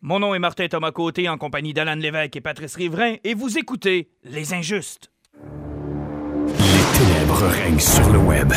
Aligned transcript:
Mon 0.00 0.20
nom 0.20 0.32
est 0.32 0.38
Martin 0.38 0.68
Thomas 0.68 0.92
Côté 0.92 1.28
en 1.28 1.38
compagnie 1.38 1.74
d'Alan 1.74 1.96
Lévesque 1.96 2.36
et 2.36 2.40
Patrice 2.40 2.76
Riverain 2.76 3.16
et 3.24 3.34
vous 3.34 3.58
écoutez 3.58 4.08
Les 4.22 4.54
Injustes. 4.54 5.10
Les 6.46 6.98
ténèbres 6.98 7.42
règnent 7.48 7.80
sur 7.80 8.08
le 8.12 8.20
web. 8.20 8.52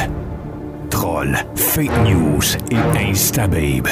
Trolls, 0.92 1.36
fake 1.56 1.98
news 2.06 2.44
et 2.70 3.10
instababe. 3.10 3.88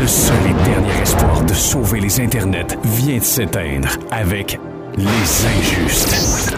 Le 0.00 0.06
seul 0.08 0.36
et 0.50 0.64
dernier 0.64 1.02
espoir 1.02 1.44
de 1.44 1.54
sauver 1.54 2.00
les 2.00 2.18
internets 2.18 2.76
vient 2.82 3.18
de 3.18 3.22
s'éteindre 3.22 3.96
avec 4.10 4.58
Les 4.96 5.06
Injustes. 5.06 6.54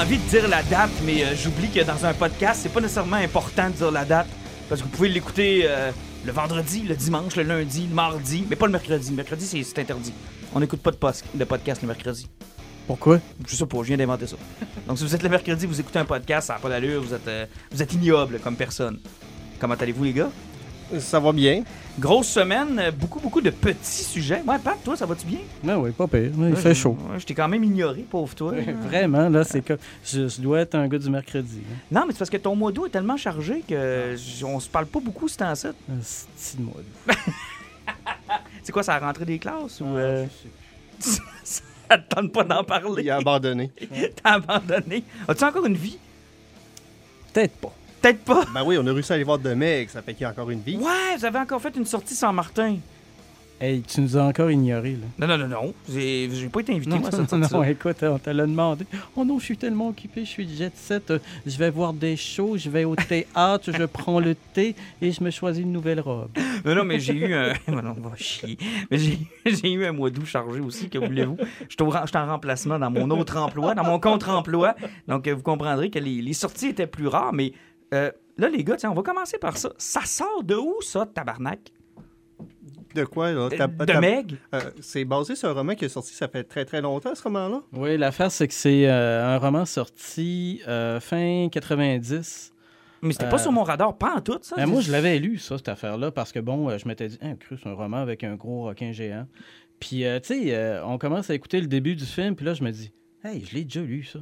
Envie 0.00 0.18
de 0.18 0.28
dire 0.28 0.48
la 0.48 0.62
date, 0.62 0.90
mais 1.04 1.24
euh, 1.24 1.34
j'oublie 1.36 1.68
que 1.70 1.80
dans 1.84 2.04
un 2.06 2.14
podcast, 2.14 2.60
c'est 2.62 2.72
pas 2.72 2.80
nécessairement 2.80 3.16
important 3.16 3.68
de 3.68 3.74
dire 3.74 3.90
la 3.90 4.04
date 4.04 4.28
parce 4.68 4.80
que 4.80 4.86
vous 4.86 4.92
pouvez 4.92 5.08
l'écouter 5.08 5.62
euh, 5.64 5.90
le 6.24 6.32
vendredi, 6.32 6.82
le 6.82 6.94
dimanche, 6.96 7.36
le 7.36 7.42
lundi, 7.42 7.86
le 7.88 7.94
mardi, 7.94 8.44
mais 8.48 8.56
pas 8.56 8.66
le 8.66 8.72
mercredi. 8.72 9.10
Le 9.10 9.16
mercredi, 9.16 9.44
c'est- 9.46 9.62
c'est 9.62 9.78
interdit. 9.78 10.12
On 10.54 10.60
n'écoute 10.60 10.80
pas 10.80 10.90
de 10.90 10.96
podcast 11.44 11.82
le 11.82 11.88
mercredi. 11.88 12.28
Pourquoi? 12.86 13.20
Je 13.46 13.54
sais 13.54 13.66
pas, 13.66 13.78
je 13.78 13.88
viens 13.88 13.96
d'inventer 13.96 14.26
ça. 14.26 14.36
Donc 14.88 14.98
si 14.98 15.04
vous 15.04 15.14
êtes 15.14 15.22
le 15.22 15.28
mercredi, 15.28 15.66
vous 15.66 15.78
écoutez 15.80 15.98
un 15.98 16.04
podcast, 16.04 16.48
ça 16.48 16.54
n'a 16.54 16.58
pas 16.60 16.68
d'allure, 16.68 17.02
vous 17.02 17.14
êtes, 17.14 17.28
euh, 17.28 17.46
vous 17.70 17.82
êtes 17.82 17.92
ignoble 17.92 18.38
comme 18.40 18.56
personne. 18.56 18.98
Comment 19.60 19.74
allez-vous 19.74 20.04
les 20.04 20.12
gars? 20.12 20.30
Ça 20.98 21.20
va 21.20 21.32
bien. 21.32 21.62
Grosse 21.98 22.28
semaine, 22.28 22.80
beaucoup, 22.98 23.20
beaucoup 23.20 23.40
de 23.40 23.50
petits 23.50 24.02
sujets. 24.04 24.42
Ouais, 24.46 24.58
Pat, 24.58 24.76
toi, 24.82 24.96
ça 24.96 25.06
va-tu 25.06 25.26
bien? 25.26 25.38
Ben 25.62 25.76
oui, 25.76 25.90
pas 25.92 26.06
pire. 26.08 26.30
Il 26.36 26.40
Ouais, 26.40 26.56
fait 26.56 26.74
je- 26.74 26.80
chaud. 26.80 26.96
je 27.18 27.24
t'ai 27.24 27.34
quand 27.34 27.46
même 27.48 27.62
ignoré, 27.62 28.00
pauvre 28.08 28.34
toi. 28.34 28.52
Vraiment, 28.88 29.28
là, 29.28 29.44
c'est 29.44 29.60
que 29.62 29.78
je, 30.04 30.26
je 30.28 30.40
dois 30.40 30.60
être 30.60 30.74
un 30.74 30.88
gars 30.88 30.98
du 30.98 31.10
mercredi. 31.10 31.58
hein. 31.70 31.74
Non, 31.92 32.02
mais 32.06 32.12
c'est 32.12 32.18
parce 32.18 32.30
que 32.30 32.36
ton 32.38 32.56
mois 32.56 32.72
d'août 32.72 32.86
est 32.86 32.90
tellement 32.90 33.16
chargé 33.16 33.62
que 33.68 34.14
j- 34.16 34.44
on 34.44 34.58
se 34.58 34.68
parle 34.68 34.86
pas 34.86 35.00
beaucoup 35.00 35.28
ce 35.28 35.36
temps-ci. 35.36 35.66
Un 35.68 36.62
mode. 36.62 36.84
C'est 38.62 38.72
quoi, 38.72 38.82
ça 38.82 38.94
a 38.94 38.98
rentré 39.00 39.24
des 39.24 39.38
classes 39.38 39.80
ou... 39.80 39.86
euh, 39.86 40.26
Je 41.00 41.04
sais. 41.08 41.20
ça 41.88 41.98
te 41.98 42.14
tente 42.14 42.32
pas 42.32 42.44
d'en 42.44 42.62
parler? 42.62 43.02
Il 43.02 43.10
a 43.10 43.16
abandonné. 43.16 43.70
T'as 44.22 44.34
abandonné. 44.34 45.02
As-tu 45.26 45.44
encore 45.44 45.66
une 45.66 45.76
vie? 45.76 45.98
Peut-être 47.32 47.56
pas. 47.56 47.72
Peut-être 48.00 48.24
pas. 48.24 48.44
Ben 48.54 48.62
oui, 48.64 48.76
on 48.80 48.86
a 48.86 48.92
réussi 48.92 49.12
à 49.12 49.14
aller 49.16 49.24
voir 49.24 49.38
de 49.38 49.52
mecs, 49.54 49.90
ça 49.90 50.00
fait 50.02 50.14
qu'il 50.14 50.22
y 50.22 50.24
a 50.24 50.30
encore 50.30 50.50
une 50.50 50.60
vie. 50.62 50.76
Ouais, 50.76 51.16
vous 51.18 51.24
avez 51.24 51.38
encore 51.38 51.60
fait 51.60 51.76
une 51.76 51.84
sortie 51.86 52.14
sans 52.14 52.32
Martin. 52.32 52.76
Hey, 53.62 53.82
tu 53.82 54.00
nous 54.00 54.16
as 54.16 54.22
encore 54.24 54.50
ignorés, 54.50 54.92
là. 54.96 55.26
Non, 55.26 55.36
non, 55.36 55.46
non, 55.46 55.48
non. 55.62 55.74
J'ai 55.86 56.30
j'ai 56.32 56.48
pas 56.48 56.60
été 56.60 56.72
invité, 56.72 56.88
Non, 56.88 57.00
moi, 57.00 57.10
à 57.10 57.12
non, 57.18 57.26
cette 57.28 57.38
non, 57.38 57.46
sortie 57.46 57.70
écoute, 57.72 57.96
on 58.04 58.18
te 58.18 58.30
l'a 58.30 58.46
demandé. 58.46 58.86
Oh 59.14 59.22
non, 59.22 59.38
je 59.38 59.44
suis 59.44 59.58
tellement 59.58 59.88
occupé, 59.88 60.24
je 60.24 60.30
suis 60.30 60.48
jet 60.56 60.72
set. 60.74 61.10
euh, 61.10 61.18
Je 61.44 61.58
vais 61.58 61.68
voir 61.68 61.92
des 61.92 62.16
shows, 62.16 62.56
je 62.56 62.70
vais 62.70 62.84
au 62.84 62.96
théâtre, 63.08 63.70
je 63.70 63.84
prends 63.84 64.18
le 64.18 64.34
thé 64.54 64.74
et 65.02 65.12
je 65.12 65.22
me 65.22 65.28
choisis 65.30 65.62
une 65.62 65.72
nouvelle 65.72 66.00
robe. 66.00 66.30
Non, 66.64 66.74
non, 66.74 66.84
mais 66.84 67.00
j'ai 67.00 67.12
eu 67.14 67.34
un. 67.34 67.52
non, 67.68 67.82
non, 67.82 67.92
va 67.98 68.16
chier. 68.16 68.56
Mais 68.90 68.96
j'ai 68.98 69.18
j'ai 69.44 69.72
eu 69.72 69.84
un 69.84 69.92
mois 69.92 70.08
d'août 70.10 70.24
chargé 70.26 70.60
aussi, 70.60 70.88
que 70.88 70.96
voulez-vous? 70.98 71.36
J'étais 71.68 71.82
au 71.82 71.88
ren- 71.90 72.02
j'étais 72.06 72.18
en 72.18 72.26
remplacement 72.26 72.78
dans 72.78 72.90
mon 72.90 73.10
autre 73.10 73.36
emploi, 73.38 73.74
dans 73.74 73.84
mon 73.84 73.98
contre-emploi. 74.00 74.74
Donc, 75.08 75.26
euh, 75.28 75.34
vous 75.34 75.42
comprendrez 75.42 75.88
que 75.90 75.98
les, 75.98 76.20
les 76.22 76.32
sorties 76.34 76.68
étaient 76.68 76.86
plus 76.86 77.06
rares. 77.08 77.32
Mais 77.34 77.52
euh, 77.94 78.10
là, 78.38 78.48
les 78.48 78.64
gars, 78.64 78.76
tiens, 78.76 78.90
on 78.90 78.94
va 78.94 79.02
commencer 79.02 79.38
par 79.38 79.56
ça. 79.56 79.70
Ça 79.78 80.02
sort 80.04 80.42
de 80.44 80.54
où, 80.54 80.80
ça, 80.82 81.06
tabarnak? 81.06 81.72
De 82.94 83.04
quoi, 83.04 83.30
là? 83.32 83.42
Euh, 83.42 83.48
T'as- 83.56 83.66
De 83.68 83.84
t'as- 83.84 84.00
Meg? 84.00 84.36
Euh, 84.54 84.60
c'est 84.80 85.04
basé 85.04 85.36
sur 85.36 85.48
un 85.48 85.52
roman 85.52 85.74
qui 85.76 85.84
est 85.84 85.88
sorti, 85.90 86.12
ça 86.12 86.26
fait 86.26 86.42
très 86.42 86.64
très 86.64 86.80
longtemps, 86.80 87.14
ce 87.14 87.22
roman-là? 87.22 87.62
Oui, 87.72 87.96
l'affaire, 87.96 88.32
c'est 88.32 88.48
que 88.48 88.54
c'est 88.54 88.88
euh, 88.88 89.34
un 89.34 89.38
roman 89.38 89.64
sorti 89.64 90.60
euh, 90.66 90.98
fin 90.98 91.48
90. 91.52 92.52
Mais 93.02 93.12
c'était 93.12 93.28
pas 93.28 93.38
sur 93.38 93.52
mon 93.52 93.62
radar, 93.62 93.96
pas 93.96 94.16
en 94.16 94.20
tout, 94.20 94.38
ça. 94.42 94.56
Ben, 94.56 94.66
moi, 94.66 94.80
je 94.80 94.90
l'avais 94.92 95.18
lu, 95.18 95.38
ça, 95.38 95.56
cette 95.56 95.68
affaire-là, 95.68 96.10
parce 96.10 96.32
que, 96.32 96.38
bon, 96.40 96.76
je 96.76 96.86
m'étais 96.88 97.08
dit, 97.08 97.18
un 97.22 97.34
cru, 97.36 97.56
c'est 97.62 97.68
un 97.68 97.72
roman 97.74 97.98
avec 97.98 98.24
un 98.24 98.34
gros 98.34 98.64
requin 98.64 98.92
géant. 98.92 99.26
Puis, 99.78 100.04
euh, 100.04 100.18
tu 100.20 100.34
sais, 100.34 100.54
euh, 100.54 100.84
on 100.84 100.98
commence 100.98 101.30
à 101.30 101.34
écouter 101.34 101.60
le 101.60 101.66
début 101.66 101.94
du 101.94 102.04
film, 102.04 102.34
puis 102.36 102.44
là, 102.44 102.52
je 102.54 102.62
me 102.64 102.70
dis, 102.70 102.92
hey, 103.24 103.42
je 103.44 103.54
l'ai 103.54 103.64
déjà 103.64 103.80
lu, 103.80 104.02
ça. 104.02 104.18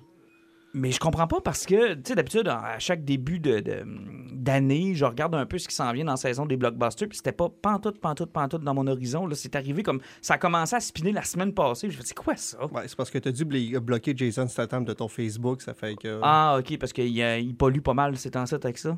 Mais 0.78 0.92
je 0.92 1.00
comprends 1.00 1.26
pas 1.26 1.40
parce 1.40 1.66
que, 1.66 1.94
tu 1.94 2.00
sais, 2.06 2.14
d'habitude, 2.14 2.46
à 2.48 2.78
chaque 2.78 3.04
début 3.04 3.40
de- 3.40 3.60
de- 3.60 3.84
d'année, 4.32 4.94
je 4.94 5.04
regarde 5.04 5.34
un 5.34 5.44
peu 5.44 5.58
ce 5.58 5.66
qui 5.68 5.74
s'en 5.74 5.92
vient 5.92 6.04
dans 6.04 6.12
la 6.12 6.16
saison 6.16 6.46
des 6.46 6.56
blockbusters, 6.56 7.08
puis 7.08 7.16
c'était 7.16 7.32
pas 7.32 7.48
pantoute, 7.48 7.98
pantoute, 8.00 8.30
pantoute 8.30 8.62
dans 8.62 8.74
mon 8.74 8.86
horizon. 8.86 9.26
Là, 9.26 9.34
c'est 9.34 9.56
arrivé 9.56 9.82
comme. 9.82 10.00
Ça 10.22 10.34
a 10.34 10.38
commencé 10.38 10.76
à 10.76 10.80
spinner 10.80 11.12
la 11.12 11.22
semaine 11.24 11.52
passée. 11.52 11.90
Je 11.90 11.98
me 11.98 12.02
c'est 12.04 12.14
quoi 12.16 12.36
ça? 12.36 12.64
Ouais, 12.66 12.82
c'est 12.86 12.96
parce 12.96 13.10
que 13.10 13.18
t'as 13.18 13.32
dû 13.32 13.44
bli- 13.44 13.78
bloquer 13.80 14.14
Jason 14.16 14.46
Statham 14.46 14.84
de 14.84 14.92
ton 14.92 15.08
Facebook, 15.08 15.62
ça 15.62 15.74
fait 15.74 15.96
que... 15.96 16.20
Ah, 16.22 16.56
ok, 16.60 16.78
parce 16.78 16.92
qu'il 16.92 17.08
il 17.08 17.54
pollue 17.56 17.80
pas 17.80 17.94
mal 17.94 18.16
ces 18.16 18.30
temps-ci 18.30 18.54
avec 18.54 18.78
ça. 18.78 18.96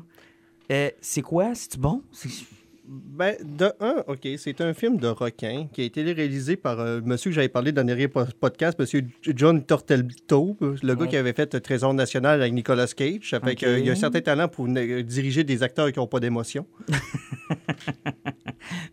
Euh, 0.71 0.89
c'est 1.01 1.21
quoi? 1.21 1.53
C'est-tu 1.55 1.77
bon? 1.77 2.03
C'est- 2.11 2.45
Ben, 2.87 3.35
de 3.43 3.71
un, 3.79 4.03
OK, 4.07 4.27
c'est 4.37 4.59
un 4.59 4.73
film 4.73 4.97
de 4.97 5.07
requin 5.07 5.67
qui 5.71 5.81
a 5.81 5.83
été 5.85 6.01
réalisé 6.11 6.55
par 6.55 6.79
euh, 6.79 6.99
monsieur 7.03 7.29
que 7.29 7.35
j'avais 7.35 7.47
parlé 7.47 7.71
dans 7.71 7.81
le 7.83 7.87
dernier 7.87 8.07
po- 8.07 8.25
podcast, 8.39 8.77
monsieur 8.79 9.03
John 9.21 9.63
Tortelto, 9.63 10.57
euh, 10.61 10.75
le 10.81 10.95
gars 10.95 11.01
Ouais. 11.03 11.07
qui 11.07 11.15
avait 11.17 11.33
fait 11.33 11.47
Trésor 11.61 11.93
national 11.93 12.41
avec 12.41 12.53
Nicolas 12.53 12.87
Cage. 12.87 13.29
Ça 13.29 13.39
fait 13.39 13.51
OK. 13.51 13.55
qu'il 13.57 13.85
y 13.85 13.89
a 13.89 13.91
un 13.91 13.95
certain 13.95 14.21
talent 14.21 14.47
pour 14.47 14.67
euh, 14.67 15.03
diriger 15.03 15.43
des 15.43 15.61
acteurs 15.63 15.91
qui 15.91 15.99
n'ont 15.99 16.07
pas 16.07 16.19
d'émotion. 16.19 16.65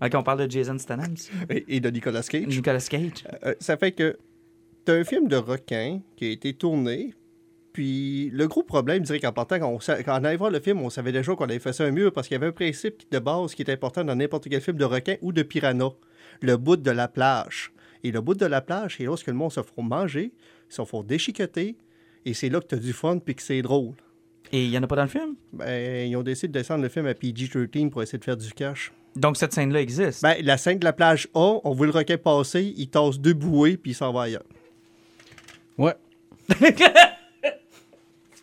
Ok, 0.02 0.12
on 0.14 0.22
parle 0.22 0.46
de 0.46 0.50
Jason 0.50 0.78
Statham. 0.78 1.14
Et, 1.50 1.76
et 1.76 1.80
de 1.80 1.90
Nicolas 1.90 2.22
Cage. 2.22 2.46
Nicolas 2.46 2.80
Cage. 2.88 3.24
Euh, 3.44 3.54
ça 3.60 3.76
fait 3.76 3.92
que 3.92 4.16
t'as 4.84 4.94
un 4.94 5.04
film 5.04 5.28
de 5.28 5.36
requin 5.36 6.00
qui 6.16 6.26
a 6.26 6.30
été 6.30 6.52
tourné. 6.54 7.14
Puis 7.78 8.28
le 8.30 8.48
gros 8.48 8.64
problème, 8.64 9.04
je 9.04 9.06
dirais 9.06 9.20
qu'en 9.20 9.32
partant, 9.32 9.60
quand 9.60 9.68
on, 9.68 9.78
sa- 9.78 10.02
quand 10.02 10.20
on 10.20 10.24
allait 10.24 10.36
voir 10.36 10.50
le 10.50 10.58
film, 10.58 10.82
on 10.82 10.90
savait 10.90 11.12
déjà 11.12 11.36
qu'on 11.36 11.44
avait 11.44 11.60
fait 11.60 11.72
ça 11.72 11.84
un 11.84 11.92
mur 11.92 12.12
parce 12.12 12.26
qu'il 12.26 12.34
y 12.34 12.36
avait 12.36 12.48
un 12.48 12.52
principe 12.52 13.04
de 13.08 13.20
base 13.20 13.54
qui 13.54 13.62
est 13.62 13.70
important 13.70 14.02
dans 14.02 14.16
n'importe 14.16 14.48
quel 14.48 14.60
film 14.60 14.76
de 14.78 14.84
requin 14.84 15.14
ou 15.22 15.30
de 15.32 15.44
piranha. 15.44 15.90
Le 16.42 16.56
bout 16.56 16.74
de 16.74 16.90
la 16.90 17.06
plage. 17.06 17.70
Et 18.02 18.10
le 18.10 18.20
bout 18.20 18.34
de 18.34 18.46
la 18.46 18.60
plage, 18.62 18.96
c'est 18.98 19.04
lorsque 19.04 19.28
le 19.28 19.34
monde 19.34 19.52
se 19.52 19.62
font 19.62 19.84
manger, 19.84 20.32
ils 20.68 20.74
se 20.74 20.84
font 20.84 21.04
déchiqueter, 21.04 21.76
et 22.24 22.34
c'est 22.34 22.48
là 22.48 22.58
que 22.60 22.66
t'as 22.66 22.78
du 22.78 22.92
fun 22.92 23.20
puis 23.20 23.36
que 23.36 23.42
c'est 23.42 23.62
drôle. 23.62 23.94
Et 24.50 24.64
il 24.64 24.70
y 24.72 24.76
en 24.76 24.82
a 24.82 24.88
pas 24.88 24.96
dans 24.96 25.02
le 25.02 25.08
film? 25.08 25.36
Ben, 25.52 26.10
ils 26.10 26.16
ont 26.16 26.24
décidé 26.24 26.48
de 26.48 26.52
descendre 26.54 26.82
le 26.82 26.88
film 26.88 27.06
à 27.06 27.14
PG-13 27.14 27.90
pour 27.90 28.02
essayer 28.02 28.18
de 28.18 28.24
faire 28.24 28.36
du 28.36 28.52
cash. 28.54 28.92
Donc 29.14 29.36
cette 29.36 29.52
scène-là 29.52 29.80
existe? 29.80 30.20
Ben, 30.24 30.34
la 30.42 30.56
scène 30.58 30.80
de 30.80 30.84
la 30.84 30.92
plage 30.92 31.28
A, 31.32 31.58
on 31.62 31.72
voit 31.74 31.86
le 31.86 31.92
requin 31.92 32.18
passer, 32.18 32.74
il 32.76 32.88
tasse 32.88 33.20
deux 33.20 33.34
bouées 33.34 33.76
puis 33.76 33.92
il 33.92 33.94
s'en 33.94 34.12
va 34.12 34.22
ailleurs. 34.22 34.42
Ouais. 35.76 35.94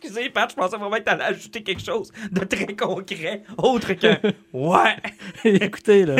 Excusez, 0.06 0.30
Pat, 0.30 0.48
je 0.50 0.54
pensais 0.56 0.76
vraiment 0.76 0.96
que 0.96 1.02
t'allais 1.02 1.24
ajouter 1.24 1.62
quelque 1.62 1.82
chose 1.82 2.12
de 2.30 2.44
très 2.44 2.74
concret, 2.76 3.42
autre 3.58 3.92
que 3.94 4.32
Ouais! 4.52 4.96
Écoutez, 5.44 6.04
là. 6.06 6.16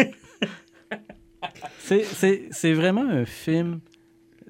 C'est- 1.78 2.72
vraiment 2.72 3.08
un 3.08 3.24
film 3.24 3.80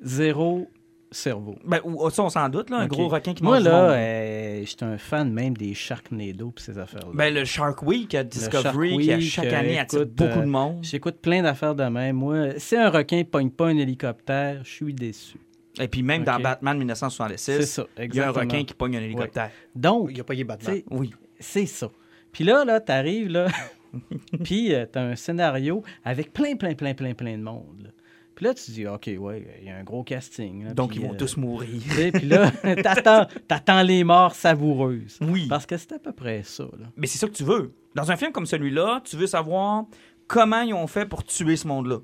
zéro 0.03 0.69
cerveau. 1.11 1.57
Ben, 1.65 1.81
ou- 1.85 2.09
ça, 2.11 2.23
on 2.25 2.31
s'en 2.31 2.49
doute, 2.49 2.71
là, 2.71 2.79
un 2.79 2.87
gros 2.87 3.09
requin 3.09 3.35
qui 3.35 3.43
Moi, 3.43 3.57
mange 3.57 3.65
là, 3.65 3.91
euh, 3.91 4.63
j'étais 4.65 4.85
un 4.85 4.99
fan 4.99 5.31
même 5.33 5.57
des 5.57 5.75
Sharknado 5.75 6.53
et 6.57 6.61
ces 6.61 6.79
affaires-là. 6.79 7.13
Ben, 7.15 7.33
le 7.33 7.45
Shark 7.45 7.83
Week 7.83 8.15
à 8.15 8.25
Discovery, 8.25 8.63
Shark 8.63 9.01
qui 9.03 9.13
à 9.13 9.17
Week, 9.17 9.23
chaque 9.31 9.45
euh, 9.53 9.59
année 9.59 9.79
attire 9.79 10.07
beaucoup 10.07 10.39
euh, 10.39 10.43
de 10.43 10.47
monde. 10.47 10.79
J'écoute 10.83 11.17
plein 11.21 11.43
d'affaires 11.43 11.75
de 11.75 11.85
même. 11.85 12.17
Moi, 12.17 12.59
si 12.59 12.77
un 12.77 12.91
requin 12.91 13.23
pogne 13.25 13.51
pas 13.51 13.67
un 13.67 13.77
hélicoptère, 13.77 14.61
je 14.65 14.71
suis 14.71 14.95
déçu. 14.95 15.39
Et 15.81 15.89
puis 15.89 16.03
même 16.03 16.25
dans. 16.25 16.41
Batman 16.41 16.79
1966, 16.79 17.43
C'est 17.43 17.63
ça, 17.67 17.87
il 17.99 18.15
y 18.15 18.21
a 18.21 18.29
un 18.29 18.33
requin 18.33 18.65
qui 18.65 18.75
pogne 18.75 18.97
un 18.97 19.03
hélicoptère. 19.03 19.51
Donc, 19.75 20.11
Il 20.13 20.21
a 20.21 20.25
tu 20.25 20.45
Batman. 20.45 20.83
Oui. 20.91 21.13
c'est 21.39 21.67
ça. 21.67 21.91
Puis 22.33 22.45
là, 22.45 22.65
là, 22.65 22.81
t'arrives, 22.81 23.29
là, 23.29 23.47
puis 24.45 24.75
euh, 24.75 24.87
t'as 24.91 25.03
un 25.03 25.17
scénario 25.17 25.83
avec 26.05 26.33
plein, 26.33 26.57
plein, 26.57 26.75
plein, 26.75 26.95
plein, 26.95 27.15
plein 27.15 27.37
de 27.39 27.43
monde. 27.43 27.83
là. 27.85 27.91
Puis 28.35 28.45
là, 28.45 28.53
tu 28.53 28.71
dis, 28.71 28.87
OK, 28.87 29.11
ouais, 29.19 29.47
il 29.63 29.67
y 29.67 29.71
a 29.71 29.77
un 29.79 29.83
gros 29.83 30.05
casting. 30.05 30.65
là, 30.67 30.75
Donc 30.75 30.95
ils 30.95 31.01
vont 31.01 31.15
euh, 31.15 31.17
tous 31.17 31.39
mourir. 31.39 31.81
Puis 32.13 32.27
là, 32.27 32.51
t'attends, 32.83 33.27
t'attends 33.49 33.81
les 33.83 34.05
morts 34.05 34.35
savoureuses. 34.35 35.19
Oui. 35.23 35.47
Parce 35.49 35.65
que 35.65 35.79
c'est 35.79 35.93
à 35.93 35.99
peu 35.99 36.13
près 36.13 36.43
ça. 36.43 36.65
Là. 36.79 36.87
Mais 36.97 37.07
c'est 37.07 37.17
ça 37.17 37.27
que 37.29 37.33
tu 37.33 37.45
veux. 37.45 37.73
Dans 37.95 38.11
un 38.11 38.17
film 38.17 38.33
comme 38.33 38.45
celui-là, 38.45 39.01
tu 39.05 39.17
veux 39.17 39.27
savoir 39.27 39.87
comment 40.27 40.61
ils 40.61 40.75
ont 40.75 40.87
fait 40.87 41.07
pour 41.07 41.25
tuer 41.25 41.57
ce 41.57 41.67
monde-là. 41.67 42.01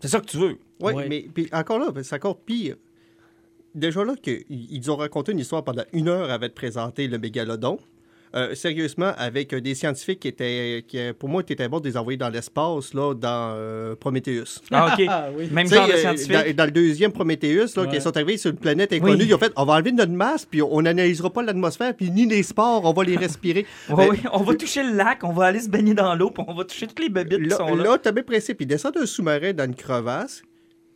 C'est 0.00 0.08
ça 0.08 0.20
que 0.20 0.26
tu 0.26 0.38
veux. 0.38 0.58
Oui, 0.80 0.92
Ouais. 0.94 1.06
mais 1.08 1.28
puis 1.34 1.48
encore 1.52 1.78
là, 1.78 1.92
c'est 2.02 2.14
encore 2.16 2.40
pire. 2.40 2.76
Déjà 3.74 4.04
là, 4.04 4.14
que, 4.22 4.30
ils 4.48 4.68
ils 4.76 4.90
ont 4.90 4.96
raconté 4.96 5.32
une 5.32 5.38
histoire 5.40 5.64
pendant 5.64 5.84
une 5.92 6.08
heure 6.08 6.30
avant 6.30 6.46
de 6.46 6.52
présenter 6.52 7.08
le 7.08 7.18
mégalodon. 7.18 7.78
Euh, 8.36 8.52
sérieusement, 8.56 9.12
avec 9.16 9.52
euh, 9.52 9.60
des 9.60 9.76
scientifiques 9.76 10.18
qui 10.18 10.26
étaient, 10.26 10.84
qui, 10.88 10.98
euh, 10.98 11.12
pour 11.16 11.28
moi, 11.28 11.42
étaient 11.48 11.68
bons 11.68 11.78
de 11.78 11.88
les 11.88 11.96
envoyer 11.96 12.16
dans 12.16 12.30
l'espace, 12.30 12.92
là, 12.92 13.14
dans 13.14 13.54
euh, 13.56 13.94
Prometheus. 13.94 14.58
Ah, 14.72 14.92
OK. 14.98 15.06
Ah, 15.08 15.28
oui. 15.38 15.48
Même 15.52 15.66
Tu 15.68 15.70
sais, 15.70 15.76
genre 15.76 15.86
de 15.86 15.92
euh, 15.92 15.96
scientifique? 15.98 16.32
dans, 16.32 16.56
dans 16.56 16.64
le 16.64 16.70
deuxième 16.72 17.12
Prometheus, 17.12 17.76
là, 17.76 17.82
Ouais. 17.84 17.88
qui 17.90 18.00
sont 18.00 18.16
arrivés 18.16 18.36
sur 18.36 18.50
une 18.50 18.56
planète 18.56 18.92
inconnue, 18.92 19.18
Oui. 19.22 19.26
ils 19.28 19.34
ont 19.34 19.38
fait 19.38 19.52
on 19.54 19.64
va 19.64 19.74
enlever 19.74 19.92
notre 19.92 20.10
masse, 20.10 20.46
puis 20.46 20.62
on 20.62 20.82
n'analysera 20.82 21.30
pas 21.30 21.42
l'atmosphère, 21.44 21.94
puis 21.94 22.10
ni 22.10 22.26
les 22.26 22.42
sports, 22.42 22.84
on 22.84 22.92
va 22.92 23.04
les 23.04 23.16
respirer. 23.16 23.66
Ouais, 23.88 23.96
Mais 23.98 24.10
oui, 24.10 24.18
on 24.32 24.42
va 24.42 24.54
toucher 24.56 24.82
le 24.82 24.96
lac, 24.96 25.22
on 25.22 25.32
va 25.32 25.44
aller 25.44 25.60
se 25.60 25.68
baigner 25.68 25.94
dans 25.94 26.12
l'eau, 26.16 26.30
puis 26.30 26.42
on 26.48 26.54
va 26.54 26.64
toucher 26.64 26.88
toutes 26.88 26.98
les 27.00 27.10
bébites 27.10 27.38
qui 27.40 27.48
là, 27.50 27.56
sont 27.56 27.76
là. 27.76 27.84
là 27.84 27.98
tu 27.98 28.08
as 28.08 28.12
même 28.12 28.24
principe. 28.24 28.60
Ils 28.62 28.66
descendent 28.66 28.96
un 29.00 29.06
sous-marin 29.06 29.52
dans 29.52 29.64
une 29.64 29.76
crevasse, 29.76 30.42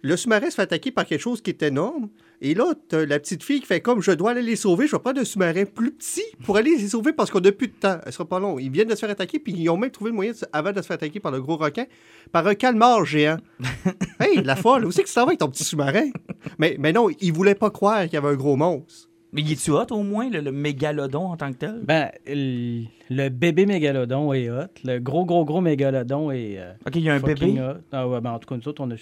Le 0.02 0.16
sous-marin 0.16 0.48
se 0.50 0.54
fait 0.54 0.62
attaquer 0.62 0.92
par 0.92 1.06
quelque 1.06 1.20
chose 1.20 1.40
qui 1.40 1.50
est 1.50 1.62
énorme. 1.62 2.08
Et 2.40 2.54
là, 2.54 2.72
t'as 2.88 3.04
la 3.04 3.18
petite 3.18 3.42
fille 3.42 3.58
qui 3.60 3.66
fait 3.66 3.80
comme 3.80 4.00
je 4.00 4.12
dois 4.12 4.30
aller 4.30 4.42
les 4.42 4.54
sauver, 4.54 4.86
je 4.86 4.92
vais 4.94 5.00
prendre 5.02 5.20
un 5.20 5.24
sous-marin 5.24 5.64
plus 5.64 5.90
petit 5.90 6.22
pour 6.44 6.56
aller 6.56 6.76
les 6.76 6.86
sauver 6.88 7.12
parce 7.12 7.30
qu'on 7.32 7.40
n'a 7.40 7.50
plus 7.50 7.66
de 7.66 7.72
temps. 7.72 7.98
Elle 8.06 8.12
sera 8.12 8.24
pas 8.28 8.38
long. 8.38 8.60
Ils 8.60 8.70
viennent 8.70 8.86
de 8.88 8.94
se 8.94 9.00
faire 9.00 9.10
attaquer, 9.10 9.40
puis 9.40 9.52
ils 9.56 9.68
ont 9.68 9.76
même 9.76 9.90
trouvé 9.90 10.10
le 10.10 10.14
moyen, 10.14 10.30
de 10.30 10.36
se- 10.36 10.44
avant 10.52 10.70
de 10.70 10.80
se 10.80 10.86
faire 10.86 10.94
attaquer 10.94 11.18
par 11.18 11.32
le 11.32 11.40
gros 11.42 11.56
requin, 11.56 11.86
par 12.30 12.46
un 12.46 12.54
calmar 12.54 13.04
géant. 13.04 13.38
hey, 14.20 14.40
la 14.44 14.54
folle, 14.54 14.84
où 14.84 14.92
c'est 14.92 15.02
que 15.02 15.08
tu 15.08 15.14
t'en 15.14 15.22
vas 15.22 15.28
avec 15.28 15.40
ton 15.40 15.48
petit 15.48 15.64
sous-marin? 15.64 16.10
Mais, 16.58 16.76
mais 16.78 16.92
non, 16.92 17.08
ils 17.20 17.32
voulaient 17.32 17.56
pas 17.56 17.70
croire 17.70 18.04
qu'il 18.04 18.12
y 18.14 18.16
avait 18.18 18.28
un 18.28 18.34
gros 18.36 18.54
monstre. 18.56 19.08
Mais 19.32 19.42
il 19.42 19.50
est-tu 19.52 19.72
hot 19.72 19.84
au 19.90 20.02
moins, 20.04 20.30
le, 20.30 20.40
le 20.40 20.52
mégalodon 20.52 21.26
en 21.32 21.36
tant 21.36 21.52
que 21.52 21.58
tel? 21.58 21.80
Ben, 21.82 22.10
le, 22.26 22.84
le 23.10 23.28
bébé 23.30 23.66
mégalodon 23.66 24.32
est 24.32 24.48
hot. 24.48 24.68
Le 24.84 25.00
gros, 25.00 25.24
gros, 25.26 25.44
gros 25.44 25.60
mégalodon 25.60 26.30
est. 26.30 26.56
euh, 26.58 26.72
Ok, 26.86 26.94
il 26.94 27.02
y 27.02 27.10
a 27.10 27.14
un 27.14 27.20
bébé? 27.20 27.60
hot. 27.60 27.80
Ah 27.92 28.08
ouais, 28.08 28.20
ben, 28.20 28.30
en 28.30 28.38
tout 28.38 28.48
cas, 28.48 28.56
nous 28.56 28.68
autres, 28.68 28.82
on, 28.82 28.90
a- 28.90 28.94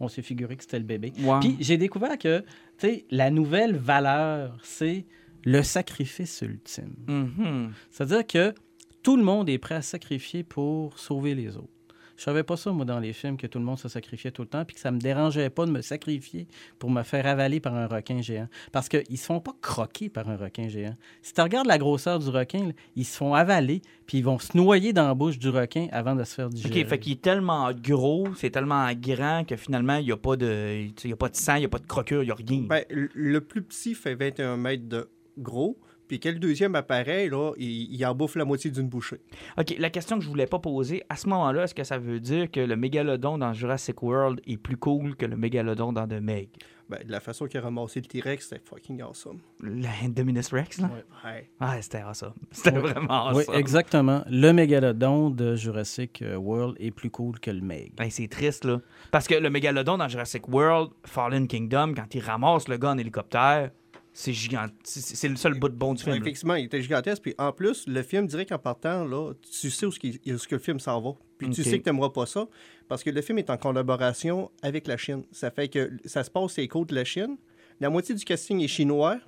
on 0.00 0.08
s'est 0.08 0.22
figuré 0.22 0.56
que 0.56 0.62
c'était 0.62 0.78
le 0.78 0.84
bébé. 0.84 1.12
Puis 1.40 1.56
j'ai 1.60 1.76
découvert 1.76 2.18
que, 2.18 2.40
tu 2.40 2.46
sais, 2.78 3.04
la 3.10 3.30
nouvelle 3.30 3.76
valeur, 3.76 4.58
c'est 4.62 5.06
le 5.44 5.62
sacrifice 5.62 6.42
ultime. 6.42 6.94
Mhm. 7.06 7.72
C'est-à-dire 7.90 8.26
que 8.26 8.54
tout 9.02 9.16
le 9.16 9.22
monde 9.22 9.48
est 9.48 9.58
prêt 9.58 9.74
à 9.74 9.82
sacrifier 9.82 10.42
pour 10.42 10.98
sauver 10.98 11.34
les 11.34 11.56
autres. 11.56 11.68
Je 12.16 12.22
savais 12.22 12.42
pas 12.44 12.56
ça, 12.56 12.70
moi, 12.70 12.84
dans 12.84 13.00
les 13.00 13.12
films, 13.12 13.36
que 13.36 13.46
tout 13.46 13.58
le 13.58 13.64
monde 13.64 13.78
se 13.78 13.88
sacrifiait 13.88 14.30
tout 14.30 14.42
le 14.42 14.48
temps, 14.48 14.64
puis 14.64 14.74
que 14.74 14.80
ça 14.80 14.90
me 14.92 14.98
dérangeait 14.98 15.50
pas 15.50 15.66
de 15.66 15.70
me 15.72 15.80
sacrifier 15.82 16.46
pour 16.78 16.90
me 16.90 17.02
faire 17.02 17.26
avaler 17.26 17.58
par 17.60 17.74
un 17.74 17.86
requin 17.86 18.20
géant. 18.22 18.48
Parce 18.72 18.88
qu'ils 18.88 19.18
se 19.18 19.24
font 19.26 19.40
pas 19.40 19.52
croquer 19.60 20.08
par 20.08 20.28
un 20.28 20.36
requin 20.36 20.68
géant. 20.68 20.96
Si 21.22 21.32
tu 21.34 21.40
regardes 21.40 21.66
la 21.66 21.78
grosseur 21.78 22.18
du 22.20 22.28
requin, 22.28 22.66
là, 22.66 22.72
ils 22.96 23.04
se 23.04 23.16
font 23.16 23.34
avaler, 23.34 23.82
puis 24.06 24.18
ils 24.18 24.24
vont 24.24 24.38
se 24.38 24.56
noyer 24.56 24.92
dans 24.92 25.06
la 25.08 25.14
bouche 25.14 25.38
du 25.38 25.48
requin 25.48 25.88
avant 25.92 26.14
de 26.14 26.22
se 26.24 26.34
faire 26.34 26.48
digérer. 26.50 26.82
OK, 26.82 26.88
fait 26.88 26.98
qu'il 26.98 27.12
est 27.12 27.20
tellement 27.22 27.70
gros, 27.72 28.28
c'est 28.36 28.50
tellement 28.50 28.88
grand 28.94 29.44
que 29.46 29.56
finalement, 29.56 29.96
il 29.96 30.04
n'y 30.06 30.12
a, 30.12 30.16
pas 30.16 30.36
de- 30.36 30.86
y 31.04 31.12
a 31.12 31.16
pas 31.16 31.28
de 31.28 31.36
sang, 31.36 31.56
il 31.56 31.60
n'y 31.60 31.64
a 31.64 31.68
pas 31.68 31.78
de 31.78 31.86
crocure, 31.86 32.22
il 32.22 32.26
n'y 32.26 32.32
a 32.32 32.34
rien. 32.36 32.62
Ben, 32.68 32.84
le 32.90 33.40
plus 33.40 33.62
petit 33.62 33.94
fait 33.94 34.14
21 34.14 34.56
mètres 34.56 34.88
de 34.88 35.08
gros, 35.38 35.76
puis 36.08 36.20
quel 36.20 36.38
deuxième 36.38 36.74
apparaît, 36.74 37.28
là, 37.28 37.52
il, 37.56 37.94
il 37.94 38.06
en 38.06 38.14
bouffe 38.14 38.36
la 38.36 38.44
moitié 38.44 38.70
d'une 38.70 38.88
bouchée. 38.88 39.20
OK, 39.58 39.74
la 39.78 39.90
question 39.90 40.18
que 40.18 40.24
je 40.24 40.28
voulais 40.28 40.46
pas 40.46 40.58
poser, 40.58 41.02
à 41.08 41.16
ce 41.16 41.28
moment-là, 41.28 41.64
est-ce 41.64 41.74
que 41.74 41.84
ça 41.84 41.98
veut 41.98 42.20
dire 42.20 42.50
que 42.50 42.60
le 42.60 42.76
mégalodon 42.76 43.38
dans 43.38 43.52
Jurassic 43.52 44.02
World 44.02 44.40
est 44.46 44.56
plus 44.56 44.76
cool 44.76 45.16
que 45.16 45.26
le 45.26 45.36
mégalodon 45.36 45.92
dans 45.92 46.06
The 46.06 46.20
Meg? 46.20 46.48
Ben, 46.86 46.98
de 47.02 47.10
la 47.10 47.20
façon 47.20 47.46
qu'il 47.46 47.58
a 47.60 47.62
ramassé 47.62 48.00
le 48.00 48.04
T-Rex, 48.06 48.46
c'était 48.50 48.60
fucking 48.62 49.00
awesome. 49.00 49.38
Le 49.62 50.08
Dominus 50.10 50.52
Rex, 50.52 50.78
là? 50.82 50.90
Ouais. 51.24 51.48
Ah, 51.58 51.80
c'était 51.80 52.02
awesome. 52.02 52.34
C'était 52.50 52.72
Oui. 52.76 52.80
vraiment 52.90 53.28
Oui, 53.32 53.38
awesome. 53.44 53.54
exactement. 53.54 54.22
Le 54.28 54.52
mégalodon 54.52 55.30
de 55.30 55.56
Jurassic 55.56 56.20
euh, 56.20 56.36
World 56.36 56.76
est 56.78 56.90
plus 56.90 57.08
cool 57.10 57.40
que 57.40 57.50
le 57.50 57.62
Meg. 57.62 57.92
Ben, 57.96 58.10
c'est 58.10 58.28
triste, 58.28 58.66
là. 58.66 58.82
Parce 59.10 59.26
que 59.26 59.34
le 59.34 59.48
mégalodon 59.48 59.96
dans 59.96 60.08
Jurassic 60.08 60.46
World, 60.46 60.90
Fallen 61.06 61.48
Kingdom, 61.48 61.94
quand 61.96 62.14
il 62.14 62.20
ramasse 62.20 62.68
le 62.68 62.76
gars 62.76 62.90
en 62.90 62.98
hélicoptère, 62.98 63.70
c'est 64.16 64.32
gigant. 64.32 64.66
C'est 64.84 65.28
le 65.28 65.34
seul 65.36 65.54
bout 65.58 65.68
de 65.68 65.74
bon 65.74 65.92
du 65.92 66.02
film. 66.02 66.14
là. 66.14 66.20
effectivement, 66.22 66.54
il 66.54 66.66
était 66.66 66.80
gigantesque. 66.80 67.20
Puis 67.22 67.34
en 67.36 67.52
plus, 67.52 67.86
le 67.88 68.00
film 68.02 68.26
dirait 68.28 68.46
qu'en 68.46 68.58
partant, 68.58 69.04
là, 69.04 69.32
tu 69.60 69.70
sais 69.70 69.84
où, 69.86 69.90
ce 69.90 69.98
qui- 69.98 70.20
où 70.26 70.38
ce 70.38 70.46
que 70.48 70.54
le 70.54 70.60
film 70.60 70.78
s'en 70.78 71.00
va. 71.02 71.10
Puis 71.36 71.48
tu 71.50 71.62
sais 71.64 71.78
que 71.80 71.84
tu 71.84 71.90
n'aimeras 71.90 72.10
pas 72.10 72.24
ça. 72.24 72.46
Parce 72.88 73.02
que 73.02 73.10
le 73.10 73.20
film 73.22 73.38
est 73.38 73.50
en 73.50 73.56
collaboration 73.56 74.50
avec 74.62 74.86
la 74.86 74.96
Chine. 74.96 75.24
Ça 75.32 75.50
fait 75.50 75.68
que 75.68 75.90
ça 76.04 76.22
se 76.22 76.30
passe 76.30 76.56
les 76.56 76.68
côtes 76.68 76.90
de 76.90 76.94
la 76.94 77.04
Chine. 77.04 77.36
La 77.80 77.90
moitié 77.90 78.14
du 78.14 78.24
casting 78.24 78.60
est 78.62 78.68
chinois. 78.68 79.18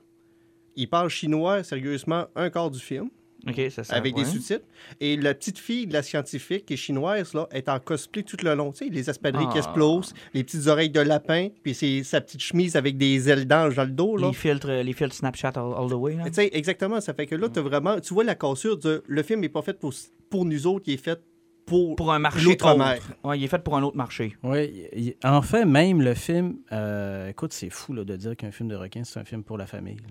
Ils 0.77 0.89
parlent 0.89 1.09
chinois, 1.11 1.65
sérieusement, 1.65 2.27
un 2.37 2.49
quart 2.49 2.71
du 2.71 2.79
film. 2.79 3.11
Ça, 3.71 3.83
avec 3.95 4.17
ouais. 4.17 4.25
des 4.25 4.29
sous-titres. 4.29 4.65
Et 5.01 5.17
la 5.17 5.33
petite 5.35 5.59
fille 5.59 5.87
de 5.87 5.93
la 5.93 6.03
scientifique 6.03 6.67
qui 6.67 6.75
est 6.75 6.77
chinoise, 6.77 7.33
là, 7.35 7.47
est 7.53 7.69
en 7.69 7.79
cosplay 7.79 8.23
tout 8.25 8.37
le 8.43 8.55
long. 8.55 8.73
Tu 8.73 8.87
sais, 8.87 8.91
les 8.91 9.09
espadrilles 9.09 9.47
qui 9.49 9.55
Ah. 9.59 9.59
explosent, 9.59 10.15
les 10.35 10.43
petites 10.43 10.67
oreilles 10.67 10.91
de 10.91 11.01
lapin, 11.01 11.49
puis 11.63 11.75
c'est 11.75 12.03
sa 12.03 12.21
petite 12.21 12.41
chemise 12.41 12.75
avec 12.77 12.97
des 12.99 13.29
ailes 13.29 13.47
d'ange 13.47 13.77
dans 13.77 13.85
le 13.85 13.91
dos. 13.91 14.17
Là. 14.17 14.29
Les 14.29 14.33
filtres, 14.35 14.69
les 14.71 14.93
filtres 14.93 15.15
Snapchat 15.15 15.53
all, 15.55 15.75
all 15.79 15.89
the 15.89 15.95
way, 15.95 16.17
là. 16.17 16.25
Tu 16.25 16.33
sais, 16.35 16.51
exactement. 16.53 17.01
Ça 17.01 17.15
fait 17.15 17.27
que 17.27 17.35
là, 17.37 17.49
as 17.55 17.61
vraiment, 17.61 18.01
tu 18.01 18.15
vois 18.15 18.25
la 18.25 18.35
cassure 18.35 18.79
de 18.79 19.03
le 19.07 19.23
film 19.23 19.41
n'est 19.41 19.49
pas 19.49 19.63
fait 19.63 19.79
pour, 19.79 19.93
pour 20.29 20.45
nous 20.45 20.67
autres, 20.67 20.85
il 20.89 20.95
est 20.95 20.97
fait 20.97 21.21
pour, 21.67 21.97
Pour 21.97 22.13
un 22.13 22.19
marché 22.21 22.45
l'outre-mer. 22.45 22.97
autre. 22.97 23.29
Ouais, 23.29 23.39
il 23.39 23.45
est 23.45 23.49
fait 23.49 23.59
pour 23.63 23.77
un 23.77 23.83
autre 23.83 23.97
marché. 23.97 24.37
Oui, 24.45 24.85
il- 24.95 25.15
en 25.25 25.43
fait, 25.43 25.65
même 25.65 26.01
le 26.01 26.15
film, 26.15 26.59
euh, 26.73 27.29
écoute, 27.29 27.53
c'est 27.53 27.71
fou 27.71 27.93
là, 27.93 28.05
de 28.05 28.15
dire 28.17 28.37
qu'un 28.37 28.53
film 28.53 28.69
de 28.69 28.77
requin, 28.77 29.03
c'est 29.05 29.19
un 29.19 29.25
film 29.25 29.43
pour 29.43 29.59
la 29.59 29.67
famille. 29.67 29.97
là. 29.97 30.09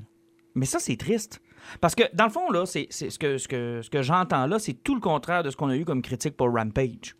Mais 0.58 0.66
ça, 0.66 0.80
c'est 0.80 0.96
triste. 0.98 1.42
Parce 1.82 1.96
que, 1.96 2.04
dans 2.14 2.26
le 2.26 2.32
fond, 2.32 2.52
là, 2.52 2.66
c'est 2.66 2.88
c'est 2.90 3.10
ce 3.10 3.20
que, 3.20 3.38
ce 3.38 3.48
que, 3.48 3.82
ce 3.82 3.90
que 3.90 4.02
j'entends 4.02 4.48
là, 4.48 4.60
c'est 4.60 4.74
tout 4.74 4.96
le 4.96 5.02
contraire 5.02 5.44
de 5.44 5.50
ce 5.50 5.56
qu'on 5.58 5.70
a 5.70 5.76
eu 5.76 5.86
comme 5.86 6.02
critique 6.02 6.36
pour 6.36 6.54
Rampage. 6.54 7.16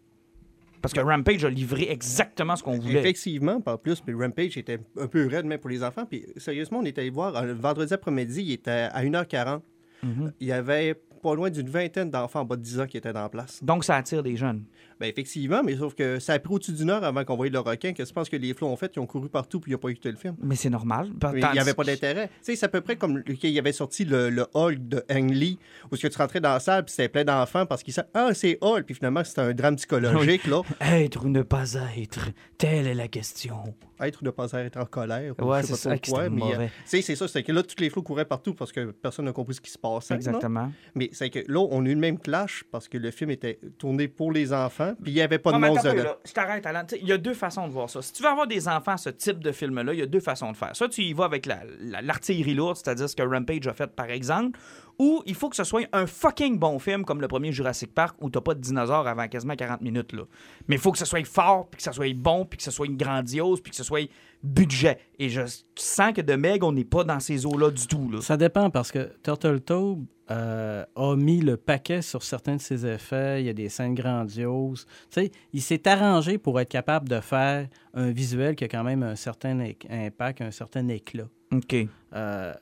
Parce 0.82 0.94
que 0.94 1.00
Rampage 1.00 1.44
a 1.44 1.50
livré 1.50 1.90
exactement 1.90 2.56
ce 2.56 2.62
qu'on 2.62 2.78
voulait. 2.78 3.00
Effectivement, 3.00 3.60
pas 3.60 3.76
plus, 3.76 4.04
mais 4.06 4.14
Rampage 4.14 4.56
était 4.56 4.80
un 5.00 5.08
peu 5.08 5.28
raide 5.28 5.46
même 5.46 5.60
pour 5.60 5.72
les 5.72 5.84
enfants. 5.84 6.06
Puis 6.06 6.28
sérieusement, 6.38 6.80
on 6.80 6.84
est 6.84 6.98
allé 7.00 7.10
voir 7.10 7.36
euh, 7.36 7.42
le 7.42 7.54
vendredi 7.54 7.92
après-midi, 7.92 8.44
il 8.44 8.52
était 8.52 8.90
à 8.92 9.04
1h40. 9.04 9.62
Mhm. 10.04 10.34
Il 10.40 10.48
y 10.48 10.52
avait 10.52 10.94
pas 11.24 11.34
loin 11.34 11.50
d'une 11.50 11.70
vingtaine 11.70 12.12
d'enfants 12.12 12.42
en 12.42 12.46
bas 12.46 12.56
de 12.56 12.62
10 12.62 12.82
ans 12.82 12.86
qui 12.86 12.98
étaient 12.98 13.18
en 13.18 13.30
place. 13.30 13.64
Donc, 13.64 13.84
ça 13.84 13.96
attire 13.96 14.22
des 14.22 14.36
jeunes. 14.36 14.64
Ben 15.00 15.08
effectivement, 15.08 15.62
mais 15.64 15.76
sauf 15.76 15.94
que 15.94 16.20
ça 16.20 16.34
a 16.34 16.40
pris 16.40 16.54
au-dessus 16.54 16.72
d'une 16.72 16.90
heure 16.90 17.04
avant 17.04 17.24
qu'on 17.26 17.36
voie 17.36 17.50
le 17.50 17.60
requin, 17.60 17.94
que 17.94 18.06
je 18.06 18.14
pense 18.14 18.30
que 18.30 18.38
les 18.38 18.54
flots 18.54 18.68
ont 18.68 18.78
fait, 18.78 18.92
ils 18.96 19.00
ont 19.00 19.06
couru 19.06 19.28
partout 19.30 19.60
puis 19.60 19.72
ils 19.72 19.76
n'ont 19.76 19.80
pas 19.80 19.90
écouté 19.90 20.10
le 20.12 20.18
film. 20.18 20.36
Mais 20.42 20.56
c'est 20.56 20.70
normal. 20.70 21.10
Il 21.34 21.40
n'y 21.54 21.60
avait 21.60 21.74
pas 21.74 21.84
d'intérêt. 21.84 22.28
Tu 22.28 22.34
sais, 22.44 22.56
c'est 22.56 22.66
à 22.66 22.70
peu 22.70 22.82
près 22.82 22.96
comme 22.96 23.24
qu'il 23.24 23.50
y 23.50 23.60
avait 23.60 23.74
sorti 23.74 24.06
le, 24.06 24.30
le 24.30 24.46
Hulk 24.54 24.88
de 24.88 25.04
Ang 25.12 25.30
Lee, 25.32 25.60
où 25.92 25.96
ce 25.96 26.08
que 26.08 26.08
tu 26.12 26.18
rentrais 26.18 26.40
dans 26.40 26.54
la 26.54 26.60
salle 26.60 26.86
puis 26.86 26.94
c'était 26.94 27.10
plein 27.10 27.26
d'enfants 27.26 27.66
parce 27.66 27.84
qu'ils 27.84 27.94
disaient 27.94 28.08
Ah, 28.14 28.30
c'est 28.34 28.58
Hulk, 28.62 28.86
puis 28.86 28.96
finalement 28.96 29.24
c'était 29.24 29.42
un 29.42 29.54
drame 29.54 29.76
psychologique, 29.76 30.46
là. 30.48 30.62
Être 30.80 31.26
ou 31.26 31.30
ne 31.30 31.42
pas 31.42 31.74
être, 31.98 32.30
telle 32.58 32.88
est 32.88 32.94
la 32.94 33.08
question. 33.08 33.58
Être 34.00 34.22
ou 34.22 34.26
ne 34.26 34.30
pas 34.32 34.52
être 34.54 34.78
en 34.78 34.86
colère. 34.86 35.34
ou 35.40 35.46
Ouais, 35.46 35.64
c'est 35.64 35.76
ça 35.76 35.98
quoi, 35.98 36.30
mais, 36.30 36.42
euh, 36.42 36.46
mauvais. 36.46 36.68
tu 36.68 36.74
sais, 36.86 37.02
c'est 37.02 37.16
ça, 37.16 37.28
c'est 37.28 37.44
que 37.44 37.52
là, 37.52 37.64
tous 37.64 37.80
les 37.80 37.90
flots 37.90 38.02
couraient 38.04 38.26
partout 38.26 38.54
parce 38.54 38.72
que 38.72 38.92
personne 38.92 39.26
n'a 39.26 39.32
compris 39.32 39.56
ce 39.56 39.62
qui 39.62 39.72
se 39.72 39.78
passait. 39.78 40.14
là. 40.14 40.18
Exactement. 40.18 40.72
Mais 40.96 41.10
c'est 41.14 41.30
que 41.30 41.40
là, 41.48 41.66
on 41.72 41.86
a 41.86 41.90
eu 41.90 41.94
le 41.94 42.00
même 42.00 42.20
clash 42.20 42.64
parce 42.72 42.88
que 42.90 42.98
le 42.98 43.12
film 43.12 43.32
était 43.32 43.60
tourné 43.78 44.08
pour 44.08 44.32
les 44.32 44.52
enfants, 44.54 44.85
puis 45.02 45.12
il 45.12 45.16
n'y 45.16 45.22
avait 45.22 45.40
pas 45.40 45.52
de 45.52 45.58
monstre 45.58 45.84
dedans. 45.94 46.16
Je 46.26 46.32
t'arrête, 46.34 46.66
Alan. 46.66 46.84
Il 47.02 47.08
y 47.08 47.12
a 47.12 47.18
deux 47.18 47.34
façons 47.34 47.68
de 47.68 47.74
voir 47.74 47.90
ça. 47.90 48.02
Si 48.02 48.14
tu 48.14 48.22
veux 48.24 48.30
avoir 48.30 48.48
des 48.48 48.68
enfants, 48.68 48.98
ce 48.98 49.10
type 49.10 49.40
de 49.44 49.52
film-là, 49.52 49.94
il 49.94 50.00
y 50.00 50.04
a 50.04 50.06
deux 50.06 50.20
façons 50.20 50.52
de 50.52 50.58
faire. 50.58 50.76
Soit 50.76 50.90
tu 50.90 51.02
y 51.02 51.14
vas 51.14 51.26
avec 51.26 51.46
la- 51.46 51.62
la- 51.80 52.02
l'artillerie 52.02 52.54
lourde, 52.54 52.78
c'est-à-dire 52.78 53.10
ce 53.10 53.16
que 53.16 53.24
Rampage 53.24 53.68
a 53.68 53.74
fait, 53.74 53.88
par 53.88 54.10
exemple, 54.10 54.60
ou 55.00 55.22
il 55.26 55.36
faut 55.36 55.50
que 55.50 55.56
ce 55.56 55.64
soit 55.64 55.88
un 55.94 56.06
fucking 56.06 56.58
bon 56.58 56.80
film 56.80 57.06
comme 57.06 57.22
le 57.22 57.28
premier 57.28 57.52
Jurassic 57.52 57.94
Park 57.94 58.16
où 58.22 58.30
t'as 58.30 58.42
pas 58.42 58.54
de 58.54 58.62
dinosaures 58.62 59.08
avant 59.08 59.28
quasiment 59.28 59.56
40 59.56 59.82
minutes. 59.82 60.14
Là. 60.14 60.24
Mais 60.68 60.76
il 60.76 60.82
faut 60.82 60.92
que 60.92 60.98
ce 60.98 61.06
soit 61.06 61.26
fort, 61.26 61.68
puis 61.70 61.78
que 61.78 61.84
ce 61.84 61.92
soit 61.92 62.14
bon, 62.16 62.46
puis 62.46 62.58
que 62.58 62.64
ce 62.64 62.72
soit 62.72 62.88
grandiose, 62.88 63.62
puis 63.62 63.72
que 63.72 63.78
ce 63.78 63.84
soit 63.84 64.10
budget. 64.44 65.00
Et 65.20 65.30
je 65.30 65.42
sens 65.76 66.14
que 66.14 66.22
de 66.22 66.36
Meg, 66.36 66.64
on 66.64 66.72
n'est 66.72 66.86
pas 66.86 67.04
dans 67.04 67.20
ces 67.20 67.46
eaux-là 67.46 67.72
du 67.72 67.88
tout. 67.88 68.10
Là. 68.10 68.22
Ça 68.22 68.38
dépend 68.38 68.70
parce 68.70 68.92
que 68.92 69.12
Turtletaube 69.24 70.06
euh, 70.32 70.86
a 70.96 71.16
mis 71.16 71.42
le 71.42 71.58
paquet 71.58 72.02
sur 72.02 72.24
certains 72.24 72.56
de 72.56 72.62
ses 72.62 72.86
effets. 72.86 73.42
Il 73.42 73.46
y 73.46 73.50
a 73.50 73.54
des 73.54 73.70
scènes 73.70 73.96
grandioses. 73.96 74.86
Tu 75.12 75.22
sais, 75.22 75.32
il 75.54 75.62
s'est 75.62 75.88
arrangé 75.88 76.38
pour 76.38 76.60
être 76.60 76.70
capable 76.70 77.10
de 77.10 77.20
faire 77.20 77.68
un 77.94 78.12
visuel 78.12 78.56
qui 78.56 78.64
a 78.64 78.68
quand 78.68 78.84
même 78.84 79.04
un 79.04 79.16
certain 79.16 79.60
impact, 79.90 80.42
un 80.42 80.52
certain 80.52 80.88
éclat. 80.88 81.28
OK. 81.52 81.76
Euh, 82.14 82.54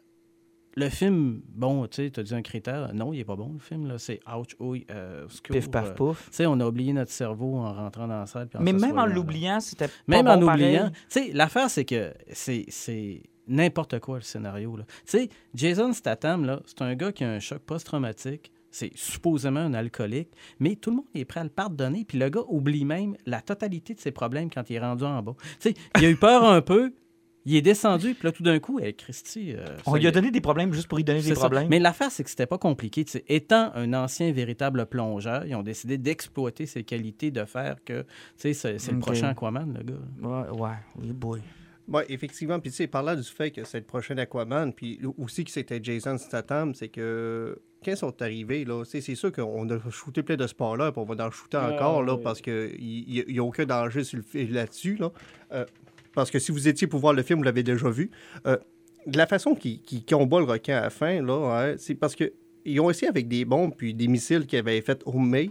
le 0.75 0.89
film, 0.89 1.41
bon, 1.49 1.85
tu 1.87 2.03
sais, 2.03 2.09
tu 2.11 2.19
as 2.19 2.23
dit 2.23 2.33
un 2.33 2.41
critère. 2.41 2.93
Non, 2.93 3.13
il 3.13 3.19
est 3.19 3.23
pas 3.25 3.35
bon, 3.35 3.51
le 3.53 3.59
film. 3.59 3.87
là. 3.87 3.97
C'est 3.97 4.19
ouch, 4.27 4.55
ouille, 4.59 4.85
euh, 4.91 5.27
Pif, 5.43 5.69
paf, 5.69 5.89
euh, 5.89 5.93
pouf. 5.93 6.29
Tu 6.29 6.37
sais, 6.37 6.45
on 6.47 6.59
a 6.59 6.65
oublié 6.65 6.93
notre 6.93 7.11
cerveau 7.11 7.57
en 7.57 7.73
rentrant 7.73 8.07
dans 8.07 8.19
la 8.19 8.25
salle. 8.25 8.47
puis 8.47 8.57
en 8.57 8.61
Mais 8.61 8.73
même 8.73 8.77
en 8.77 8.79
s'assoyant, 8.87 9.05
là. 9.05 9.13
l'oubliant, 9.13 9.59
c'était 9.59 9.87
pas 9.87 9.93
Même 10.07 10.25
bon 10.25 10.31
en 10.31 10.45
pareil. 10.45 10.65
oubliant. 10.77 10.89
Tu 10.91 10.97
sais, 11.09 11.31
l'affaire, 11.33 11.69
c'est 11.69 11.85
que 11.85 12.13
c'est- 12.31 12.65
c'est 12.69 13.21
n'importe 13.47 13.99
quoi 13.99 14.15
le 14.17 14.23
scénario. 14.23 14.75
là. 14.77 14.85
Tu 14.87 14.93
sais, 15.05 15.29
Jason 15.53 15.93
Statham, 15.93 16.45
là, 16.45 16.61
c'est 16.65 16.81
un 16.81 16.95
gars 16.95 17.11
qui 17.11 17.23
a 17.23 17.29
un 17.31 17.39
choc 17.39 17.59
post-traumatique. 17.59 18.51
C'est 18.71 18.91
supposément 18.95 19.59
un 19.59 19.75
alcoolique, 19.75 20.31
mais 20.59 20.75
tout 20.75 20.89
le 20.89 20.95
monde 20.95 21.05
est 21.13 21.25
prêt 21.25 21.41
à 21.41 21.43
le 21.43 21.49
pardonner. 21.51 22.05
Puis 22.07 22.17
le 22.17 22.27
gars 22.29 22.41
oublie 22.47 22.85
même 22.85 23.15
la 23.27 23.39
totalité 23.41 23.93
de 23.93 23.99
ses 23.99 24.11
problèmes 24.11 24.49
quand 24.49 24.67
il 24.71 24.77
est 24.77 24.79
rendu 24.79 25.03
en 25.03 25.21
bas. 25.21 25.35
Tu 25.59 25.69
sais, 25.69 25.73
il 25.99 26.05
a 26.05 26.09
eu 26.09 26.15
peur 26.15 26.43
un 26.43 26.61
peu, 26.61 26.91
il 27.45 27.55
est 27.55 27.62
descendu, 27.62 28.13
puis 28.13 28.25
là, 28.27 28.31
tout 28.31 28.43
d'un 28.43 28.59
coup, 28.59 28.79
hey, 28.79 28.93
Christy. 28.93 29.53
euh, 29.53 29.65
On 29.85 29.95
lui 29.95 30.07
a 30.07 30.12
donné 30.12 30.31
des 30.31 30.41
problèmes 30.41 30.73
juste 30.73 30.88
pour 30.88 30.97
lui 30.97 31.03
donner 31.03 31.21
des 31.21 31.29
ça. 31.35 31.41
problèmes. 31.41 31.67
Mais 31.69 31.79
l'affaire, 31.79 32.09
c'est 32.12 32.23
que 32.23 32.29
c'était 32.29 32.45
pas 32.45 32.57
compliqué. 32.57 33.05
Étant 33.27 33.71
un 33.75 33.93
ancien 33.93 34.31
véritable 34.31 34.85
plongeur, 34.85 35.45
ils 35.45 35.55
ont 35.55 35.63
décidé 35.63 35.97
d'exploiter 35.97 36.65
ses 36.65 36.83
qualités, 36.83 37.31
de 37.31 37.43
faire 37.45 37.77
que, 37.83 38.01
tu 38.38 38.53
sais, 38.53 38.77
c'est 38.79 38.91
le 38.91 39.00
prochain 39.00 39.27
Aquaman, 39.29 39.73
le 39.77 39.83
gars. 39.83 40.00
Ouais, 40.21 40.59
ouais. 40.62 40.75
Oui, 41.00 41.12
boy. 41.12 41.41
Oui, 41.89 42.03
effectivement. 42.07 42.59
Puis, 42.62 42.71
tu 42.71 42.77
sais, 42.77 42.88
parlant 42.88 43.13
du 43.13 43.23
fait 43.23 43.51
que 43.51 43.65
c'est 43.65 43.79
le 43.79 43.83
prochain 43.85 44.17
Aquaman, 44.17 44.71
puis 44.71 45.01
aussi 45.17 45.43
que 45.43 45.51
c'était 45.51 45.79
Jason 45.83 46.17
Statham, 46.17 46.73
c'est 46.73 46.88
que 46.88 47.59
quand 47.83 47.91
ils 47.91 47.97
sont 47.97 48.21
arrivés, 48.21 48.63
là, 48.63 48.85
c'est 48.85 49.01
sûr 49.15 49.33
qu'on 49.33 49.69
a 49.69 49.77
shooté 49.89 50.23
plein 50.23 50.38
de 50.38 50.47
spoilers, 50.47 50.91
puis 50.93 51.01
on 51.01 51.03
va 51.13 51.25
en 51.27 51.29
shooter 51.29 51.57
Ah, 51.59 51.73
encore, 51.73 52.01
là, 52.03 52.17
parce 52.17 52.39
qu'il 52.39 52.77
n'y 52.79 53.38
a, 53.38 53.43
aucun 53.43 53.65
danger 53.65 54.05
sur 54.05 54.15
le 54.15 54.23
fi- 54.23 54.47
là-dessus, 54.47 54.95
là. 54.95 55.12
Euh, 55.51 55.65
parce 56.13 56.32
que 56.32 56.39
si 56.39 56.51
vous 56.51 56.67
étiez 56.67 56.88
pour 56.88 57.00
voir 57.00 57.13
le 57.13 57.24
film, 57.24 57.39
vous 57.39 57.43
l'avez 57.43 57.63
déjà 57.63 57.89
vu. 57.89 58.12
Euh, 58.48 58.58
de 59.05 59.17
la 59.17 59.27
façon 59.27 59.55
qu'ils 59.55 59.82
qu'ils 59.82 60.05
combattent 60.05 60.46
le 60.46 60.51
requin 60.51 60.77
à 60.77 60.82
la 60.82 60.89
fin, 60.89 61.20
c'est 61.77 61.96
parce 61.96 62.15
que 62.15 62.32
ils 62.65 62.79
ont 62.79 62.89
essayé 62.89 63.10
avec 63.10 63.27
des 63.27 63.43
bombes 63.43 63.74
puis 63.75 63.93
des 63.93 64.08
missiles 64.08 64.46
qu'ils 64.46 64.60
avaient 64.60 64.82
fait 64.82 65.01
homemade. 65.05 65.50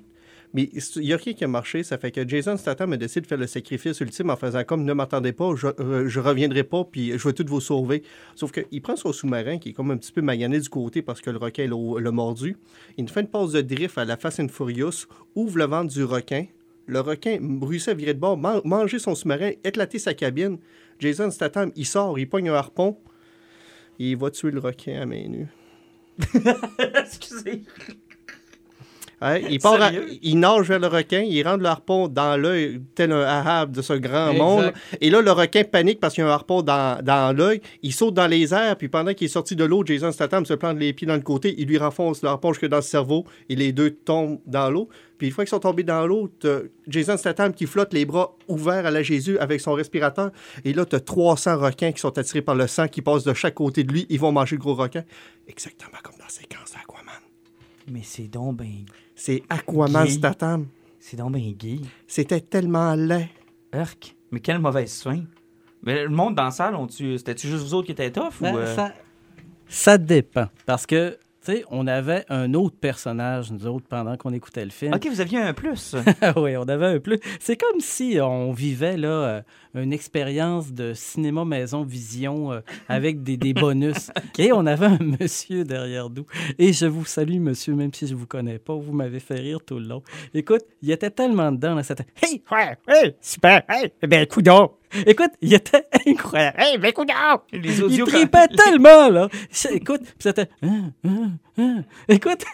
Mais 0.54 0.68
il 0.74 1.02
n'y 1.02 1.12
a 1.12 1.16
rien 1.16 1.32
qui 1.32 1.44
a 1.44 1.48
marché. 1.48 1.82
Ça 1.82 1.96
fait 1.96 2.10
que 2.10 2.28
Jason 2.28 2.56
Statham 2.56 2.92
a 2.92 2.96
décidé 2.98 3.22
de 3.22 3.26
faire 3.26 3.38
le 3.38 3.46
sacrifice 3.46 4.00
ultime 4.00 4.28
en 4.28 4.36
faisant 4.36 4.64
comme 4.64 4.84
ne 4.84 4.92
m'attendez 4.92 5.32
pas, 5.32 5.54
je, 5.56 5.68
euh, 5.80 6.08
je 6.08 6.20
reviendrai 6.20 6.62
pas, 6.62 6.84
puis 6.84 7.18
je 7.18 7.28
vais 7.28 7.32
tout 7.32 7.44
vous 7.46 7.60
sauver. 7.60 8.02
Sauf 8.34 8.52
qu'il 8.52 8.82
prend 8.82 8.96
son 8.96 9.12
sous-marin 9.12 9.58
qui 9.58 9.70
est 9.70 9.72
comme 9.72 9.90
un 9.90 9.96
petit 9.96 10.12
peu 10.12 10.20
magané 10.20 10.60
du 10.60 10.68
côté 10.68 11.00
parce 11.00 11.22
que 11.22 11.30
le 11.30 11.38
requin 11.38 11.66
l'a 11.66 12.10
mordu. 12.10 12.56
Il 12.98 13.08
fait 13.08 13.22
une 13.22 13.28
pause 13.28 13.52
de 13.52 13.62
drift 13.62 13.96
à 13.96 14.04
la 14.04 14.16
Fast 14.16 14.40
and 14.40 14.48
Furious, 14.48 15.06
ouvre 15.34 15.58
le 15.58 15.64
ventre 15.64 15.92
du 15.92 16.04
requin. 16.04 16.44
Le 16.86 17.00
requin 17.00 17.38
à 17.88 17.94
virer 17.94 18.14
de 18.14 18.18
bord, 18.18 18.36
man- 18.36 18.60
son 18.98 19.14
sous-marin, 19.14 19.52
éclater 19.64 19.98
sa 19.98 20.14
cabine. 20.14 20.58
Jason 20.98 21.30
Statham, 21.30 21.70
il 21.76 21.86
sort, 21.86 22.18
il 22.18 22.28
pogne 22.28 22.48
un 22.48 22.54
harpon. 22.54 22.98
et 23.98 24.10
Il 24.10 24.16
va 24.16 24.30
tuer 24.30 24.50
le 24.50 24.60
requin 24.60 25.00
à 25.00 25.06
main 25.06 25.28
nue. 25.28 25.48
Excusez. 26.98 27.62
Ouais, 29.22 29.44
il, 29.50 29.60
part 29.60 29.80
à- 29.80 29.90
il 30.22 30.38
nage 30.38 30.66
vers 30.68 30.78
le 30.80 30.88
requin, 30.88 31.20
il 31.20 31.42
rentre 31.46 31.60
le 31.62 31.66
harpon 31.68 32.08
dans 32.08 32.36
l'œil, 32.40 32.80
tel 32.94 33.12
un 33.12 33.22
ahab 33.22 33.70
de 33.72 33.80
ce 33.82 33.92
grand 33.92 34.30
Exact. 34.30 34.42
monde. 34.42 34.72
Et 35.00 35.10
là, 35.10 35.20
le 35.20 35.30
requin 35.30 35.64
panique 35.64 36.00
parce 36.00 36.14
qu'il 36.14 36.24
y 36.24 36.26
a 36.26 36.30
un 36.30 36.32
harpon 36.32 36.62
dans, 36.62 37.02
dans 37.02 37.36
l'œil. 37.36 37.60
Il 37.82 37.92
saute 37.92 38.14
dans 38.14 38.26
les 38.26 38.52
airs, 38.52 38.76
puis 38.76 38.88
pendant 38.88 39.14
qu'il 39.14 39.26
est 39.26 39.28
sorti 39.30 39.54
de 39.54 39.64
l'eau, 39.64 39.84
Jason 39.86 40.10
Statham 40.12 40.44
se 40.44 40.54
plante 40.54 40.78
les 40.78 40.92
pieds 40.92 41.06
dans 41.06 41.14
le 41.14 41.20
côté, 41.22 41.54
il 41.58 41.68
lui 41.68 41.78
renfonce 41.78 42.22
le 42.22 42.28
harpon 42.30 42.52
jusque 42.52 42.66
dans 42.66 42.76
le 42.78 42.82
cerveau, 42.82 43.24
et 43.48 43.54
les 43.56 43.72
deux 43.72 43.90
tombent 43.90 44.40
dans 44.46 44.70
l'eau. 44.70 44.88
Puis 45.18 45.28
une 45.28 45.32
fois 45.32 45.44
qu'ils 45.44 45.50
sont 45.50 45.60
tombés 45.60 45.84
dans 45.84 46.04
l'eau, 46.04 46.28
Jason 46.88 47.16
Statham 47.16 47.52
qui 47.54 47.66
flotte 47.66 47.92
les 47.92 48.04
bras 48.04 48.34
ouverts 48.48 48.86
à 48.86 48.90
la 48.90 49.04
Jésus 49.04 49.38
avec 49.38 49.60
son 49.60 49.72
respirateur. 49.74 50.32
Et 50.64 50.72
là, 50.72 50.84
tu 50.84 50.96
as 50.96 51.00
300 51.00 51.58
requins 51.58 51.92
qui 51.92 52.00
sont 52.00 52.18
attirés 52.18 52.42
par 52.42 52.56
le 52.56 52.66
sang, 52.66 52.88
qui 52.88 53.02
passent 53.02 53.22
de 53.22 53.32
chaque 53.34 53.54
côté 53.54 53.84
de 53.84 53.92
lui. 53.92 54.04
Ils 54.10 54.18
vont 54.18 54.32
manger 54.32 54.56
le 54.56 54.60
gros 54.60 54.74
requin. 54.74 55.04
Exactement 55.46 55.98
comme 56.02 56.14
dans 56.18 56.24
la 56.24 56.28
séquence 56.30 56.72
d'Aquaman. 56.72 57.14
Mais 57.88 58.00
c'est 58.02 58.26
donc 58.26 58.56
ben... 58.56 58.66
C'est 59.24 59.44
Aquaman 59.48 60.04
Gay. 60.04 60.10
Statham. 60.10 60.66
C'est 60.98 61.16
donc 61.16 61.30
ben 61.30 61.52
gay. 61.52 61.78
C'était 62.08 62.40
tellement 62.40 62.96
laid. 62.96 63.28
Urk. 63.72 64.16
Mais 64.32 64.40
quelle 64.40 64.58
mauvaise 64.58 65.00
fin. 65.00 65.22
Mais 65.84 66.02
le 66.02 66.08
monde 66.08 66.34
dans 66.34 66.46
la 66.46 66.50
salle, 66.50 66.74
on 66.74 66.88
tu... 66.88 67.16
c'était-tu 67.18 67.46
juste 67.46 67.62
vous 67.62 67.74
autres 67.74 67.86
qui 67.86 67.92
étaient 67.92 68.10
tough 68.10 68.32
Ben, 68.40 68.52
ou... 68.52 68.58
euh, 68.58 68.74
ça, 68.74 68.92
ça 69.68 69.96
dépend. 69.96 70.48
Parce 70.66 70.86
que, 70.86 71.16
sais, 71.42 71.64
on 71.70 71.86
avait 71.86 72.24
un 72.28 72.54
autre 72.54 72.76
personnage, 72.76 73.50
nous 73.50 73.66
autres, 73.66 73.86
pendant 73.88 74.16
qu'on 74.16 74.32
écoutait 74.32 74.64
le 74.64 74.70
film. 74.70 74.94
Ok, 74.94 75.06
vous 75.06 75.20
aviez 75.20 75.38
un 75.38 75.52
plus. 75.52 75.94
Oui, 76.36 76.56
on 76.56 76.68
avait 76.68 76.86
un 76.86 76.98
plus. 76.98 77.18
C'est 77.40 77.56
comme 77.56 77.80
si 77.80 78.18
on 78.20 78.52
vivait 78.52 78.96
là 78.96 79.08
euh, 79.08 79.42
une 79.74 79.92
expérience 79.92 80.72
de 80.72 80.92
cinéma 80.94 81.44
maison 81.44 81.82
vision 81.82 82.52
euh, 82.52 82.60
avec 82.88 83.22
des, 83.22 83.36
des 83.36 83.54
bonus. 83.54 84.10
Et 84.38 84.52
on 84.52 84.66
avait 84.66 84.86
un 84.86 84.98
monsieur 85.20 85.64
derrière 85.64 86.10
nous. 86.10 86.26
Et 86.58 86.72
je 86.72 86.86
vous 86.86 87.04
salue, 87.04 87.38
monsieur, 87.38 87.74
même 87.74 87.92
si 87.92 88.06
je 88.06 88.14
vous 88.14 88.26
connais 88.26 88.58
pas. 88.58 88.74
Vous 88.74 88.92
m'avez 88.92 89.20
fait 89.20 89.34
rire 89.34 89.58
tout 89.64 89.78
le 89.78 89.86
long. 89.86 90.02
Écoute, 90.34 90.62
il 90.82 90.90
était 90.90 91.10
tellement 91.10 91.52
dedans. 91.52 91.74
Là, 91.74 91.82
c'était 91.82 92.06
Hey, 92.22 92.42
ouais, 92.50 92.76
ouais, 92.88 93.16
super, 93.20 93.62
hey, 93.68 93.92
ben, 94.02 94.26
coudon. 94.26 94.70
Écoute, 95.06 95.30
il 95.40 95.54
était 95.54 95.86
incroyable. 96.06 96.60
Hey, 96.60 96.78
ben, 96.78 96.92
coudon. 96.92 97.12
Les 97.52 97.78
Il 97.78 97.84
audios... 97.84 98.06
tripait 98.06 98.48
tellement, 98.48 99.08
là. 99.08 99.28
Écoute, 99.70 100.02
c'était. 100.18 100.48
Hein, 100.62 100.92
hein, 101.04 101.30
hein. 101.58 101.84
Écoute, 102.08 102.44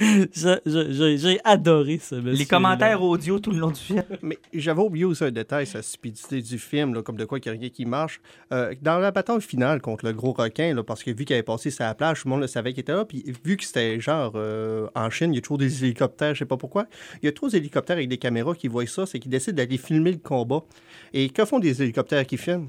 j'ai 0.00 1.38
adoré 1.44 1.98
ce 1.98 2.16
monsieur. 2.16 2.38
Les 2.38 2.46
commentaires 2.46 3.00
audio 3.02 3.38
tout 3.38 3.52
le 3.52 3.58
long 3.58 3.70
du 3.70 3.80
film. 3.80 4.02
Mais 4.22 4.38
j'avais 4.52 4.82
oublié 4.82 5.04
aussi 5.04 5.22
un 5.22 5.30
détail, 5.30 5.66
sa 5.66 5.82
stupidité 5.82 6.42
du 6.42 6.58
film, 6.58 6.94
là, 6.94 7.02
comme 7.02 7.16
de 7.16 7.24
quoi 7.24 7.38
qu'il 7.38 7.52
n'y 7.52 7.58
a 7.58 7.60
rien 7.60 7.70
qui 7.70 7.84
marche. 7.84 8.20
Euh, 8.52 8.74
dans 8.82 8.98
la 8.98 9.12
bataille 9.12 9.40
finale 9.40 9.80
contre 9.80 10.04
le 10.04 10.12
gros 10.12 10.32
requin, 10.32 10.74
là, 10.74 10.82
parce 10.82 11.02
que 11.02 11.10
vu 11.10 11.24
qu'il 11.24 11.34
avait 11.34 11.42
passé 11.42 11.70
sa 11.70 11.94
plage, 11.94 12.22
tout 12.22 12.28
le 12.28 12.30
monde 12.30 12.40
le 12.40 12.46
savait 12.46 12.72
qu'il 12.72 12.80
était 12.80 12.92
là, 12.92 13.04
puis 13.04 13.24
vu 13.44 13.56
que 13.56 13.64
c'était 13.64 14.00
genre 14.00 14.32
euh, 14.34 14.88
en 14.94 15.10
Chine, 15.10 15.32
il 15.32 15.36
y 15.36 15.38
a 15.38 15.42
toujours 15.42 15.58
des 15.58 15.84
hélicoptères, 15.84 16.34
je 16.34 16.40
sais 16.40 16.44
pas 16.44 16.56
pourquoi. 16.56 16.86
Il 17.22 17.26
y 17.26 17.28
a 17.28 17.32
trop 17.32 17.48
d'hélicoptères 17.48 17.96
avec 17.96 18.08
des 18.08 18.18
caméras 18.18 18.54
qui 18.54 18.68
voient 18.68 18.86
ça, 18.86 19.06
c'est 19.06 19.20
qu'ils 19.20 19.30
décident 19.30 19.56
d'aller 19.56 19.78
filmer 19.78 20.12
le 20.12 20.18
combat. 20.18 20.64
Et 21.12 21.28
que 21.28 21.44
font 21.44 21.60
des 21.60 21.82
hélicoptères 21.82 22.26
qui 22.26 22.36
filment? 22.36 22.68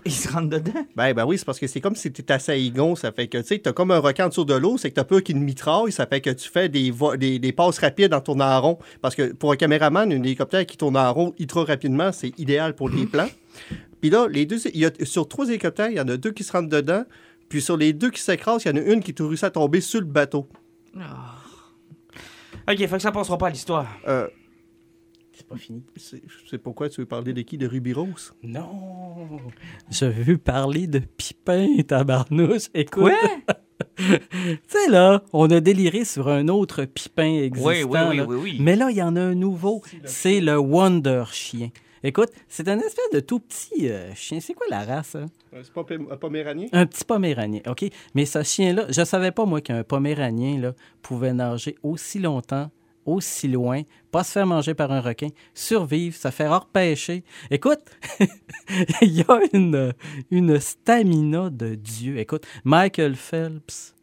Ils 0.04 0.12
se 0.12 0.28
rentrent 0.32 0.48
dedans. 0.50 0.86
Ben, 0.94 1.12
ben 1.14 1.24
oui, 1.24 1.38
c'est 1.38 1.44
parce 1.44 1.58
que 1.58 1.66
c'est 1.66 1.80
comme 1.80 1.94
si 1.94 2.12
tu 2.12 2.20
étais 2.22 2.32
à 2.34 2.38
Saigon. 2.38 2.94
Ça 2.96 3.12
fait 3.12 3.26
que, 3.28 3.38
tu 3.38 3.44
sais, 3.44 3.58
t'as 3.58 3.72
comme 3.72 3.90
un 3.90 3.98
requin 3.98 4.26
en 4.26 4.28
dessous 4.28 4.44
de 4.44 4.54
l'eau, 4.54 4.76
c'est 4.78 4.90
que 4.90 4.94
t'as 4.96 5.04
peur 5.04 5.22
qu'il 5.22 5.36
mitraille. 5.36 5.92
Ça 5.92 6.06
fait 6.06 6.20
que 6.20 6.30
tu 6.30 6.48
fais 6.48 6.68
des, 6.68 6.90
vo- 6.90 7.16
des, 7.16 7.38
des 7.38 7.52
passes 7.52 7.78
rapides 7.78 8.12
en 8.14 8.20
tournant 8.20 8.46
en 8.56 8.60
rond. 8.60 8.78
Parce 9.00 9.14
que 9.14 9.32
pour 9.32 9.52
un 9.52 9.56
caméraman, 9.56 10.10
un 10.12 10.22
hélicoptère 10.22 10.66
qui 10.66 10.76
tourne 10.76 10.96
en 10.96 11.12
rond 11.12 11.34
ultra 11.38 11.64
rapidement, 11.64 12.12
c'est 12.12 12.38
idéal 12.38 12.74
pour 12.74 12.88
les 12.88 13.06
plans. 13.12 13.28
Puis 14.00 14.10
là, 14.10 14.26
les 14.30 14.44
deux, 14.46 14.58
il 14.74 14.80
y 14.80 14.86
a, 14.86 14.90
sur 15.04 15.26
trois 15.28 15.48
hélicoptères, 15.48 15.90
il 15.90 15.96
y 15.96 16.00
en 16.00 16.08
a 16.08 16.16
deux 16.16 16.30
qui 16.32 16.44
se 16.44 16.52
rentrent 16.52 16.68
dedans. 16.68 17.04
Puis 17.48 17.62
sur 17.62 17.76
les 17.76 17.92
deux 17.92 18.10
qui 18.10 18.20
s'écrasent, 18.20 18.64
il 18.64 18.68
y 18.68 18.70
en 18.72 18.76
a 18.76 18.80
une 18.92 19.02
qui 19.02 19.14
réussit 19.18 19.44
à 19.44 19.50
tomber 19.50 19.80
sur 19.80 20.00
le 20.00 20.06
bateau. 20.06 20.48
Ok, 22.68 22.76
fait 22.78 22.88
que 22.88 22.98
ça 22.98 23.12
passera 23.12 23.38
pas 23.38 23.46
à 23.46 23.50
l'histoire. 23.50 23.86
Euh, 24.08 24.26
C'est 25.36 25.46
pas 25.46 25.56
fini. 25.56 25.82
c'est 26.48 26.56
pourquoi 26.56 26.88
tu 26.88 27.02
veux 27.02 27.06
parler 27.06 27.34
de 27.34 27.42
qui? 27.42 27.58
De 27.58 27.66
Ruby 27.66 27.92
Rose? 27.92 28.32
Non! 28.42 29.38
Je 29.90 30.06
veux 30.06 30.38
parler 30.38 30.86
de 30.86 30.98
Pipin, 30.98 31.82
tabarnouche. 31.86 32.68
Écoute, 32.72 33.02
Quoi? 33.02 33.12
tu 33.96 34.04
sais, 34.66 34.88
là, 34.88 35.22
on 35.34 35.50
a 35.50 35.60
déliré 35.60 36.06
sur 36.06 36.28
un 36.28 36.48
autre 36.48 36.86
Pipin 36.86 37.42
existant. 37.42 37.68
Oui, 37.68 37.82
oui, 37.82 37.98
oui, 38.08 38.16
là. 38.16 38.24
oui, 38.24 38.36
oui. 38.36 38.56
Mais 38.60 38.76
là, 38.76 38.90
il 38.90 38.96
y 38.96 39.02
en 39.02 39.14
a 39.14 39.20
un 39.20 39.34
nouveau. 39.34 39.82
C'est 40.04 40.40
le 40.40 40.56
Wonder 40.56 41.24
Chien. 41.30 41.68
Écoute, 42.02 42.30
c'est 42.48 42.68
un 42.68 42.78
espèce 42.78 43.10
de 43.12 43.20
tout 43.20 43.40
petit 43.40 43.90
euh, 43.90 44.14
chien. 44.14 44.40
C'est 44.40 44.54
quoi 44.54 44.66
la 44.70 44.84
race, 44.84 45.16
hein? 45.16 45.26
C'est 45.52 45.72
pas 45.72 45.84
un 45.90 46.16
poméranien? 46.16 46.68
Un 46.72 46.86
petit 46.86 47.04
poméranien, 47.04 47.60
OK? 47.66 47.84
Mais 48.14 48.24
ce 48.24 48.42
chien-là, 48.42 48.86
je 48.88 49.04
savais 49.04 49.32
pas, 49.32 49.44
moi, 49.44 49.60
qu'un 49.60 49.82
poméranien 49.82 50.58
là, 50.60 50.72
pouvait 51.02 51.32
nager 51.32 51.74
aussi 51.82 52.20
longtemps, 52.20 52.70
aussi 53.06 53.48
loin, 53.48 53.82
pas 54.10 54.24
se 54.24 54.32
faire 54.32 54.46
manger 54.46 54.74
par 54.74 54.92
un 54.92 55.00
requin, 55.00 55.28
survivre, 55.54 56.16
se 56.16 56.30
faire 56.30 56.60
repêcher. 56.60 57.24
Écoute, 57.50 57.80
il 59.00 59.12
y 59.12 59.22
a 59.22 59.40
une, 59.52 59.92
une 60.30 60.60
stamina 60.60 61.50
de 61.50 61.74
Dieu. 61.74 62.18
Écoute, 62.18 62.46
Michael 62.64 63.14
Phelps 63.14 63.94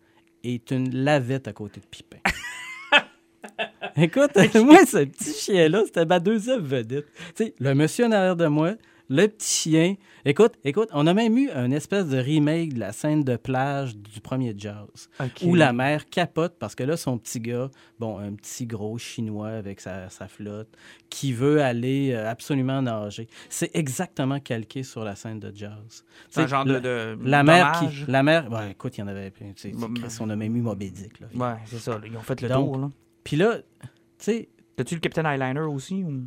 est 0.43 0.71
une 0.71 0.93
lavette 0.93 1.47
à 1.47 1.53
côté 1.53 1.79
de 1.79 1.85
Pipin. 1.85 2.17
Écoute, 3.95 4.31
moi, 4.55 4.85
ce 4.85 5.03
petit 5.05 5.33
chien-là, 5.33 5.83
c'était 5.85 6.05
ma 6.05 6.19
deuxième 6.19 6.61
vedette. 6.61 7.05
Tu 7.35 7.45
sais, 7.45 7.55
le 7.59 7.75
monsieur 7.75 8.05
en 8.05 8.11
arrière 8.11 8.35
de 8.35 8.47
moi, 8.47 8.73
le 9.09 9.27
petit 9.27 9.69
chien. 9.69 9.95
Écoute, 10.25 10.53
écoute, 10.63 10.87
on 10.93 11.05
a 11.07 11.13
même 11.13 11.37
eu 11.37 11.49
un 11.51 11.69
espèce 11.71 12.07
de 12.07 12.17
remake 12.17 12.73
de 12.73 12.79
la 12.79 12.93
scène 12.93 13.23
de 13.23 13.35
plage 13.35 13.97
du 13.97 14.21
premier 14.21 14.53
Jazz. 14.57 15.09
Où 15.43 15.55
la 15.55 15.73
mère 15.73 16.09
capote 16.09 16.55
parce 16.57 16.73
que 16.75 16.83
là, 16.83 16.95
son 16.97 17.17
petit 17.17 17.39
gars, 17.41 17.69
bon, 17.99 18.17
un 18.19 18.33
petit 18.33 18.65
gros 18.65 18.97
chinois 18.97 19.49
avec 19.49 19.81
sa, 19.81 20.09
sa 20.09 20.27
flotte, 20.27 20.69
qui 21.09 21.33
veut 21.33 21.61
aller 21.61 22.11
euh, 22.13 22.29
absolument 22.29 22.81
nager. 22.81 23.27
C'est 23.49 23.71
exactement 23.75 24.39
calqué 24.39 24.83
sur 24.83 25.03
la 25.03 25.15
scène 25.15 25.39
de 25.39 25.51
Jazz. 25.53 26.05
C'est 26.29 26.41
un 26.41 26.47
genre 26.47 26.63
de, 26.65 26.73
la- 26.73 26.79
de 26.79 27.17
La 27.23 27.43
mère 27.43 27.73
dommage? 27.81 28.05
qui. 28.05 28.11
La 28.11 28.23
mère. 28.23 28.51
ouais, 28.51 28.71
écoute, 28.71 28.97
il 28.97 29.01
y 29.01 29.03
en 29.03 29.07
avait. 29.07 29.31
tu 29.31 29.43
sais, 29.57 29.71
Bon, 29.71 29.93
Chris, 29.93 30.15
on 30.21 30.29
a 30.29 30.35
même 30.35 30.55
eu 30.55 30.61
Moby 30.61 30.89
Dick. 30.91 31.19
Là. 31.19 31.27
Ouais, 31.35 31.57
c'est 31.65 31.79
ça. 31.79 31.99
là, 31.99 32.07
Ils 32.07 32.15
ont 32.17 32.21
fait 32.21 32.39
le 32.41 32.47
Donc, 32.47 32.71
tour. 32.71 32.77
là. 32.81 32.89
Puis 33.23 33.35
là, 33.35 33.57
tu 33.57 33.87
sais, 34.17 34.49
T'as-tu 34.75 34.95
le 34.95 35.01
Captain 35.01 35.23
Eyeliner 35.29 35.59
aussi? 35.67 36.03
Ou... 36.03 36.23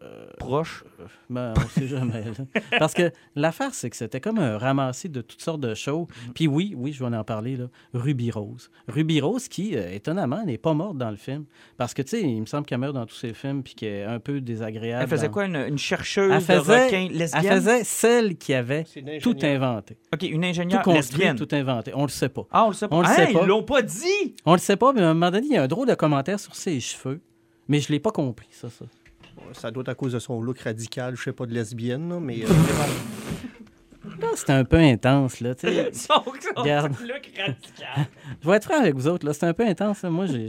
Euh, 0.00 0.26
Proche. 0.38 0.84
Ben, 1.28 1.52
on 1.56 1.68
sait 1.70 1.88
jamais. 1.88 2.22
là. 2.22 2.60
Parce 2.78 2.94
que 2.94 3.10
l'affaire, 3.34 3.74
c'est 3.74 3.90
que 3.90 3.96
c'était 3.96 4.20
comme 4.20 4.38
un 4.38 4.56
ramassis 4.56 5.08
de 5.08 5.20
toutes 5.22 5.42
sortes 5.42 5.60
de 5.60 5.74
shows. 5.74 6.06
Puis 6.36 6.46
oui, 6.46 6.72
oui, 6.76 6.92
je 6.92 7.04
vais 7.04 7.16
en 7.16 7.24
parler, 7.24 7.56
là. 7.56 7.64
Ruby 7.94 8.30
Rose. 8.30 8.70
Ruby 8.86 9.20
Rose 9.20 9.48
qui, 9.48 9.76
euh, 9.76 9.90
étonnamment, 9.92 10.44
n'est 10.44 10.56
pas 10.56 10.72
morte 10.72 10.98
dans 10.98 11.10
le 11.10 11.16
film. 11.16 11.46
Parce 11.76 11.94
que, 11.94 12.02
tu 12.02 12.10
sais, 12.10 12.22
il 12.22 12.40
me 12.40 12.46
semble 12.46 12.64
qu'elle 12.64 12.78
meurt 12.78 12.94
dans 12.94 13.06
tous 13.06 13.16
ses 13.16 13.34
films 13.34 13.64
puis 13.64 13.74
qu'elle 13.74 13.88
est 13.92 14.04
un 14.04 14.20
peu 14.20 14.40
désagréable. 14.40 15.02
Elle 15.02 15.08
faisait 15.10 15.26
dans- 15.26 15.32
quoi? 15.32 15.46
Une, 15.46 15.56
une 15.56 15.78
chercheuse 15.78 16.30
Elle 16.32 16.38
de 16.58 16.62
faisait- 16.62 16.84
requins 16.86 17.08
lesbienne? 17.10 17.42
Elle 17.44 17.56
faisait 17.56 17.84
celle 17.84 18.36
qui 18.36 18.54
avait 18.54 18.84
tout 19.20 19.36
inventé. 19.42 19.96
OK, 20.14 20.22
une 20.22 20.40
Tout 20.42 20.46
ingénieure 20.46 20.82
construit, 20.82 21.02
lesbienne. 21.24 21.36
tout 21.36 21.48
inventé. 21.50 21.90
On 21.96 22.02
le 22.02 22.08
sait 22.08 22.28
pas. 22.28 22.46
Ah, 22.52 22.64
on 22.66 22.68
le 22.68 22.74
sait 22.74 22.86
pas. 22.86 22.94
On 22.96 23.00
le 23.02 23.08
sait 23.08 23.32
pas. 23.32 23.40
Ils 23.42 23.48
l'ont 23.48 23.64
pas 23.64 23.82
dit! 23.82 24.36
On 24.46 24.52
le 24.52 24.58
sait 24.58 24.76
pas, 24.76 24.92
mais 24.92 25.02
à 25.02 25.10
un 25.10 25.14
moment 25.14 25.32
donné, 25.32 25.46
il 25.48 25.52
y 25.54 25.56
a 25.56 25.62
un 25.64 25.68
drôle 25.68 25.88
de 25.88 25.94
commentaire 25.94 26.38
sur 26.38 26.54
ses 26.54 26.78
cheveux. 26.78 27.20
Mais 27.70 27.80
je 27.80 27.92
l'ai 27.92 28.00
pas 28.00 28.12
compris, 28.12 28.48
ça, 28.50 28.70
ça. 28.70 28.86
Ça 29.52 29.70
doit 29.70 29.82
être 29.82 29.88
à 29.90 29.94
cause 29.94 30.12
de 30.12 30.18
son 30.18 30.40
look 30.40 30.58
radical, 30.60 31.16
je 31.16 31.22
sais 31.22 31.32
pas, 31.32 31.46
de 31.46 31.54
lesbienne, 31.54 32.08
là, 32.08 32.20
mais... 32.20 32.44
euh, 32.44 32.48
Là, 34.20 34.28
c'était 34.34 34.52
un 34.52 34.64
peu 34.64 34.78
intense, 34.78 35.40
là. 35.40 35.54
Son, 35.58 35.68
son 35.92 36.60
Regarde. 36.60 36.92
look 37.00 37.30
radical. 37.36 38.06
Je 38.42 38.48
vais 38.48 38.56
être 38.56 38.64
franc 38.64 38.80
avec 38.80 38.94
vous 38.94 39.06
autres, 39.08 39.26
là. 39.26 39.32
C'est 39.34 39.46
un 39.46 39.52
peu 39.52 39.66
intense. 39.66 40.02
là. 40.02 40.10
Moi, 40.10 40.26
j'ai, 40.26 40.48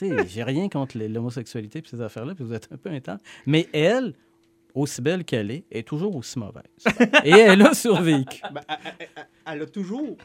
j'ai, 0.00 0.42
rien 0.42 0.68
contre 0.68 0.96
l'homosexualité 0.98 1.80
et 1.80 1.82
ces 1.88 2.00
affaires-là, 2.00 2.34
puis 2.34 2.44
vous 2.44 2.54
êtes 2.54 2.68
un 2.72 2.76
peu 2.76 2.90
intense. 2.90 3.20
Mais 3.46 3.68
elle, 3.72 4.14
aussi 4.74 5.02
belle 5.02 5.24
qu'elle 5.24 5.50
est, 5.50 5.64
est 5.70 5.86
toujours 5.86 6.16
aussi 6.16 6.38
mauvaise. 6.38 6.64
Et 7.24 7.30
elle 7.30 7.62
a 7.62 7.74
survécu. 7.74 8.40
Ben, 8.52 8.62
elle, 8.68 8.76
elle- 8.84 9.08
elle- 9.16 9.26
elle 9.46 9.62
a 9.62 9.66
toujours 9.66 10.16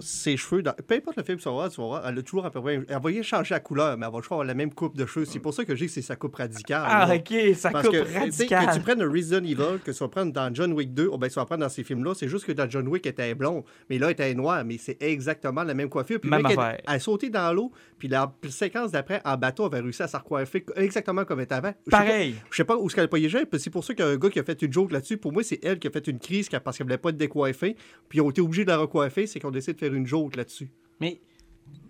ses 0.00 0.36
cheveux, 0.36 0.62
dans... 0.62 0.72
peu 0.72 0.94
importe 0.96 1.16
le 1.16 1.22
film 1.22 1.38
tu 1.38 1.44
vas 1.44 1.68
voir, 1.76 2.02
elle 2.08 2.18
a 2.18 2.22
toujours 2.22 2.44
à 2.46 2.50
peu 2.50 2.60
près. 2.60 2.80
Elle 2.88 2.98
va 3.02 3.10
y 3.10 3.22
changer 3.22 3.54
la 3.54 3.60
couleur, 3.60 3.96
mais 3.96 4.06
elle 4.06 4.12
va 4.12 4.18
toujours 4.18 4.34
avoir 4.34 4.46
la 4.46 4.54
même 4.54 4.72
coupe 4.72 4.96
de 4.96 5.06
cheveux. 5.06 5.24
C'est 5.24 5.38
pour 5.38 5.54
ça 5.54 5.64
que 5.64 5.74
j'ai 5.74 5.86
que 5.86 5.92
c'est 5.92 6.02
sa 6.02 6.16
coupe 6.16 6.34
radicale. 6.36 6.82
Ah, 6.86 7.06
là. 7.06 7.16
ok, 7.16 7.54
ça 7.54 7.70
Parce 7.70 7.86
coupe 7.86 7.94
que, 7.96 8.02
tu 8.02 8.10
sais, 8.12 8.18
radical. 8.18 8.66
que 8.66 8.74
tu 8.74 8.80
prennes 8.80 9.02
un 9.02 9.10
Resident 9.10 9.44
Evil, 9.44 9.78
que 9.84 9.90
tu 9.90 9.98
vas 9.98 10.08
prendre 10.08 10.32
dans 10.32 10.52
John 10.54 10.72
Wick 10.72 10.92
2, 10.94 11.06
ou 11.08 11.18
bien 11.18 11.28
tu 11.28 11.34
vas 11.34 11.44
prendre 11.46 11.62
dans 11.62 11.68
ces 11.68 11.84
films-là, 11.84 12.14
c'est 12.14 12.28
juste 12.28 12.44
que 12.44 12.52
dans 12.52 12.68
John 12.68 12.88
Wick, 12.88 13.06
elle 13.06 13.12
était 13.12 13.34
blonde, 13.34 13.62
mais 13.88 13.98
là, 13.98 14.06
elle 14.06 14.12
était 14.12 14.34
noire, 14.34 14.64
mais 14.64 14.78
c'est 14.78 15.00
exactement 15.02 15.62
la 15.62 15.74
même 15.74 15.88
coiffure. 15.88 16.20
Puis 16.20 16.30
Même 16.30 16.44
elle, 16.46 16.58
affaire. 16.58 16.80
elle 16.86 16.94
a 16.94 16.98
sauté 16.98 17.30
dans 17.30 17.52
l'eau, 17.52 17.70
puis 17.98 18.08
la 18.08 18.32
séquence 18.48 18.90
d'après, 18.90 19.20
en 19.24 19.36
bateau, 19.36 19.66
elle 19.68 19.74
avait 19.74 19.84
réussi 19.84 20.02
à 20.02 20.08
se 20.08 20.16
recoiffer 20.16 20.64
exactement 20.76 21.24
comme 21.24 21.38
elle 21.38 21.44
était 21.44 21.54
avant. 21.54 21.72
Pas- 21.90 21.98
Pareil. 21.98 22.34
Je 22.50 22.56
sais 22.56 22.64
pas 22.64 22.76
où 22.76 22.86
est-ce 22.86 22.94
qu'elle 22.96 23.04
a 23.04 23.08
pas 23.08 23.18
yégé, 23.18 23.46
puis 23.46 23.60
c'est 23.60 23.70
pour 23.70 23.84
ça 23.84 23.94
qu'il 23.94 24.04
y 24.04 24.08
a 24.08 24.10
un 24.10 24.16
gars 24.16 24.30
qui 24.30 24.38
a 24.40 24.44
fait 24.44 24.60
une 24.62 24.72
joke 24.72 24.90
là-dessus. 24.92 25.16
Pour 25.18 25.32
moi, 25.32 25.42
c'est 25.42 25.60
elle 25.64 25.78
qui 25.78 25.86
a 25.86 25.90
fait 25.90 26.06
une 26.08 26.18
crise 26.18 26.48
parce 26.48 26.76
qu'elle 26.76 26.86
voulait 26.86 26.98
pas 26.98 27.10
être 27.10 27.16
décoiffée, 27.16 27.76
puis 28.08 28.18
ils 28.18 28.22
ont 28.22 28.30
été 28.30 28.40
obligés 28.40 28.64
de 28.64 28.70
la 28.70 28.78
recoiffer, 28.78 29.26
c'est 29.26 29.38
qu'on 29.40 29.50
décide 29.50 29.76
de 29.76 29.83
faire 29.84 29.94
une 29.94 30.06
joke 30.06 30.36
là-dessus. 30.36 30.70
Mais 31.00 31.20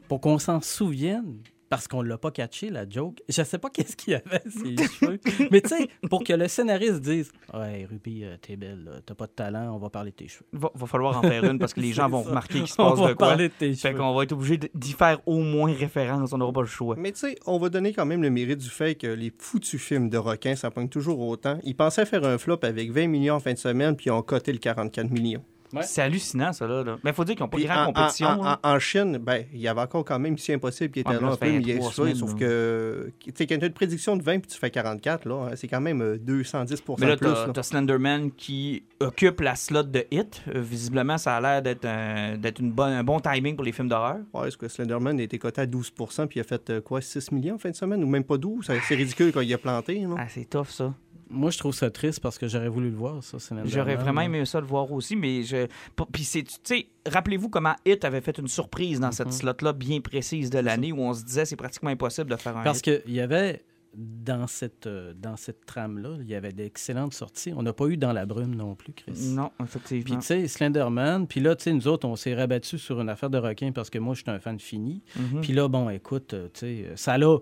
pour 0.09 0.21
qu'on 0.21 0.39
s'en 0.39 0.61
souvienne, 0.61 1.39
parce 1.71 1.89
qu'on 1.89 2.03
l'a 2.03 2.19
pas 2.19 2.31
catché, 2.31 2.69
la 2.71 2.89
joke, 2.89 3.21
je 3.29 3.43
sais 3.43 3.59
pas 3.59 3.69
qu'est-ce 3.73 3.97
qu'il 3.97 4.13
y 4.13 4.17
avait, 4.17 4.43
ses 4.49 4.77
cheveux. 4.95 5.19
Mais 5.51 5.61
tu 5.61 5.71
sais, 5.71 5.89
pour 6.09 6.23
que 6.23 6.33
le 6.33 6.47
scénariste 6.47 7.01
dise 7.01 7.33
Ouais, 7.53 7.87
Ruby, 7.91 8.23
euh, 8.25 8.37
t'es 8.41 8.55
belle, 8.55 8.85
là, 8.85 8.93
t'as 9.05 9.15
pas 9.15 9.27
de 9.27 9.33
talent, 9.33 9.75
on 9.75 9.79
va 9.79 9.89
parler 9.91 10.11
de 10.13 10.17
tes 10.17 10.29
cheveux. 10.29 10.45
Va, 10.53 10.71
va 10.75 10.87
falloir 10.87 11.19
en 11.19 11.23
faire 11.23 11.43
une 11.45 11.59
parce 11.59 11.75
que 11.75 11.81
les 11.87 11.93
gens 11.93 12.09
vont 12.09 12.23
ça. 12.23 12.29
remarquer 12.29 12.59
qu'il 12.61 12.69
se 12.69 12.75
On 12.81 12.91
passe 12.91 13.01
va 13.01 13.09
de 13.09 13.15
quoi. 13.15 13.29
parler 13.29 13.49
de 13.49 13.55
tes 13.55 13.73
Fait 13.75 13.89
cheveux. 13.89 13.99
qu'on 13.99 14.15
va 14.15 14.23
être 14.23 14.33
obligé 14.33 14.61
d'y 14.75 14.93
faire 14.93 15.21
au 15.27 15.41
moins 15.41 15.73
référence. 15.73 16.33
On 16.33 16.39
n'aura 16.39 16.53
pas 16.53 16.61
le 16.61 16.67
choix. 16.69 16.95
Mais 16.97 17.11
tu 17.13 17.21
sais, 17.21 17.37
on 17.47 17.59
va 17.59 17.69
donner 17.71 17.93
quand 17.93 18.07
même 18.07 18.23
le 18.23 18.31
mérite 18.31 18.59
du 18.59 18.71
fait 18.71 18.95
que 18.95 19.07
les 19.09 19.33
foutus 19.37 19.81
films 19.81 20.11
de 20.11 20.19
requins, 20.19 20.55
ça 20.55 20.71
pogne 20.71 20.89
toujours 20.89 21.19
autant. 21.21 21.59
Ils 21.65 21.75
pensaient 21.75 22.07
faire 22.07 22.25
un 22.25 22.39
flop 22.39 22.59
avec 22.63 22.93
20 22.93 23.09
millions 23.09 23.35
en 23.37 23.41
fin 23.41 23.53
de 23.55 23.59
semaine, 23.59 23.97
puis 23.97 24.07
ils 24.07 24.13
ont 24.13 24.23
coté 24.23 24.53
le 24.53 24.59
44 24.59 25.11
millions. 25.11 25.43
Ouais. 25.75 25.83
C'est 25.83 26.03
hallucinant, 26.03 26.53
ça, 26.53 26.67
là. 26.67 26.83
là. 26.85 26.97
Mais 27.05 27.11
il 27.11 27.15
faut 27.15 27.25
dire 27.25 27.35
qu'ils 27.35 27.43
n'ont 27.45 27.49
pas 27.49 27.57
Puis 27.57 27.67
grand 27.67 27.83
en, 27.83 27.87
compétition. 27.93 28.27
en- 28.29 28.45
hein. 28.47 28.59
en- 28.63 28.69
en 28.75 28.79
Chine, 28.79 29.19
ben, 29.19 29.45
il 29.53 29.61
y 29.61 29.69
avait 29.69 29.81
encore 29.81 30.05
quand 30.05 30.19
même 30.19 30.33
Mission 30.35 30.55
Impossible 30.55 30.91
qui 30.93 31.01
était 31.01 31.09
Ouais, 31.11 31.15
là 31.17 31.21
là, 31.21 31.33
un 31.33 31.37
peu, 31.37 31.47
mais 31.47 31.61
il 31.61 31.83
semaines, 31.83 32.15
sauf 32.15 32.35
que 32.35 33.13
tu 33.19 33.33
sais, 33.35 33.47
quand 33.47 33.59
tu 33.59 33.65
as 33.65 33.67
une 33.67 33.73
prédiction 33.73 34.17
de 34.17 34.23
20 34.23 34.39
puis 34.41 34.51
tu 34.51 34.59
fais 34.59 34.71
44, 34.71 35.27
là, 35.29 35.51
c'est 35.57 35.69
quand 35.69 35.81
même 35.81 36.01
euh, 36.03 36.19
210 36.19 36.83
Mais 36.99 37.07
là, 37.07 37.17
plus. 37.17 37.27
t'as 37.27 37.47
là. 37.47 37.53
t'as 37.53 37.63
Slenderman 37.63 38.31
qui 38.33 38.85
occupe 39.01 39.41
la 39.41 39.57
slot 39.57 39.85
de 39.85 40.05
Hit. 40.11 40.43
Euh, 40.55 40.61
visiblement, 40.61 41.19
ça 41.19 41.37
a 41.37 41.41
l'air 41.41 41.63
d'être 41.63 41.85
un, 41.85 42.37
d'être 42.37 42.61
une 42.61 42.71
bonne, 42.73 42.93
un 42.93 43.05
bon 43.05 43.21
timing 43.21 43.57
pour 43.57 43.65
les 43.65 43.73
films 43.73 43.89
d'horreur. 43.89 44.19
Ouais, 44.33 44.49
est-ce 44.49 44.57
que 44.57 44.69
Slenderman 44.69 45.19
a 45.19 45.23
été 45.23 45.39
coté 45.39 45.63
à 45.63 45.67
12% 45.67 46.27
puis 46.27 46.39
il 46.39 46.41
a 46.41 46.45
fait 46.45 46.71
euh, 46.71 46.81
quoi, 46.81 47.01
6 47.01 47.33
millions 47.33 47.55
en 47.57 47.59
fin 47.59 47.71
de 47.71 47.77
semaine, 47.77 48.03
ou 48.03 48.07
même 48.07 48.25
pas 48.25 48.37
12? 48.39 48.71
C'est 48.87 48.95
ridicule 48.95 49.33
quand 49.33 49.41
il 49.41 49.53
a 49.53 49.59
planté. 49.59 50.07
Ah, 50.17 50.27
c'est 50.29 50.45
tough, 50.49 50.69
ça. 50.69 50.95
Moi, 51.35 51.51
je 51.51 51.59
trouve 51.59 51.75
ça 51.75 51.91
triste 51.91 52.21
parce 52.21 52.39
que 52.39 52.49
j'aurais 52.49 52.69
voulu 52.69 52.91
le 52.91 52.97
voir, 52.97 53.23
ça. 53.23 53.39
J'aurais 53.65 53.97
vraiment 53.97 54.21
aimé 54.23 54.45
ça 54.47 54.61
le 54.61 54.67
voir 54.67 54.91
aussi, 54.93 55.17
mais 55.17 55.43
je. 55.43 55.67
Puis 56.13 56.25
c'est. 56.25 56.43
Tu 56.45 56.55
sais, 56.63 56.87
rappelez-vous 57.07 57.49
comment 57.51 57.75
Hit 57.85 58.05
avait 58.05 58.21
fait 58.21 58.39
une 58.39 58.49
surprise 58.49 59.01
dans 59.01 59.09
Mhm. 59.09 59.13
cette 59.13 59.33
slot-là 59.33 59.73
bien 59.73 60.01
précise 60.01 60.51
de 60.51 60.59
l'année 60.59 60.93
où 60.93 61.01
on 61.01 61.13
se 61.13 61.25
disait 61.25 61.45
c'est 61.45 61.57
pratiquement 61.57 61.91
impossible 61.91 62.31
de 62.31 62.37
faire 62.37 62.57
un. 62.57 62.63
Parce 62.63 62.81
qu'il 62.81 63.03
y 63.09 63.21
avait, 63.21 63.63
dans 63.97 64.47
cette, 64.49 64.87
euh, 64.89 65.13
dans 65.17 65.37
cette 65.37 65.67
trame-là, 65.67 66.17
il 66.21 66.29
y 66.29 66.35
avait 66.35 66.53
d'excellentes 66.53 67.15
sorties. 67.15 67.53
On 67.57 67.63
n'a 67.63 67.73
pas 67.73 67.87
eu 67.87 67.97
dans 67.97 68.13
la 68.13 68.27
brume 68.27 68.55
non 68.55 68.75
plus, 68.75 68.93
Chris. 68.93 69.13
Non, 69.35 69.51
Puis, 69.57 69.65
effectivement. 69.67 70.19
tu 70.19 70.27
sais, 70.27 70.49
Slenderman, 70.49 71.27
puis 71.29 71.41
là, 71.41 71.55
tu 71.55 71.65
sais, 71.65 71.73
nous 71.73 71.87
autres, 71.87 72.09
on 72.09 72.17
s'est 72.17 72.35
rabattu 72.35 72.79
sur 72.79 73.01
une 73.01 73.09
affaire 73.09 73.31
de 73.31 73.39
requin 73.39 73.71
parce 73.73 73.91
que 73.91 73.99
moi, 73.99 74.15
je 74.15 74.23
suis 74.23 74.31
un 74.31 74.41
fan 74.41 74.59
fini. 74.59 75.03
Mhm. 75.17 75.41
Puis 75.43 75.53
là, 75.53 75.69
bon, 75.69 75.89
écoute, 75.91 76.35
euh, 76.35 76.49
tu 76.53 76.61
sais, 76.61 76.87
ça 76.97 77.17
l'a. 77.19 77.39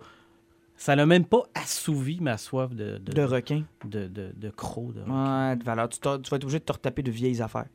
Ça 0.83 0.97
l'a 0.97 1.07
même 1.07 1.25
pas 1.25 1.45
assouvi 1.55 2.19
ma 2.21 2.37
soif 2.37 2.75
de, 2.75 2.99
de, 2.99 3.12
De 3.12 3.23
requin. 3.23 3.62
de, 3.85 4.09
de, 4.09 4.33
de 4.37 4.51
crocs. 4.51 4.93
De... 4.93 5.01
requin. 5.03 5.49
Ouais, 5.51 5.55
de 5.55 5.62
valeur. 5.62 5.89
Tu, 5.89 6.01
vas 6.03 6.17
être 6.17 6.33
obligé 6.33 6.59
de 6.59 6.65
te 6.65 6.73
retaper 6.73 7.05
de 7.05 7.11
vieilles 7.12 7.41
affaires. 7.41 7.67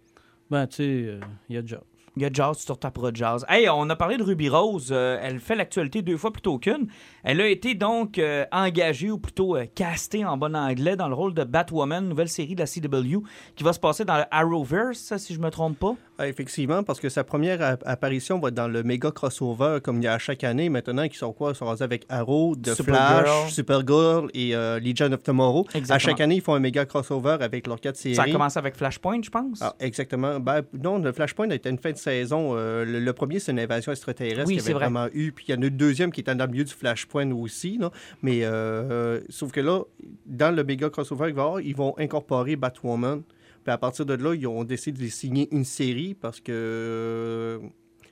Ben, 0.52 0.68
tu 0.68 0.76
sais, 0.76 0.84
euh, 0.84 1.22
il 1.48 1.56
y 1.56 1.58
a 1.58 1.62
déjà. 1.62 1.80
Il 2.18 2.24
y 2.24 2.26
a 2.26 2.30
Jazz, 2.34 2.58
tu 2.58 2.66
te 2.66 2.72
retaperas 2.74 3.12
de 3.12 3.16
Jazz. 3.16 3.46
Hey, 3.48 3.70
on 3.70 3.90
a 3.90 3.96
parlé 3.96 4.18
de 4.18 4.24
Ruby 4.24 4.50
Rose. 4.50 4.90
euh, 4.92 5.20
elle 5.22 5.40
fait 5.40 5.56
l'actualité 5.56 6.02
deux 6.02 6.18
fois 6.18 6.34
plutôt 6.34 6.58
qu'une. 6.58 6.88
Elle 7.24 7.40
a 7.40 7.48
été 7.48 7.76
donc 7.76 8.18
euh, 8.18 8.44
engagée, 8.52 9.10
ou 9.12 9.20
plutôt 9.20 9.56
euh, 9.56 9.68
castée 9.74 10.26
en 10.26 10.36
bon 10.36 10.54
anglais, 10.54 10.98
dans 10.98 11.08
le 11.08 11.14
rôle 11.14 11.34
de 11.34 11.44
Batwoman, 11.46 12.10
nouvelle 12.10 12.28
série 12.28 12.56
de 12.56 12.60
la 12.60 12.66
CW, 12.66 13.24
qui 13.56 13.64
va 13.64 13.72
se 13.72 13.80
passer 13.80 14.04
dans 14.04 14.18
le 14.18 14.24
Arrowverse, 14.32 15.16
si 15.16 15.34
je 15.34 15.40
me 15.40 15.50
trompe 15.50 15.80
pas. 15.80 15.96
Ah, 16.19 16.27
effectivement, 16.27 16.81
parce 16.83 17.00
que 17.00 17.09
sa 17.09 17.24
première 17.24 17.62
app- 17.62 17.83
apparition 17.86 18.39
va 18.39 18.47
être 18.50 18.55
dans 18.55 18.67
le 18.67 18.81
méga 18.81 19.12
crossover, 19.12 19.79
comme 19.83 19.97
il 19.97 20.05
y 20.05 20.07
a 20.07 20.13
à 20.13 20.17
chaque 20.17 20.43
année 20.43 20.67
maintenant, 20.69 21.07
qui 21.07 21.17
sont 21.17 21.31
quoi? 21.31 21.51
Ils 21.51 21.55
sont 21.55 21.65
rendus 21.65 21.83
avec 21.83 22.05
Arrow, 22.09 22.55
The 22.55 22.74
Supergirl. 22.74 23.24
Flash, 23.25 23.53
Supergirl 23.53 24.29
et 24.33 24.55
euh, 24.55 24.79
Legion 24.79 25.12
of 25.12 25.21
Tomorrow. 25.21 25.67
À 25.89 26.00
chaque 26.00 26.19
année, 26.19 26.36
ils 26.38 26.41
font 26.41 26.55
un 26.55 26.59
méga 26.59 26.86
crossover 26.86 27.38
avec 27.39 27.67
leurs 27.67 27.79
quatre 27.79 27.97
séries. 27.97 28.15
Ça 28.15 28.24
a 28.24 28.31
commencé 28.31 28.57
avec 28.57 28.75
Flashpoint, 28.75 29.21
je 29.24 29.29
pense. 29.29 29.59
Ah, 29.62 29.75
exactement. 29.79 30.39
Ben, 30.39 30.62
non, 30.74 30.97
le 30.97 31.12
Flashpoint 31.12 31.51
a 31.51 31.55
été 31.55 31.69
une 31.69 31.77
fin 31.77 31.91
de 31.91 31.97
saison. 31.97 32.53
Euh, 32.55 32.83
le, 32.83 33.00
le 33.00 33.13
premier, 33.13 33.39
c'est 33.39 33.51
une 33.51 33.59
invasion 33.59 33.91
extraterrestre 33.91 34.47
Oui, 34.47 34.56
qu'il 34.58 34.63
y 34.63 34.65
avait 34.65 34.73
vrai. 34.73 34.86
vraiment 34.89 35.08
eu. 35.13 35.32
Puis 35.32 35.45
il 35.49 35.51
y 35.56 35.58
en 35.58 35.62
a 35.62 35.65
eu 35.65 35.69
le 35.69 35.71
deuxième 35.71 36.12
qui 36.12 36.21
était 36.21 36.34
dans 36.34 36.45
le 36.45 36.51
milieu 36.51 36.63
du 36.63 36.73
Flashpoint 36.73 37.32
aussi. 37.32 37.80
Mais 38.23 38.39
euh, 38.43 39.19
sauf 39.30 39.51
que 39.51 39.60
là, 39.60 39.82
dans 40.25 40.56
le 40.56 40.63
méga 40.63 40.89
crossover 40.89 41.27
qu'il 41.27 41.36
va 41.36 41.41
y 41.41 41.45
avoir, 41.45 41.62
ils 41.62 41.75
vont 41.75 41.93
incorporer 41.99 42.56
Batwoman. 42.56 43.21
Puis 43.67 43.73
à 43.73 43.77
partir 43.77 44.06
de 44.06 44.13
là, 44.13 44.34
ils 44.34 44.47
ont 44.47 44.63
décidé 44.63 45.03
de 45.03 45.10
signer 45.12 45.49
une 45.51 45.65
série 45.65 46.13
parce 46.13 46.39
que. 46.39 46.53
euh, 46.53 47.60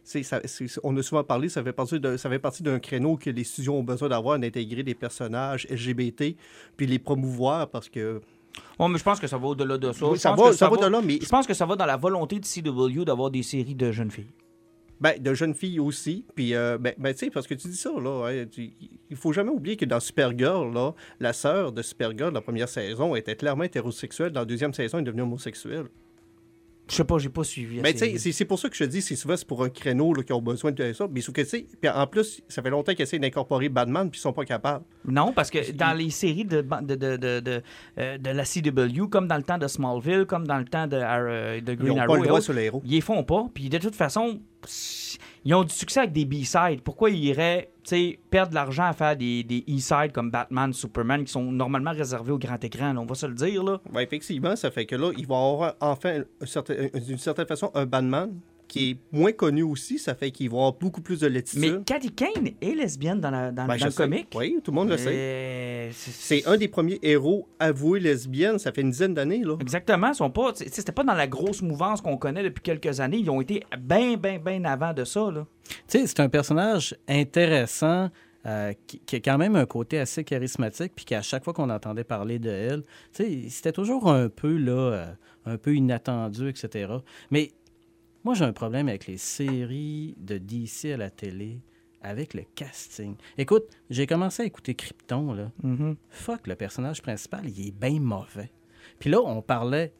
ça- 0.03 0.41
on 0.83 0.95
a 0.97 1.01
souvent 1.01 1.23
parlé, 1.23 1.47
ça 1.47 1.63
fait 1.63 1.71
partie 1.71 1.97
de- 1.97 2.17
ça 2.17 2.29
fait 2.29 2.39
partie 2.39 2.61
d'un 2.61 2.77
créneau 2.77 3.15
que 3.15 3.29
les 3.29 3.45
studios 3.45 3.73
ont 3.73 3.81
besoin 3.83 4.09
d'avoir, 4.09 4.37
d'intégrer 4.37 4.83
des 4.83 4.95
personnages 4.95 5.65
LGBT, 5.69 6.35
puis 6.75 6.85
les 6.87 6.99
promouvoir 6.99 7.69
parce 7.69 7.87
que 7.87 8.19
mais 8.79 8.97
je 8.97 9.03
pense 9.03 9.17
que 9.19 9.27
ça 9.27 9.37
va 9.37 9.47
au-delà 9.47 9.77
de 9.77 9.91
ça. 9.93 10.05
Oui, 10.07 10.19
ça 10.19 10.31
va, 10.31 10.49
que 10.49 10.55
ça 10.57 10.65
va 10.69 10.75
de 10.75 10.91
là, 10.91 11.01
mais 11.01 11.19
Je 11.21 11.29
pense 11.29 11.47
que 11.47 11.53
ça 11.53 11.65
va 11.65 11.77
dans 11.77 11.85
la 11.85 11.95
volonté 11.97 12.37
de 12.37 12.45
CW 12.45 13.05
d'avoir 13.05 13.31
des 13.31 13.41
séries 13.43 13.75
de 13.75 13.91
jeunes 13.93 14.11
filles. 14.11 14.27
Ben, 15.01 15.21
de 15.21 15.33
jeunes 15.33 15.53
filles 15.53 15.79
aussi. 15.79 16.25
Puis, 16.35 16.55
euh, 16.55 16.77
ben, 16.77 16.93
ben, 16.97 17.13
tu 17.13 17.19
sais, 17.19 17.29
parce 17.29 17.47
que 17.47 17.53
tu 17.53 17.67
dis 17.67 17.75
ça, 17.75 17.91
là, 17.91 18.29
hein, 18.29 18.45
il 19.09 19.15
faut 19.15 19.33
jamais 19.33 19.51
oublier 19.51 19.75
que 19.75 19.85
dans 19.85 19.99
Supergirl, 19.99 20.73
là, 20.73 20.93
la 21.19 21.33
sœur 21.33 21.71
de 21.71 21.81
Supergirl, 21.81 22.33
la 22.33 22.41
première 22.41 22.69
saison, 22.69 23.15
était 23.15 23.35
clairement 23.35 23.63
hétérosexuelle. 23.63 24.31
Dans 24.31 24.41
la 24.41 24.45
deuxième 24.45 24.73
saison, 24.73 24.97
elle 24.97 25.03
est 25.03 25.07
devenue 25.07 25.23
homosexuelle. 25.23 25.87
Je 26.87 26.95
sais 26.95 27.03
pas, 27.03 27.17
j'ai 27.17 27.29
pas 27.29 27.43
suivi. 27.43 27.79
Ben, 27.81 27.91
tu 27.93 28.17
sais, 28.17 28.31
c'est- 28.31 28.45
pour 28.45 28.59
ça 28.59 28.69
que 28.69 28.75
je 28.75 28.83
te 28.83 28.89
dis, 28.89 29.01
c'est 29.01 29.15
souvent 29.15 29.35
c'est 29.35 29.47
pour 29.47 29.63
un 29.63 29.69
créneau 29.69 30.13
là, 30.13 30.21
qui 30.21 30.31
ont 30.33 30.41
besoin 30.41 30.71
de 30.71 30.93
ça. 30.93 31.07
Mais 31.11 31.21
sauf 31.21 31.33
que, 31.33 31.41
tu 31.41 31.47
sais, 31.47 31.65
puis 31.81 31.89
en 31.89 32.05
plus, 32.05 32.41
ça 32.47 32.61
fait 32.61 32.69
longtemps 32.69 32.93
qu'ils 32.93 33.01
essaient 33.01 33.17
d'incorporer 33.17 33.69
Batman, 33.69 34.09
puis 34.11 34.19
ils 34.19 34.21
sont 34.21 34.33
pas 34.33 34.45
capables. 34.45 34.85
Non, 35.03 35.33
parce 35.33 35.49
que 35.49 35.71
dans 35.71 35.97
les 35.97 36.11
séries 36.11 36.45
de, 36.45 36.61
de, 36.61 36.95
de, 36.95 37.17
de, 37.17 37.39
de, 37.39 37.61
euh, 37.97 38.17
de 38.19 38.29
la 38.29 38.45
CW, 38.45 39.07
comme 39.09 39.27
dans 39.27 39.37
le 39.37 39.43
temps 39.43 39.57
de 39.57 39.67
Smallville, 39.67 40.25
comme 40.25 40.45
dans 40.45 40.59
le 40.59 40.65
temps 40.65 40.85
de, 40.85 40.97
euh, 41.01 41.59
de 41.59 41.71
Ils 41.71 41.75
Green 41.77 41.89
n'ont 41.95 41.97
Arrow, 42.01 42.13
pas 42.13 42.17
le 42.19 42.23
droit 42.25 42.33
autres, 42.37 42.43
sur 42.45 42.53
les 42.53 42.65
héros. 42.65 42.81
ils 42.85 42.91
les 42.91 43.01
font 43.01 43.23
pas. 43.23 43.47
Puis 43.53 43.69
de 43.69 43.79
toute 43.79 43.95
façon, 43.95 44.39
ils 45.45 45.53
ont 45.53 45.63
du 45.63 45.73
succès 45.73 45.99
avec 46.01 46.11
des 46.11 46.25
B-sides. 46.25 46.81
Pourquoi 46.83 47.09
ils 47.11 47.23
iraient 47.23 47.69
perdre 48.31 48.49
de 48.49 48.55
l'argent 48.55 48.85
à 48.85 48.93
faire 48.93 49.15
des, 49.15 49.43
des 49.43 49.63
E-sides 49.69 50.11
comme 50.11 50.31
Batman, 50.31 50.73
Superman, 50.73 51.23
qui 51.23 51.31
sont 51.31 51.51
normalement 51.51 51.91
réservés 51.91 52.31
au 52.31 52.39
grand 52.39 52.61
écran, 52.63 52.95
on 52.97 53.05
va 53.05 53.13
se 53.15 53.27
le 53.27 53.35
dire. 53.35 53.63
là? 53.63 53.79
Effectivement, 53.99 54.55
ça 54.55 54.71
fait 54.71 54.85
que 54.87 54.95
là, 54.95 55.11
ils 55.17 55.27
vont 55.27 55.53
avoir 55.53 55.75
enfin, 55.79 56.23
un 56.41 56.45
certain- 56.47 56.73
d'une 57.07 57.19
certaine 57.19 57.45
façon, 57.45 57.69
un 57.75 57.85
Batman 57.85 58.31
qui 58.67 58.91
est 58.91 58.97
moins 59.11 59.31
connu 59.31 59.63
aussi. 59.63 59.99
Ça 59.99 60.15
fait 60.15 60.31
qu'ils 60.31 60.49
vont 60.49 60.57
avoir 60.57 60.73
beaucoup 60.73 61.01
plus 61.01 61.19
de 61.19 61.27
Mais 61.27 61.35
latitude. 61.35 61.83
Cathy 61.85 62.11
Kane 62.11 62.49
est 62.61 62.75
lesbienne 62.75 63.19
dans, 63.21 63.31
la, 63.31 63.51
dans, 63.51 63.65
Ben, 63.67 63.77
dans 63.77 63.85
le 63.85 63.91
sais. 63.91 63.97
comic. 63.97 64.27
Oui, 64.35 64.59
tout 64.63 64.71
le 64.71 64.75
monde 64.75 64.89
le 64.89 64.97
sait. 64.97 65.09
Euh, 65.13 65.89
C'est 65.93 66.45
un 66.47 66.57
des 66.57 66.67
premiers 66.67 66.99
héros 67.01 67.47
avoués 67.59 67.99
lesbiennes, 67.99 68.59
ça 68.59 68.71
fait 68.71 68.81
une 68.81 68.91
dizaine 68.91 69.13
d'années, 69.13 69.43
là. 69.43 69.55
Exactement. 69.61 70.09
Ils 70.09 70.15
sont 70.15 70.29
pas. 70.31 70.51
C'était 70.55 70.91
pas 70.91 71.03
dans 71.03 71.13
la 71.13 71.27
grosse 71.27 71.61
mouvance 71.61 72.01
qu'on 72.01 72.17
connaît 72.17 72.43
depuis 72.43 72.61
quelques 72.61 72.99
années. 72.99 73.17
Ils 73.17 73.29
ont 73.29 73.41
été 73.41 73.63
bien, 73.79 74.17
bien, 74.17 74.39
bien 74.39 74.63
avant 74.65 74.93
de 74.93 75.03
ça. 75.03 75.31
Là. 75.31 75.45
Tu 75.87 75.99
sais, 75.99 76.07
c'est 76.07 76.19
un 76.19 76.29
personnage 76.29 76.95
intéressant. 77.07 78.09
euh, 78.47 78.73
qui, 78.85 78.99
qui 78.99 79.15
a 79.15 79.19
quand 79.21 79.39
même 79.39 79.55
un 79.55 79.65
côté 79.65 79.97
assez 79.97 80.23
charismatique, 80.23 80.91
puis 80.95 81.03
qu'à 81.03 81.23
chaque 81.23 81.43
fois 81.43 81.51
qu'on 81.51 81.71
entendait 81.71 82.03
parler 82.03 82.37
de 82.37 82.51
elle, 82.51 82.83
tu 83.11 83.23
sais, 83.23 83.49
c'était 83.49 83.71
toujours 83.71 84.07
un 84.11 84.29
peu 84.29 84.55
là, 84.57 84.71
euh, 84.71 85.05
un 85.47 85.57
peu 85.57 85.73
inattendu, 85.73 86.47
etc. 86.49 86.93
Mais 87.31 87.53
moi, 88.25 88.33
j'ai 88.33 88.43
un 88.43 88.53
problème 88.53 88.89
avec 88.89 89.07
les 89.07 89.17
séries 89.17 90.15
de 90.19 90.37
DC 90.37 90.85
à 90.93 90.97
la 90.97 91.09
télé, 91.09 91.61
avec 92.01 92.33
le 92.33 92.41
casting. 92.55 93.15
Écoute, 93.37 93.63
j'ai 93.89 94.05
commencé 94.07 94.43
à 94.43 94.45
écouter 94.45 94.75
Krypton, 94.75 95.33
là. 95.33 95.51
Fuck, 96.09 96.47
le 96.47 96.55
personnage 96.55 97.01
principal, 97.01 97.41
il 97.47 97.67
est 97.67 97.71
bien 97.71 97.99
mauvais. 97.99 98.51
Puis 98.99 99.09
là, 99.09 99.19
on 99.21 99.41
parlait, 99.41 99.93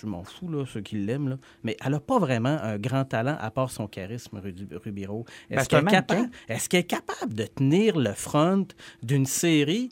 je 0.00 0.06
m'en 0.06 0.22
fous, 0.24 0.48
là, 0.48 0.64
ceux 0.66 0.80
qui 0.80 0.96
l'aiment, 0.96 1.28
là, 1.30 1.38
mais 1.62 1.76
elle 1.84 1.92
n'a 1.92 2.00
pas 2.00 2.18
vraiment 2.18 2.56
un 2.62 2.78
grand 2.78 3.04
talent 3.04 3.36
à 3.40 3.50
part 3.50 3.70
son 3.70 3.86
charisme, 3.86 4.38
Rose. 4.38 4.52
Ben, 5.48 5.58
Est-ce 5.58 5.68
qu'elle 5.68 5.78
est, 5.80 5.82
capable- 5.90 6.30
est-ce 6.48 6.68
qu'elle 6.68 6.80
est 6.80 6.84
capable 6.84 7.34
de 7.34 7.44
tenir 7.44 7.96
le 7.98 8.12
front 8.12 8.66
d'une 9.02 9.26
série 9.26 9.90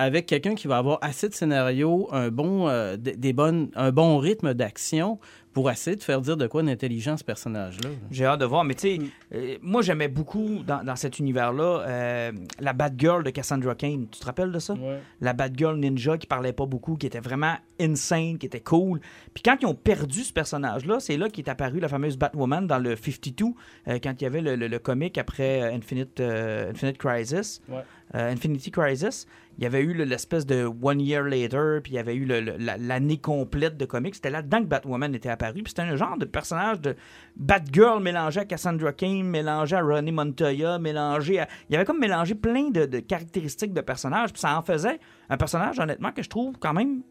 avec 0.00 0.26
quelqu'un 0.26 0.54
qui 0.54 0.68
va 0.68 0.78
avoir 0.78 0.98
assez 1.02 1.28
de 1.28 1.34
scénarios, 1.34 2.08
un 2.12 2.28
bon, 2.30 2.68
euh, 2.68 2.96
des 2.96 3.32
bonnes, 3.32 3.68
un 3.74 3.90
bon 3.90 4.18
rythme 4.18 4.54
d'action 4.54 5.18
pour 5.52 5.70
essayer 5.70 5.96
de 5.96 6.02
faire 6.02 6.20
dire 6.20 6.36
de 6.36 6.46
quoi 6.46 6.62
d'intelligent 6.62 7.16
ce 7.16 7.24
personnage-là. 7.24 7.90
J'ai 8.10 8.24
hâte 8.26 8.40
de 8.40 8.44
voir, 8.44 8.64
mais 8.64 8.74
tu 8.74 8.80
sais, 8.80 8.98
Mm. 8.98 9.08
euh, 9.34 9.56
moi 9.62 9.82
j'aimais 9.82 10.08
beaucoup 10.08 10.62
dans, 10.66 10.84
dans 10.84 10.94
cet 10.96 11.18
univers-là 11.18 11.82
euh, 11.86 12.32
la 12.60 12.72
Batgirl 12.72 13.24
de 13.24 13.30
Cassandra 13.30 13.74
Cain. 13.74 14.04
Tu 14.10 14.20
te 14.20 14.24
rappelles 14.24 14.52
de 14.52 14.58
ça? 14.58 14.74
La 15.20 15.32
Batgirl 15.32 15.76
ninja 15.78 16.16
qui 16.18 16.26
parlait 16.26 16.52
pas 16.52 16.66
beaucoup, 16.66 16.96
qui 16.96 17.06
était 17.06 17.20
vraiment 17.20 17.54
insane, 17.80 18.38
qui 18.38 18.46
était 18.46 18.60
cool. 18.60 19.00
Puis 19.34 19.42
quand 19.42 19.56
ils 19.60 19.66
ont 19.66 19.74
perdu 19.74 20.22
ce 20.24 20.32
personnage-là, 20.32 21.00
c'est 21.00 21.16
là 21.16 21.28
qu'est 21.28 21.48
apparue 21.48 21.80
la 21.80 21.88
fameuse 21.88 22.16
Batwoman 22.16 22.66
dans 22.66 22.78
le 22.78 22.94
52, 22.96 23.46
euh, 23.88 23.98
quand 24.02 24.14
il 24.20 24.22
y 24.24 24.26
avait 24.26 24.40
le, 24.40 24.54
le- 24.56 24.68
le 24.68 24.78
comic 24.78 25.18
après 25.18 25.62
Infinite, 25.74 26.20
euh, 26.20 26.70
Infinite 26.70 26.98
Crisis. 26.98 27.60
Ouais. 27.68 27.78
euh, 28.14 28.32
Infinity 28.32 28.70
Crisis, 28.70 29.26
il 29.58 29.64
y 29.64 29.66
avait 29.66 29.80
eu 29.82 29.92
le- 29.92 30.04
l'espèce 30.04 30.46
de 30.46 30.64
One 30.82 31.00
Year 31.00 31.24
Later, 31.24 31.80
puis 31.82 31.92
il 31.92 31.96
y 31.96 31.98
avait 31.98 32.14
eu 32.14 32.24
la- 32.24 32.76
l'année 32.76 33.18
complète 33.18 33.76
de 33.76 33.84
comics. 33.84 34.14
C'était 34.14 34.30
là-dedans 34.30 34.60
que 34.60 34.66
Batwoman 34.66 35.14
était 35.14 35.28
apparu. 35.28 35.62
Puis 35.64 35.70
c'était 35.76 35.82
un 35.82 35.96
genre 35.96 36.16
de 36.16 36.24
personnage 36.24 36.80
de 36.80 36.94
Batgirl 37.36 38.02
mélangé 38.02 38.40
à 38.40 38.44
Cassandra 38.44 38.92
Cain, 38.92 39.22
mélangé 39.24 39.76
à 39.76 39.82
Ronnie 39.82 40.12
Montoya, 40.12 40.78
mélangé 40.78 41.40
à... 41.40 41.48
Il 41.68 41.72
y 41.72 41.76
avait 41.76 41.84
comme 41.84 41.98
mélangé 42.00 42.34
plein 42.34 42.70
de, 42.70 42.86
de 42.86 43.00
caractéristiques 43.00 43.72
de 43.72 43.80
personnages. 43.80 44.32
Puis 44.32 44.40
ça 44.40 44.56
en 44.58 44.62
faisait 44.62 44.98
un 45.28 45.36
personnage, 45.36 45.78
honnêtement, 45.78 46.12
que 46.12 46.22
je 46.22 46.28
trouve 46.28 46.56
quand 46.58 46.72
même 46.72 47.02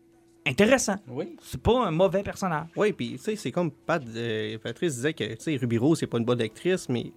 intéressant. 0.46 0.96
Oui. 1.10 1.36
C'est 1.42 1.62
pas 1.62 1.86
un 1.88 1.92
mauvais 1.92 2.24
personnage. 2.24 2.68
Oui, 2.78 2.94
puis 2.94 3.12
tu 3.14 3.18
sais, 3.18 3.36
c'est 3.36 3.52
comme 3.52 3.70
Pat, 3.72 4.02
euh, 4.16 4.58
Patrice 4.64 4.96
disait 4.96 5.14
que 5.14 5.26
tu 5.26 5.36
sais, 5.40 5.58
Ruby 5.58 5.78
Rose, 5.78 6.00
c'est 6.00 6.08
pas 6.08 6.18
une 6.18 6.26
bonne 6.26 6.42
actrice, 6.42 6.88
mais 6.88 7.12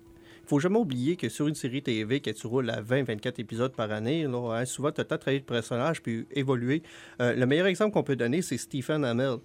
faut 0.50 0.58
jamais 0.58 0.78
oublier 0.78 1.14
que 1.14 1.28
sur 1.28 1.46
une 1.46 1.54
série 1.54 1.80
TV, 1.80 2.18
que 2.18 2.30
tu 2.30 2.46
roules 2.48 2.70
à 2.70 2.82
20-24 2.82 3.40
épisodes 3.40 3.72
par 3.72 3.92
année, 3.92 4.24
là, 4.24 4.56
hein, 4.56 4.64
souvent 4.64 4.90
tu 4.90 5.00
as 5.00 5.04
le 5.04 5.08
temps 5.08 5.14
de 5.14 5.20
travailler 5.20 5.38
le 5.38 5.44
personnage 5.44 6.02
puis 6.02 6.26
évoluer. 6.32 6.82
Euh, 7.22 7.34
le 7.36 7.46
meilleur 7.46 7.68
exemple 7.68 7.92
qu'on 7.92 8.02
peut 8.02 8.16
donner, 8.16 8.42
c'est 8.42 8.58
Stephen 8.58 9.04
Amell. 9.04 9.36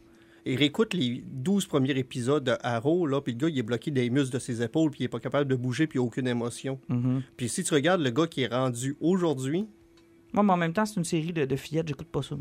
Il 0.47 0.57
réécoute 0.57 0.95
les 0.95 1.23
12 1.27 1.67
premiers 1.67 1.97
épisodes 1.97 2.43
de 2.43 2.53
Arrow, 2.61 3.05
là, 3.05 3.21
puis 3.21 3.33
le 3.33 3.37
gars, 3.37 3.49
il 3.49 3.59
est 3.59 3.63
bloqué 3.63 3.91
des 3.91 4.09
muscles 4.09 4.33
de 4.33 4.39
ses 4.39 4.63
épaules, 4.63 4.89
puis 4.89 5.01
il 5.01 5.03
est 5.03 5.09
pas 5.09 5.19
capable 5.19 5.47
de 5.47 5.55
bouger, 5.55 5.85
puis 5.85 5.99
aucune 5.99 6.27
émotion. 6.27 6.79
Puis 7.37 7.49
si 7.49 7.63
tu 7.63 7.73
regardes 7.75 8.01
le 8.01 8.09
gars 8.09 8.25
qui 8.25 8.41
est 8.41 8.51
rendu 8.51 8.95
aujourd'hui, 8.99 9.67
Moi, 10.33 10.43
mais 10.43 10.53
en 10.53 10.57
même 10.57 10.73
temps, 10.73 10.85
c'est 10.87 10.97
une 10.97 11.03
série 11.05 11.33
de, 11.33 11.45
de 11.45 11.55
fillettes, 11.55 11.87
j'écoute 11.87 12.07
pas 12.07 12.23
ça. 12.23 12.35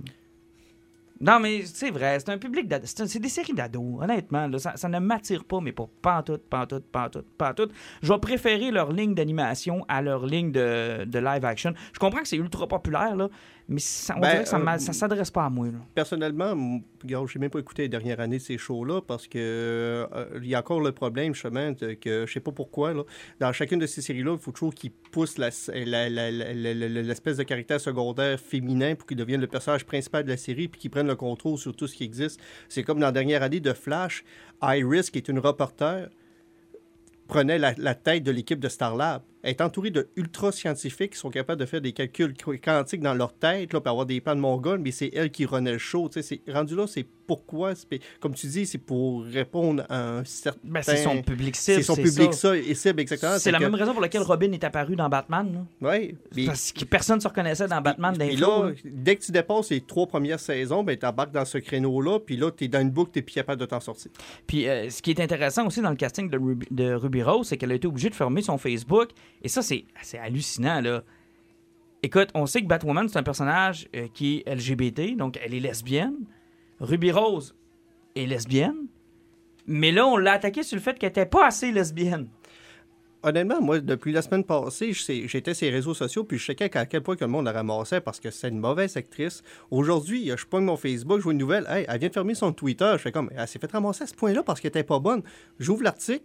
Non, 1.20 1.38
mais 1.38 1.62
c'est 1.64 1.90
vrai, 1.90 2.18
c'est 2.18 2.30
un 2.30 2.38
public 2.38 2.66
d'ados. 2.66 2.92
C'est 3.06 3.20
des 3.20 3.28
séries 3.28 3.52
d'ados, 3.52 4.02
honnêtement. 4.02 4.50
ça, 4.58 4.88
ne 4.88 4.98
m'attire 4.98 5.44
pas, 5.44 5.60
mais 5.60 5.72
pas 5.72 5.88
pantoute, 6.02 6.42
pantoute, 6.48 6.84
pantoute, 6.90 7.26
pantoute. 7.38 7.72
Je 8.02 8.12
vais 8.12 8.18
préférer 8.18 8.70
leur 8.72 8.92
ligne 8.92 9.14
d'animation 9.14 9.84
à 9.88 10.02
leur 10.02 10.26
ligne 10.26 10.50
de, 10.50 11.04
de 11.04 11.18
live 11.18 11.44
action. 11.44 11.72
Je 11.92 11.98
comprends 11.98 12.20
que 12.20 12.28
c'est 12.28 12.36
ultra 12.36 12.66
populaire, 12.66 13.14
là, 13.14 13.28
mais 13.66 13.80
ça, 13.80 14.14
on 14.16 14.20
Ben, 14.20 14.28
dirait 14.30 14.42
que 14.44 14.48
ça, 14.48 14.58
euh, 14.58 14.92
s'adresse 14.92 15.30
pas 15.30 15.44
à 15.46 15.50
moi. 15.50 15.66
là. 15.68 15.78
Personnellement, 15.94 16.80
regarde, 17.02 17.28
j'ai 17.28 17.38
même 17.38 17.48
pas 17.50 17.58
écouté 17.60 17.82
les 17.82 17.88
dernières 17.88 18.20
années 18.20 18.36
de 18.38 18.42
ces 18.42 18.58
shows-là 18.58 19.00
parce 19.00 19.26
que 19.26 19.38
euh, 19.38 20.06
il 20.42 20.48
y 20.48 20.54
a 20.54 20.58
encore 20.58 20.80
le 20.80 20.92
problème, 20.92 21.34
justement, 21.34 21.72
de, 21.72 21.94
que 21.94 22.26
je 22.26 22.32
sais 22.32 22.40
pas 22.40 22.52
pourquoi, 22.52 22.92
là, 22.92 23.04
dans 23.40 23.52
chacune 23.52 23.78
de 23.78 23.86
ces 23.86 24.02
séries-là, 24.02 24.32
il 24.34 24.38
faut 24.38 24.52
toujours 24.52 24.74
qu'ils 24.74 24.90
poussent 24.90 25.38
la- 25.38 25.48
la- 25.74 26.08
la- 26.10 26.30
l'espèce 26.30 27.36
de 27.38 27.42
caractère 27.42 27.80
secondaire 27.80 28.38
féminin 28.38 28.94
pour 28.94 29.06
qu'il 29.06 29.16
devienne 29.16 29.40
le 29.40 29.46
personnage 29.46 29.84
principal 29.86 30.24
de 30.24 30.28
la 30.30 30.36
série 30.36 30.68
puis 30.68 30.80
qu'ils 30.80 30.90
prennent 30.90 31.06
le 31.08 31.16
contrôle 31.16 31.56
sur 31.58 31.74
tout 31.74 31.86
ce 31.86 31.94
qui 31.94 32.04
existe. 32.04 32.40
C'est 32.68 32.82
comme 32.82 32.98
dans 33.00 33.06
la 33.06 33.12
dernière 33.12 33.42
année 33.42 33.60
de 33.60 33.72
Flash, 33.72 34.24
Iris, 34.62 35.10
qui 35.10 35.18
est 35.18 35.28
une 35.28 35.38
reporter, 35.38 36.08
prenait 37.28 37.58
la, 37.58 37.94
tête 37.94 38.22
de 38.22 38.30
l'équipe 38.30 38.60
de 38.60 38.68
Starlab. 38.68 39.22
Elle 39.22 39.33
est 39.44 39.60
entourée 39.60 39.90
de 39.90 40.08
ultra 40.16 40.50
scientifiques 40.52 41.12
qui 41.12 41.18
sont 41.18 41.30
capables 41.30 41.60
de 41.60 41.66
faire 41.66 41.80
des 41.80 41.92
calculs 41.92 42.34
qu- 42.34 42.58
quantiques 42.58 43.00
dans 43.02 43.14
leur 43.14 43.32
tête, 43.34 43.72
là, 43.72 43.80
pour 43.80 43.90
avoir 43.90 44.06
des 44.06 44.20
plans 44.20 44.34
de 44.34 44.40
mongol, 44.40 44.78
mais 44.80 44.90
c'est 44.90 45.10
elle 45.14 45.30
qui 45.30 45.44
renaît 45.46 45.72
le 45.72 45.78
show. 45.78 46.08
tu 46.08 46.22
sais, 46.22 46.40
C'est 46.46 46.52
rendu 46.52 46.74
là, 46.74 46.86
c'est 46.86 47.06
pourquoi. 47.26 47.72
Comme 48.20 48.34
tu 48.34 48.46
dis, 48.46 48.66
c'est 48.66 48.76
pour 48.78 49.24
répondre 49.24 49.84
à 49.88 50.18
un 50.18 50.24
certain. 50.24 50.60
Ben, 50.64 50.82
c'est 50.82 50.98
son 50.98 51.22
public 51.22 51.56
cible. 51.56 51.76
C'est 51.78 51.82
son 51.82 51.96
public 51.96 52.34
ça. 52.34 52.56
et 52.56 52.74
cible, 52.74 53.00
exactement. 53.00 53.38
C'est 53.38 53.50
la 53.50 53.58
que- 53.58 53.64
même 53.64 53.74
raison 53.74 53.92
pour 53.92 54.02
laquelle 54.02 54.22
Robin 54.22 54.52
est 54.52 54.64
apparu 54.64 54.94
dans 54.96 55.08
Batman. 55.08 55.64
mais- 55.80 56.14
Parce 56.46 56.72
que 56.72 56.84
personne 56.84 57.16
ne 57.16 57.20
se 57.22 57.28
reconnaissait 57.28 57.66
dans 57.68 57.80
Batman 57.80 58.14
Puis 58.18 58.36
d'info. 58.36 58.62
là, 58.64 58.68
là. 58.70 58.74
dès 58.84 59.16
que 59.16 59.24
tu 59.24 59.32
dépasses 59.32 59.70
les 59.70 59.80
trois 59.80 60.06
premières 60.06 60.40
saisons, 60.40 60.82
ben, 60.84 60.96
tu 60.98 61.06
embarques 61.06 61.32
dans 61.32 61.44
ce 61.44 61.58
créneau-là, 61.58 62.18
puis 62.20 62.36
là, 62.36 62.50
tu 62.50 62.64
es 62.64 62.68
dans 62.68 62.80
une 62.80 62.90
boucle, 62.90 63.10
tu 63.14 63.22
plus 63.22 63.34
capable 63.34 63.60
de 63.60 63.66
t'en 63.66 63.80
sortir. 63.80 64.10
Puis 64.46 64.68
euh, 64.68 64.90
ce 64.90 65.00
qui 65.00 65.10
est 65.10 65.20
intéressant 65.20 65.66
aussi 65.66 65.80
dans 65.80 65.90
le 65.90 65.96
casting 65.96 66.28
de 66.28 66.36
Ruby, 66.38 66.66
de 66.70 66.92
Ruby 66.92 67.22
Rose, 67.22 67.46
c'est 67.48 67.56
qu'elle 67.56 67.72
a 67.72 67.74
été 67.74 67.86
obligée 67.86 68.10
de 68.10 68.14
fermer 68.14 68.42
son 68.42 68.58
Facebook. 68.58 69.10
Et 69.44 69.48
ça, 69.48 69.62
c'est 69.62 69.84
hallucinant, 70.18 70.80
là. 70.80 71.04
Écoute, 72.02 72.30
on 72.34 72.46
sait 72.46 72.60
que 72.62 72.66
Batwoman, 72.66 73.08
c'est 73.08 73.18
un 73.18 73.22
personnage 73.22 73.88
euh, 73.94 74.08
qui 74.12 74.42
est 74.44 74.54
LGBT, 74.54 75.16
donc 75.16 75.38
elle 75.42 75.54
est 75.54 75.60
lesbienne. 75.60 76.16
Ruby 76.80 77.10
Rose 77.10 77.54
est 78.14 78.26
lesbienne. 78.26 78.88
Mais 79.66 79.92
là, 79.92 80.06
on 80.06 80.16
l'a 80.16 80.32
attaqué 80.32 80.62
sur 80.62 80.76
le 80.76 80.82
fait 80.82 80.98
qu'elle 80.98 81.10
était 81.10 81.24
pas 81.24 81.46
assez 81.46 81.72
lesbienne. 81.72 82.28
Honnêtement, 83.22 83.62
moi, 83.62 83.80
depuis 83.80 84.12
la 84.12 84.20
semaine 84.20 84.44
passée, 84.44 84.92
j'étais 84.92 85.54
sur 85.54 85.64
les 85.64 85.72
réseaux 85.72 85.94
sociaux, 85.94 86.24
puis 86.24 86.36
je 86.36 86.44
checkais 86.44 86.76
à 86.76 86.84
quel 86.84 87.02
point 87.02 87.16
que 87.16 87.24
le 87.24 87.30
monde 87.30 87.46
la 87.46 87.52
ramassait 87.52 88.02
parce 88.02 88.20
que 88.20 88.30
c'est 88.30 88.50
une 88.50 88.58
mauvaise 88.58 88.98
actrice. 88.98 89.42
Aujourd'hui, 89.70 90.30
je 90.36 90.44
pogne 90.44 90.64
mon 90.64 90.76
Facebook, 90.76 91.20
je 91.20 91.22
vois 91.22 91.32
une 91.32 91.38
nouvelle, 91.38 91.64
hey, 91.70 91.86
elle 91.88 92.00
vient 92.00 92.08
de 92.10 92.12
fermer 92.12 92.34
son 92.34 92.52
Twitter. 92.52 92.92
Je 92.92 92.98
fais 92.98 93.12
comme, 93.12 93.30
elle 93.34 93.48
s'est 93.48 93.58
fait 93.58 93.72
ramasser 93.72 94.04
à 94.04 94.06
ce 94.06 94.14
point-là 94.14 94.42
parce 94.42 94.60
qu'elle 94.60 94.68
était 94.68 94.84
pas 94.84 94.98
bonne. 94.98 95.22
J'ouvre 95.58 95.84
l'article, 95.84 96.22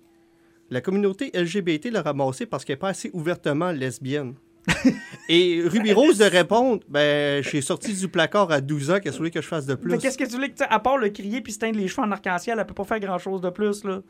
la 0.70 0.82
communauté 0.82 1.32
LGBT 1.34 1.86
l'a 1.92 2.02
ramassée 2.02 2.46
parce 2.46 2.64
qu'elle 2.66 2.76
n'est 2.76 2.80
pas 2.80 2.90
assez 2.90 3.10
ouvertement 3.14 3.72
lesbienne. 3.72 4.36
Et 5.30 5.62
Ruby 5.66 5.94
Rose 5.94 6.18
de 6.18 6.26
répondre, 6.26 6.82
ben, 6.88 7.44
j'ai 7.44 7.62
sorti 7.62 7.94
du 7.94 8.08
placard 8.08 8.52
à 8.52 8.62
12 8.62 8.92
ans, 8.92 8.94
qu'est-ce 8.96 9.04
que 9.04 9.10
vous 9.12 9.18
voulez 9.20 9.32
que 9.32 9.42
je 9.42 9.48
fasse 9.48 9.66
de 9.66 9.76
plus? 9.76 9.92
Mais 9.92 9.98
qu'est-ce 9.98 10.18
que 10.18 10.24
tu 10.26 10.32
voulais 10.32 10.50
que 10.50 10.58
tu- 10.58 10.64
À 10.70 10.80
part 10.80 10.98
le 10.98 11.10
crier 11.10 11.42
puis 11.42 11.54
se 11.54 11.60
teindre 11.60 11.78
les 11.80 11.88
cheveux 11.88 12.04
en 12.04 12.12
arc-en-ciel, 12.12 12.58
elle 12.60 12.66
peut 12.66 12.74
pas 12.74 12.84
faire 12.84 13.00
grand-chose 13.00 13.42
de 13.42 13.50
plus, 13.50 13.84
là. 13.84 14.02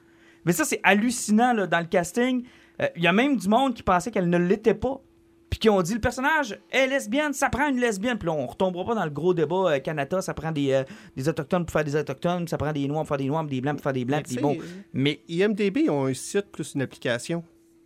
Mais 0.45 0.51
ça, 0.53 0.63
c'est 0.65 0.79
hallucinant, 0.83 1.53
là, 1.53 1.67
dans 1.67 1.79
le 1.79 1.85
casting. 1.85 2.43
Euh, 2.81 2.87
Il 2.95 3.03
y 3.03 3.07
a 3.07 3.13
même 3.13 3.35
du 3.37 3.47
monde 3.49 3.73
qui 3.73 3.83
pensait 3.83 4.09
qu'elle 4.11 4.29
ne 4.29 4.37
l'était 4.37 4.73
pas. 4.73 5.01
Puis 5.49 5.59
qui 5.59 5.69
ont 5.69 5.81
dit, 5.81 5.95
le 5.95 5.99
personnage 5.99 6.59
est 6.69 6.85
lesbienne, 6.85 7.33
ça 7.33 7.49
prend 7.49 7.67
une 7.67 7.79
lesbienne. 7.79 8.17
Puis 8.19 8.27
là, 8.27 8.33
on 8.33 8.45
retombera 8.45 8.85
pas 8.85 8.95
dans 8.95 9.03
le 9.05 9.09
gros 9.09 9.33
débat 9.33 9.71
euh, 9.71 9.79
Canada, 9.79 10.21
ça 10.21 10.33
prend 10.35 10.51
des, 10.51 10.71
euh, 10.73 10.83
des 11.15 11.27
autochtones 11.27 11.65
pour 11.65 11.73
faire 11.73 11.83
des 11.83 11.95
autochtones, 11.95 12.47
ça 12.47 12.57
prend 12.57 12.71
des 12.71 12.87
noirs 12.87 13.01
pour 13.01 13.07
faire 13.09 13.17
des 13.17 13.25
noirs, 13.27 13.45
puis 13.47 13.55
des 13.57 13.61
blancs 13.61 13.75
pour 13.77 13.83
faire 13.83 13.93
des 13.93 14.05
blancs, 14.05 14.25
Mais 14.93 15.21
IMDB 15.27 15.89
ont 15.89 16.05
un 16.05 16.13
site 16.13 16.45
plus 16.51 16.73
une 16.75 16.83
application. 16.83 17.43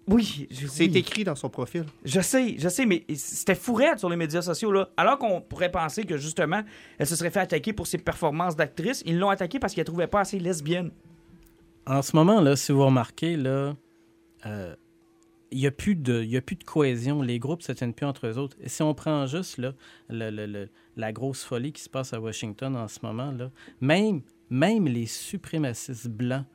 oui, 0.08 0.48
je- 0.52 0.68
C'est 0.68 0.90
oui. 0.90 0.98
écrit 0.98 1.24
dans 1.24 1.36
son 1.36 1.50
profil. 1.50 1.86
Je 2.04 2.20
sais, 2.20 2.56
je 2.60 2.68
sais, 2.68 2.86
mais 2.86 3.06
c'était 3.16 3.56
fourrette 3.56 4.00
sur 4.00 4.10
les 4.10 4.18
médias 4.18 4.42
sociaux, 4.42 4.74
là. 4.74 4.90
Alors 4.98 5.18
qu'on 5.18 5.40
pourrait 5.40 5.72
penser 5.72 6.04
que, 6.04 6.18
justement, 6.18 6.62
elle 6.98 7.08
se 7.08 7.16
serait 7.16 7.32
fait 7.32 7.40
attaquer 7.40 7.72
pour 7.72 7.88
ses 7.88 7.98
performances 7.98 8.58
d'actrice, 8.58 9.02
ils 9.06 9.18
l'ont 9.18 9.30
attaquée 9.30 9.60
parce 9.60 9.74
qu'elle 9.74 9.86
trouvait 9.86 10.08
pas 10.08 10.20
assez 10.20 10.38
lesbienne. 10.40 10.92
En 11.88 12.02
ce 12.02 12.14
moment, 12.18 12.42
là, 12.42 12.58
si 12.58 12.74
vous 12.74 12.86
remarquez, 12.86 13.38
là, 13.38 13.76
euh, 14.46 14.76
il 15.54 15.60
n'y 15.60 15.68
a, 15.68 15.72
plus 15.72 15.96
de- 15.96 16.24
y 16.24 16.36
a 16.36 16.42
plus 16.42 16.56
de 16.56 16.64
cohésion. 16.64 17.22
Les 17.22 17.40
groupes 17.40 17.60
ne 17.62 17.66
se 17.66 17.72
tiennent 17.72 17.94
plus 17.94 18.06
entre 18.06 18.28
eux 18.28 18.38
autres. 18.38 18.58
Et 18.62 18.70
si 18.70 18.82
on 18.82 18.94
prend 18.94 19.26
juste 19.28 19.58
là, 19.58 19.74
la 20.10 21.14
grosse 21.14 21.44
folie 21.44 21.72
qui 21.72 21.82
se 21.82 21.90
passe 21.90 22.14
à 22.14 22.20
Washington 22.20 22.76
en 22.76 22.88
ce 22.88 23.00
moment, 23.04 23.32
là, 23.32 23.52
même, 23.80 24.22
même 24.50 24.88
les 24.88 25.06
suprémacistes 25.06 26.10
blancs 26.10 26.46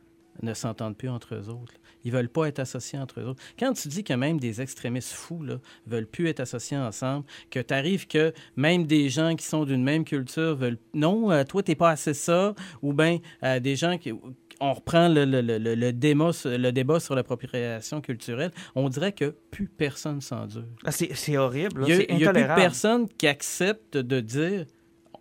ne 0.43 0.55
s'entendent 0.55 0.97
plus 0.97 1.09
entre 1.09 1.35
eux 1.35 1.49
autres. 1.49 1.75
Ils 2.05 2.13
veulent 2.13 2.29
pas 2.29 2.47
être 2.47 2.61
associés 2.61 2.99
entre 2.99 3.21
eux 3.21 3.25
autres. 3.25 3.43
Quand 3.59 3.73
tu 3.73 3.89
dis 3.89 4.05
que 4.05 4.15
même 4.15 4.39
des 4.39 4.61
extrémistes 4.61 5.13
fous 5.13 5.43
là, 5.43 5.59
veulent 5.87 6.07
plus 6.07 6.29
être 6.29 6.39
associés 6.39 6.77
ensemble, 6.77 7.27
que 7.51 7.59
tu 7.59 7.75
arrives 7.75 8.07
que 8.07 8.33
même 8.55 8.87
des 8.87 9.09
gens 9.09 9.35
qui 9.35 9.45
sont 9.45 9.65
d'une 9.65 9.83
même 9.83 10.05
culture 10.05 10.55
veulent... 10.55 10.79
Non, 10.95 11.33
euh, 11.33 11.43
toi, 11.43 11.63
t'es 11.65 11.75
pas 11.75 11.91
assez 11.91 12.15
ça. 12.15 12.55
Ou 12.83 12.93
bien 12.93 13.19
euh, 13.43 13.59
des 13.59 13.75
gens 13.75 13.99
qui... 13.99 14.13
On 14.61 14.73
reprend 14.73 15.09
le, 15.09 15.25
le, 15.25 15.41
le, 15.41 15.59
le- 15.59 15.75
le 15.77 15.93
débat, 15.93 16.33
sur- 16.33 16.51
le 16.57 16.73
débat 16.73 16.99
sur 16.99 17.15
l'appropriation 17.15 18.01
culturelle. 18.01 18.51
On 18.75 18.89
dirait 18.89 19.13
que 19.13 19.37
plus 19.51 19.69
personne 19.69 20.21
s'endure. 20.21 20.65
Ah, 20.85 20.91
c'est 20.91 21.37
horrible, 21.37 21.83
là. 21.83 21.87
Il 22.09 22.19
y 22.19 22.27
a, 22.27 22.33
plus 22.33 22.45
personne 22.45 23.09
qui 23.09 23.27
accepte 23.29 23.97
de 23.97 24.21
dire 24.21 24.67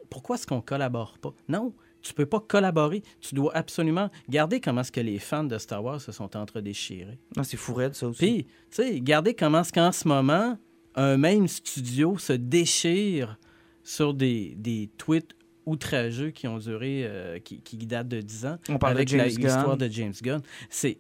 pourquoi 0.10 0.38
est-ce 0.38 0.48
qu'on 0.48 0.62
collabore 0.62 1.18
pas? 1.20 1.34
Non, 1.50 1.74
tu 2.02 2.14
peux 2.14 2.26
pas 2.26 2.40
collaborer. 2.40 3.04
Tu 3.22 3.36
dois 3.36 3.56
absolument 3.56 4.10
garder 4.30 4.60
comment 4.60 4.82
est-ce 4.82 4.92
que 4.92 5.02
les 5.02 5.20
fans 5.20 5.44
de 5.44 5.58
Star 5.58 5.84
Wars 5.84 6.02
se 6.02 6.12
sont 6.12 6.36
entre-déchirés. 6.36 7.20
Non, 7.36 7.44
c'est 7.44 7.58
fourette, 7.58 7.94
ça 7.96 8.08
aussi. 8.08 8.20
Puis, 8.20 8.44
tu 8.46 8.52
sais, 8.72 8.90
regardez 8.94 9.34
comment 9.36 9.62
est-ce 9.62 9.74
qu'en 9.74 9.92
ce 9.92 10.08
moment, 10.08 10.58
un 10.96 11.18
même 11.18 11.48
studio 11.48 12.18
se 12.18 12.34
déchire 12.34 13.38
sur 13.84 14.14
des, 14.14 14.56
des 14.58 14.90
tweets 14.98 15.36
outrageux 15.68 16.32
qui 16.32 16.48
ont 16.48 16.58
duré, 16.58 17.02
euh, 17.04 17.40
qui, 17.40 17.62
qui 17.62 17.78
datent 17.78 18.08
de 18.08 18.22
10 18.22 18.46
ans, 18.46 18.58
On 18.70 18.80
parlait 18.80 19.02
avec 19.14 19.38
l'histoire 19.38 19.78
de 19.78 19.88
James 19.88 20.14
Gunn. 20.22 20.42
C'est 20.70 21.00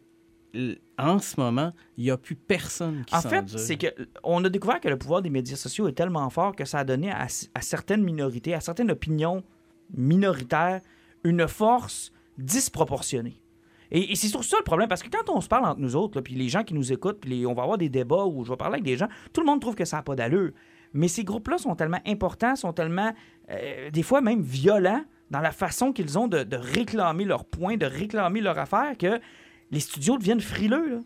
en 0.97 1.19
ce 1.19 1.39
moment, 1.39 1.71
il 1.97 2.05
n'y 2.05 2.11
a 2.11 2.17
plus 2.17 2.35
personne 2.35 3.03
qui 3.05 3.15
En 3.15 3.21
fait, 3.21 3.47
c'est 3.57 3.77
que 3.77 3.87
on 4.23 4.43
a 4.43 4.49
découvert 4.49 4.79
que 4.79 4.89
le 4.89 4.97
pouvoir 4.97 5.21
des 5.21 5.29
médias 5.29 5.55
sociaux 5.55 5.87
est 5.87 5.93
tellement 5.93 6.29
fort 6.29 6.55
que 6.55 6.65
ça 6.65 6.79
a 6.79 6.83
donné 6.83 7.11
à, 7.11 7.27
à 7.53 7.61
certaines 7.61 8.03
minorités, 8.03 8.53
à 8.53 8.59
certaines 8.59 8.89
opinions 8.89 9.43
minoritaires, 9.95 10.81
une 11.23 11.47
force 11.47 12.11
disproportionnée. 12.37 13.39
Et, 13.91 14.11
et 14.11 14.15
c'est 14.15 14.27
surtout 14.27 14.47
ça 14.47 14.57
le 14.57 14.63
problème, 14.63 14.89
parce 14.89 15.03
que 15.03 15.09
quand 15.09 15.29
on 15.29 15.41
se 15.41 15.47
parle 15.47 15.65
entre 15.65 15.79
nous 15.79 15.95
autres, 15.95 16.21
puis 16.21 16.33
les 16.33 16.49
gens 16.49 16.63
qui 16.63 16.73
nous 16.73 16.91
écoutent, 16.91 17.19
puis 17.19 17.45
on 17.45 17.53
va 17.53 17.63
avoir 17.63 17.77
des 17.77 17.89
débats 17.89 18.25
où 18.25 18.43
je 18.43 18.49
vais 18.49 18.57
parler 18.57 18.75
avec 18.75 18.83
des 18.83 18.97
gens, 18.97 19.07
tout 19.33 19.41
le 19.41 19.47
monde 19.47 19.61
trouve 19.61 19.75
que 19.75 19.85
ça 19.85 19.97
n'a 19.97 20.03
pas 20.03 20.15
d'allure. 20.15 20.51
Mais 20.93 21.07
ces 21.07 21.23
groupes-là 21.23 21.57
sont 21.57 21.75
tellement 21.75 22.01
importants, 22.05 22.55
sont 22.55 22.73
tellement, 22.73 23.13
euh, 23.49 23.89
des 23.91 24.03
fois 24.03 24.21
même 24.21 24.41
violents, 24.41 25.03
dans 25.31 25.39
la 25.41 25.51
façon 25.51 25.91
qu'ils 25.93 26.17
ont 26.17 26.27
de, 26.27 26.43
de 26.43 26.55
réclamer 26.57 27.25
leurs 27.25 27.45
points, 27.45 27.77
de 27.77 27.85
réclamer 27.85 28.41
leur 28.41 28.57
affaire, 28.57 28.97
que 28.97 29.19
les 29.71 29.79
studios 29.79 30.17
deviennent 30.17 30.41
frileux. 30.41 30.89
Là. 30.89 30.99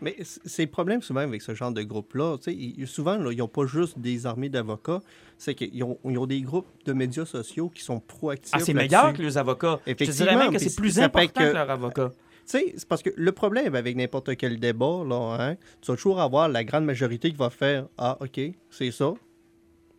Mais 0.00 0.16
c'est 0.22 0.64
le 0.64 0.70
problème 0.70 1.02
souvent 1.02 1.20
avec 1.20 1.42
ce 1.42 1.54
genre 1.54 1.72
de 1.72 1.82
groupe-là. 1.82 2.36
Souvent, 2.86 3.16
là, 3.16 3.32
ils 3.32 3.38
n'ont 3.38 3.48
pas 3.48 3.66
juste 3.66 3.98
des 3.98 4.26
armées 4.26 4.48
d'avocats, 4.48 5.00
c'est 5.36 5.54
qu'ils 5.54 5.82
ont, 5.82 5.98
ils 6.04 6.16
ont 6.18 6.26
des 6.26 6.40
groupes 6.40 6.68
de 6.84 6.92
médias 6.92 7.26
sociaux 7.26 7.68
qui 7.68 7.82
sont 7.82 7.98
proactifs. 8.00 8.52
Ah, 8.54 8.60
c'est 8.60 8.74
meilleur 8.74 9.12
que 9.12 9.22
les 9.22 9.36
avocats. 9.36 9.80
Je 9.86 9.92
dirais 9.94 10.36
même 10.36 10.52
que 10.52 10.58
c'est 10.58 10.76
plus 10.76 11.00
important 11.00 11.40
que, 11.42 11.48
que- 11.48 11.54
leurs 11.54 11.70
avocats. 11.70 12.12
Tu 12.50 12.58
sais, 12.58 12.74
c'est 12.78 12.88
parce 12.88 13.02
que 13.02 13.10
le 13.14 13.32
problème 13.32 13.74
avec 13.74 13.94
n'importe 13.96 14.34
quel 14.36 14.58
débat, 14.58 15.02
là, 15.06 15.36
hein, 15.38 15.56
tu 15.82 15.90
vas 15.90 15.96
toujours 15.96 16.20
avoir 16.20 16.48
la 16.48 16.64
grande 16.64 16.84
majorité 16.86 17.30
qui 17.30 17.36
va 17.36 17.50
faire 17.50 17.86
Ah, 17.98 18.16
OK, 18.20 18.40
c'est 18.70 18.90
ça. 18.90 19.12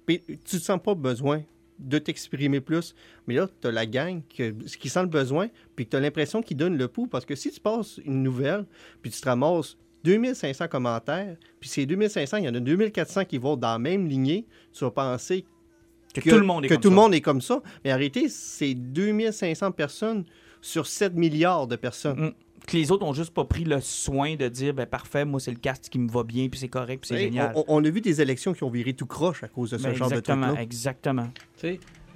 Puis 0.08 0.24
tu 0.46 0.56
ne 0.56 0.62
sens 0.62 0.80
pas 0.82 0.96
besoin 0.96 1.44
de 1.80 1.98
t'exprimer 1.98 2.62
plus. 2.62 2.94
Mais 3.28 3.36
là, 3.36 3.48
tu 3.62 3.68
as 3.68 3.72
la 3.72 3.86
gang 3.86 4.22
que, 4.36 4.52
qui 4.52 4.90
sent 4.90 5.02
le 5.02 5.08
besoin, 5.08 5.48
puis 5.76 5.88
tu 5.88 5.96
as 5.96 6.00
l'impression 6.00 6.42
qu'ils 6.42 6.58
donnent 6.58 6.78
le 6.78 6.88
pouls. 6.88 7.08
Parce 7.08 7.26
que 7.26 7.36
si 7.36 7.52
tu 7.52 7.60
passes 7.60 8.00
une 8.06 8.22
nouvelle, 8.24 8.66
puis 9.02 9.12
tu 9.12 9.20
te 9.22 9.28
ramasses 9.28 9.78
2500 10.04 10.68
commentaires, 10.68 11.36
puis 11.60 11.70
ces 11.70 11.86
2500, 11.86 12.38
il 12.38 12.44
y 12.46 12.50
en 12.50 12.56
a 12.56 12.60
2400 12.60 13.26
qui 13.26 13.38
vont 13.38 13.56
dans 13.56 13.72
la 13.74 13.80
même 13.80 14.08
lignée, 14.08 14.46
tu 14.74 14.84
vas 14.84 14.92
penser 14.92 15.46
Que, 16.14 16.22
tout 16.30 16.38
le 16.38 16.46
monde 16.46 16.66
est 16.66 16.68
que 16.70 16.74
comme 16.74 16.82
tout 16.82 16.90
le 16.90 16.96
ça. 16.96 17.02
monde 17.02 17.14
est 17.14 17.22
comme 17.22 17.42
ça. 17.42 17.62
Mais 17.84 17.92
arrêtez, 17.92 18.30
c'est 18.30 18.74
2500 18.74 19.72
personnes 19.72 20.26
sur 20.62 20.88
7 20.88 21.16
milliards 21.16 21.68
de 21.68 21.76
personnes. 21.76 22.20
Mm. 22.20 22.34
Que 22.70 22.78
les 22.78 22.92
autres 22.92 23.04
ont 23.06 23.14
juste 23.14 23.34
pas 23.34 23.46
pris 23.46 23.64
le 23.64 23.82
soin 23.82 24.36
de 24.36 24.48
dire 24.48 24.76
ben 24.76 24.86
parfait, 24.86 25.26
moi 25.26 25.40
c'est 25.40 25.52
le 25.52 25.58
cast 25.58 25.90
qui 25.90 25.98
me 25.98 26.10
va 26.10 26.24
bien, 26.24 26.50
puis 26.50 26.60
c'est 26.60 26.68
correct, 26.68 27.02
puis 27.02 27.08
c'est 27.10 27.18
génial. 27.18 27.52
On, 27.56 27.64
on 27.68 27.84
a 27.84 27.90
vu 27.90 28.00
des 28.00 28.22
élections 28.22 28.54
qui 28.54 28.64
ont 28.64 28.70
viré 28.70 28.94
tout 28.94 29.08
croche 29.08 29.44
à 29.44 29.48
cause 29.48 29.72
de 29.72 29.78
ce 29.78 29.84
Ben, 29.84 29.94
genre 29.96 30.10
de 30.10 30.14
exactement, 30.16 30.46
truc-là. 30.48 30.62
exactement. 30.62 31.30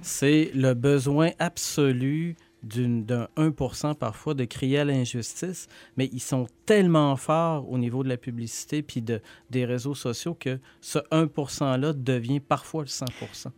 C'est 0.00 0.50
le 0.54 0.74
besoin 0.74 1.30
absolu 1.38 2.36
d'un 2.62 3.28
1 3.36 3.94
parfois 3.94 4.34
de 4.34 4.44
crier 4.44 4.78
à 4.78 4.84
l'injustice, 4.84 5.68
mais 5.96 6.08
ils 6.12 6.22
sont 6.22 6.46
tellement 6.66 7.16
forts 7.16 7.70
au 7.70 7.78
niveau 7.78 8.02
de 8.02 8.08
la 8.08 8.16
publicité 8.16 8.82
puis 8.82 9.02
de, 9.02 9.20
des 9.50 9.64
réseaux 9.64 9.94
sociaux 9.94 10.34
que 10.34 10.58
ce 10.80 10.98
1 11.10 11.26
%-là 11.26 11.92
devient 11.92 12.40
parfois 12.40 12.82
le 12.82 12.88
100 12.88 13.06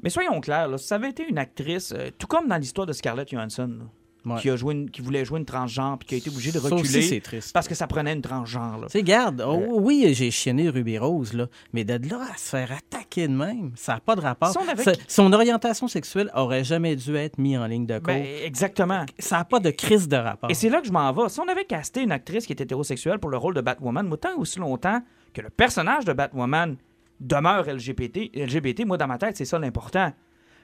Mais 0.03 0.11
soyons 0.11 0.41
clairs, 0.41 0.69
là, 0.69 0.79
si 0.79 0.87
ça 0.87 0.97
avait 0.97 1.11
été 1.11 1.27
une 1.29 1.39
actrice, 1.39 1.93
euh, 1.93 2.11
tout 2.19 2.27
comme 2.27 2.49
dans 2.49 2.57
l'histoire 2.57 2.87
de 2.87 2.93
Scarlett 2.93 3.31
Johansson, 3.31 3.69
là, 3.79 3.85
Ouais. 4.27 4.41
qui, 4.41 4.51
a 4.51 4.57
joué 4.57 4.75
une- 4.75 4.91
qui 4.91 5.01
voulait 5.03 5.25
jouer 5.25 5.39
une 5.39 5.45
transgenre 5.47 5.99
puis 5.99 6.09
qui 6.09 6.15
a 6.17 6.19
été 6.19 6.31
obligée 6.31 6.51
de 6.53 6.59
aussi, 6.59 6.69
reculer 6.75 7.03
c'est 7.03 7.21
triste. 7.21 7.53
parce 7.53 7.69
que 7.69 7.75
ça 7.77 7.87
prenait 7.87 8.13
une 8.13 8.23
transgenre. 8.23 8.87
Tu 8.91 9.03
garde, 9.03 9.41
oh, 9.47 9.79
oui, 9.81 10.09
j'ai 10.15 10.31
chienné 10.33 10.69
Ruby 10.69 10.99
Rose, 10.99 11.33
là, 11.33 11.47
mais 11.73 11.85
de 11.85 11.95
là 12.11 12.21
à 12.35 12.37
se 12.37 12.49
faire 12.51 12.73
attaquer 12.73 13.29
de 13.29 13.33
même, 13.35 13.71
ça 13.77 13.95
n'a 13.95 14.01
pas 14.01 14.17
de 14.17 14.21
rapport. 14.21 14.53
Ça- 14.53 14.93
son 15.07 15.33
orientation 15.33 15.87
sexuelle 15.89 16.31
aurait 16.35 16.65
jamais 16.65 16.97
dû 16.97 17.15
être 17.17 17.39
mise 17.39 17.57
en 17.59 17.67
ligne 17.67 17.87
de 17.87 17.99
compte. 17.99 18.07
Ben, 18.07 18.27
exactement. 18.45 19.07
ça 19.19 19.37
n'a 19.39 19.45
pas 19.45 19.61
de 19.61 19.71
crise 19.71 20.09
de 20.09 20.17
rapport. 20.17 20.51
Et 20.51 20.55
c'est 20.55 20.69
là 20.71 20.81
que 20.81 20.87
je 20.89 20.93
m'en 20.93 21.13
vais. 21.13 21.29
Si 21.29 21.39
on 21.39 21.49
avait 21.49 21.65
casté 21.65 22.03
une 22.03 22.11
actrice 22.13 22.47
qui 22.47 22.53
était 22.53 22.65
hétérosexuelle 22.65 23.21
pour 23.21 23.31
le 23.31 23.37
rôle 23.37 23.55
de 23.55 23.61
Batwoman, 23.61 24.07
moi, 24.09 24.17
tant 24.17 24.31
et 24.31 24.35
aussi 24.41 24.59
longtemps 24.59 25.01
que 25.33 25.41
le 25.41 25.51
personnage 25.51 26.05
de 26.05 26.13
Batwoman 26.13 26.77
demeure 27.21 27.65
LGBT, 27.69 28.31
LGBT 28.35 28.85
moi, 28.85 28.97
dans 28.99 29.07
ma 29.07 29.19
tête, 29.19 29.37
c'est 29.37 29.45
ça 29.45 29.59
l'important. 29.59 30.13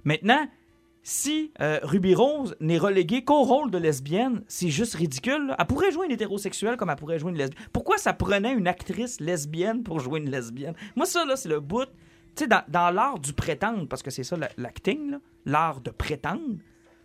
Maintenant, 0.05 0.47
si 1.03 1.53
euh, 1.61 1.81
Ruby 1.83 2.15
Rose 2.15 2.55
n'est 2.61 2.79
reléguée 2.79 3.25
qu'au 3.25 3.43
rôle 3.43 3.71
de 3.71 3.79
lesbienne, 3.79 4.43
c'est 4.47 4.69
juste 4.69 4.95
ridicule. 4.95 5.55
Elle 5.59 5.67
pourrait 5.67 5.91
jouer 5.91 6.07
une 6.07 6.13
hétérosexuelle 6.13 6.77
comme 6.77 6.91
elle 6.91 6.97
pourrait 6.97 7.19
jouer 7.19 7.33
une 7.33 7.39
lesbienne. 7.39 7.67
Pourquoi 7.73 7.99
ça 7.99 8.13
prenait 8.13 8.53
une 8.53 8.69
actrice 8.69 9.21
lesbienne 9.21 9.83
pour 9.83 9.99
jouer 9.99 10.21
une 10.21 10.31
lesbienne? 10.31 10.75
Moi, 10.95 11.07
ça, 11.07 11.25
là, 11.25 11.37
c'est 11.37 11.49
le 11.49 11.61
bout. 11.61 11.87
Tu 12.37 12.45
sais, 12.45 12.47
dans, 12.47 12.91
l'art 12.91 13.19
du 13.19 13.33
prétendre, 13.33 13.87
parce 13.89 14.03
que 14.03 14.11
c'est 14.11 14.23
ça 14.23 14.37
la- 14.37 14.49
l'acting, 14.57 15.19
l'art 15.45 15.81
de 15.81 15.91
prétendre, 15.91 16.57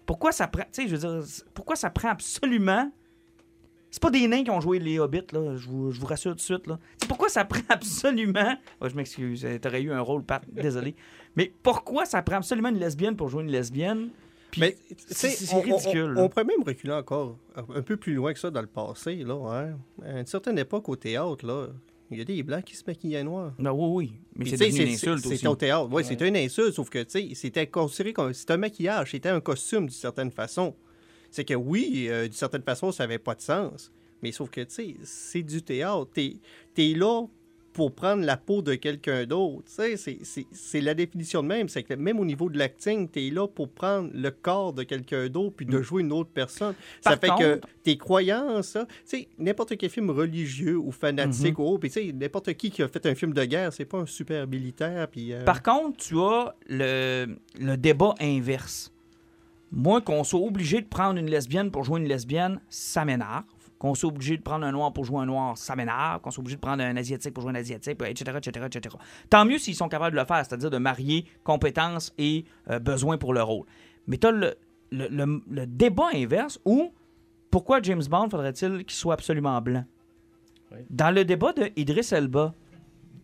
pourquoi 0.05 0.31
ça 0.31 0.47
prend. 0.47 0.63
Tu 0.71 0.83
sais, 0.83 0.87
je 0.87 0.95
veux 0.95 1.19
dire, 1.19 1.27
pourquoi 1.53 1.75
ça 1.75 1.89
prend 1.89 2.09
absolument. 2.09 2.91
C'est 3.97 4.01
pas 4.03 4.11
des 4.11 4.27
nains 4.27 4.43
qui 4.43 4.51
ont 4.51 4.61
joué 4.61 4.77
les 4.77 4.99
Hobbits, 4.99 5.23
là, 5.33 5.55
je 5.55 5.67
vous, 5.67 5.91
je 5.91 5.99
vous 5.99 6.05
rassure 6.05 6.29
tout 6.33 6.35
de 6.35 6.41
suite. 6.41 6.67
Là. 6.67 6.77
C'est 7.01 7.07
pourquoi 7.07 7.29
ça 7.29 7.43
prend 7.45 7.61
absolument. 7.69 8.55
Ouais, 8.79 8.91
je 8.91 8.95
m'excuse, 8.95 9.43
euh, 9.43 9.57
t'aurais 9.57 9.81
eu 9.81 9.91
un 9.91 10.01
rôle, 10.01 10.21
Pat, 10.23 10.43
désolé. 10.51 10.93
Mais 11.35 11.51
pourquoi 11.63 12.05
ça 12.05 12.21
prend 12.21 12.35
absolument 12.35 12.69
une 12.69 12.77
lesbienne 12.77 13.15
pour 13.15 13.27
jouer 13.29 13.41
une 13.41 13.49
lesbienne? 13.49 14.09
Puis 14.51 14.61
Mais 14.61 14.77
c'est 15.07 15.51
on, 15.51 15.61
ridicule. 15.61 16.13
on- 16.15 16.29
pourrait 16.29 16.43
même 16.45 16.61
reculer 16.63 16.93
encore 16.93 17.39
un 17.73 17.81
peu 17.81 17.97
plus 17.97 18.13
loin 18.13 18.33
que 18.33 18.39
ça 18.39 18.51
dans 18.51 18.61
le 18.61 18.67
passé. 18.67 19.15
Là, 19.15 19.33
hein. 19.51 19.77
À 20.05 20.19
une 20.19 20.27
certaine 20.27 20.59
époque, 20.59 20.87
au 20.89 20.95
théâtre, 20.95 21.43
là, 21.47 21.65
il 22.11 22.19
y 22.19 22.21
a 22.21 22.23
des 22.23 22.43
Blancs 22.43 22.63
qui 22.65 22.75
se 22.75 22.83
maquillaient 22.85 23.23
noir. 23.23 23.53
Non, 23.57 23.71
oui, 23.71 24.11
oui. 24.11 24.13
Mais 24.35 24.45
c'est 24.55 24.69
une 24.69 24.89
insulte 24.93 25.25
aussi. 25.25 25.37
C'était 25.37 25.47
au 25.47 25.55
théâtre. 25.55 25.89
Oui, 25.91 26.03
c'était 26.05 26.27
une 26.27 26.37
insulte, 26.37 26.73
sauf 26.73 26.91
que 26.91 26.99
tu 27.01 27.29
sais, 27.29 27.29
c'était 27.33 27.65
considéré 27.65 28.13
comme. 28.13 28.31
C'était 28.31 28.53
un 28.53 28.57
maquillage, 28.57 29.09
c'était 29.09 29.29
un 29.29 29.39
costume 29.41 29.87
d'une 29.87 29.89
certaine 29.89 30.29
façon. 30.29 30.75
C'est 31.31 31.45
que 31.45 31.53
oui, 31.53 32.07
euh, 32.09 32.23
d'une 32.23 32.33
certaine 32.33 32.63
façon, 32.63 32.91
ça 32.91 33.03
n'avait 33.03 33.19
pas 33.19 33.35
de 33.35 33.41
sens. 33.41 33.91
Mais 34.23 34.31
sauf 34.31 34.49
que, 34.49 34.61
tu 34.61 34.73
sais, 34.73 34.95
c'est 35.03 35.43
du 35.43 35.61
théâtre. 35.61 36.07
T'es 36.13 36.37
es 36.77 36.93
là 36.95 37.25
pour 37.73 37.93
prendre 37.93 38.23
la 38.25 38.37
peau 38.37 38.63
de 38.63 38.73
quelqu'un 38.73 39.27
d'autre. 39.27 39.65
Tu 39.67 39.95
sais, 39.95 40.45
c'est- 40.51 40.81
la 40.81 40.95
définition 40.95 41.43
de 41.43 41.47
même. 41.47 41.69
C'est 41.69 41.83
que 41.83 41.93
même 41.93 42.19
au 42.19 42.25
niveau 42.25 42.49
de 42.49 42.57
l'acting, 42.57 43.07
tu 43.07 43.27
es 43.27 43.29
là 43.29 43.47
pour 43.47 43.69
prendre 43.69 44.09
le 44.15 44.31
corps 44.31 44.73
de 44.73 44.81
quelqu'un 44.81 45.27
d'autre 45.29 45.55
puis 45.55 45.67
de 45.67 45.79
jouer 45.83 46.01
une 46.01 46.11
autre 46.11 46.31
personne. 46.33 46.73
ça 47.01 47.15
Mm. 47.15 47.19
Fait 47.19 47.27
que 47.37 47.61
tes 47.83 47.95
croyances, 47.95 48.75
sais, 49.05 49.27
n'importe 49.37 49.77
quel 49.77 49.91
film 49.91 50.09
religieux 50.09 50.75
ou 50.79 50.91
fanatique 50.91 51.53
Mm-hmm. 51.55 51.61
ou 51.61 51.65
autre, 51.67 51.81
puis 51.81 51.91
tu 51.91 52.01
sais, 52.07 52.11
n'importe 52.13 52.51
qui 52.55 52.71
qui 52.71 52.81
a 52.81 52.87
fait 52.87 53.05
un 53.05 53.13
film 53.13 53.31
de 53.33 53.45
guerre, 53.45 53.71
c'est 53.71 53.85
pas 53.85 53.99
un 53.99 54.05
super 54.07 54.47
militaire. 54.47 55.07
Puis, 55.11 55.31
euh, 55.33 55.43
Par 55.43 55.61
contre, 55.61 55.97
tu 55.97 56.17
as 56.19 56.55
le, 56.67 57.37
le 57.59 57.77
débat 57.77 58.15
inverse. 58.19 58.91
Moi, 59.71 60.01
qu'on 60.01 60.23
soit 60.23 60.39
obligé 60.39 60.81
de 60.81 60.87
prendre 60.87 61.19
une 61.19 61.29
lesbienne 61.29 61.71
pour 61.71 61.83
jouer 61.83 61.99
une 61.99 62.07
lesbienne, 62.07 62.59
ça 62.69 63.03
m'énerve. 63.05 63.43
Qu'on 63.79 63.93
soit 63.93 64.09
obligé 64.09 64.37
de 64.37 64.41
prendre 64.41 64.65
un 64.65 64.71
noir 64.71 64.91
pour 64.91 65.03
jouer 65.05 65.19
un 65.19 65.25
noir, 65.27 65.55
ça 65.57 65.75
m'énerve. 65.75 66.19
Qu'on 66.21 66.31
soit 66.31 66.41
obligé 66.41 66.55
de 66.55 66.61
prendre 66.61 66.81
un 66.83 66.95
asiatique 66.97 67.33
pour 67.33 67.43
jouer 67.43 67.51
un 67.51 67.55
asiatique, 67.55 68.01
etc., 68.03 68.37
etc., 68.37 68.65
etc. 68.65 68.95
Tant 69.29 69.45
mieux 69.45 69.59
s'ils 69.59 69.75
sont 69.75 69.87
capables 69.89 70.15
de 70.15 70.19
le 70.21 70.25
faire, 70.25 70.37
c'est-à-dire 70.45 70.69
de 70.71 70.77
marier 70.79 71.25
compétences 71.43 72.11
et 72.17 72.45
euh, 72.71 72.79
besoins 72.79 73.17
pour 73.17 73.33
le 73.33 73.43
rôle. 73.43 73.65
Mais 74.07 74.17
tu 74.17 74.25
as 74.27 74.31
le, 74.31 74.55
le- 74.91 75.09
le- 75.09 75.43
le 75.49 75.65
débat 75.67 76.07
inverse 76.13 76.59
où 76.65 76.91
pourquoi 77.51 77.81
James 77.83 78.03
Bond 78.09 78.29
faudrait-il 78.31 78.83
qu'il 78.85 78.95
soit 78.97 79.13
absolument 79.13 79.61
blanc? 79.61 79.85
Oui. 80.71 80.79
Dans 80.89 81.11
le 81.13 81.23
débat 81.23 81.53
de 81.53 81.69
Idris 81.75 82.09
Elba, 82.11 82.53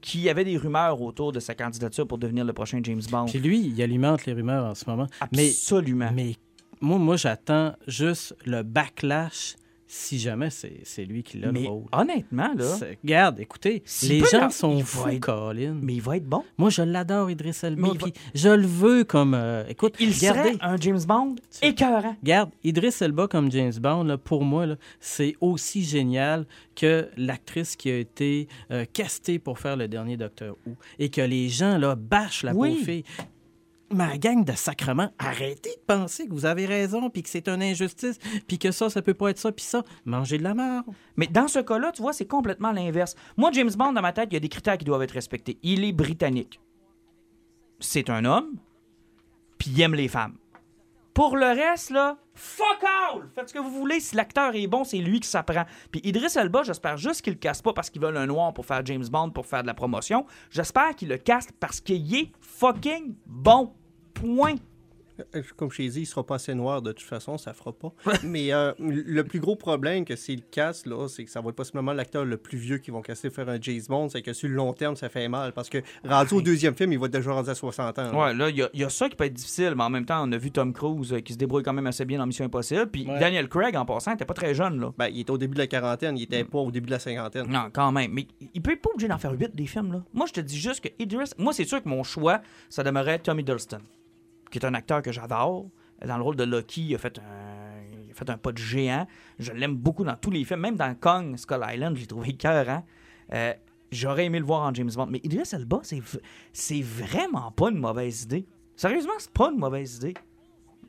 qui 0.03 0.29
avait 0.29 0.43
des 0.43 0.57
rumeurs 0.57 1.01
autour 1.01 1.31
de 1.31 1.39
sa 1.39 1.55
candidature 1.55 2.05
pour 2.05 2.17
devenir 2.17 2.43
le 2.43 2.51
prochain 2.51 2.81
James 2.83 3.01
Bond. 3.09 3.25
Puis 3.25 3.39
lui, 3.39 3.59
il 3.61 3.81
alimente 3.81 4.25
les 4.25 4.33
rumeurs 4.33 4.65
en 4.65 4.75
ce 4.75 4.87
moment. 4.87 5.07
Mais, 5.31 5.47
Absolument. 5.47 6.11
mais 6.13 6.35
moi, 6.81 6.99
moi 6.99 7.15
j'attends 7.15 7.73
juste 7.87 8.35
le 8.45 8.63
backlash 8.63 9.55
si 9.95 10.17
jamais 10.17 10.49
c'est 10.49 11.05
lui 11.05 11.21
qui 11.21 11.37
l'a 11.37 11.47
le 11.47 11.53
Mais 11.53 11.67
rôle. 11.67 11.83
honnêtement, 11.91 12.51
là, 12.55 12.77
Regarde, 13.03 13.39
écoutez, 13.39 13.83
S'il 13.85 14.09
les 14.13 14.25
gens 14.25 14.49
sont 14.49 14.79
fous, 14.79 15.07
être- 15.09 15.19
Colin. 15.19 15.77
mais 15.81 15.93
il 15.93 16.01
va 16.01 16.17
être 16.17 16.25
bon. 16.25 16.43
Moi, 16.57 16.71
je 16.71 16.81
l'adore, 16.81 17.29
Idriss 17.29 17.63
Elba, 17.63 17.89
va- 17.89 17.93
puis 17.93 18.13
je 18.33 18.49
le 18.49 18.65
veux 18.65 19.03
comme... 19.03 19.35
euh, 19.35 19.63
écoute, 19.69 19.95
Il 19.99 20.11
regardez, 20.11 20.53
serait 20.53 20.57
un 20.61 20.77
James 20.77 21.01
Bond 21.07 21.35
écœurant. 21.61 22.15
Regarde, 22.23 22.49
Idriss 22.63 23.03
Elba 23.03 23.27
comme 23.27 23.51
James 23.51 23.73
Bond, 23.79 24.03
là, 24.05 24.17
pour 24.17 24.43
moi, 24.43 24.65
c'est 24.99 25.35
aussi 25.41 25.83
génial 25.83 26.45
que 26.75 27.07
l'actrice 27.15 27.75
qui 27.75 27.91
a 27.91 27.97
été 27.99 28.47
euh, 28.71 28.85
castée 28.91 29.37
pour 29.37 29.59
faire 29.59 29.77
le 29.77 29.87
dernier 29.87 30.17
Docteur 30.17 30.55
Who 30.65 30.75
et 30.97 31.09
que 31.09 31.21
les 31.21 31.49
gens 31.49 31.77
là, 31.77 31.93
bâchent 31.95 32.41
la 32.41 32.53
Oui. 32.55 32.71
pauvre 32.73 32.85
fille. 32.85 33.03
Ma 33.93 34.17
gang 34.17 34.43
de 34.43 34.53
sacrements, 34.53 35.11
arrêtez 35.19 35.69
de 35.69 35.83
penser 35.85 36.27
que 36.27 36.33
vous 36.33 36.45
avez 36.45 36.65
raison, 36.65 37.11
puis 37.11 37.21
que 37.21 37.29
c'est 37.29 37.47
une 37.47 37.61
injustice, 37.61 38.17
puis 38.47 38.57
que 38.57 38.71
ça, 38.71 38.89
ça 38.89 39.03
peut 39.03 39.13
pas 39.13 39.29
être 39.29 39.37
ça, 39.37 39.51
puis 39.51 39.63
ça. 39.63 39.83
Mangez 40.05 40.39
de 40.39 40.43
la 40.43 40.55
merde. 40.55 40.85
Mais 41.15 41.27
dans 41.27 41.47
ce 41.47 41.59
cas-là, 41.59 41.91
tu 41.91 42.01
vois, 42.01 42.11
c'est 42.11 42.25
complètement 42.25 42.71
l'inverse. 42.71 43.13
Moi, 43.37 43.51
James 43.53 43.69
Bond, 43.77 43.93
dans 43.93 44.01
ma 44.01 44.11
tête, 44.11 44.29
il 44.31 44.33
y 44.33 44.37
a 44.37 44.39
des 44.39 44.49
critères 44.49 44.79
qui 44.79 44.85
doivent 44.85 45.03
être 45.03 45.11
respectés. 45.11 45.59
Il 45.61 45.83
est 45.83 45.91
britannique. 45.91 46.59
C'est 47.79 48.09
un 48.09 48.25
homme, 48.25 48.55
puis 49.59 49.69
il 49.69 49.81
aime 49.81 49.93
les 49.93 50.07
femmes. 50.07 50.37
Pour 51.13 51.37
le 51.37 51.45
reste, 51.45 51.91
là, 51.91 52.17
fuck 52.33 52.83
all! 52.83 53.29
Faites 53.35 53.49
ce 53.49 53.53
que 53.53 53.59
vous 53.59 53.69
voulez. 53.69 53.99
Si 53.99 54.15
l'acteur 54.15 54.55
est 54.55 54.65
bon, 54.65 54.83
c'est 54.83 54.97
lui 54.97 55.19
qui 55.19 55.29
s'apprend. 55.29 55.65
Puis 55.91 56.01
Idriss 56.03 56.35
Elba, 56.35 56.63
j'espère 56.63 56.97
juste 56.97 57.21
qu'il 57.21 57.33
le 57.33 57.39
casse 57.39 57.61
pas 57.61 57.73
parce 57.73 57.91
qu'ils 57.91 58.01
veulent 58.01 58.17
un 58.17 58.25
noir 58.25 58.53
pour 58.55 58.65
faire 58.65 58.83
James 58.85 59.05
Bond, 59.07 59.29
pour 59.29 59.45
faire 59.45 59.61
de 59.61 59.67
la 59.67 59.75
promotion. 59.75 60.25
J'espère 60.49 60.95
qu'il 60.95 61.09
le 61.09 61.17
casse 61.17 61.49
parce 61.59 61.79
qu'il 61.79 62.15
est 62.15 62.31
fucking 62.41 63.13
bon. 63.27 63.73
Point. 64.23 64.55
Euh, 65.35 65.43
Comme 65.57 65.69
je 65.71 65.77
t'ai 65.77 65.89
dit, 65.89 65.99
il 66.01 66.05
sera 66.07 66.25
pas 66.25 66.35
assez 66.35 66.55
noir 66.55 66.81
de 66.81 66.91
toute 66.91 67.05
façon, 67.05 67.37
ça 67.37 67.53
fera 67.53 67.71
pas. 67.71 67.93
Mais 68.23 68.51
euh, 68.51 68.73
le 68.79 69.21
plus 69.23 69.39
gros 69.39 69.55
problème 69.55 70.05
que 70.05 70.15
s'il 70.15 70.41
casse, 70.43 70.87
là, 70.87 71.07
c'est 71.07 71.23
que 71.23 71.29
ça 71.29 71.39
va 71.39 71.49
être 71.49 71.55
possiblement 71.55 71.93
l'acteur 71.93 72.25
le 72.25 72.35
plus 72.35 72.57
vieux 72.57 72.79
qui 72.79 72.89
vont 72.89 73.03
casser 73.03 73.29
faire 73.29 73.47
un 73.47 73.59
James 73.61 73.79
Bond, 73.87 74.09
c'est 74.09 74.23
que 74.23 74.33
sur 74.33 74.49
le 74.49 74.55
long 74.55 74.73
terme, 74.73 74.95
ça 74.95 75.09
fait 75.09 75.27
mal. 75.29 75.51
Parce 75.53 75.69
que 75.69 75.77
rendu 76.03 76.33
au 76.33 76.41
deuxième 76.41 76.73
film, 76.73 76.93
il 76.93 76.97
va 76.99 77.05
être 77.05 77.11
déjà 77.13 77.31
rendu 77.31 77.47
à 77.47 77.53
60 77.53 77.99
ans. 77.99 78.11
là. 78.11 78.17
Ouais, 78.25 78.33
là, 78.33 78.49
il 78.49 78.55
y, 78.57 78.63
a- 78.63 78.71
il 78.73 78.79
y 78.79 78.83
a 78.83 78.89
ça 78.89 79.07
qui 79.07 79.15
peut 79.15 79.25
être 79.25 79.33
difficile, 79.35 79.75
mais 79.77 79.83
en 79.83 79.91
même 79.91 80.05
temps, 80.07 80.27
on 80.27 80.31
a 80.31 80.37
vu 80.37 80.49
Tom 80.49 80.73
Cruise 80.73 81.13
euh, 81.13 81.19
qui 81.19 81.33
se 81.33 81.37
débrouille 81.37 81.61
quand 81.61 81.73
même 81.73 81.85
assez 81.85 82.05
bien 82.05 82.17
dans 82.17 82.25
Mission 82.25 82.45
Impossible. 82.45 82.87
Puis 82.87 83.05
Ouais. 83.07 83.19
Daniel 83.19 83.47
Craig, 83.47 83.75
en 83.75 83.85
passant, 83.85 84.15
était 84.15 84.25
pas 84.25 84.33
très 84.33 84.55
jeune, 84.55 84.79
là. 84.79 84.93
Ben, 84.97 85.09
il 85.09 85.19
était 85.19 85.31
au 85.31 85.37
début 85.37 85.53
de 85.53 85.59
la 85.59 85.67
quarantaine, 85.67 86.17
il 86.17 86.23
était 86.23 86.43
pas 86.43 86.57
au 86.57 86.71
début 86.71 86.87
de 86.87 86.91
la 86.91 86.99
cinquantaine. 86.99 87.45
Non, 87.49 87.69
quand 87.71 87.91
même. 87.91 88.11
Mais 88.13 88.25
il 88.55 88.61
peut 88.63 88.71
être 88.71 88.81
pas 88.81 88.89
obligé 88.89 89.09
d'en 89.09 89.19
faire 89.19 89.33
8 89.39 89.55
des 89.55 89.67
films, 89.67 89.91
là. 89.93 90.03
Moi, 90.11 90.25
je 90.25 90.33
te 90.33 90.41
dis 90.41 90.57
juste 90.57 90.81
que 90.83 90.89
Idris. 90.97 91.33
Moi, 91.37 91.53
c'est 91.53 91.65
sûr 91.65 91.83
que 91.83 91.87
mon 91.87 92.01
choix, 92.01 92.41
ça 92.71 92.81
demeurait 92.83 93.19
Tommy 93.19 93.43
Durston, 93.43 93.77
qui 94.53 94.59
est 94.59 94.65
un 94.65 94.73
acteur 94.75 95.01
que 95.01 95.11
j'adore. 95.11 95.65
dans 96.05 96.17
le 96.17 96.23
rôle 96.23 96.35
de 96.35 96.43
Loki, 96.43 96.81
il 96.89 96.95
a 96.95 96.97
fait 96.99 97.17
un, 97.17 97.81
il 98.05 98.11
a 98.11 98.13
fait 98.13 98.29
un 98.29 98.37
pas 98.37 98.51
de 98.51 98.57
géant. 98.59 99.07
Je 99.39 99.51
l'aime 99.51 99.75
beaucoup 99.75 100.03
dans 100.03 100.15
tous 100.15 100.29
les 100.31 100.43
films, 100.43 100.59
même 100.59 100.75
dans 100.75 100.93
Kong, 100.95 101.35
Skull 101.37 101.61
Island, 101.67 101.95
j'ai 101.97 102.05
trouvé 102.07 102.33
cœur. 102.33 102.83
Euh, 103.33 103.53
J'aurais 103.91 104.25
aimé 104.25 104.39
le 104.39 104.45
voir 104.45 104.61
en 104.63 104.73
James 104.73 104.89
Bond. 104.95 105.05
Mais 105.07 105.19
Idris 105.23 105.49
Elba, 105.53 105.81
c'est 106.53 106.81
vraiment 106.81 107.51
pas 107.51 107.69
une 107.69 107.77
mauvaise 107.77 108.23
idée. 108.23 108.45
Sérieusement, 108.75 109.13
c'est 109.19 109.31
pas 109.31 109.51
une 109.51 109.59
mauvaise 109.59 109.97
idée. 109.97 110.13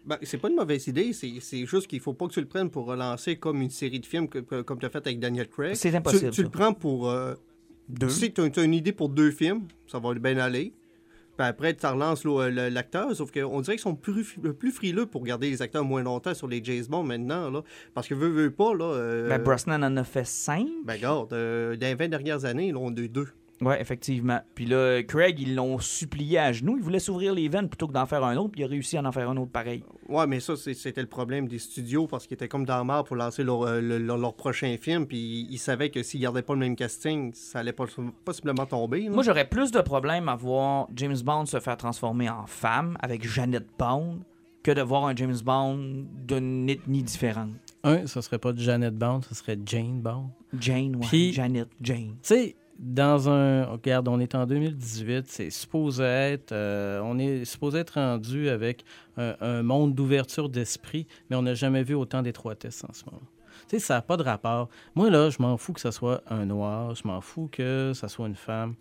Ben, 0.06 0.18
c'est 0.22 0.38
pas 0.38 0.48
une 0.48 0.56
mauvaise 0.56 0.86
idée, 0.86 1.12
c'est 1.14 1.66
juste 1.66 1.86
qu'il 1.86 2.00
faut 2.00 2.12
pas 2.14 2.26
que 2.28 2.32
tu 2.32 2.40
le 2.40 2.46
prennes 2.46 2.70
pour 2.70 2.86
relancer 2.86 3.36
comme 3.36 3.60
une 3.62 3.70
série 3.70 4.00
de 4.00 4.06
films 4.06 4.28
que- 4.28 4.38
que- 4.40 4.60
comme 4.62 4.78
tu 4.78 4.86
as 4.86 4.90
fait 4.90 5.06
avec 5.06 5.18
Daniel 5.18 5.48
Craig. 5.48 5.74
C'est 5.74 5.90
Tu, 5.90 5.96
impossible. 5.96 6.30
tu 6.30 6.42
le 6.42 6.48
ça. 6.48 6.52
prends 6.58 6.74
pour. 6.74 7.08
euh, 7.08 7.34
Deux. 7.88 8.06
Tu 8.08 8.12
sais, 8.14 8.30
tu 8.32 8.40
as, 8.40 8.62
une 8.64 8.74
idée 8.74 8.92
pour 8.92 9.08
deux 9.10 9.30
films, 9.30 9.66
ça 9.86 9.98
va 9.98 10.14
bien 10.14 10.36
aller. 10.38 10.72
Puis 11.36 11.46
après, 11.46 11.74
tu 11.74 11.84
relances 11.86 12.24
là, 12.24 12.48
le- 12.48 12.68
l'acteur, 12.68 13.14
sauf 13.14 13.30
qu'on 13.32 13.60
dirait 13.60 13.76
qu'ils 13.76 13.82
sont 13.82 13.94
plus, 13.96 14.36
plus 14.58 14.70
frileux 14.70 15.06
pour 15.06 15.24
garder 15.24 15.50
les 15.50 15.62
acteurs 15.62 15.84
moins 15.84 16.02
longtemps 16.02 16.34
sur 16.34 16.46
les 16.48 16.62
James 16.62 16.84
Bond 16.88 17.02
maintenant. 17.02 17.50
Là, 17.50 17.62
parce 17.94 18.06
que 18.08 18.14
veut, 18.14 18.28
veut 18.28 18.50
pas. 18.50 18.74
Là, 18.74 18.84
euh, 18.84 19.28
Ben, 19.28 19.42
Brosnan 19.42 19.82
en 19.84 19.96
a 19.96 20.04
fait 20.04 20.24
cinq. 20.26 20.66
ben, 20.84 20.94
regarde, 20.94 21.32
euh, 21.32 21.76
dans 21.76 21.86
les 21.86 21.94
20 21.94 22.08
dernières 22.08 22.44
années, 22.44 22.70
là, 22.72 22.78
on 22.80 22.94
a 22.94 23.00
eu 23.00 23.08
deux. 23.08 23.28
Ouais, 23.60 23.80
effectivement. 23.80 24.40
Puis 24.54 24.66
là, 24.66 25.02
Craig, 25.04 25.38
ils 25.38 25.54
l'ont 25.54 25.78
supplié 25.78 26.38
à 26.38 26.52
genoux. 26.52 26.76
Il 26.76 26.82
voulait 26.82 26.98
s'ouvrir 26.98 27.32
les 27.34 27.48
veines 27.48 27.68
plutôt 27.68 27.86
que 27.86 27.92
d'en 27.92 28.04
faire 28.04 28.24
un 28.24 28.36
autre, 28.36 28.50
puis 28.50 28.62
il 28.62 28.64
a 28.64 28.66
réussi 28.66 28.96
à 28.96 29.02
en 29.02 29.12
faire 29.12 29.30
un 29.30 29.36
autre 29.36 29.52
pareil. 29.52 29.84
Ouais, 30.08 30.26
mais 30.26 30.40
ça, 30.40 30.54
c'était 30.56 31.00
le 31.00 31.06
problème 31.06 31.46
des 31.46 31.58
studios 31.58 32.06
parce 32.06 32.26
qu'ils 32.26 32.34
étaient 32.34 32.48
comme 32.48 32.64
dans 32.66 32.78
le 32.78 32.84
marre 32.84 33.04
pour 33.04 33.16
lancer 33.16 33.44
leur, 33.44 33.62
euh, 33.62 33.80
le- 33.80 33.98
leur, 33.98 34.18
leur 34.18 34.34
prochain 34.34 34.76
film. 34.80 35.06
Puis 35.06 35.46
ils 35.50 35.58
savaient 35.58 35.90
que 35.90 36.02
s'ils 36.02 36.20
gardaient 36.20 36.42
pas 36.42 36.54
le 36.54 36.58
même 36.60 36.76
casting, 36.76 37.32
ça 37.32 37.60
allait 37.60 37.72
pas- 37.72 37.86
possiblement 38.24 38.66
tomber. 38.66 39.02
là. 39.02 39.10
Moi, 39.10 39.22
j'aurais 39.22 39.48
plus 39.48 39.70
de 39.70 39.80
problèmes 39.80 40.28
à 40.28 40.34
voir 40.36 40.88
James 40.96 41.16
Bond 41.24 41.46
se 41.46 41.60
faire 41.60 41.76
transformer 41.76 42.28
en 42.28 42.46
femme 42.46 42.96
avec 43.00 43.26
Janet 43.26 43.64
Bond 43.78 44.18
que 44.62 44.72
de 44.72 44.82
voir 44.82 45.04
un 45.06 45.14
James 45.14 45.36
Bond 45.44 46.06
d'une 46.26 46.68
ethnie 46.68 47.02
différente. 47.02 47.50
Un, 47.84 48.06
ce 48.06 48.20
serait 48.22 48.38
pas 48.38 48.52
Janet 48.56 48.94
Bond, 48.96 49.20
ce 49.22 49.34
serait 49.34 49.58
Jane 49.64 50.00
Bond. 50.00 50.30
Jane, 50.58 50.96
ouais. 50.96 51.06
Puis- 51.06 51.32
Janet, 51.34 51.68
Jane. 51.82 52.12
Tu 52.22 52.34
sais, 52.34 52.56
dans 52.78 53.28
un. 53.28 53.64
Regarde, 53.64 54.08
on 54.08 54.18
est 54.20 54.34
en 54.34 54.46
2018, 54.46 55.26
c'est 55.28 55.50
supposé 55.50 56.02
être. 56.04 56.52
euh, 56.52 57.00
on 57.04 57.18
est 57.18 57.44
supposé 57.44 57.78
être 57.78 57.94
rendu 57.94 58.48
avec 58.48 58.84
un, 59.16 59.34
un 59.40 59.62
monde 59.62 59.94
d'ouverture 59.94 60.48
d'esprit, 60.48 61.06
mais 61.30 61.36
on 61.36 61.42
n'a 61.42 61.54
jamais 61.54 61.82
vu 61.82 61.94
autant 61.94 62.22
d'étroitesse 62.22 62.84
en 62.88 62.92
ce 62.92 63.04
moment. 63.06 63.22
Tu 63.68 63.78
sais, 63.78 63.78
ça 63.78 63.94
n'a 63.94 64.02
pas 64.02 64.16
de 64.16 64.22
rapport. 64.22 64.68
Moi, 64.94 65.08
là, 65.10 65.30
je 65.30 65.36
m'en 65.40 65.56
fous 65.56 65.72
que 65.72 65.80
ça 65.80 65.92
soit 65.92 66.22
un 66.28 66.44
noir, 66.46 66.94
je 66.94 67.06
m'en 67.06 67.20
fous 67.20 67.48
que 67.50 67.92
ça 67.94 68.08
soit 68.08 68.26
une 68.26 68.34
femme. 68.34 68.74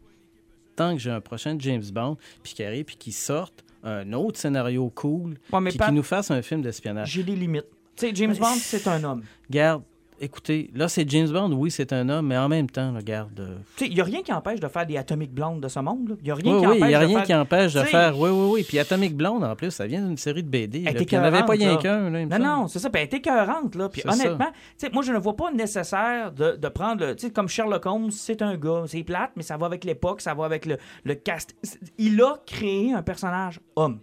Tant 0.75 0.93
que 0.95 0.99
j'ai 0.99 1.11
un 1.11 1.21
prochain 1.21 1.55
James 1.59 1.83
Bond, 1.93 2.17
puis 2.41 2.53
qu'il 2.53 2.65
arrive, 2.65 2.85
puis 2.85 2.95
qu'il 2.95 3.13
sorte 3.13 3.63
un 3.83 4.11
autre 4.13 4.39
scénario 4.39 4.89
cool, 4.89 5.37
Ouais, 5.51 5.59
mais 5.61 5.69
puis 5.69 5.77
qu'il 5.79 5.93
nous 5.93 6.03
fasse 6.03 6.31
un 6.31 6.41
film 6.41 6.61
d'espionnage. 6.61 7.11
j'ai 7.11 7.23
des 7.23 7.35
limites. 7.35 7.67
Tu 7.95 8.07
sais, 8.07 8.15
James 8.15 8.35
Bond, 8.35 8.55
c'est- 8.55 8.79
c'est 8.79 8.89
un 8.89 9.03
homme. 9.03 9.23
Garde, 9.51 9.83
écoutez, 10.19 10.69
là, 10.75 10.87
c'est 10.87 11.09
James 11.09 11.27
Bond, 11.29 11.51
oui, 11.53 11.71
c'est 11.71 11.91
un 11.93 12.07
homme, 12.09 12.27
mais 12.27 12.37
en 12.37 12.47
même 12.49 12.69
temps, 12.69 12.93
regarde. 12.93 13.39
euh, 13.39 13.55
Tu 13.75 13.85
sais, 13.85 13.89
il 13.89 13.95
n'y 13.95 14.01
a 14.01 14.03
rien 14.03 14.21
qui 14.21 14.31
empêche 14.33 14.59
de 14.59 14.67
faire 14.67 14.85
des 14.85 14.97
Atomic 14.97 15.31
Blondes 15.33 15.61
de 15.61 15.67
ce 15.67 15.79
monde. 15.79 16.17
Il 16.21 16.25
n'y 16.25 16.31
a 16.31 16.35
rien 16.35 16.53
Oui, 16.55 16.61
qui 16.61 16.67
oui, 16.67 16.77
empêche 16.77 16.87
n'y 16.89 16.95
a 16.95 16.99
de 17.01 17.05
rien 17.05 17.17
faire... 17.17 17.25
qui 17.25 17.33
empêche 17.35 17.73
de 17.73 17.79
T'sais- 17.81 17.89
faire. 17.91 18.19
Oui, 18.19 18.29
oui, 18.29 18.49
oui. 18.53 18.63
Puis 18.67 18.79
Atomic 18.79 19.15
Blonde, 19.15 19.43
en 19.43 19.55
plus, 19.55 19.71
ça 19.71 19.85
vient 19.87 20.01
d'une 20.05 20.17
série 20.17 20.43
de 20.43 20.49
BD. 20.49 20.79
là, 20.81 20.91
était 20.91 21.03
il 21.03 21.11
n'y 21.11 21.17
en 21.17 21.23
avait 21.27 21.43
pas 21.43 21.53
rien 21.53 21.77
qu'un. 21.77 22.09
Non, 22.09 22.29
semble. 22.29 22.43
non, 22.43 22.67
c'est 22.67 22.79
ça. 22.79 22.89
Puis 22.89 23.01
elle 23.01 23.15
écœurante, 23.17 23.75
là. 23.75 23.89
Puis 23.89 24.01
honnêtement, 24.05 24.51
moi, 24.93 25.03
je 25.03 25.11
ne 25.13 25.17
vois 25.19 25.35
pas 25.35 25.51
nécessaire 25.51 26.31
de, 26.31 26.55
de 26.57 26.67
prendre, 26.69 27.05
le- 27.05 27.15
tu 27.15 27.27
sais, 27.27 27.31
comme 27.33 27.47
Sherlock 27.47 27.85
Holmes, 27.85 28.11
c'est 28.11 28.41
un 28.41 28.55
gars. 28.57 28.83
C'est 28.87 29.03
plate, 29.03 29.31
mais 29.35 29.43
ça 29.43 29.57
va 29.57 29.65
avec 29.65 29.83
l'époque, 29.83 30.21
ça 30.21 30.33
va 30.33 30.45
avec 30.45 30.65
le, 30.65 30.77
le 31.03 31.15
cast. 31.15 31.55
Il 31.97 32.21
a 32.21 32.35
créé 32.45 32.93
un 32.93 33.01
personnage 33.01 33.59
homme. 33.75 33.99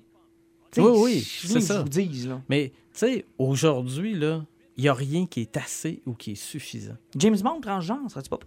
Tu 0.73 0.81
sais, 0.81 0.87
Oui, 0.87 0.99
oui, 1.03 1.21
c'est 1.21 1.61
ça. 1.61 1.83
vous 1.83 1.89
dis, 1.89 2.27
là. 2.29 2.41
Mais, 2.49 2.69
tu 2.93 3.01
sais, 3.01 3.25
aujourd'hui, 3.39 4.15
là, 4.15 4.43
il 4.77 4.83
n'y 4.83 4.89
a 4.89 4.95
rien 4.95 5.27
qui 5.27 5.41
est 5.43 5.57
assez 5.57 6.03
ou 6.07 6.15
qui 6.15 6.33
est 6.33 6.37
suffisant. 6.37 6.97
James 7.17 7.39
Bond 7.39 7.61
transgenre, 7.61 8.11
serait-tu 8.11 8.31
pas? 8.31 8.39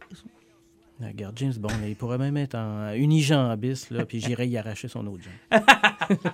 Ah, 1.02 1.08
Regarde, 1.08 1.38
James 1.38 1.54
Bond, 1.58 1.70
là, 1.70 1.88
il 1.88 1.96
pourrait 1.96 2.18
même 2.18 2.38
être 2.38 2.56
en 2.56 2.94
unijambis, 2.94 3.88
là, 3.92 4.06
puis 4.06 4.20
j'irais 4.20 4.48
y 4.48 4.58
arracher 4.58 4.88
son 4.88 5.06
autre 5.08 5.24
jambe. 5.24 5.62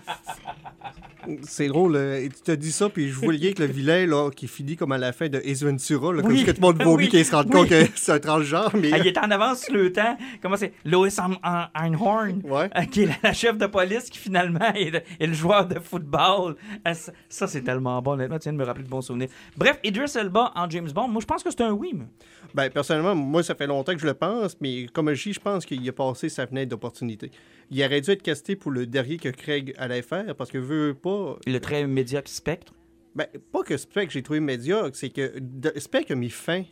C'est 1.43 1.67
drôle, 1.67 1.95
euh, 1.95 2.21
tu 2.27 2.41
te 2.43 2.51
dis 2.53 2.71
ça, 2.71 2.89
puis 2.89 3.09
je 3.09 3.15
vois 3.15 3.33
le 3.33 3.37
lien 3.39 3.45
avec 3.47 3.59
le 3.59 3.65
vilain 3.65 4.05
là, 4.07 4.29
qui 4.31 4.47
finit 4.47 4.75
comme 4.77 4.91
à 4.93 4.97
la 4.97 5.11
fin 5.11 5.27
de 5.27 5.37
Ace 5.39 5.63
Ventura, 5.63 6.13
là, 6.13 6.21
comme 6.21 6.31
Oui. 6.31 6.43
que 6.45 6.51
tout 6.51 6.61
le 6.61 6.67
monde 6.67 6.77
vomit 6.83 7.03
Oui. 7.05 7.09
qu'il 7.09 7.25
se 7.25 7.35
rende 7.35 7.47
Oui. 7.47 7.51
compte 7.53 7.69
que 7.69 7.83
c'est 7.95 8.11
un 8.13 8.19
transgenre, 8.19 8.71
mais... 8.75 8.89
Il 8.89 9.07
est 9.07 9.17
en 9.17 9.29
avance 9.29 9.61
sur 9.63 9.73
le 9.73 9.91
temps. 9.91 10.17
Comment 10.41 10.55
c'est? 10.55 10.73
Lois 10.85 11.07
Ein- 11.19 11.37
Ein- 11.43 11.67
Einhorn. 11.75 12.41
Ouais. 12.45 12.69
euh, 12.77 12.81
qui 12.85 13.03
est 13.03 13.09
la, 13.23 13.33
chef 13.33 13.57
de 13.57 13.65
police 13.67 14.09
qui 14.09 14.17
finalement 14.17 14.73
est 14.73 14.91
le, 14.91 15.01
est 15.19 15.27
le 15.27 15.33
joueur 15.33 15.67
de 15.67 15.79
football. 15.79 16.55
Ah, 16.85 16.93
ça, 16.93 17.47
c'est 17.47 17.61
tellement 17.63 18.01
bon, 18.01 18.11
honnêtement. 18.13 18.39
Tu 18.39 18.43
viens 18.43 18.53
de 18.53 18.57
me 18.57 18.63
rappeler 18.65 18.85
de 18.85 18.89
bons 18.89 19.01
souvenirs. 19.01 19.29
Bref, 19.57 19.77
Idris 19.83 20.13
Elba 20.15 20.51
en 20.55 20.69
James 20.69 20.89
Bond, 20.91 21.07
moi 21.09 21.21
je 21.21 21.27
pense 21.27 21.43
que 21.43 21.49
c'est 21.51 21.61
un 21.61 21.71
oui. 21.71 21.91
moi. 21.93 22.05
Ben, 22.53 22.69
personnellement, 22.69 23.15
moi, 23.15 23.43
ça 23.43 23.55
fait 23.55 23.67
longtemps 23.67 23.93
que 23.93 23.99
je 23.99 24.05
le 24.07 24.13
pense, 24.13 24.57
mais 24.61 24.85
comme 24.87 25.13
je 25.13 25.23
dis, 25.23 25.33
je 25.33 25.39
pense 25.39 25.65
qu'il 25.65 25.87
a 25.87 25.91
passé 25.91 26.29
sa 26.29 26.47
fenêtre 26.47 26.69
d'opportunité. 26.69 27.31
Il 27.71 27.83
aurait 27.83 28.01
dû 28.01 28.11
être 28.11 28.23
casté 28.23 28.55
pour 28.55 28.71
le 28.71 28.85
dernier 28.87 29.17
que 29.17 29.29
Craig 29.29 29.73
allait 29.77 30.01
faire, 30.01 30.35
parce 30.35 30.49
que 30.51 30.57
veut 30.57 30.93
pas... 30.93 31.37
Le 31.45 31.59
très 31.59 31.85
médiocre 31.87 32.29
spectre? 32.29 32.73
Ben, 33.15 33.27
pas 33.51 33.63
que 33.63 33.75
Spec, 33.77 34.11
j'ai 34.11 34.21
trouvé 34.21 34.39
médiocre, 34.39 34.95
c'est 34.95 35.09
que 35.09 35.33
de- 35.39 35.73
Spec 35.77 36.09
a 36.11 36.15
mis 36.15 36.29
fin 36.29 36.63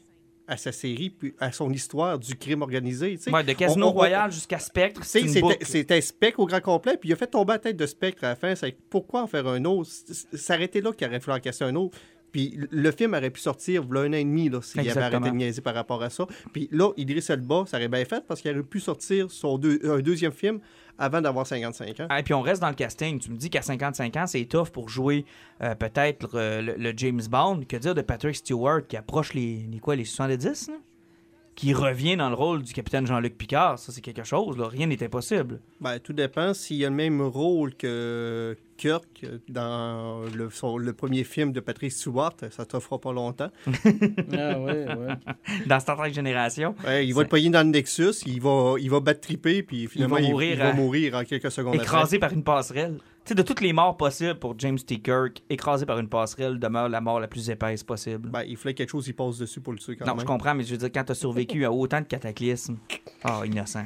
à 0.47 0.55
sa 0.55 0.71
série, 0.71 1.09
puis 1.09 1.33
à 1.39 1.51
son 1.51 1.69
histoire 1.73 2.17
du 2.17 2.35
crime 2.37 2.61
organisé. 2.61 3.19
Ouais, 3.31 3.43
de 3.43 3.51
Casino 3.53 3.87
On- 3.87 3.89
on- 3.89 3.91
on- 3.91 3.95
Royale 3.95 4.31
jusqu'à 4.31 4.59
Spectre, 4.59 5.03
C'était 5.03 5.41
boucle. 5.41 5.57
c'était 5.65 5.99
Spec 5.99 6.39
au 6.39 6.45
grand 6.45 6.61
complet, 6.61 6.95
puis 6.95 7.09
il 7.09 7.13
a 7.13 7.15
fait 7.17 7.27
tomber 7.27 7.53
la 7.53 7.59
tête 7.59 7.75
de 7.75 7.85
Spectre 7.85 8.23
à 8.23 8.29
la 8.29 8.35
fin. 8.37 8.55
C'est 8.55 8.77
pourquoi 8.89 9.23
en 9.23 9.27
faire 9.27 9.45
un 9.47 9.65
autre? 9.65 9.89
S'arrêter 10.33 10.79
là 10.79 10.93
qu'il 10.93 11.05
aurait 11.07 11.19
fallu 11.19 11.37
en 11.37 11.41
casser 11.41 11.65
un 11.65 11.75
autre. 11.75 11.97
Puis 12.37 12.55
le 12.69 12.91
film 12.91 13.15
aurait 13.15 13.31
pu 13.31 13.41
sortir 13.41 13.83
il 13.89 13.95
y 13.95 13.97
a 13.97 14.01
un 14.01 14.09
an 14.09 14.13
et 14.13 14.23
demi 14.23 14.51
s'il 14.61 14.79
avait 14.91 14.91
arrêté 15.01 15.17
de 15.31 15.35
niaiser 15.37 15.61
par 15.61 15.73
rapport 15.73 16.03
à 16.03 16.11
ça. 16.11 16.27
Puis 16.53 16.69
là, 16.71 16.91
Idris 16.95 17.25
Elba, 17.29 17.63
ça 17.65 17.77
aurait 17.77 17.87
bien 17.87 18.05
fait 18.05 18.23
parce 18.27 18.41
qu'il 18.41 18.51
aurait 18.51 18.61
pu 18.61 18.79
sortir 18.79 19.31
son 19.31 19.57
deux- 19.57 19.79
un 19.83 20.01
deuxième 20.01 20.31
film 20.31 20.59
avant 20.99 21.19
d'avoir 21.19 21.47
55 21.47 21.99
ans. 22.01 22.05
Ah, 22.11 22.19
et 22.19 22.23
puis 22.23 22.35
on 22.35 22.41
reste 22.43 22.61
dans 22.61 22.69
le 22.69 22.75
casting. 22.75 23.17
Tu 23.19 23.31
me 23.31 23.37
dis 23.37 23.49
qu'à 23.49 23.63
55 23.63 24.15
ans, 24.17 24.27
c'est 24.27 24.45
tough 24.45 24.69
pour 24.71 24.87
jouer 24.87 25.25
euh, 25.63 25.73
peut-être 25.73 26.29
euh, 26.35 26.61
le, 26.61 26.75
le 26.75 26.93
James 26.95 27.21
Bond. 27.27 27.61
Que 27.67 27.77
dire 27.77 27.95
de 27.95 28.01
Patrick 28.03 28.35
Stewart 28.35 28.81
qui 28.87 28.97
approche 28.97 29.33
les, 29.33 29.65
les 29.71 29.79
quoi, 29.79 29.95
les 29.95 30.05
70, 30.05 30.67
là? 30.67 30.73
Qui 31.57 31.73
revient 31.73 32.15
dans 32.15 32.29
le 32.29 32.35
rôle 32.35 32.61
du 32.61 32.71
capitaine 32.71 33.07
Jean-Luc 33.07 33.35
Picard. 33.35 33.79
Ça, 33.79 33.91
c'est 33.91 33.99
quelque 34.01 34.23
chose. 34.23 34.55
Là. 34.59 34.67
Rien 34.67 34.85
n'est 34.85 35.03
impossible. 35.03 35.59
Ben, 35.81 35.97
tout 35.99 36.13
dépend 36.13 36.53
s'il 36.53 36.85
a 36.85 36.89
le 36.89 36.93
même 36.95 37.19
rôle 37.19 37.73
que 37.73 38.55
Kirk 38.77 39.25
dans 39.49 40.21
le, 40.35 40.51
son- 40.51 40.77
le 40.77 40.93
premier 40.93 41.23
film 41.23 41.51
de 41.51 41.59
Patrick 41.59 41.91
Stewart, 41.91 42.35
ça 42.51 42.63
t'offre 42.65 42.97
pas 42.97 43.11
longtemps. 43.11 43.49
Ah, 44.39 44.59
ouais, 44.59 44.85
ouais. 44.85 45.15
Dans 45.65 45.79
Star 45.79 45.97
Trek 45.97 46.13
Génération. 46.13 46.75
Ouais, 46.85 47.07
il 47.07 47.13
va 47.15 47.23
te 47.25 47.29
payer 47.31 47.49
dans 47.49 47.63
le 47.65 47.71
Nexus, 47.71 48.21
il 48.27 48.39
va, 48.39 48.75
il 48.79 48.89
va 48.91 48.99
battre 48.99 49.21
triper, 49.21 49.63
puis 49.63 49.87
finalement, 49.87 50.17
il, 50.17 50.29
mourir 50.29 50.51
il 50.51 50.57
va 50.59 50.69
à- 50.69 50.73
mourir 50.73 51.15
en 51.15 51.23
quelques 51.23 51.49
secondes 51.51 51.73
écrasé 51.75 52.19
par 52.19 52.31
une 52.33 52.43
passerelle. 52.43 52.99
Tu 53.27 53.31
sais, 53.31 53.35
de 53.35 53.41
toutes 53.41 53.59
les 53.59 53.73
morts 53.73 53.97
possibles 53.97 54.35
pour 54.35 54.57
James 54.57 54.79
T. 54.79 54.99
Kirk, 54.99 55.43
écrasé 55.49 55.85
par 55.85 55.99
une 55.99 56.07
passerelle 56.07 56.59
demeure 56.59 56.87
la 56.87 57.01
mort 57.01 57.19
la 57.19 57.27
plus 57.27 57.49
épaisse 57.49 57.83
possible. 57.83 58.29
Ben, 58.29 58.43
il 58.47 58.55
fallait 58.55 58.73
quelque 58.73 58.91
chose, 58.91 59.05
il 59.05 59.15
passe 59.15 59.37
dessus 59.37 59.59
pour 59.59 59.73
le 59.73 59.79
tuer 59.79 59.97
quand 59.97 60.05
non, 60.05 60.13
même. 60.13 60.21
je 60.21 60.25
comprends, 60.25 60.55
mais 60.55 60.63
je 60.63 60.71
veux 60.71 60.77
dire, 60.77 60.89
quand 60.93 61.03
t'as 61.03 61.13
survécu 61.13 61.65
à 61.65 61.71
autant 61.73 61.99
de 61.99 62.05
cataclysmes, 62.05 62.77
ah, 63.25 63.41
innocent. 63.43 63.83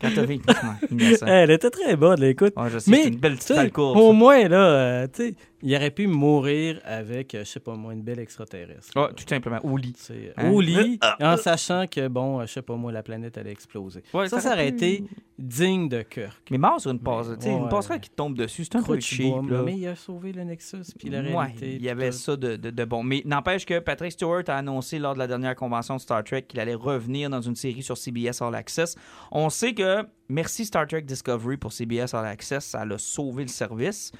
Quand 0.00 0.10
t'as 0.12 0.24
vécu, 0.24 0.44
innocent. 0.90 1.24
Elle 1.24 1.52
était 1.52 1.70
très 1.70 1.94
bonne, 1.94 2.20
là, 2.20 2.30
écoute. 2.30 2.52
Ouais, 2.56 2.68
je 2.68 2.80
sais, 2.80 2.90
Mais, 2.90 3.02
c'est 3.04 3.08
une 3.10 3.18
belle 3.18 3.36
petite 3.36 3.78
au 3.78 4.12
moins, 4.12 4.48
là, 4.48 4.58
euh, 4.58 5.06
tu 5.06 5.28
sais, 5.28 5.34
il 5.62 5.74
aurait 5.76 5.90
pu 5.90 6.06
mourir 6.06 6.80
avec, 6.84 7.34
euh, 7.34 7.40
je 7.44 7.50
sais 7.50 7.60
pas 7.60 7.74
moi, 7.74 7.92
une 7.92 8.02
belle 8.02 8.18
extraterrestre. 8.20 8.90
Ah, 8.96 9.10
tout 9.16 9.24
simplement, 9.28 9.58
au 9.62 9.76
lit. 9.76 9.94
Hein? 10.36 10.50
Au 10.50 10.60
lit, 10.60 10.98
en 11.20 11.36
sachant 11.36 11.86
que, 11.86 12.08
bon, 12.08 12.40
euh, 12.40 12.46
je 12.46 12.52
sais 12.52 12.62
pas 12.62 12.76
moi, 12.76 12.92
la 12.92 13.02
planète 13.02 13.36
allait 13.38 13.52
exploser. 13.52 14.02
Ouais, 14.14 14.28
ça, 14.28 14.40
ça 14.40 14.52
aurait 14.52 14.68
été 14.68 15.04
digne 15.38 15.88
de 15.88 16.02
Kirk. 16.02 16.36
Mais 16.50 16.58
mort 16.58 16.80
sur 16.80 16.90
une 16.90 16.98
passerelle, 17.00 17.38
une 17.46 17.62
ouais. 17.64 17.68
passerelle 17.68 18.00
qui 18.00 18.10
tombe 18.10 18.36
dessus, 18.36 18.64
c'est 18.64 18.76
un 18.76 18.82
peu 18.82 18.98
cheap. 19.00 19.34
là. 19.48 19.62
mais 19.62 19.76
il 19.76 19.86
a 19.86 19.96
sauvé 19.96 20.32
le 20.32 20.44
Nexus, 20.44 20.78
puis 20.98 21.08
la 21.08 21.20
Ouais, 21.22 21.28
réalité. 21.36 21.74
il 21.76 21.82
y 21.82 21.88
avait 21.88 22.10
tout. 22.10 22.16
ça 22.16 22.36
de, 22.36 22.56
de- 22.56 22.70
de 22.70 22.84
bon. 22.84 23.02
Mais 23.02 23.22
n'empêche 23.24 23.64
que 23.64 23.78
Patrick 23.78 24.12
Stewart 24.12 24.42
a 24.48 24.56
annoncé 24.56 24.98
lors 24.98 25.14
de 25.14 25.18
la 25.18 25.26
dernière 25.26 25.54
convention 25.56 25.96
de 25.96 26.00
Star 26.00 26.22
Trek 26.24 26.42
qu'il 26.42 26.60
allait 26.60 26.74
revenir 26.74 27.30
dans 27.30 27.40
une 27.40 27.56
série 27.56 27.82
sur 27.82 27.96
CBS 27.96 28.42
All 28.42 28.54
Access. 28.54 28.96
On 29.32 29.48
sait 29.48 29.72
que 29.72 30.04
merci 30.28 30.64
Star 30.66 30.86
Trek 30.86 31.02
Discovery 31.02 31.56
pour 31.56 31.72
CBS 31.72 32.12
All 32.14 32.26
Access, 32.26 32.64
ça 32.66 32.82
a 32.82 32.98
sauvé 32.98 33.42
le 33.44 33.48
service. 33.48 34.12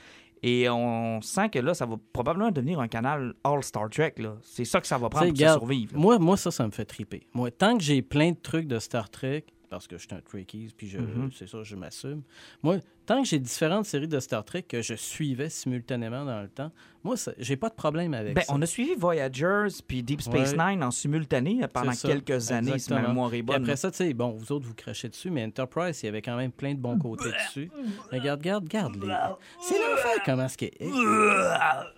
Et 0.42 0.68
on 0.70 1.20
sent 1.20 1.50
que 1.50 1.58
là, 1.58 1.74
ça 1.74 1.84
va 1.86 1.96
probablement 2.12 2.50
devenir 2.50 2.80
un 2.80 2.88
canal 2.88 3.34
All 3.44 3.62
Star 3.62 3.90
Trek. 3.90 4.14
C'est 4.42 4.64
ça 4.64 4.80
que 4.80 4.86
ça 4.86 4.96
va 4.98 5.08
prendre 5.08 5.28
pour 5.28 5.36
se 5.38 5.44
survivre. 5.52 5.92
là. 5.94 5.98
Moi, 5.98 6.18
moi, 6.18 6.36
ça, 6.36 6.50
ça 6.50 6.64
me 6.66 6.70
fait 6.70 6.84
triper. 6.86 7.26
Moi, 7.34 7.50
tant 7.50 7.76
que 7.76 7.82
j'ai 7.82 8.00
plein 8.02 8.30
de 8.30 8.36
trucs 8.42 8.66
de 8.66 8.78
Star 8.78 9.10
Trek, 9.10 9.44
parce 9.70 9.86
que 9.86 9.96
je 9.96 10.06
suis 10.06 10.14
un 10.14 10.20
Trekkies, 10.20 10.74
puis 10.76 10.88
je, 10.88 10.98
Mhm. 10.98 11.30
c'est 11.32 11.48
ça, 11.48 11.62
je 11.62 11.76
m'assume. 11.76 12.22
Moi, 12.62 12.78
tant 13.06 13.22
que 13.22 13.28
j'ai 13.28 13.38
différentes 13.38 13.86
séries 13.86 14.08
de 14.08 14.18
Star 14.20 14.44
Trek 14.44 14.62
que 14.64 14.82
je 14.82 14.94
suivais 14.94 15.48
simultanément 15.48 16.24
dans 16.24 16.42
le 16.42 16.48
temps, 16.48 16.70
moi, 17.04 17.14
j'ai 17.38 17.56
pas 17.56 17.68
de 17.70 17.74
problème 17.74 18.12
avec 18.12 18.34
Ben, 18.34 18.42
ça. 18.42 18.52
on 18.54 18.60
a 18.60 18.66
suivi 18.66 18.94
Voyagers 18.96 19.68
puis 19.86 20.02
Deep 20.02 20.20
Space 20.22 20.52
Ouais. 20.52 20.72
Nine 20.74 20.82
en 20.84 20.90
simultané 20.90 21.60
pendant 21.72 21.92
C'est 21.92 22.08
ça, 22.08 22.08
quelques 22.08 22.50
années, 22.50 22.78
si 22.78 22.92
ma 22.92 23.00
mémoire 23.00 23.32
est 23.32 23.42
bonne. 23.42 23.62
après 23.62 23.76
ça, 23.76 23.90
tu 23.90 23.98
sais, 23.98 24.12
bon, 24.12 24.30
vous 24.32 24.52
autres, 24.52 24.66
vous 24.66 24.74
crachez 24.74 25.08
dessus, 25.08 25.30
mais 25.30 25.44
Enterprise, 25.44 26.02
il 26.02 26.06
y 26.06 26.08
avait 26.08 26.20
quand 26.22 26.36
même 26.36 26.52
plein 26.52 26.74
de 26.74 26.80
bons 26.80 26.98
côtés 26.98 27.30
dessus. 27.46 27.70
Regarde, 28.12 28.40
regarde, 28.40 28.64
regarde. 28.64 28.96
Les... 28.96 29.14
C'est 29.62 29.78
l'enfer, 29.78 30.22
comment 30.26 30.44
est-ce 30.46 30.58
que... 30.58 30.66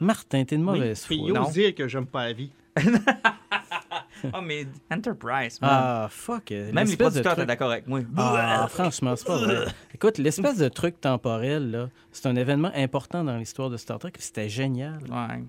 Martin, 0.05 0.45
t'es 0.45 0.57
de 0.59 0.62
mauvaise 0.62 1.05
Puis 1.07 1.16
foi. 1.18 1.27
il 1.29 1.33
non. 1.35 1.47
ose 1.47 1.53
dire 1.55 1.75
que 1.75 1.89
j'aime 1.89 2.07
pas 2.07 2.27
la 2.27 2.33
vie. 2.35 2.53
Ah, 4.33 4.41
mais 4.43 4.66
Enterprise, 4.91 5.61
man. 5.61 5.70
Ah, 5.73 6.09
fuck. 6.11 6.53
euh, 6.53 6.73
Même 6.73 6.87
les 6.87 6.97
producteurs 6.97 7.33
étaient 7.33 7.47
d'accord 7.47 7.70
avec 7.70 7.87
moi. 7.87 8.01
Ah, 8.16 8.66
franchement, 8.68 9.14
c'est 9.16 9.27
pas 9.27 9.39
vrai. 9.39 9.66
Écoute, 9.95 10.18
l'espèce 10.18 10.59
de 10.59 10.68
truc 10.68 11.01
temporel, 11.01 11.70
là, 11.70 11.89
c'est 12.12 12.27
un 12.27 12.37
événement 12.37 12.70
important 12.75 13.25
dans 13.25 13.37
l'histoire 13.37 13.70
de 13.70 13.77
Star 13.77 13.99
Trek, 13.99 14.12
c'était 14.18 14.49
génial. 14.49 14.99
Ouais. 15.11 15.43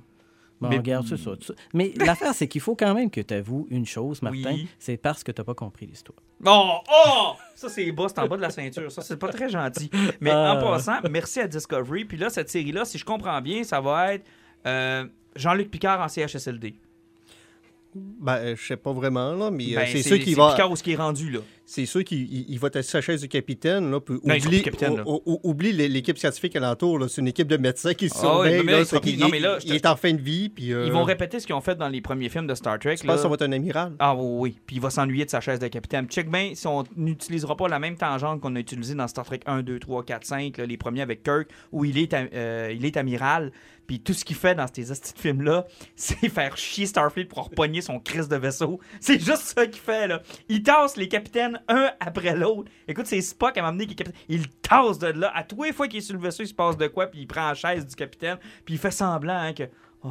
Bon, 0.61 0.69
Mais- 0.69 0.77
regarde, 0.77 1.05
c'est 1.07 1.17
ça. 1.17 1.31
tu- 1.35 1.51
Mais 1.73 1.91
l'affaire, 1.97 2.33
c'est 2.33 2.47
qu'il 2.47 2.61
faut 2.61 2.75
quand 2.75 2.93
même 2.93 3.09
que 3.11 3.19
tu 3.19 3.33
avoues 3.33 3.67
une 3.69 3.85
chose, 3.85 4.21
Martin, 4.21 4.53
Oui. 4.53 4.67
c'est 4.79 4.95
parce 4.95 5.21
que 5.23 5.31
tu 5.33 5.43
pas 5.43 5.53
compris 5.55 5.87
l'histoire. 5.87 6.17
Oh, 6.45 6.77
oh! 6.89 7.33
Ça, 7.55 7.67
c'est 7.67 7.91
bas, 7.91 8.05
c'est 8.07 8.19
en 8.19 8.27
bas 8.27 8.37
de 8.37 8.41
la 8.41 8.49
ceinture. 8.49 8.89
Ça, 8.91 9.01
c'est 9.01 9.17
pas 9.17 9.27
très 9.29 9.49
gentil. 9.49 9.89
Mais 10.21 10.29
Ah. 10.31 10.53
en 10.55 10.61
passant, 10.61 10.99
merci 11.11 11.41
à 11.41 11.47
Discovery. 11.47 12.05
Puis 12.05 12.17
là, 12.17 12.29
cette 12.29 12.49
série-là, 12.49 12.85
si 12.85 12.97
je 12.97 13.03
comprends 13.03 13.41
bien, 13.41 13.63
ça 13.63 13.81
va 13.81 14.13
être 14.13 14.25
euh, 14.65 15.05
Jean-Luc 15.35 15.69
Picard 15.69 15.99
en 15.99 16.07
CHSLD. 16.07 16.75
Ben, 17.95 18.35
euh, 18.37 18.55
je 18.55 18.65
sais 18.65 18.77
pas 18.77 18.91
vraiment, 18.93 19.33
là, 19.33 19.51
mais 19.51 19.73
euh, 19.73 19.75
Ben, 19.75 19.87
c'est 19.91 20.03
sûr 20.03 20.17
qu'il 20.17 20.33
c'est 20.33 20.39
va. 20.39 20.51
Picard 20.51 20.71
où 20.71 20.75
ce 20.75 20.83
qui 20.83 20.93
est 20.93 20.95
rendu, 20.95 21.29
là. 21.29 21.39
C'est 21.65 21.85
sûr 21.85 22.03
qu'il 22.03 22.21
il- 22.31 22.45
il 22.49 22.59
va 22.59 22.67
être 22.67 22.81
sa 22.81 22.99
chaise 22.99 23.21
du 23.21 23.29
capitaine, 23.29 23.89
là, 23.89 24.01
puis 24.01 24.15
Non, 24.23 24.35
oublie, 24.35 24.41
plus 24.41 24.61
capitaine, 24.63 24.97
là. 24.97 25.03
o- 25.05 25.21
o- 25.25 25.39
oublie 25.43 25.71
l'é- 25.71 25.87
l'équipe 25.87 26.17
scientifique 26.17 26.55
alentour. 26.57 26.99
C'est 27.09 27.21
une 27.21 27.29
équipe 27.29 27.47
de 27.47 27.55
médecins 27.55 27.93
qui 27.93 28.09
Ah 28.13 28.17
surveille, 28.19 28.55
là, 28.57 28.59
il 28.59 28.65
non, 29.19 29.27
est- 29.27 29.31
mais 29.31 29.39
là, 29.39 29.59
je 29.59 29.65
il 29.65 29.69
te- 29.69 29.75
est 29.75 29.85
en 29.85 29.95
fin 29.95 30.11
de 30.13 30.21
vie, 30.21 30.49
puis... 30.49 30.73
euh, 30.73 30.85
Ils 30.85 30.91
vont 30.91 31.03
répéter 31.05 31.39
ce 31.39 31.45
qu'ils 31.45 31.55
ont 31.55 31.61
fait 31.61 31.75
dans 31.75 31.87
les 31.87 32.01
premiers 32.01 32.27
films 32.27 32.47
de 32.47 32.53
Star 32.55 32.77
Trek. 32.79 32.97
Je 32.97 33.03
pense 33.07 33.21
ça 33.21 33.27
va 33.29 33.35
être 33.35 33.43
un 33.43 33.51
amiral. 33.53 33.93
Ah 33.99 34.13
oui, 34.13 34.25
oui. 34.51 34.57
Puis 34.67 34.75
il 34.75 34.81
va 34.81 34.89
s'ennuyer 34.89 35.23
de 35.23 35.29
sa 35.29 35.39
chaise 35.39 35.59
de 35.59 35.67
capitaine. 35.69 36.05
Check 36.07 36.29
bien 36.29 36.51
si 36.53 36.67
on 36.67 36.83
n'utilisera 36.97 37.55
pas 37.55 37.69
la 37.69 37.79
même 37.79 37.95
tangente 37.95 38.41
qu'on 38.41 38.55
a 38.55 38.59
utilisée 38.59 38.95
dans 38.95 39.07
Star 39.07 39.23
Trek 39.25 39.39
1, 39.45 39.61
2, 39.63 39.79
3, 39.79 40.03
4, 40.03 40.25
5, 40.25 40.57
là, 40.57 40.65
les 40.65 40.77
premiers 40.77 41.01
avec 41.01 41.23
Kirk, 41.23 41.47
où 41.71 41.85
il 41.85 41.97
est, 41.97 42.13
am- 42.13 42.27
euh, 42.33 42.73
il 42.75 42.85
est 42.85 42.97
amiral. 42.97 43.51
Puis 43.85 43.99
tout 43.99 44.13
ce 44.13 44.23
qu'il 44.23 44.37
fait 44.37 44.55
dans 44.55 44.65
ces 44.73 44.85
films-là, 45.17 45.65
c'est 45.97 46.29
faire 46.29 46.55
chier 46.55 46.85
Starfleet 46.85 47.25
pour 47.25 47.45
repogner 47.49 47.81
son 47.81 47.99
crise 47.99 48.29
de 48.29 48.37
vaisseau. 48.37 48.79
C'est 49.01 49.19
juste 49.19 49.41
ça 49.41 49.65
qu'il 49.67 49.81
fait, 49.81 50.07
là. 50.07 50.21
Il 50.47 50.63
tasse 50.63 50.95
les 50.95 51.09
capitaines 51.09 51.52
un 51.67 51.91
après 51.99 52.35
l'autre. 52.35 52.71
Écoute, 52.87 53.05
c'est 53.05 53.21
Spock 53.21 53.57
à 53.57 53.61
m'amener 53.61 53.85
qui 53.85 53.93
est 53.93 53.95
capitaine. 53.95 54.21
Il 54.29 54.49
tasse 54.49 54.99
de 54.99 55.07
là. 55.07 55.31
À 55.35 55.43
tous 55.43 55.63
les 55.63 55.73
fois 55.73 55.87
qu'il 55.87 55.99
est 55.99 56.01
sur 56.01 56.15
le 56.15 56.21
vaisseau, 56.21 56.43
il 56.43 56.47
se 56.47 56.53
passe 56.53 56.77
de 56.77 56.87
quoi, 56.87 57.07
puis 57.07 57.21
il 57.21 57.27
prend 57.27 57.47
la 57.47 57.53
chaise 57.53 57.85
du 57.85 57.95
capitaine, 57.95 58.37
puis 58.65 58.75
il 58.75 58.77
fait 58.77 58.91
semblant 58.91 59.37
hein, 59.37 59.53
que... 59.53 59.63
Oh, 60.03 60.09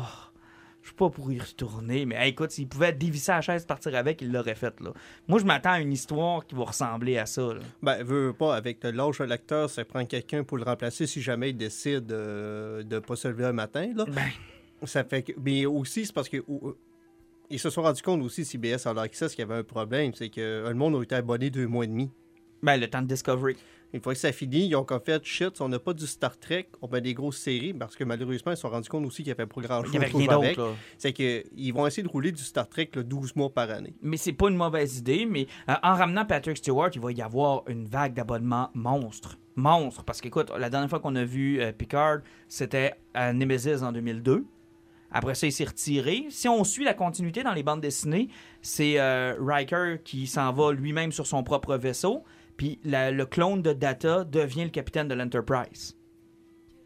je 0.83 0.89
suis 0.89 0.97
pas 0.97 1.11
pour 1.11 1.31
y 1.31 1.39
retourner, 1.39 2.07
mais 2.07 2.17
hey, 2.17 2.31
écoute, 2.31 2.51
s'il 2.51 2.67
pouvait 2.67 2.93
dévisser 2.93 3.31
la 3.31 3.41
chaise, 3.41 3.65
partir 3.65 3.95
avec, 3.95 4.21
il 4.21 4.33
l'aurait 4.33 4.57
fait. 4.57 4.81
Là. 4.81 4.91
Moi, 5.29 5.39
je 5.39 5.45
m'attends 5.45 5.73
à 5.73 5.81
une 5.81 5.93
histoire 5.93 6.45
qui 6.45 6.57
va 6.57 6.65
ressembler 6.65 7.19
à 7.19 7.27
ça. 7.27 7.55
là. 7.55 7.61
Ben, 7.83 8.03
veux, 8.03 8.27
veux 8.27 8.33
pas, 8.33 8.57
avec 8.57 8.83
l'âge 8.83 9.19
de 9.19 9.25
l'acteur, 9.25 9.71
ça 9.71 9.85
prend 9.85 10.05
quelqu'un 10.05 10.43
pour 10.43 10.57
le 10.57 10.65
remplacer 10.65 11.07
si 11.07 11.23
jamais 11.23 11.51
il 11.51 11.57
décide 11.57 12.11
euh, 12.11 12.83
de 12.83 12.99
pas 12.99 13.15
se 13.15 13.29
lever 13.29 13.45
un 13.45 13.53
matin, 13.53 13.93
là. 13.95 14.05
Ben, 14.09 14.31
Ça 14.85 15.05
fait 15.05 15.23
que... 15.23 15.33
Mais 15.41 15.67
aussi, 15.67 16.05
c'est 16.05 16.13
parce 16.13 16.29
que... 16.29 16.39
Ils 17.53 17.59
se 17.59 17.69
sont 17.69 17.83
rendus 17.83 18.01
compte 18.01 18.23
aussi, 18.23 18.47
CBS, 18.47 18.87
en 18.87 18.97
Access, 18.97 19.35
qu'il 19.35 19.41
y 19.41 19.45
avait 19.45 19.61
un 19.61 19.63
problème. 19.63 20.13
C'est 20.15 20.31
que 20.31 20.41
euh, 20.41 20.69
le 20.71 20.75
monde 20.75 20.97
a 20.97 21.03
été 21.03 21.15
abonné 21.15 21.51
deux 21.51 21.67
mois 21.67 21.85
et 21.85 21.87
demi. 21.87 22.11
ben, 22.63 22.81
le 22.81 22.89
temps 22.89 23.03
de 23.03 23.07
Discovery. 23.07 23.57
Une 23.93 24.01
fois 24.01 24.15
que 24.15 24.19
ça 24.19 24.33
finit, 24.33 24.69
ils 24.69 24.75
ont 24.75 24.85
comme 24.85 25.03
fait 25.05 25.23
shit, 25.23 25.61
on 25.61 25.69
n'a 25.69 25.79
pas 25.79 25.93
du 25.93 26.07
Star 26.07 26.39
Trek, 26.39 26.69
on 26.81 26.89
met 26.89 27.03
des 27.03 27.13
grosses 27.13 27.37
séries, 27.37 27.75
parce 27.75 27.95
que 27.95 28.05
malheureusement, 28.05 28.53
ils 28.53 28.57
se 28.57 28.63
sont 28.63 28.71
rendus 28.71 28.89
compte 28.89 29.05
aussi 29.05 29.23
qu'il 29.23 29.35
n'y 29.35 29.39
avait 29.39 29.47
pas 29.47 29.61
grand 29.61 29.83
Il 29.85 30.09
chose 30.09 30.29
avec. 30.31 30.59
C'est 30.97 31.13
qu'ils 31.13 31.75
vont 31.75 31.87
essayer 31.87 32.03
de 32.03 32.09
rouler 32.09 32.33
du 32.33 32.43
Star 32.43 32.67
Trek 32.67 32.89
là, 32.95 33.03
12 33.03 33.37
mois 33.37 33.51
par 33.51 33.69
année. 33.69 33.93
Mais 34.01 34.17
c'est 34.17 34.33
pas 34.33 34.49
une 34.49 34.57
mauvaise 34.57 34.97
idée. 34.97 35.27
Mais 35.27 35.47
euh, 35.69 35.75
en 35.83 35.95
ramenant 35.95 36.25
Patrick 36.25 36.57
Stewart, 36.57 36.89
il 36.95 37.03
va 37.03 37.13
y 37.13 37.21
avoir 37.21 37.65
une 37.69 37.85
vague 37.85 38.15
d'abonnements 38.15 38.71
monstre. 38.73 39.37
Monstre. 39.57 40.05
Parce 40.05 40.23
qu'écoute, 40.23 40.51
la 40.59 40.71
dernière 40.71 40.89
fois 40.89 41.01
qu'on 41.01 41.15
a 41.17 41.25
vu 41.25 41.61
euh, 41.61 41.73
Picard, 41.73 42.21
c'était 42.49 42.95
à 43.13 43.35
Nemesis 43.35 43.83
en 43.83 43.93
2002. 43.93 44.47
Après 45.13 45.35
ça, 45.35 45.47
il 45.47 45.53
s'est 45.53 45.65
retiré. 45.65 46.27
Si 46.31 46.49
on 46.49 46.65
suit 46.65 46.85
la 46.85 46.95
continuité 46.95 47.43
dans 47.43 47.53
les 47.53 47.63
bandes 47.63 47.81
dessinées, 47.81 48.29
c'est 48.63 48.99
euh, 48.99 49.35
Riker 49.41 49.97
qui 50.05 50.27
s'en 50.27 50.53
va 50.53 50.73
lui-même 50.73 51.13
sur 51.13 51.27
son 51.27 51.43
propre 51.43 51.77
vaisseau. 51.77 52.25
Puis 52.57 52.79
la- 52.85 53.11
le 53.11 53.27
clone 53.27 53.63
de 53.63 53.73
Data 53.73 54.25
devient 54.25 54.65
le 54.65 54.71
capitaine 54.71 55.09
de 55.09 55.15
l'Enterprise. 55.15 55.97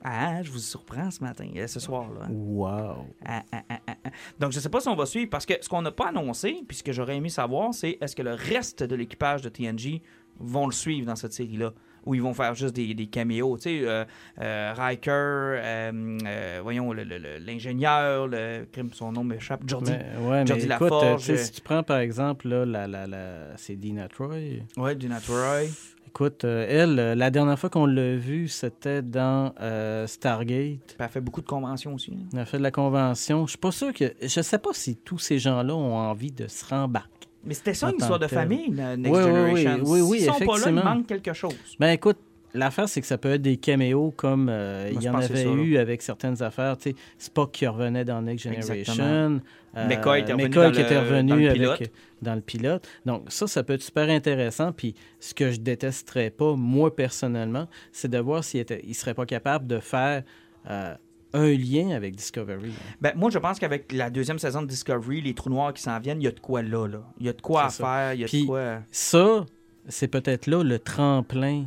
Ah, 0.05 0.41
je 0.43 0.51
vous 0.51 0.59
surprends 0.59 1.11
ce 1.11 1.23
matin, 1.23 1.49
euh, 1.57 1.67
ce 1.67 1.81
soir-là. 1.81 2.27
hein. 2.27 2.31
Wow. 2.31 3.07
Ah, 3.25 3.43
ah, 3.51 3.63
ah, 3.69 3.79
ah, 3.89 3.95
ah. 4.05 4.11
Donc, 4.39 4.53
je 4.53 4.59
ne 4.59 4.63
sais 4.63 4.69
pas 4.69 4.81
si 4.81 4.89
on 4.89 4.95
va 4.95 5.07
suivre 5.07 5.29
parce 5.31 5.45
que 5.47 5.55
ce 5.61 5.69
qu'on 5.69 5.83
n'a 5.83 5.91
pas 5.91 6.09
annoncé, 6.09 6.63
puis 6.69 6.77
ce 6.77 6.83
que 6.85 6.93
j'aurais 6.93 7.17
aimé 7.17 7.29
savoir, 7.29 7.75
c'est 7.75 7.99
est-ce 8.01 8.15
que 8.15 8.23
le 8.23 8.35
reste 8.35 8.83
de 8.85 8.95
l'équipage 8.95 9.43
de 9.43 9.49
TNG 9.49 10.03
vont 10.39 10.67
le 10.67 10.73
suivre 10.73 11.07
dans 11.07 11.17
cette 11.17 11.33
série-là? 11.33 11.73
Ou 12.07 12.15
ils 12.15 12.23
vont 12.23 12.33
faire 12.33 12.55
juste 12.55 12.75
des, 12.77 12.95
des 12.95 13.07
caméos. 13.07 13.57
Tu 13.59 13.63
sais, 13.63 13.81
euh, 13.83 14.05
euh, 14.41 14.73
Riker, 14.75 15.11
euh, 15.13 16.61
voyons, 16.63 16.93
le- 16.93 17.05
le- 17.05 17.19
le- 17.19 17.39
l'ingénieur, 17.39 18.29
le, 18.29 18.67
crime, 18.73 18.91
son 18.93 19.13
nom 19.13 19.25
m'échappe, 19.25 19.63
Jordi. 19.67 19.91
Mais, 19.93 20.27
ouais, 20.27 20.41
mais 20.41 20.47
Jordi 20.47 20.65
écoute, 20.67 20.81
Laforge, 20.91 21.31
euh, 21.31 21.37
si 21.37 21.53
tu 21.53 21.61
prends 21.61 21.83
par 21.83 21.99
exemple 21.99 22.49
là, 22.49 22.65
la, 22.65 22.87
la, 22.87 23.07
la, 23.07 23.57
c'est 23.57 23.77
Dina 23.77 24.09
Troy. 24.09 24.63
Ouais, 24.77 24.95
du 24.95 25.09
Troy. 25.09 25.65
Écoute, 26.09 26.45
elle, 26.45 26.95
la 26.95 27.31
dernière 27.31 27.59
fois 27.59 27.69
qu'on 27.69 27.85
l'a 27.85 28.17
vue, 28.17 28.49
c'était 28.49 29.03
dans 29.03 29.53
euh, 29.61 30.07
Stargate. 30.07 30.79
Puis 30.87 30.97
Elle 30.99 31.09
fait 31.11 31.21
beaucoup 31.21 31.43
de 31.43 31.47
conventions 31.47 31.93
aussi. 31.93 32.17
On 32.33 32.39
a 32.39 32.47
fait 32.47 32.57
de 32.57 32.63
la 32.63 32.71
convention. 32.71 33.45
Je 33.45 33.51
suis 33.51 33.59
pas 33.59 33.71
sûr 33.73 33.93
que. 33.93 34.15
Je 34.23 34.41
sais 34.41 34.59
pas 34.59 34.71
si 34.73 34.97
tous 34.97 35.19
ces 35.19 35.39
gens-là 35.39 35.75
ont 35.77 35.95
envie 35.95 36.33
de 36.33 36.47
se 36.49 36.65
rembarquer. 36.65 37.11
Mais 37.47 37.55
c'était 37.55 37.75
ça, 37.75 37.91
une 37.91 37.97
histoire 37.99 38.19
de 38.19 38.27
famille, 38.27 38.71
Next 38.71 38.99
Oui, 39.07 39.21
oui, 39.23 39.31
oui, 39.53 39.63
Generation. 39.63 39.85
oui, 39.87 40.01
oui, 40.01 40.19
S'ils 40.21 40.27
sont 40.33 40.39
pas 40.45 40.59
là, 40.59 40.65
il 40.69 40.73
manque 40.75 41.07
quelque 41.07 41.33
chose. 41.33 41.55
Ben 41.79 41.91
écoute, 41.91 42.19
l'affaire, 42.55 42.89
c'est 42.89 43.01
que 43.01 43.07
ça 43.07 43.19
peut 43.19 43.33
être 43.33 43.43
des 43.43 43.57
caméos 43.57 44.13
comme 44.17 44.49
euh, 44.51 44.91
il 44.93 45.03
y 45.03 45.09
en 45.09 45.15
avait 45.15 45.45
ça, 45.45 45.45
là. 45.45 45.51
eu 45.63 45.77
avec 45.77 46.03
certaines 46.03 46.43
affaires. 46.43 46.77
Tu 46.77 46.91
sais, 46.91 46.97
Spock 47.19 47.53
qui 47.53 47.67
revenait 47.67 48.05
dans 48.05 48.21
Next 48.23 48.45
Generation. 48.45 49.41
McCoy 49.75 50.21
était 50.21 50.33
revenu 50.33 50.49
McCoy 50.49 50.65
dans 50.67 50.73
qui 50.73 50.81
était 50.81 50.95
le- 50.95 51.01
revenu 51.01 51.29
dans 51.31 51.37
le 51.37 51.53
pilote. 51.53 51.83
dans 52.23 52.35
le 52.35 52.41
pilote. 52.41 52.89
Donc, 53.05 53.25
ça, 53.29 53.47
ça 53.47 53.63
peut 53.63 53.75
être 53.75 53.83
super 53.83 54.09
intéressant. 54.09 54.73
Puis, 54.73 54.95
ce 55.21 55.35
que 55.35 55.51
je 55.51 55.61
détesterais 55.61 56.31
pas, 56.31 56.55
moi, 56.57 56.97
personnellement, 56.97 57.69
c'est 57.93 58.11
de 58.11 58.19
voir 58.19 58.43
s'il 58.43 58.61
était, 58.61 58.81
il 58.87 58.95
serait 58.95 59.13
pas 59.15 59.27
capable 59.27 59.67
de 59.67 59.79
faire 59.79 60.23
euh, 60.71 60.95
un 61.35 61.51
lien 61.53 61.91
avec 61.91 62.15
Discovery. 62.17 62.71
hein. 62.71 62.95
Ben, 63.01 63.13
moi, 63.17 63.31
je 63.31 63.39
pense 63.39 63.59
qu'avec 63.59 63.93
la 63.93 64.11
deuxième 64.11 64.39
saison 64.39 64.63
de 64.63 64.67
Discovery, 64.67 65.21
les 65.21 65.35
trous 65.35 65.51
noirs 65.51 65.73
qui 65.75 65.83
s'en 65.83 65.99
viennent, 66.01 66.21
il 66.21 66.25
y 66.25 66.29
a 66.29 66.33
de 66.33 66.41
quoi 66.41 66.63
là. 66.63 66.87
là. 66.87 67.03
Il 67.19 67.27
y 67.27 67.29
a 67.29 67.33
de 67.33 67.41
quoi 67.43 67.65
à 67.65 67.71
ça. 67.71 67.85
faire, 67.85 68.15
il 68.15 68.21
y 68.21 68.25
a 68.25 68.27
Puis- 68.27 68.43
de 68.43 68.47
quoi. 68.47 68.79
Ça, 68.91 69.45
c'est 69.89 70.09
peut-être 70.09 70.47
là 70.47 70.63
le 70.63 70.79
tremplin 70.79 71.67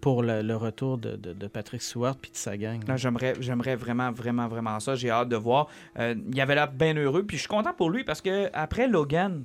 pour 0.00 0.22
le, 0.22 0.42
le 0.42 0.54
retour 0.56 0.98
de, 0.98 1.16
de- 1.16 1.32
de 1.32 1.46
Patrick 1.48 1.82
Stewart 1.82 2.16
puis 2.16 2.30
de 2.30 2.36
sa 2.36 2.56
gang. 2.56 2.80
j'aimerais, 2.96 3.34
j'aimerais 3.40 3.74
vraiment, 3.74 4.12
vraiment, 4.12 4.46
vraiment 4.46 4.78
ça. 4.78 4.94
J'ai 4.94 5.10
hâte 5.10 5.28
de 5.28 5.36
voir. 5.36 5.66
Euh, 5.98 6.14
il 6.32 6.40
avait 6.40 6.54
l'air 6.54 6.70
bien 6.70 6.94
heureux. 6.96 7.24
Puis 7.24 7.38
je 7.38 7.42
suis 7.42 7.48
content 7.48 7.72
pour 7.74 7.90
lui 7.90 8.04
parce 8.04 8.20
que 8.20 8.48
après 8.52 8.86
Logan, 8.86 9.44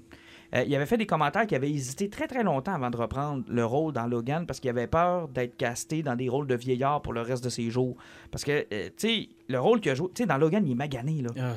euh, 0.53 0.63
il 0.67 0.75
avait 0.75 0.85
fait 0.85 0.97
des 0.97 1.05
commentaires 1.05 1.47
qu'il 1.47 1.55
avait 1.55 1.71
hésité 1.71 2.09
très, 2.09 2.27
très 2.27 2.43
longtemps 2.43 2.73
avant 2.73 2.89
de 2.89 2.97
reprendre 2.97 3.43
le 3.47 3.65
rôle 3.65 3.93
dans 3.93 4.05
Logan 4.07 4.45
parce 4.45 4.59
qu'il 4.59 4.69
avait 4.69 4.87
peur 4.87 5.27
d'être 5.29 5.55
casté 5.55 6.03
dans 6.03 6.15
des 6.15 6.29
rôles 6.29 6.47
de 6.47 6.55
vieillard 6.55 7.01
pour 7.01 7.13
le 7.13 7.21
reste 7.21 7.43
de 7.43 7.49
ses 7.49 7.69
jours. 7.69 7.95
Parce 8.31 8.43
que, 8.43 8.65
euh, 8.73 8.89
tu 8.97 9.07
sais, 9.07 9.29
le 9.47 9.59
rôle 9.59 9.79
qu'il 9.79 9.91
a 9.91 9.95
joué, 9.95 10.09
tu 10.13 10.23
sais, 10.23 10.27
dans 10.27 10.37
Logan, 10.37 10.65
il 10.65 10.71
est 10.73 10.75
magané, 10.75 11.21
là. 11.21 11.29
Ah. 11.39 11.53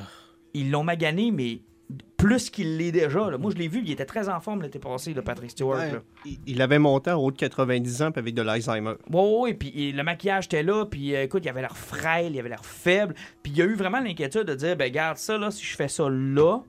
Ils 0.53 0.71
l'ont 0.71 0.83
magané, 0.83 1.31
mais 1.31 1.59
plus 2.17 2.49
qu'il 2.49 2.77
l'est 2.77 2.91
déjà. 2.91 3.29
là. 3.29 3.37
Moi, 3.37 3.51
je 3.51 3.57
l'ai 3.57 3.67
vu, 3.67 3.81
il 3.83 3.91
était 3.91 4.05
très 4.05 4.29
en 4.29 4.39
forme 4.39 4.61
l'été 4.61 4.79
passé, 4.79 5.13
le 5.13 5.21
Patrick 5.21 5.51
Stewart. 5.51 5.77
Ouais. 5.77 5.91
là. 5.91 6.01
Il, 6.25 6.39
il 6.47 6.61
avait 6.61 6.79
monté 6.79 7.11
en 7.11 7.17
haut 7.17 7.31
de 7.31 7.37
90 7.37 8.01
ans 8.01 8.11
puis 8.11 8.19
avec 8.19 8.33
de 8.33 8.41
l'Alzheimer. 8.41 8.93
Ouais, 9.11 9.21
ouais, 9.21 9.39
ouais, 9.41 9.53
puis 9.53 9.91
le 9.91 10.03
maquillage 10.03 10.45
était 10.45 10.63
là, 10.63 10.85
puis 10.85 11.15
euh, 11.15 11.23
écoute, 11.23 11.43
il 11.45 11.49
avait 11.49 11.61
l'air 11.61 11.77
frêle, 11.77 12.33
il 12.33 12.39
avait 12.39 12.49
l'air 12.49 12.65
faible, 12.65 13.13
puis 13.43 13.51
il 13.51 13.57
y 13.57 13.61
a 13.61 13.65
eu 13.65 13.75
vraiment 13.75 13.99
l'inquiétude 13.99 14.43
de 14.43 14.55
dire, 14.55 14.75
ben 14.75 14.91
garde 14.91 15.17
ça, 15.17 15.37
là, 15.37 15.51
si 15.51 15.63
je 15.63 15.75
fais 15.75 15.87
ça 15.89 16.07
là, 16.09 16.61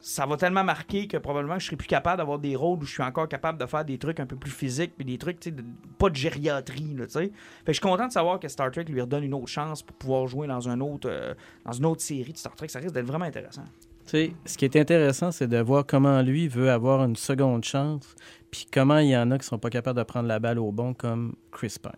ça 0.00 0.24
va 0.26 0.36
tellement 0.36 0.64
marquer 0.64 1.06
que 1.06 1.16
probablement 1.18 1.58
je 1.58 1.66
serai 1.66 1.76
plus 1.76 1.86
capable 1.88 2.18
d'avoir 2.18 2.38
des 2.38 2.56
rôles 2.56 2.78
où 2.78 2.84
je 2.86 2.92
suis 2.92 3.02
encore 3.02 3.28
capable 3.28 3.58
de 3.58 3.66
faire 3.66 3.84
des 3.84 3.98
trucs 3.98 4.18
un 4.20 4.26
peu 4.26 4.36
plus 4.36 4.50
physiques, 4.50 4.92
puis 4.96 5.04
des 5.04 5.18
trucs, 5.18 5.40
tu 5.40 5.50
sais, 5.50 5.54
de- 5.54 5.64
pas 5.98 6.08
de 6.08 6.16
gériatrie, 6.16 6.94
là, 6.96 7.06
tu 7.06 7.12
sais. 7.12 7.20
Fait 7.20 7.28
que 7.28 7.32
je 7.68 7.72
suis 7.74 7.80
content 7.80 8.06
de 8.06 8.12
savoir 8.12 8.40
que 8.40 8.48
Star 8.48 8.70
Trek 8.70 8.84
lui 8.84 9.00
redonne 9.00 9.24
une 9.24 9.34
autre 9.34 9.48
chance 9.48 9.82
pour 9.82 9.94
pouvoir 9.96 10.26
jouer 10.26 10.46
dans, 10.46 10.68
un 10.68 10.80
autre, 10.80 11.08
euh, 11.10 11.34
dans 11.64 11.72
une 11.72 11.84
autre 11.86 12.00
série 12.02 12.32
de 12.32 12.38
Star 12.38 12.54
Trek. 12.56 12.68
Ça 12.68 12.78
risque 12.78 12.94
d'être 12.94 13.06
vraiment 13.06 13.26
intéressant. 13.26 13.64
Tu 14.06 14.10
sais, 14.10 14.32
ce 14.46 14.56
qui 14.56 14.64
est 14.64 14.76
intéressant, 14.76 15.30
c'est 15.30 15.46
de 15.46 15.58
voir 15.58 15.84
comment 15.86 16.22
lui 16.22 16.48
veut 16.48 16.70
avoir 16.70 17.04
une 17.04 17.14
seconde 17.16 17.64
chance, 17.64 18.14
puis 18.50 18.66
comment 18.72 18.98
il 18.98 19.08
y 19.10 19.16
en 19.16 19.30
a 19.30 19.38
qui 19.38 19.46
sont 19.46 19.58
pas 19.58 19.70
capables 19.70 19.98
de 19.98 20.04
prendre 20.04 20.26
la 20.28 20.38
balle 20.38 20.58
au 20.58 20.72
bon, 20.72 20.94
comme 20.94 21.34
Chris 21.52 21.76
Pine. 21.80 21.92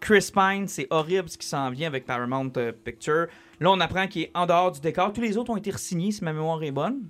Chris 0.00 0.30
Pine, 0.34 0.68
c'est 0.68 0.86
horrible 0.90 1.28
ce 1.28 1.38
qui 1.38 1.46
s'en 1.46 1.70
vient 1.70 1.88
avec 1.88 2.06
Paramount 2.06 2.50
euh, 2.56 2.72
Picture. 2.72 3.26
Là, 3.60 3.70
on 3.70 3.80
apprend 3.80 4.06
qu'il 4.06 4.22
est 4.22 4.30
en 4.34 4.46
dehors 4.46 4.70
du 4.72 4.80
décor. 4.80 5.12
Tous 5.12 5.20
les 5.20 5.36
autres 5.36 5.50
ont 5.50 5.56
été 5.56 5.72
signés, 5.76 6.12
si 6.12 6.22
ma 6.22 6.32
mémoire 6.32 6.62
est 6.62 6.70
bonne. 6.70 7.00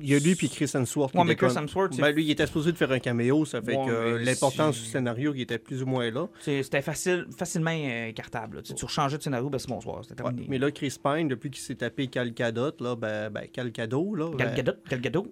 Il 0.00 0.08
y 0.08 0.14
a 0.14 0.18
lui 0.18 0.34
puis 0.34 0.48
Chris 0.48 0.70
Hemsworth. 0.74 1.14
Ouais, 1.14 1.24
mais 1.24 1.36
Chris 1.36 1.52
Hemsworth, 1.56 1.96
Ben, 1.98 2.10
lui, 2.14 2.24
il 2.24 2.30
était 2.30 2.46
supposé 2.46 2.72
de 2.72 2.76
faire 2.76 2.90
un 2.92 2.98
caméo, 2.98 3.44
ça 3.44 3.60
fait 3.62 3.76
Ouais, 3.76 3.86
que 3.86 3.90
euh, 3.90 4.18
l'importance 4.22 4.76
du 4.78 4.84
scénario 4.86 5.32
qui 5.32 5.42
était 5.42 5.58
plus 5.58 5.82
ou 5.82 5.86
moins 5.86 6.10
là. 6.10 6.28
C'était 6.40 6.82
facile, 6.82 7.26
facilement 7.36 7.70
euh, 7.72 8.08
écartable. 8.08 8.56
là. 8.56 8.62
Tu, 8.62 8.74
tu 8.74 8.84
rechangeais 8.84 9.18
de 9.18 9.22
scénario, 9.22 9.48
ben 9.48 9.58
c'est 9.58 9.68
bonsoir, 9.68 10.02
c'était 10.02 10.22
Ouais, 10.22 10.28
terminé. 10.30 10.46
Mais 10.50 10.58
là, 10.58 10.70
Chris 10.70 10.94
Pine, 11.02 11.28
depuis 11.28 11.50
qu'il 11.50 11.62
s'est 11.62 11.74
tapé 11.76 12.06
Cal 12.08 12.32
Gadot, 12.32 12.72
là, 12.80 12.96
ben, 12.96 13.30
ben 13.30 13.44
Cal 13.52 13.70
Gadot, 13.70 14.14
là. 14.14 14.30
Gal 14.36 14.54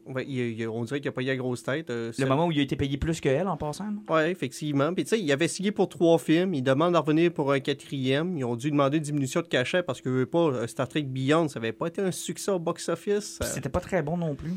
ben, 0.07 0.25
il- 0.27 0.61
il- 0.61 0.69
on 0.69 0.85
dirait 0.85 1.01
qu'il 1.01 1.09
a 1.09 1.13
pas 1.13 1.23
eu 1.23 1.27
la 1.27 1.37
grosse 1.37 1.63
tête. 1.63 1.91
euh, 1.91 2.13
le 2.17 2.27
moment 2.27 2.47
où 2.47 2.53
il 2.53 2.59
a 2.61 2.63
été 2.63 2.77
payé 2.77 2.97
plus 2.97 3.21
qu'elle 3.21 3.47
en 3.49 3.57
passant. 3.57 3.89
Ouais, 4.09 4.31
effectivement. 4.31 4.93
Puis 4.95 5.05
tu 5.05 5.11
sais, 5.11 5.21
il 5.21 5.31
avait 5.33 5.49
signé 5.49 5.73
pour 5.73 5.89
trois 5.89 6.19
films. 6.19 6.55
Il 6.55 6.63
demande 6.63 6.93
de 6.95 6.99
revenir 6.99 7.33
pour 7.33 7.53
un 7.53 7.61
quatrième. 7.61 8.37
Ils 8.39 8.45
ont 8.45 8.57
dû 8.57 8.71
demander 8.71 8.99
une 8.99 9.03
diminution 9.03 9.41
de 9.41 9.47
cachet 9.47 9.83
parce 9.83 10.01
que 10.01 10.25
pas, 10.25 10.39
euh, 10.39 10.67
Star 10.67 10.89
Trek 10.89 11.03
Beyond, 11.03 11.49
ça 11.49 11.59
avait 11.59 11.73
pas 11.73 11.87
été 11.89 12.01
un 12.03 12.11
succès 12.13 12.51
au 12.51 12.59
box-office. 12.59 13.39
Euh, 13.43 13.47
C'était 13.47 13.69
pas 13.69 13.81
très 13.81 14.03
bon 14.03 14.17
non 14.17 14.35
plus. 14.35 14.53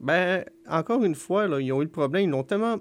Ben, 0.00 0.44
encore 0.68 1.04
une 1.04 1.14
fois, 1.14 1.46
là, 1.48 1.60
ils 1.60 1.72
ont 1.72 1.80
eu 1.80 1.84
le 1.84 1.90
problème. 1.90 2.24
Ils 2.24 2.30
l'ont 2.30 2.42
tellement 2.42 2.78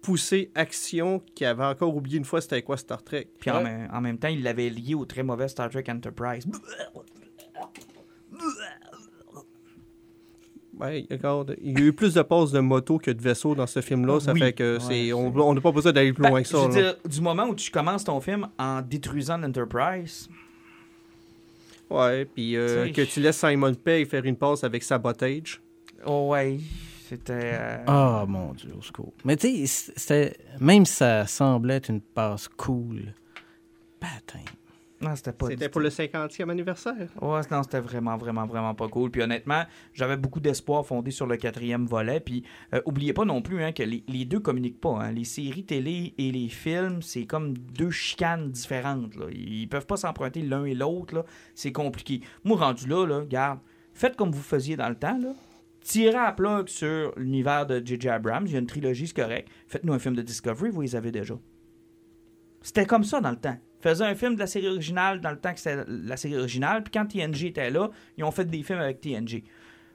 poussé 0.00 0.50
action 0.54 1.20
qu'ils 1.34 1.46
avaient 1.46 1.64
encore 1.64 1.94
oublié 1.96 2.18
une 2.18 2.24
fois 2.24 2.40
c'était 2.40 2.62
quoi 2.62 2.76
Star 2.76 3.02
Trek. 3.04 3.28
Puis 3.38 3.50
en, 3.50 3.58
Ouais. 3.58 3.64
même- 3.64 3.88
en 3.92 4.00
même 4.00 4.18
temps, 4.18 4.28
il 4.28 4.42
l'avait 4.42 4.68
lié 4.70 4.94
au 4.94 5.04
très 5.04 5.22
mauvais 5.22 5.48
Star 5.48 5.70
Trek 5.70 5.84
Enterprise. 5.88 6.44
Ouais, 10.80 11.06
regarde, 11.10 11.54
il 11.62 11.78
y 11.78 11.82
a 11.82 11.86
eu 11.86 11.92
plus 11.92 12.14
de 12.14 12.22
passes 12.22 12.50
de 12.50 12.58
moto 12.58 12.98
que 12.98 13.10
de 13.10 13.20
vaisseaux 13.22 13.54
dans 13.54 13.66
ce 13.66 13.80
film-là. 13.80 14.18
Ça 14.20 14.32
Oui. 14.32 14.40
fait 14.40 14.52
que 14.54 14.78
c'est, 14.80 15.12
on 15.12 15.54
n'a 15.54 15.60
pas 15.60 15.70
besoin 15.70 15.92
d'aller 15.92 16.12
plus 16.12 16.22
Ben, 16.22 16.30
loin 16.30 16.42
que 16.42 16.48
ça. 16.48 16.58
je 16.58 16.64
veux 16.66 16.72
dire, 16.82 16.96
du 17.04 17.20
moment 17.20 17.44
où 17.46 17.54
tu 17.54 17.70
commences 17.70 18.04
ton 18.04 18.20
film 18.20 18.48
en 18.58 18.80
détruisant 18.82 19.36
l'Enterprise, 19.38 20.28
Ouais, 21.90 22.24
puis 22.24 22.56
euh, 22.56 22.86
Tu 22.86 22.92
que 22.92 23.02
tu 23.02 23.20
laisses 23.20 23.36
Simon 23.36 23.74
Pegg 23.74 24.08
faire 24.08 24.24
une 24.24 24.36
passe 24.36 24.64
avec 24.64 24.82
Sabotage. 24.82 25.60
Oh 26.06 26.28
ouais, 26.30 26.58
c'était. 27.08 27.32
euh, 27.54 27.84
Ah, 27.86 28.24
mon 28.28 28.52
Dieu, 28.52 28.70
au 28.78 28.82
secours. 28.82 29.12
Mais 29.24 29.36
tu 29.36 29.66
sais, 29.66 29.92
c'était... 29.96 30.36
Même 30.60 30.84
si 30.86 30.94
ça 30.94 31.26
semblait 31.26 31.76
être 31.76 31.88
une 31.90 32.00
passe 32.00 32.48
cool, 32.48 33.14
patin. 34.00 34.40
Non, 35.00 35.16
c'était 35.16 35.32
pas. 35.32 35.48
C'était 35.48 35.68
pour 35.68 35.80
le 35.80 35.88
50e 35.88 36.48
anniversaire. 36.48 37.08
Ouais, 37.20 37.40
non, 37.50 37.64
c'était 37.64 37.80
vraiment, 37.80 38.16
vraiment, 38.16 38.46
vraiment 38.46 38.72
pas 38.72 38.86
cool. 38.86 39.10
Puis 39.10 39.20
honnêtement, 39.20 39.64
j'avais 39.94 40.16
beaucoup 40.16 40.38
d'espoir 40.38 40.86
fondé 40.86 41.10
sur 41.10 41.26
le 41.26 41.36
quatrième 41.36 41.86
volet. 41.86 42.20
Puis 42.20 42.44
euh, 42.72 42.80
oubliez 42.86 43.12
pas 43.12 43.24
non 43.24 43.42
plus 43.42 43.64
hein, 43.64 43.72
que 43.72 43.82
les, 43.82 44.04
les 44.06 44.24
deux 44.24 44.38
communiquent 44.38 44.80
pas. 44.80 45.00
hein. 45.02 45.10
Les 45.10 45.24
séries 45.24 45.64
télé 45.64 46.14
et 46.18 46.30
les 46.30 46.48
films, 46.48 47.02
c'est 47.02 47.26
comme 47.26 47.58
deux 47.58 47.90
chicanes 47.90 48.52
différentes. 48.52 49.16
Là. 49.16 49.26
Ils 49.32 49.66
peuvent 49.68 49.86
pas 49.86 49.96
s'emprunter 49.96 50.40
l'un 50.42 50.64
et 50.66 50.74
l'autre. 50.74 51.16
là. 51.16 51.24
C'est 51.56 51.72
compliqué. 51.72 52.20
Moi, 52.44 52.56
rendu 52.56 52.86
là, 52.86 53.04
là, 53.04 53.24
garde, 53.28 53.58
faites 53.94 54.14
comme 54.14 54.30
vous 54.30 54.40
faisiez 54.40 54.76
dans 54.76 54.88
le 54.88 54.94
temps. 54.94 55.18
Là. 55.18 55.32
Tirez 55.82 56.16
à 56.16 56.32
plug 56.32 56.68
sur 56.68 57.12
l'univers 57.16 57.66
de 57.66 57.82
J.J. 57.84 58.08
Abrams. 58.08 58.46
Il 58.46 58.52
y 58.52 58.56
a 58.56 58.58
une 58.58 58.66
trilogie, 58.66 59.06
c'est 59.06 59.16
correct. 59.16 59.48
Faites-nous 59.66 59.92
un 59.92 59.98
film 59.98 60.14
de 60.14 60.22
Discovery, 60.22 60.70
vous 60.70 60.82
les 60.82 60.96
avez 60.96 61.10
déjà. 61.10 61.34
C'était 62.62 62.86
comme 62.86 63.04
ça 63.04 63.20
dans 63.20 63.30
le 63.30 63.36
temps. 63.36 63.56
Faisaient 63.80 64.04
un 64.04 64.14
film 64.14 64.34
de 64.34 64.38
la 64.38 64.46
série 64.46 64.68
originale 64.68 65.20
dans 65.20 65.30
le 65.30 65.38
temps 65.38 65.52
que 65.52 65.58
c'était 65.58 65.84
la 65.88 66.16
série 66.16 66.36
originale, 66.36 66.84
puis 66.84 66.92
quand 66.92 67.06
TNG 67.06 67.46
était 67.46 67.70
là, 67.70 67.90
ils 68.16 68.22
ont 68.22 68.30
fait 68.30 68.44
des 68.44 68.62
films 68.62 68.78
avec 68.78 69.00
TNG. 69.00 69.42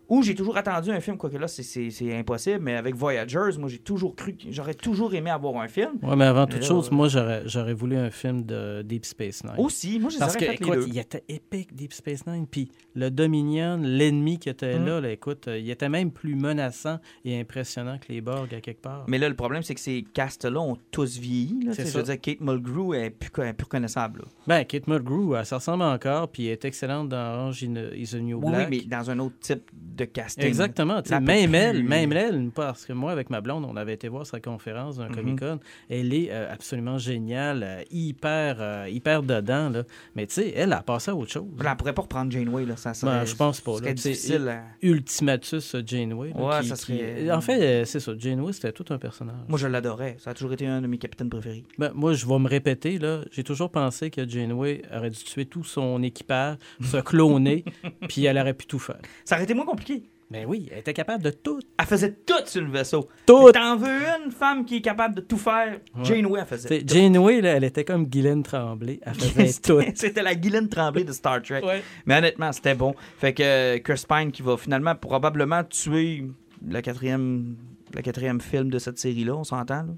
Ou 0.09 0.23
j'ai 0.23 0.35
toujours 0.35 0.57
attendu 0.57 0.89
un 0.91 0.99
film, 0.99 1.17
quoique 1.17 1.37
là, 1.37 1.47
c'est- 1.47 2.13
impossible, 2.17 2.59
mais 2.61 2.75
avec 2.75 2.95
Voyagers, 2.95 3.57
moi, 3.59 3.69
j'ai 3.69 3.79
toujours 3.79 4.15
cru, 4.15 4.35
j'aurais 4.49 4.73
toujours 4.73 5.13
aimé 5.13 5.29
avoir 5.29 5.57
un 5.61 5.67
film. 5.67 5.93
Ouais, 6.01 6.15
mais 6.15 6.25
avant 6.25 6.45
toute 6.45 6.61
là, 6.61 6.65
chose, 6.67 6.89
euh, 6.91 6.95
moi, 6.95 7.07
j'aurais, 7.09 7.43
j'aurais 7.45 7.73
voulu 7.73 7.97
un 7.97 8.09
film 8.09 8.43
de 8.43 8.81
Deep 8.83 9.05
Space 9.05 9.43
Nine. 9.43 9.53
Aussi, 9.57 9.99
moi, 9.99 10.09
je 10.09 10.15
les 10.15 10.19
Parce 10.19 10.35
que, 10.35 10.45
fait 10.45 10.51
les 10.51 10.53
écoute, 10.55 10.73
deux. 10.75 10.87
il 10.87 10.97
était 10.97 11.23
épique, 11.27 11.75
Deep 11.75 11.93
Space 11.93 12.25
Nine. 12.25 12.47
Puis 12.49 12.69
le 12.95 13.09
Dominion, 13.11 13.77
l'ennemi 13.81 14.39
qui 14.39 14.49
était 14.49 14.79
Mm. 14.79 14.85
là, 14.85 15.01
là, 15.01 15.11
écoute, 15.11 15.47
euh, 15.47 15.57
il 15.59 15.69
était 15.69 15.89
même 15.89 16.11
plus 16.11 16.35
menaçant 16.35 16.99
et 17.25 17.39
impressionnant 17.39 17.97
que 17.97 18.11
les 18.11 18.21
Borg 18.21 18.53
à 18.53 18.61
quelque 18.61 18.81
part. 18.81 19.03
Mais 19.07 19.17
là, 19.17 19.27
le 19.29 19.35
problème, 19.35 19.63
c'est 19.63 19.75
que 19.75 19.81
ces 19.81 20.03
castes-là 20.13 20.59
ont 20.59 20.77
tous 20.91 21.17
vieilli. 21.17 21.65
Là, 21.65 21.73
je 21.77 21.83
veux 21.97 22.03
dire, 22.03 22.19
Kate 22.21 22.41
Mulgrew 22.41 22.93
est 22.93 23.09
plus, 23.09 23.29
plus 23.29 23.53
reconnaissable. 23.63 24.23
Ben, 24.47 24.63
Kate 24.63 24.87
Mulgrew, 24.87 25.35
elle, 25.35 25.45
ça 25.45 25.57
ressemble 25.57 25.83
encore, 25.83 26.29
puis 26.29 26.45
elle 26.47 26.53
est 26.53 26.65
excellente 26.65 27.09
dans 27.09 27.33
Orange 27.35 27.61
is 27.63 27.67
the- 28.11 28.15
New 28.15 28.37
Oui, 28.37 28.43
oui, 28.45 28.51
Black. 28.51 28.69
mais 28.69 28.81
dans 28.81 29.09
un 29.11 29.19
autre 29.19 29.35
type 29.39 29.69
de 29.97 30.05
casting. 30.05 30.45
Exactement. 30.45 31.01
Même 31.21 31.55
elle, 31.55 31.83
même 31.83 32.13
elle, 32.13 32.49
parce 32.53 32.85
que 32.85 32.93
moi, 32.93 33.11
avec 33.11 33.29
ma 33.29 33.41
blonde, 33.41 33.65
on 33.67 33.75
avait 33.75 33.93
été 33.93 34.07
voir 34.07 34.25
sa 34.25 34.39
conférence 34.39 34.97
d'un 34.97 35.09
Mhm. 35.09 35.15
Comic-Con. 35.15 35.59
Elle 35.89 36.13
est 36.13 36.29
euh, 36.31 36.51
absolument 36.53 36.97
géniale, 36.97 37.63
euh, 37.63 37.81
hyper, 37.91 38.57
euh, 38.59 38.87
hyper 38.89 39.23
dedans. 39.23 39.69
Là. 39.69 39.83
Mais 40.15 40.27
tu 40.27 40.35
sais, 40.35 40.53
elle 40.55 40.71
a 40.73 40.81
passé 40.81 41.11
à 41.11 41.15
autre 41.15 41.31
chose. 41.31 41.45
Elle 41.59 41.75
pourrait 41.77 41.93
pas 41.93 42.03
reprendre 42.03 42.31
Janeway. 42.31 42.65
Là. 42.65 42.77
Ça 42.77 42.93
serait, 42.93 43.11
Ben, 43.19 43.25
je 43.25 43.35
pense 43.35 43.59
pas, 43.61 43.73
serait 43.77 43.87
sais, 43.89 43.93
difficile. 44.11 44.61
Ultimatus 44.81 45.75
Janeway. 45.85 46.29
là, 46.35 46.35
Ouais, 46.41 46.61
qui- 46.61 46.67
ça 46.67 46.75
qui- 46.75 46.81
serait- 46.97 47.31
En 47.31 47.41
fait, 47.41 47.85
c'est 47.85 47.99
ça. 47.99 48.13
Janeway, 48.17 48.53
c'était 48.53 48.71
tout 48.71 48.85
un 48.89 48.97
personnage. 48.97 49.35
Moi, 49.47 49.57
je 49.59 49.67
l'adorais. 49.67 50.15
Ça 50.19 50.31
a 50.31 50.33
toujours 50.33 50.53
été 50.53 50.65
un 50.67 50.81
de 50.81 50.87
mes 50.87 50.97
capitaines 50.97 51.29
préférés. 51.29 51.63
Ben, 51.77 51.91
moi, 51.93 52.13
je 52.13 52.25
vais 52.25 52.39
me 52.39 52.47
répéter, 52.47 52.97
là. 52.99 53.21
J'ai 53.31 53.43
toujours 53.43 53.69
pensé 53.71 54.09
que 54.09 54.27
Janeway 54.27 54.81
aurait 54.95 55.09
dû 55.09 55.17
tuer 55.23 55.45
tout 55.45 55.63
son 55.63 56.01
équipage, 56.03 56.57
se 56.81 56.97
cloner, 57.01 57.63
puis 58.07 58.25
elle 58.25 58.37
aurait 58.37 58.53
pu 58.53 58.65
tout 58.65 58.79
faire. 58.79 58.97
Ça 59.25 59.35
aurait 59.35 59.43
été 59.43 59.53
moins 59.53 59.65
compliqué. 59.65 59.86
Mais 60.29 60.43
oui, 60.43 60.67
elle 60.71 60.79
était 60.79 60.93
capable 60.93 61.23
de 61.23 61.29
tout. 61.29 61.59
Elle 61.79 61.85
faisait 61.85 62.11
tout 62.13 62.33
sur 62.45 62.61
le 62.61 62.69
vaisseau. 62.69 63.07
Tout! 63.25 63.49
T'en 63.53 63.77
veux 63.77 63.87
une 64.25 64.29
femme 64.31 64.65
qui 64.65 64.77
est 64.77 64.81
capable 64.81 65.15
de 65.15 65.21
tout 65.21 65.37
faire? 65.37 65.79
Ouais. 65.95 66.03
Janeway, 66.03 66.41
elle 66.41 66.45
faisait 66.45 66.81
tout. 66.81 66.93
Janeway, 66.93 67.39
là, 67.39 67.53
elle 67.55 67.63
était 67.63 67.85
comme 67.85 68.05
Guylaine 68.05 68.43
Tremblay. 68.43 68.99
Elle 69.03 69.13
faisait 69.21 69.61
tout. 69.61 69.79
C'était- 69.95 70.21
la 70.23 70.35
Guylaine 70.35 70.67
Tremblay 70.67 71.05
de 71.05 71.13
Star 71.13 71.41
Trek. 71.41 71.63
Ouais. 71.63 71.81
Mais 72.05 72.17
honnêtement, 72.17 72.51
c'était 72.51 72.75
bon. 72.75 72.93
Fait 73.19 73.33
que 73.33 73.41
euh, 73.41 73.79
Chris 73.79 74.03
Pine 74.07 74.33
qui 74.33 74.41
va 74.41 74.57
finalement 74.57 74.95
probablement 74.95 75.63
tuer 75.63 76.25
le 76.67 76.81
quatrième, 76.81 77.55
le 77.95 78.01
quatrième 78.01 78.41
film 78.41 78.69
de 78.69 78.79
cette 78.79 78.99
série-là, 78.99 79.33
on 79.33 79.45
s'entend. 79.45 79.83
là? 79.83 79.95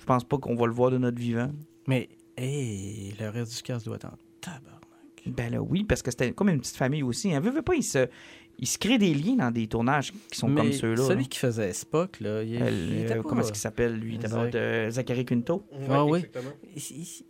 Je 0.00 0.04
pense 0.06 0.24
pas 0.24 0.38
qu'on 0.38 0.54
va 0.54 0.66
le 0.66 0.72
voir 0.72 0.90
de 0.90 0.96
notre 0.96 1.18
vivant. 1.18 1.50
Mais, 1.86 2.08
hey, 2.38 3.12
le 3.20 3.28
reste 3.28 3.54
du 3.56 3.62
casse 3.62 3.84
doit 3.84 3.96
être 3.96 4.06
en 4.06 4.16
tabarnak. 4.40 4.70
Ben 5.26 5.52
là, 5.52 5.60
oui, 5.60 5.84
parce 5.84 6.00
que 6.02 6.10
c'était 6.10 6.32
comme 6.32 6.48
une 6.48 6.60
petite 6.60 6.76
famille 6.76 7.02
aussi. 7.02 7.34
Hein. 7.34 7.40
Veut, 7.40 7.50
veut 7.50 7.60
pas, 7.60 7.74
il 7.74 7.82
se, 7.82 8.08
il 8.60 8.66
se 8.66 8.76
crée 8.78 8.98
des 8.98 9.14
liens 9.14 9.36
dans 9.36 9.50
des 9.52 9.66
tournages 9.68 10.12
qui 10.12 10.38
sont 10.38 10.48
Mais 10.48 10.60
comme 10.60 10.72
ceux-là. 10.72 11.04
Celui 11.04 11.22
là. 11.22 11.28
qui 11.28 11.38
faisait 11.38 11.72
Spock, 11.72 12.18
là, 12.20 12.42
il, 12.42 12.54
Elle, 12.56 12.74
il 12.74 12.98
était 13.02 13.12
euh, 13.12 13.22
pas- 13.22 13.28
Comment 13.28 13.40
est-ce 13.42 13.52
qu'il 13.52 13.60
s'appelle, 13.60 13.94
lui? 13.96 14.14
Il 14.14 14.16
était 14.16 14.28
Zach. 14.28 14.50
pas, 14.52 14.58
euh, 14.58 14.90
Zachary 14.90 15.24
Quinto? 15.24 15.64
Ah 15.88 16.04
oui. 16.04 16.24
il, 16.76 16.82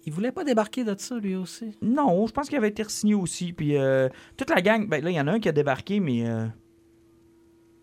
il- 0.06 0.12
voulait 0.12 0.32
pas 0.32 0.44
débarquer 0.44 0.84
de 0.84 0.94
ça, 0.98 1.16
lui 1.18 1.34
aussi. 1.36 1.76
Non, 1.82 2.26
je 2.26 2.32
pense 2.32 2.48
qu'il 2.48 2.56
avait 2.56 2.68
été 2.68 2.82
signé 2.88 3.14
aussi. 3.14 3.52
Puis 3.52 3.76
euh, 3.76 4.08
toute 4.36 4.50
la 4.50 4.62
gang, 4.62 4.88
ben 4.88 5.04
là, 5.04 5.10
il 5.10 5.16
y 5.16 5.20
en 5.20 5.26
a 5.26 5.32
un 5.32 5.40
qui 5.40 5.48
a 5.48 5.52
débarqué, 5.52 6.00
mais 6.00 6.26
euh, 6.26 6.46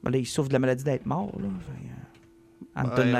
ben 0.03 0.11
là, 0.11 0.17
il 0.17 0.25
souffre 0.25 0.49
de 0.49 0.53
la 0.53 0.59
maladie 0.59 0.83
d'être 0.83 1.05
mort. 1.05 1.31
Là. 1.39 1.47
Fait, 1.59 1.71
euh, 1.71 2.04
Anton 2.77 3.03
Ouais, 3.03 3.05
lui, 3.05 3.13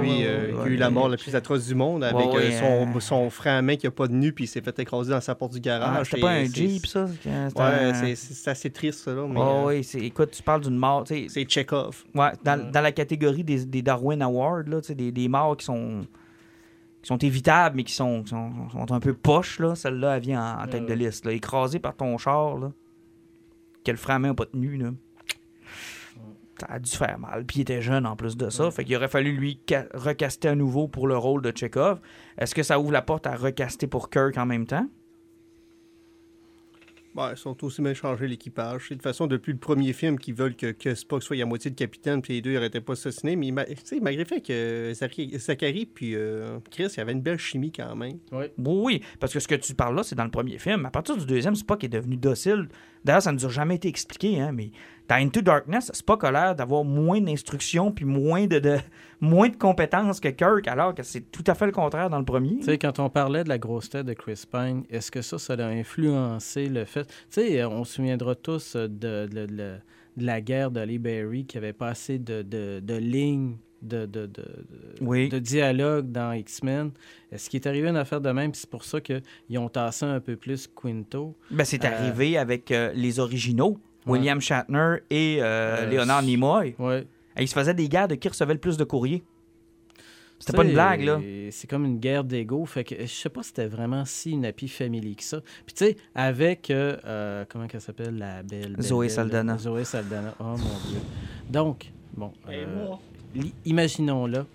lui, 0.00 0.10
ouais, 0.10 0.26
euh, 0.26 0.50
il 0.52 0.60
a 0.60 0.66
eu 0.66 0.76
la 0.76 0.90
mort 0.90 1.08
la 1.08 1.16
plus 1.16 1.34
atroce 1.36 1.66
du 1.68 1.74
monde 1.76 2.02
avec 2.02 2.26
euh, 2.34 2.50
son, 2.58 2.96
euh, 2.96 3.00
son 3.00 3.30
frère 3.30 3.54
à 3.58 3.62
main 3.62 3.76
qui 3.76 3.86
a 3.86 3.92
pas 3.92 4.08
de 4.08 4.12
nu 4.14 4.32
puis 4.32 4.44
il 4.44 4.46
s'est 4.48 4.60
fait 4.60 4.76
écraser 4.80 5.10
dans 5.12 5.20
sa 5.20 5.36
porte 5.36 5.52
du 5.52 5.58
Ah, 5.58 5.78
garage. 5.78 6.10
c'était 6.10 6.20
pas 6.20 6.30
un 6.30 6.40
Et 6.40 6.46
c'est- 6.48 6.54
Jeep, 6.68 6.86
ça? 6.86 7.04
Ouais, 7.04 7.62
un- 7.62 8.14
c'est- 8.16 8.48
assez 8.50 8.70
triste, 8.70 9.00
ça. 9.04 9.14
Là, 9.14 9.26
mais, 9.28 9.38
Oh, 9.38 9.68
euh, 9.70 9.78
oui, 9.78 9.88
écoute, 10.04 10.32
tu 10.32 10.42
parles 10.42 10.62
d'une 10.62 10.76
mort. 10.76 11.04
C'est 11.06 11.48
Chekhov. 11.48 12.04
Ouais, 12.14 12.30
dans, 12.44 12.70
dans 12.72 12.80
la 12.80 12.90
catégorie 12.92 13.44
des, 13.44 13.64
des 13.64 13.82
Darwin 13.82 14.20
Awards, 14.20 14.64
là, 14.66 14.80
des, 14.88 15.12
des 15.12 15.28
morts 15.28 15.56
qui 15.56 15.66
sont, 15.66 16.00
qui 17.00 17.06
sont 17.06 17.18
évitables, 17.18 17.76
mais 17.76 17.84
qui 17.84 17.92
sont, 17.94 18.24
qui 18.24 18.30
sont, 18.30 18.50
sont 18.70 18.92
un 18.92 18.98
peu 19.00 19.14
poches, 19.14 19.60
là. 19.60 19.76
Celle-là, 19.76 20.16
elle 20.16 20.22
vient 20.22 20.42
en, 20.58 20.64
en 20.64 20.66
tête 20.66 20.86
de 20.86 20.94
liste. 20.94 21.24
Là. 21.24 21.30
Écrasée 21.32 21.78
par 21.78 21.94
ton 21.94 22.18
char, 22.18 22.58
là. 22.58 22.72
Que 23.84 23.92
le 23.92 23.96
frein 23.96 24.16
à 24.16 24.18
main 24.18 24.28
n'a 24.28 24.34
pas 24.34 24.46
tenu, 24.46 24.76
là. 24.76 24.90
Ça 26.60 26.66
a 26.68 26.78
dû 26.78 26.90
faire 26.90 27.18
mal. 27.18 27.44
Puis 27.44 27.58
il 27.58 27.62
était 27.62 27.80
jeune 27.82 28.04
en 28.06 28.16
plus 28.16 28.36
de 28.36 28.50
ça. 28.50 28.70
Fait 28.70 28.84
qu'il 28.84 28.96
aurait 28.96 29.08
fallu 29.08 29.32
lui 29.32 29.60
ca- 29.68 29.86
recaster 29.94 30.48
à 30.48 30.54
nouveau 30.56 30.88
pour 30.88 31.06
le 31.06 31.16
rôle 31.16 31.40
de 31.42 31.52
Chekhov. 31.56 32.00
Est-ce 32.36 32.54
que 32.54 32.62
ça 32.64 32.80
ouvre 32.80 32.92
la 32.92 33.02
porte 33.02 33.26
à 33.26 33.36
recaster 33.36 33.86
pour 33.86 34.10
Kirk 34.10 34.36
en 34.38 34.46
même 34.46 34.66
temps? 34.66 34.88
Ouais, 37.16 37.32
ils 37.32 37.36
sont 37.36 37.64
aussi 37.64 37.82
bien 37.82 37.94
changé 37.94 38.28
l'équipage. 38.28 38.82
C'est 38.88 38.94
De 38.94 38.98
toute 38.98 39.02
façon, 39.02 39.26
depuis 39.26 39.50
le 39.52 39.58
premier 39.58 39.92
film, 39.92 40.18
qu'ils 40.18 40.34
veulent 40.34 40.54
que, 40.54 40.70
que 40.70 40.94
Spock 40.94 41.22
soit 41.22 41.40
à 41.40 41.44
moitié 41.46 41.68
de 41.70 41.74
capitaine, 41.74 42.22
puis 42.22 42.34
les 42.34 42.42
deux 42.42 42.52
n'arrêtaient 42.52 42.80
pas 42.82 42.92
de 42.92 42.98
s'assassiner. 42.98 43.34
Mais 43.34 43.50
ma- 43.50 43.64
tu 43.64 43.74
sais, 43.82 43.98
malgré 43.98 44.22
le 44.22 44.28
fait 44.28 44.40
que 44.40 44.92
Zachary, 44.94 45.36
Zachary 45.36 45.86
puis 45.86 46.14
euh, 46.14 46.58
Chris, 46.70 46.84
il 46.92 46.96
y 46.98 47.00
avait 47.00 47.12
une 47.12 47.22
belle 47.22 47.38
chimie 47.38 47.72
quand 47.72 47.96
même. 47.96 48.18
Oui, 48.30 48.44
oui, 48.58 49.02
parce 49.18 49.32
que 49.32 49.40
ce 49.40 49.48
que 49.48 49.56
tu 49.56 49.74
parles 49.74 49.96
là, 49.96 50.04
c'est 50.04 50.14
dans 50.14 50.24
le 50.24 50.30
premier 50.30 50.58
film. 50.58 50.86
À 50.86 50.90
partir 50.90 51.16
du 51.16 51.26
deuxième, 51.26 51.56
Spock 51.56 51.82
est 51.82 51.88
devenu 51.88 52.16
docile. 52.16 52.68
D'ailleurs, 53.04 53.22
ça 53.22 53.32
ne 53.32 53.36
nous 53.38 53.46
a 53.46 53.48
jamais 53.48 53.76
été 53.76 53.88
expliqué, 53.88 54.40
hein, 54.40 54.52
mais 54.52 54.70
dans 55.08 55.16
Into 55.16 55.40
Darkness, 55.40 55.90
Spock 55.94 56.24
a 56.24 56.30
l'air 56.30 56.54
d'avoir 56.54 56.84
moins 56.84 57.20
d'instructions 57.20 57.90
puis 57.92 58.04
moins 58.04 58.46
de, 58.46 58.58
de- 58.58 58.78
moins 59.20 59.48
de 59.48 59.56
compétences 59.56 60.20
que 60.20 60.28
Kirk, 60.28 60.68
alors 60.68 60.94
que 60.94 61.02
c'est 61.02 61.30
tout 61.30 61.44
à 61.46 61.54
fait 61.54 61.66
le 61.66 61.72
contraire 61.72 62.10
dans 62.10 62.18
le 62.18 62.24
premier. 62.24 62.56
Tu 62.58 62.64
sais, 62.64 62.78
quand 62.78 62.98
on 62.98 63.08
parlait 63.08 63.42
de 63.44 63.48
la 63.48 63.58
grosse 63.58 63.88
tête 63.88 64.06
de 64.06 64.12
Chris 64.12 64.42
Pine, 64.50 64.84
est-ce 64.90 65.10
que 65.10 65.22
ça, 65.22 65.38
ça 65.38 65.54
a 65.54 65.64
influencé 65.66 66.66
le 66.68 66.84
fait... 66.84 67.04
Tu 67.06 67.14
sais, 67.30 67.64
on 67.64 67.84
se 67.84 67.94
souviendra 67.94 68.34
tous 68.34 68.76
de, 68.76 68.86
de- 68.88 69.26
de- 69.46 69.76
de 70.16 70.26
la 70.26 70.40
guerre 70.40 70.70
d'Ali 70.72 70.98
Berry 70.98 71.46
qui 71.46 71.56
avait 71.58 71.72
pas 71.72 71.92
de, 71.92 72.42
de, 72.42 72.80
de 72.82 72.94
lignes 72.96 73.56
de, 73.82 74.06
de, 74.06 74.26
de, 74.26 74.26
de- 74.26 74.64
Oui. 75.00 75.28
de 75.28 75.38
dialogue 75.38 76.10
dans 76.10 76.32
X-Men. 76.32 76.90
Est-ce 77.30 77.48
qu'il 77.48 77.60
est 77.60 77.66
arrivé 77.66 77.88
une 77.88 77.96
affaire 77.96 78.20
de 78.20 78.30
même? 78.30 78.50
puis 78.52 78.60
C'est 78.60 78.70
pour 78.70 78.84
ça 78.84 79.00
qu'ils 79.00 79.58
ont 79.58 79.68
tassé 79.68 80.04
un 80.04 80.20
peu 80.20 80.36
plus 80.36 80.66
Quinto. 80.66 81.36
Ben, 81.50 81.64
c'est 81.64 81.84
Euh, 81.84 81.88
arrivé 81.88 82.36
avec 82.38 82.70
euh, 82.70 82.92
les 82.94 83.18
originaux. 83.20 83.78
William 84.06 84.40
Shatner 84.40 84.96
et 85.10 85.38
euh, 85.42 85.86
Euh, 85.86 85.90
Leonard 85.90 86.22
Nimoy. 86.22 86.74
Ouais. 86.78 87.06
Et 87.36 87.42
ils 87.42 87.48
se 87.48 87.54
faisaient 87.54 87.74
des 87.74 87.88
guerres 87.88 88.08
de 88.08 88.14
qui 88.14 88.28
recevait 88.28 88.54
le 88.54 88.58
plus 88.60 88.76
de 88.78 88.84
courriers. 88.84 89.22
C'était 90.40 90.56
pas 90.56 90.64
une 90.64 90.72
blague, 90.72 91.02
là. 91.02 91.20
C'est 91.50 91.68
comme 91.68 91.84
une 91.84 91.98
guerre 91.98 92.22
d'ego. 92.24 92.64
Fait 92.64 92.84
que 92.84 92.94
je 93.00 93.06
sais 93.06 93.28
pas 93.28 93.42
si 93.42 93.48
c'était 93.48 93.66
vraiment 93.66 94.04
si 94.04 94.30
une 94.30 94.44
happy 94.46 94.68
family 94.68 95.16
que 95.16 95.24
ça. 95.24 95.40
Puis 95.66 95.74
tu 95.74 95.84
sais, 95.84 95.96
avec 96.14 96.70
euh, 96.70 96.96
euh, 97.04 97.44
comment 97.48 97.66
qu'elle 97.66 97.80
s'appelle 97.80 98.16
la 98.16 98.42
belle, 98.44 98.74
belle 98.76 98.82
Zoé 98.82 99.06
belle, 99.08 99.14
Saldana. 99.16 99.58
Zoé 99.58 99.84
Saldana. 99.84 100.34
Oh 100.38 100.44
mon 100.44 100.56
dieu. 100.56 101.00
Donc 101.50 101.90
bon, 102.16 102.32
euh, 102.48 102.64
li- 102.64 102.98
imaginons-là. 103.64 104.46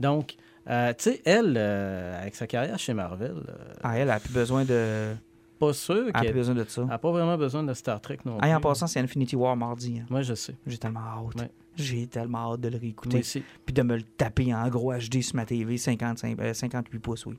Donc 0.00 0.36
euh, 0.68 0.92
tu 0.98 1.04
sais, 1.10 1.22
elle 1.24 1.54
euh, 1.56 2.20
avec 2.20 2.34
sa 2.34 2.46
carrière 2.46 2.78
chez 2.78 2.94
Marvel, 2.94 3.32
euh, 3.48 3.52
Ah, 3.82 3.96
elle 3.98 4.10
a 4.10 4.20
plus 4.20 4.32
besoin 4.32 4.64
de. 4.64 5.14
pas 5.58 5.72
sûr 5.72 5.94
Elle 5.96 6.08
a 6.08 6.12
plus 6.12 6.26
qu'elle 6.26 6.34
besoin 6.34 6.54
de 6.54 6.64
ça. 6.64 6.84
n'a 6.84 6.98
pas 6.98 7.10
vraiment 7.10 7.36
besoin 7.38 7.62
de 7.62 7.72
Star 7.74 8.00
Trek 8.00 8.18
non 8.24 8.38
plus. 8.38 8.48
Ah, 8.50 8.56
en 8.56 8.60
passant, 8.60 8.86
c'est 8.86 9.00
Infinity 9.00 9.34
War 9.36 9.56
mardi. 9.56 9.98
hein. 10.00 10.06
Moi 10.10 10.22
je 10.22 10.34
sais. 10.34 10.54
J'ai 10.66 10.78
tellement 10.78 11.00
hâte. 11.00 11.40
Ouais. 11.40 11.50
J'ai 11.76 12.06
tellement 12.06 12.52
hâte 12.52 12.60
de 12.60 12.68
le 12.68 12.76
réécouter. 12.78 13.20
Puis 13.64 13.72
de 13.74 13.82
me 13.82 13.96
le 13.96 14.02
taper 14.02 14.52
en 14.54 14.68
gros 14.68 14.92
HD 14.92 15.22
sur 15.22 15.36
ma 15.36 15.46
TV, 15.46 15.78
55, 15.78 16.38
euh, 16.40 16.52
58 16.52 16.98
pouces, 16.98 17.24
oui. 17.26 17.38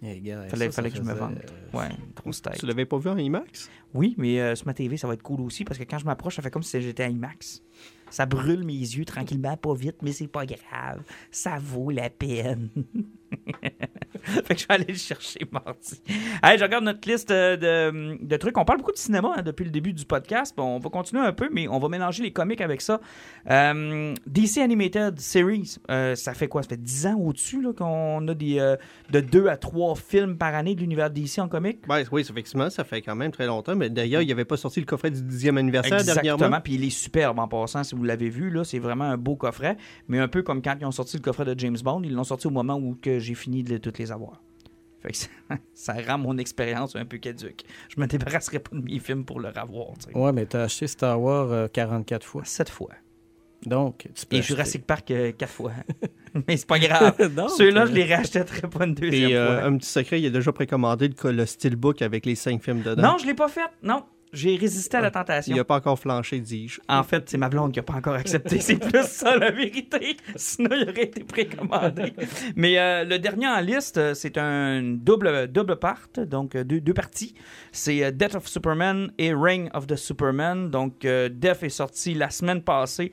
Eh, 0.00 0.20
gars, 0.20 0.42
Fallait- 0.48 0.66
ça, 0.66 0.70
ça 0.70 0.76
fallait 0.82 0.90
que 0.92 0.98
je 0.98 1.02
me 1.02 1.12
vende. 1.12 1.40
euh, 1.74 1.76
Ouais, 1.76 1.88
grosse 2.14 2.40
tête. 2.40 2.58
Tu 2.58 2.66
l'avais 2.66 2.84
pas 2.84 2.98
vu 2.98 3.10
en 3.10 3.18
IMAX? 3.18 3.68
Oui, 3.94 4.14
mais 4.16 4.40
euh, 4.40 4.54
sur 4.54 4.66
ma 4.68 4.74
TV, 4.74 4.96
ça 4.96 5.08
va 5.08 5.14
être 5.14 5.22
cool 5.24 5.40
aussi 5.40 5.64
parce 5.64 5.76
que 5.76 5.82
quand 5.82 5.98
je 5.98 6.04
m'approche, 6.04 6.36
ça 6.36 6.42
fait 6.42 6.50
comme 6.52 6.62
si 6.62 6.80
j'étais 6.80 7.02
à 7.02 7.08
IMAX. 7.08 7.60
Ça 8.10 8.26
brûle 8.26 8.64
mes 8.64 8.72
yeux 8.72 9.04
tranquillement, 9.04 9.56
pas 9.56 9.74
vite, 9.74 10.02
mais 10.02 10.12
c'est 10.12 10.28
pas 10.28 10.46
grave. 10.46 11.02
Ça 11.30 11.58
vaut 11.58 11.90
la 11.90 12.10
peine. 12.10 12.68
fait 14.22 14.54
que 14.54 14.60
je 14.60 14.66
vais 14.66 14.74
aller 14.74 14.84
le 14.88 14.94
chercher 14.94 15.40
mardi. 15.50 16.00
Hey, 16.42 16.58
je 16.58 16.64
regarde 16.64 16.84
notre 16.84 17.08
liste 17.08 17.30
euh, 17.30 17.56
de, 17.56 18.18
de 18.24 18.36
trucs. 18.36 18.56
On 18.58 18.64
parle 18.64 18.78
beaucoup 18.78 18.92
de 18.92 18.98
cinéma 18.98 19.34
hein, 19.36 19.42
depuis 19.42 19.64
le 19.64 19.70
début 19.70 19.92
du 19.92 20.04
podcast. 20.04 20.54
Bon, 20.56 20.76
on 20.76 20.78
va 20.78 20.90
continuer 20.90 21.22
un 21.22 21.32
peu, 21.32 21.48
mais 21.52 21.68
on 21.68 21.78
va 21.78 21.88
mélanger 21.88 22.22
les 22.22 22.32
comics 22.32 22.60
avec 22.60 22.80
ça. 22.80 23.00
Euh, 23.50 24.14
DC 24.26 24.58
Animated 24.58 25.20
Series, 25.20 25.76
euh, 25.90 26.14
ça 26.14 26.34
fait 26.34 26.48
quoi? 26.48 26.62
Ça 26.62 26.70
fait 26.70 26.82
10 26.82 27.06
ans 27.06 27.18
au-dessus 27.18 27.62
là, 27.62 27.72
qu'on 27.72 28.26
a 28.28 28.34
des, 28.34 28.58
euh, 28.58 28.76
de 29.10 29.20
2 29.20 29.48
à 29.48 29.56
3 29.56 29.94
films 29.96 30.36
par 30.36 30.54
année 30.54 30.74
de 30.74 30.80
l'univers 30.80 31.10
DC 31.10 31.38
en 31.38 31.48
comics? 31.48 31.80
Ben, 31.88 32.02
oui, 32.12 32.22
effectivement, 32.22 32.70
ça 32.70 32.84
fait 32.84 33.02
quand 33.02 33.16
même 33.16 33.32
très 33.32 33.46
longtemps. 33.46 33.76
Mais 33.76 33.90
d'ailleurs, 33.90 34.22
il 34.22 34.26
n'y 34.26 34.32
avait 34.32 34.44
pas 34.44 34.56
sorti 34.56 34.80
le 34.80 34.86
coffret 34.86 35.10
du 35.10 35.20
10e 35.20 35.56
anniversaire 35.56 36.04
dernièrement. 36.04 36.36
Exactement, 36.36 36.60
puis 36.60 36.74
il 36.74 36.84
est 36.84 36.90
superbe 36.90 37.38
en 37.38 37.48
passant, 37.48 37.84
si 37.84 37.94
vous 37.94 38.04
l'avez 38.04 38.28
vu, 38.28 38.50
là, 38.50 38.64
c'est 38.64 38.78
vraiment 38.78 39.04
un 39.04 39.16
beau 39.16 39.36
coffret, 39.36 39.76
mais 40.08 40.18
un 40.18 40.28
peu 40.28 40.42
comme 40.42 40.62
quand 40.62 40.76
ils 40.80 40.86
ont 40.86 40.92
sorti 40.92 41.16
le 41.16 41.22
coffret 41.22 41.44
de 41.44 41.58
James 41.58 41.78
Bond, 41.82 42.02
ils 42.04 42.12
l'ont 42.12 42.24
sorti 42.24 42.46
au 42.46 42.50
moment 42.50 42.76
où 42.76 42.96
que 43.00 43.17
j'ai 43.18 43.34
fini 43.34 43.62
de 43.62 43.70
les- 43.70 43.80
toutes 43.80 43.98
les 43.98 44.10
avoir. 44.12 44.42
Fait 45.00 45.10
que 45.12 45.16
ça, 45.16 45.28
ça 45.74 45.94
rend 46.06 46.18
mon 46.18 46.38
expérience 46.38 46.96
un 46.96 47.04
peu 47.04 47.18
caduque. 47.18 47.62
Je 47.94 48.00
me 48.00 48.06
débarrasserai 48.06 48.58
pas 48.58 48.76
de 48.76 48.82
mes 48.82 48.98
films 48.98 49.24
pour 49.24 49.38
le 49.40 49.48
revoir, 49.48 49.92
tu 49.98 50.12
sais. 50.12 50.16
Ouais, 50.18 50.32
mais 50.32 50.46
t'as 50.46 50.64
acheté 50.64 50.86
Star 50.88 51.20
Wars 51.20 51.52
euh, 51.52 51.68
44 51.68 52.24
fois. 52.26 52.42
Sept 52.44 52.68
fois. 52.68 52.90
Donc, 53.66 54.08
tu 54.14 54.26
peux 54.26 54.36
Et 54.36 54.38
acheter. 54.38 54.54
Jurassic 54.54 54.86
Park 54.86 55.10
euh, 55.10 55.32
quatre 55.32 55.52
fois. 55.52 55.72
mais 56.48 56.56
c'est 56.56 56.66
pas 56.66 56.78
grave. 56.78 57.14
Ceux-là, 57.56 57.82
euh, 57.82 57.86
je 57.86 57.92
les 57.92 58.12
rachèterai 58.14 58.68
pas 58.68 58.84
une 58.86 58.94
deuxième 58.94 59.30
Et 59.30 59.36
euh, 59.36 59.58
fois. 59.60 59.66
un 59.68 59.76
petit 59.78 59.88
secret, 59.88 60.20
il 60.20 60.26
a 60.26 60.30
déjà 60.30 60.52
précommandé 60.52 61.08
le, 61.24 61.30
le 61.32 61.46
steelbook 61.46 62.02
avec 62.02 62.24
les 62.26 62.34
cinq 62.36 62.62
films 62.62 62.82
dedans. 62.82 63.02
Non, 63.12 63.18
je 63.18 63.26
l'ai 63.26 63.34
pas 63.34 63.48
fait. 63.48 63.68
Non, 63.82 64.04
j'ai 64.32 64.56
résisté 64.56 64.96
à 64.96 65.00
la 65.00 65.10
tentation. 65.10 65.54
Il 65.54 65.56
n'a 65.56 65.64
pas 65.64 65.76
encore 65.76 65.98
flanché, 65.98 66.40
dis-je. 66.40 66.80
En 66.88 67.02
fait, 67.02 67.28
c'est 67.28 67.38
ma 67.38 67.48
blonde 67.48 67.72
qui 67.72 67.78
n'a 67.78 67.82
pas 67.82 67.94
encore 67.94 68.14
accepté. 68.14 68.60
C'est 68.68 68.76
plus 68.76 69.04
ça 69.04 69.36
la 69.36 69.50
vérité. 69.50 70.16
Sinon, 70.36 70.70
il 70.72 70.88
aurait 70.88 71.04
été 71.04 71.24
précommandé. 71.24 72.12
Mais 72.56 72.78
euh, 72.78 73.04
le 73.04 73.18
dernier 73.18 73.46
en 73.46 73.60
liste, 73.60 73.98
euh, 73.98 74.14
c'est 74.14 74.36
un 74.36 74.82
double, 74.82 75.48
double 75.48 75.76
part, 75.76 76.08
donc 76.26 76.54
euh, 76.54 76.64
deux, 76.64 76.80
deux 76.80 76.94
parties. 76.94 77.34
C'est 77.72 78.04
euh, 78.04 78.10
Death 78.10 78.34
of 78.34 78.46
Superman 78.46 79.12
et 79.18 79.32
Reign 79.32 79.70
of 79.74 79.86
the 79.86 79.96
Superman. 79.96 80.70
Donc, 80.70 81.04
euh, 81.04 81.28
Death 81.28 81.62
est 81.62 81.68
sorti 81.68 82.14
la 82.14 82.30
semaine 82.30 82.62
passée 82.62 83.12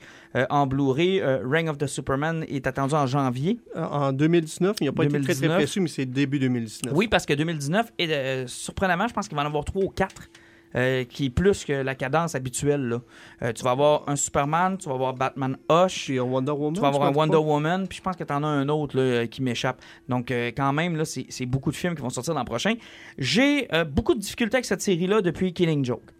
en 0.50 0.66
Blu-ray. 0.66 1.22
Reign 1.22 1.68
of 1.70 1.78
the 1.78 1.86
Superman 1.86 2.44
est 2.48 2.66
attendu 2.66 2.94
en 2.94 3.06
janvier. 3.06 3.58
En 3.74 4.12
2019, 4.12 4.76
il 4.80 4.86
n'a 4.86 4.92
pas 4.92 5.04
été 5.04 5.12
très, 5.12 5.20
2019. 5.20 5.48
très 5.48 5.56
précis, 5.56 5.80
mais 5.80 5.88
c'est 5.88 6.04
début 6.04 6.38
2019. 6.38 6.92
Oui, 6.94 7.08
parce 7.08 7.24
que 7.24 7.32
2019, 7.32 7.92
et 7.98 8.44
surprenamment, 8.46 9.08
je 9.08 9.14
pense 9.14 9.28
qu'il 9.28 9.36
va 9.36 9.44
en 9.44 9.46
avoir 9.46 9.64
trois 9.64 9.82
ou 9.82 9.88
quatre. 9.88 10.28
Euh, 10.76 11.04
qui 11.04 11.26
est 11.26 11.30
plus 11.30 11.64
que 11.64 11.72
la 11.72 11.94
cadence 11.94 12.34
habituelle. 12.34 12.88
Là. 12.88 13.00
Euh, 13.42 13.52
tu 13.52 13.62
vas 13.64 13.70
avoir 13.70 14.08
un 14.08 14.16
Superman, 14.16 14.76
tu 14.78 14.88
vas 14.88 14.94
avoir 14.94 15.14
Batman 15.14 15.56
Hush, 15.70 16.10
un 16.10 16.20
Wonder 16.20 16.52
Woman. 16.52 16.74
Tu 16.74 16.80
vas 16.80 16.88
avoir 16.88 17.08
un 17.08 17.12
Wonder 17.12 17.32
pas. 17.32 17.40
Woman, 17.40 17.88
puis 17.88 17.98
je 17.98 18.02
pense 18.02 18.16
que 18.16 18.24
tu 18.24 18.32
en 18.32 18.42
as 18.42 18.46
un 18.46 18.68
autre 18.68 18.96
là, 18.96 19.02
euh, 19.02 19.26
qui 19.26 19.42
m'échappe. 19.42 19.80
Donc, 20.08 20.30
euh, 20.30 20.50
quand 20.56 20.72
même, 20.72 20.96
là, 20.96 21.04
c'est 21.04 21.26
c'est 21.28 21.46
beaucoup 21.46 21.70
de 21.70 21.76
films 21.76 21.94
qui 21.94 22.02
vont 22.02 22.10
sortir 22.10 22.34
l'an 22.34 22.44
prochain. 22.44 22.74
J'ai 23.18 23.68
beaucoup 23.90 24.14
de 24.14 24.20
difficultés 24.20 24.56
avec 24.56 24.64
cette 24.64 24.82
série-là 24.82 25.20
depuis 25.20 25.52
Killing 25.52 25.84
Joke. 25.84 26.10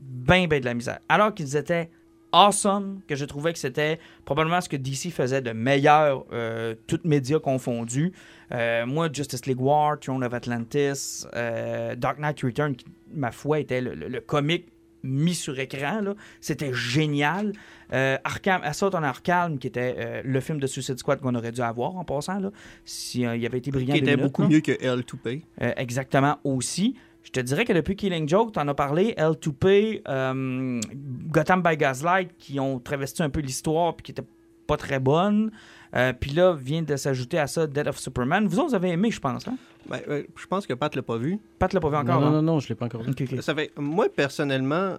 Ben, 0.00 0.46
ben 0.46 0.60
de 0.60 0.64
la 0.64 0.74
misère. 0.74 0.98
Alors 1.08 1.34
qu'ils 1.34 1.56
étaient 1.56 1.90
awesome, 2.32 3.00
que 3.06 3.14
je 3.14 3.24
trouvais 3.24 3.52
que 3.52 3.58
c'était 3.58 3.98
probablement 4.24 4.60
ce 4.60 4.68
que 4.68 4.76
DC 4.76 5.10
faisait 5.12 5.42
de 5.42 5.52
meilleur, 5.52 6.24
euh, 6.32 6.74
toutes 6.86 7.04
médias 7.04 7.38
confondus. 7.38 8.12
Euh, 8.52 8.84
moi, 8.86 9.08
Justice 9.12 9.46
League 9.46 9.60
War, 9.60 9.98
Throne 10.00 10.24
of 10.24 10.32
Atlantis, 10.34 11.26
euh, 11.34 11.94
Dark 11.94 12.18
Knight 12.18 12.40
Return, 12.42 12.74
qui, 12.76 12.86
ma 13.14 13.30
foi, 13.30 13.60
était 13.60 13.80
le, 13.80 13.94
le- 13.94 14.08
le 14.08 14.20
comique 14.20 14.66
mis 15.04 15.34
sur 15.34 15.58
écran. 15.58 16.14
C'était 16.40 16.72
génial. 16.72 17.52
Euh, 17.92 18.16
Arkham, 18.22 18.60
Assault 18.62 18.90
on 18.94 19.02
Arkham, 19.02 19.58
qui 19.58 19.66
était 19.66 19.96
euh, 19.98 20.22
le 20.24 20.40
film 20.40 20.60
de 20.60 20.66
Suicide 20.68 20.96
Squad 20.98 21.20
qu'on 21.20 21.34
aurait 21.34 21.50
dû 21.52 21.60
avoir 21.60 21.96
en 21.96 22.04
passant, 22.04 22.38
là, 22.38 22.50
si 22.84 23.26
euh, 23.26 23.34
il 23.36 23.44
avait 23.44 23.58
été 23.58 23.70
brillant. 23.72 23.94
Qui 23.94 23.98
était 24.00 24.12
minutes, 24.16 24.22
beaucoup 24.26 24.42
là. 24.42 24.48
mieux 24.48 24.60
que 24.60 24.72
L 24.80 25.04
to 25.04 25.16
Pay. 25.16 25.42
Exactement 25.76 26.38
aussi. 26.44 26.94
Je 27.24 27.30
te 27.30 27.40
dirais 27.40 27.64
que 27.64 27.72
depuis 27.72 27.96
Killing 27.96 28.28
Joke, 28.28 28.52
tu 28.52 28.58
en 28.58 28.68
as 28.68 28.74
parlé, 28.74 29.14
L2P, 29.16 30.02
euh, 30.08 30.80
Gotham 31.28 31.62
by 31.62 31.76
Gaslight, 31.76 32.36
qui 32.36 32.58
ont 32.58 32.78
travesti 32.78 33.22
un 33.22 33.30
peu 33.30 33.40
l'histoire 33.40 33.94
puis 33.94 34.04
qui 34.04 34.10
étaient 34.12 34.26
pas 34.66 34.76
très 34.76 34.98
bonnes. 34.98 35.50
Euh, 35.94 36.12
puis 36.18 36.30
là, 36.30 36.54
vient 36.54 36.82
de 36.82 36.96
s'ajouter 36.96 37.38
à 37.38 37.46
ça 37.46 37.66
Dead 37.66 37.86
of 37.86 37.98
Superman. 37.98 38.46
Vous 38.46 38.58
autres, 38.58 38.70
vous 38.70 38.74
avez 38.74 38.90
aimé, 38.90 39.10
je 39.10 39.20
pense. 39.20 39.46
Hein? 39.46 39.56
Ben, 39.88 40.00
euh, 40.08 40.22
je 40.36 40.46
pense 40.46 40.66
que 40.66 40.74
Pat 40.74 40.94
l'a 40.94 41.02
pas 41.02 41.16
vu. 41.16 41.38
Pat 41.58 41.72
l'a 41.72 41.80
pas 41.80 41.90
vu 41.90 41.96
encore. 41.96 42.20
Non, 42.20 42.20
non, 42.20 42.26
hein? 42.26 42.42
non, 42.42 42.42
non, 42.54 42.60
je 42.60 42.68
l'ai 42.68 42.74
pas 42.74 42.86
encore 42.86 43.02
vu. 43.02 43.12
Ça 43.42 43.54
fait, 43.54 43.72
moi, 43.76 44.08
personnellement, 44.08 44.96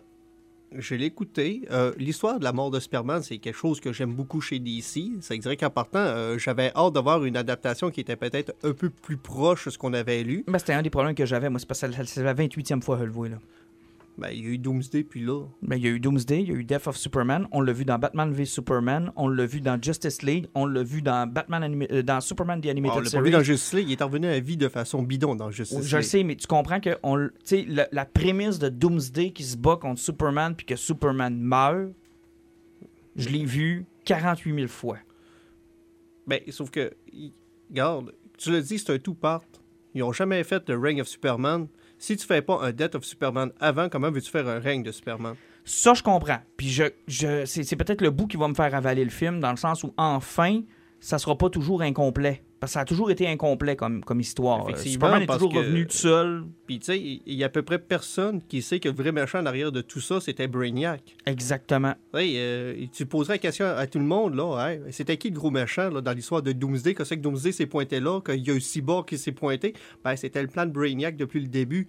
je 0.78 0.96
l'ai 0.96 1.06
écouté. 1.06 1.62
Euh, 1.72 1.94
L'histoire 1.98 2.40
de 2.40 2.44
la 2.44 2.52
mort 2.54 2.72
de 2.72 2.80
Superman, 2.80 3.22
c'est 3.22 3.38
quelque 3.38 3.56
chose 3.56 3.80
que 3.80 3.94
j'aime 3.94 4.14
beaucoup 4.14 4.42
chez 4.42 4.60
DC. 4.60 5.22
Ça 5.22 5.36
dirait 5.38 5.58
qu'en 5.58 5.70
partant, 5.70 6.00
euh, 6.00 6.38
j'avais 6.38 6.72
hâte 6.76 6.94
d'avoir 6.94 7.24
une 7.26 7.38
adaptation 7.38 7.92
qui 7.92 8.02
était 8.02 8.16
peut-être 8.16 8.54
un 8.64 8.74
peu 8.74 8.90
plus 8.90 9.18
proche 9.18 9.66
de 9.66 9.70
ce 9.72 9.78
qu'on 9.78 9.94
avait 9.94 10.24
lu. 10.24 10.44
Ben, 10.48 10.60
c'était 10.60 10.74
un 10.74 10.82
des 10.82 10.90
problèmes 10.90 11.16
que 11.16 11.26
j'avais. 11.26 11.50
Moi, 11.50 11.60
c'est 11.60 12.06
c'est 12.06 12.24
la 12.24 12.34
28e 12.34 12.82
fois 12.82 12.98
que 12.98 13.04
le 13.04 13.12
vois. 13.12 13.30
Ben, 14.16 14.30
il 14.32 14.44
y 14.44 14.46
a 14.46 14.50
eu 14.50 14.58
Doomsday, 14.60 15.04
puis 15.04 15.22
là. 15.26 15.44
Ben, 15.64 15.76
il 15.76 15.84
y 15.84 15.88
a 15.88 15.90
eu 15.90 16.00
Doomsday, 16.00 16.44
il 16.44 16.48
y 16.48 16.52
a 16.52 16.56
eu 16.56 16.64
Death 16.64 16.86
of 16.88 16.96
Superman. 16.98 17.48
On 17.52 17.62
l'a 17.62 17.74
vu 17.74 17.84
dans 17.84 17.98
Batman 17.98 18.32
v 18.32 18.46
Superman. 18.46 19.12
On 19.16 19.28
l'a 19.28 19.48
vu 19.48 19.60
dans 19.60 19.82
Justice 19.82 20.22
League. 20.22 20.48
On 20.54 20.68
l'a 20.68 20.84
vu 20.84 21.02
dans 21.02 21.26
Batman 21.28 21.64
anima- 21.64 21.88
euh, 21.92 22.04
dans 22.04 22.22
Superman 22.22 22.62
The 22.62 22.68
on 22.68 22.70
Animated 22.70 22.98
l'a 22.98 23.04
pas 23.06 23.10
Series. 23.10 23.24
vu 23.26 23.32
dans 23.32 23.42
Justice 23.42 23.74
League. 23.74 23.90
Il 23.90 23.94
est 24.00 24.04
revenu 24.04 24.28
à 24.28 24.32
la 24.32 24.40
vie 24.40 24.56
de 24.56 24.68
façon 24.70 25.02
bidon 25.02 25.36
dans 25.36 25.50
Justice 25.50 25.82
Je 25.88 25.96
le 25.96 26.02
League. 26.02 26.10
sais, 26.12 26.24
mais 26.24 26.36
tu 26.36 26.46
comprends 26.46 26.80
que 26.80 26.96
on, 27.02 27.18
l- 27.18 27.32
tu 27.40 27.40
sais, 27.46 27.66
la, 27.68 27.88
la 27.92 28.06
prémisse 28.06 28.60
de 28.60 28.70
Doomsday 28.70 29.32
qui 29.32 29.44
se 29.44 29.58
bat 29.58 29.78
contre 29.78 30.00
Superman 30.00 30.54
puis 30.56 30.68
que 30.68 30.76
Superman 30.76 31.36
meurt, 31.40 31.90
je 33.16 33.30
l'ai 33.30 33.46
vu 33.46 33.86
48 34.06 34.54
000 34.56 34.68
fois. 34.68 34.98
Ben, 36.28 36.40
sauf 36.50 36.70
que, 36.70 36.94
regarde, 37.70 38.14
tu 38.38 38.52
le 38.52 38.62
dis, 38.62 38.78
c'est 38.78 38.92
un 38.94 39.00
two-part. 39.00 39.42
Ils 39.96 40.00
n'ont 40.02 40.12
jamais 40.14 40.44
fait 40.44 40.68
le 40.70 40.78
Reign 40.78 41.02
of 41.02 41.08
Superman. 41.08 41.68
Si 42.04 42.18
tu 42.18 42.28
fais 42.28 42.42
pas 42.42 42.60
un 42.62 42.74
Death 42.74 42.96
of 42.96 43.06
Superman 43.06 43.54
avant, 43.62 43.88
comment 43.88 44.12
veux-tu 44.12 44.30
faire 44.30 44.46
un 44.50 44.60
règne 44.60 44.84
de 44.84 44.92
Superman? 44.92 45.36
Ça, 45.64 45.94
je 45.94 46.04
comprends. 46.04 46.40
Puis 46.58 46.68
je, 46.68 46.84
je, 47.08 47.46
c'est, 47.46 47.78
peut-être 47.78 48.02
le 48.02 48.10
bout 48.10 48.28
qui 48.28 48.36
va 48.36 48.50
me 48.50 48.54
faire 48.54 48.76
avaler 48.76 49.06
le 49.06 49.10
film, 49.10 49.40
dans 49.40 49.52
le 49.52 49.56
sens 49.56 49.86
où, 49.86 49.94
enfin, 49.96 50.64
ça 51.04 51.20
sera 51.20 51.38
pas 51.38 51.50
toujours 51.50 51.82
incomplet. 51.82 52.42
Parce 52.62 52.72
que 52.72 52.74
ça 52.76 52.80
a 52.80 52.86
toujours 52.86 53.12
été 53.12 53.28
incomplet 53.28 53.76
comme, 53.76 54.06
comme 54.06 54.22
histoire. 54.22 54.70
Euh, 54.70 54.76
Superman 54.78 55.22
est 55.22 55.28
toujours 55.28 55.52
que- 55.52 55.58
revenu 55.58 55.86
tout 55.86 55.98
seul. 55.98 56.46
Puis, 56.66 56.80
tu 56.80 56.86
sais, 56.86 56.98
il 56.98 57.34
y 57.34 57.44
a 57.44 57.48
à 57.48 57.50
peu 57.50 57.62
près 57.62 57.78
personne 57.78 58.42
qui 58.48 58.62
sait 58.62 58.80
que 58.80 58.88
le 58.88 58.96
vrai 58.96 59.12
méchant 59.12 59.40
en 59.42 59.46
arrière 59.46 59.74
de 59.74 59.82
tout 59.82 60.00
ça, 60.00 60.22
c'était 60.22 60.48
Brainiac. 60.48 61.18
Exactement. 61.26 61.94
Hey, 62.14 62.36
euh, 62.38 62.86
tu 62.94 63.06
poserais 63.06 63.34
la 63.34 63.38
question 63.40 63.66
à 63.66 63.86
tout 63.86 64.00
le 64.00 64.06
monde, 64.06 64.36
là, 64.36 64.70
hey, 64.70 64.80
c'était 64.92 65.18
qui 65.18 65.30
le 65.30 65.36
gros 65.36 65.52
méchant 65.52 65.90
là, 65.90 66.00
dans 66.00 66.14
l'histoire 66.14 66.42
de 66.42 66.54
Doomsday? 66.54 66.94
Que 66.94 67.04
c'est 67.04 67.18
que 67.18 67.22
Doomsday 67.22 67.52
s'est 67.52 67.66
pointé 67.66 68.00
là, 68.00 68.22
qu'il 68.22 68.48
y 68.48 68.50
a 68.50 68.54
eu 68.54 68.62
Cyborg 68.62 69.06
qui 69.06 69.18
s'est 69.18 69.34
pointé? 69.34 69.74
Ben, 70.06 70.16
c'était 70.16 70.42
le 70.42 70.48
plan 70.48 70.66
de 70.66 70.72
Brainiac 70.72 71.18
depuis 71.18 71.42
le 71.42 71.48
début. 71.48 71.86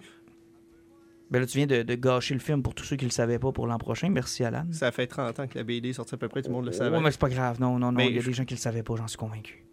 Ben 1.35 1.41
là, 1.41 1.47
tu 1.47 1.57
viens 1.57 1.67
de, 1.67 1.83
de 1.83 1.95
gâcher 1.95 2.33
le 2.33 2.39
film 2.39 2.63
pour 2.63 2.73
tous 2.73 2.85
ceux 2.85 2.95
qui 2.95 3.03
le 3.03 3.11
savaient 3.11 3.39
pas 3.39 3.51
pour 3.51 3.67
l'an 3.67 3.77
prochain. 3.77 4.07
Merci, 4.09 4.45
Alan. 4.45 4.63
Ça 4.71 4.91
fait 4.93 5.05
30 5.05 5.37
ans 5.41 5.47
que 5.47 5.57
la 5.57 5.65
BD 5.65 5.89
est 5.89 5.93
sortie 5.93 6.15
à 6.15 6.17
peu 6.17 6.29
près, 6.29 6.41
tout 6.41 6.47
le 6.49 6.55
monde 6.55 6.65
le 6.65 6.71
savait. 6.71 6.95
Ouais, 6.95 7.03
mais 7.03 7.11
c'est 7.11 7.19
pas 7.19 7.27
grave. 7.27 7.59
Non, 7.59 7.73
non, 7.77 7.91
non. 7.91 7.97
Mais 7.97 8.07
Il 8.07 8.15
y 8.15 8.17
a 8.19 8.21
je- 8.21 8.27
des 8.27 8.33
gens 8.33 8.45
qui 8.45 8.53
le 8.53 8.59
savaient 8.59 8.83
pas, 8.83 8.95
j'en 8.95 9.07
suis 9.07 9.17
convaincu. 9.17 9.65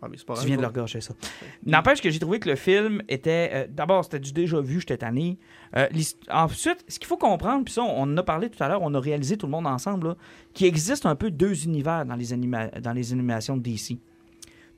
Ah, 0.00 0.06
mais 0.10 0.16
c'est 0.16 0.24
pas 0.24 0.34
Tu 0.34 0.46
viens 0.46 0.56
de 0.56 0.62
leur 0.62 0.72
gâcher 0.72 1.00
ça. 1.00 1.12
N'empêche 1.66 2.00
que 2.00 2.08
j'ai 2.08 2.20
trouvé 2.20 2.38
que 2.40 2.48
le 2.48 2.54
film 2.56 3.02
était. 3.08 3.50
euh, 3.52 3.66
D'abord, 3.68 4.04
c'était 4.04 4.20
du 4.20 4.32
déjà 4.32 4.60
vu, 4.60 4.80
j'étais 4.80 4.96
tanné. 4.96 5.36
Euh, 5.76 5.88
ensuite, 6.30 6.84
ce 6.88 6.98
qu'il 6.98 7.06
faut 7.08 7.16
comprendre, 7.18 7.64
puis 7.64 7.74
ça, 7.74 7.82
on 7.82 8.02
en 8.04 8.16
a 8.16 8.22
parlé 8.22 8.48
tout 8.48 8.62
à 8.62 8.68
l'heure, 8.68 8.80
on 8.82 8.94
a 8.94 9.00
réalisé 9.00 9.36
tout 9.36 9.46
le 9.46 9.52
monde 9.52 9.66
ensemble, 9.66 10.14
qu'il 10.54 10.66
existe 10.68 11.04
un 11.04 11.16
peu 11.16 11.30
deux 11.30 11.64
univers 11.64 12.06
dans 12.06 12.14
les, 12.16 12.32
anima- 12.32 12.70
dans 12.80 12.92
les 12.92 13.12
animations 13.12 13.56
de 13.56 13.62
DC. 13.62 13.98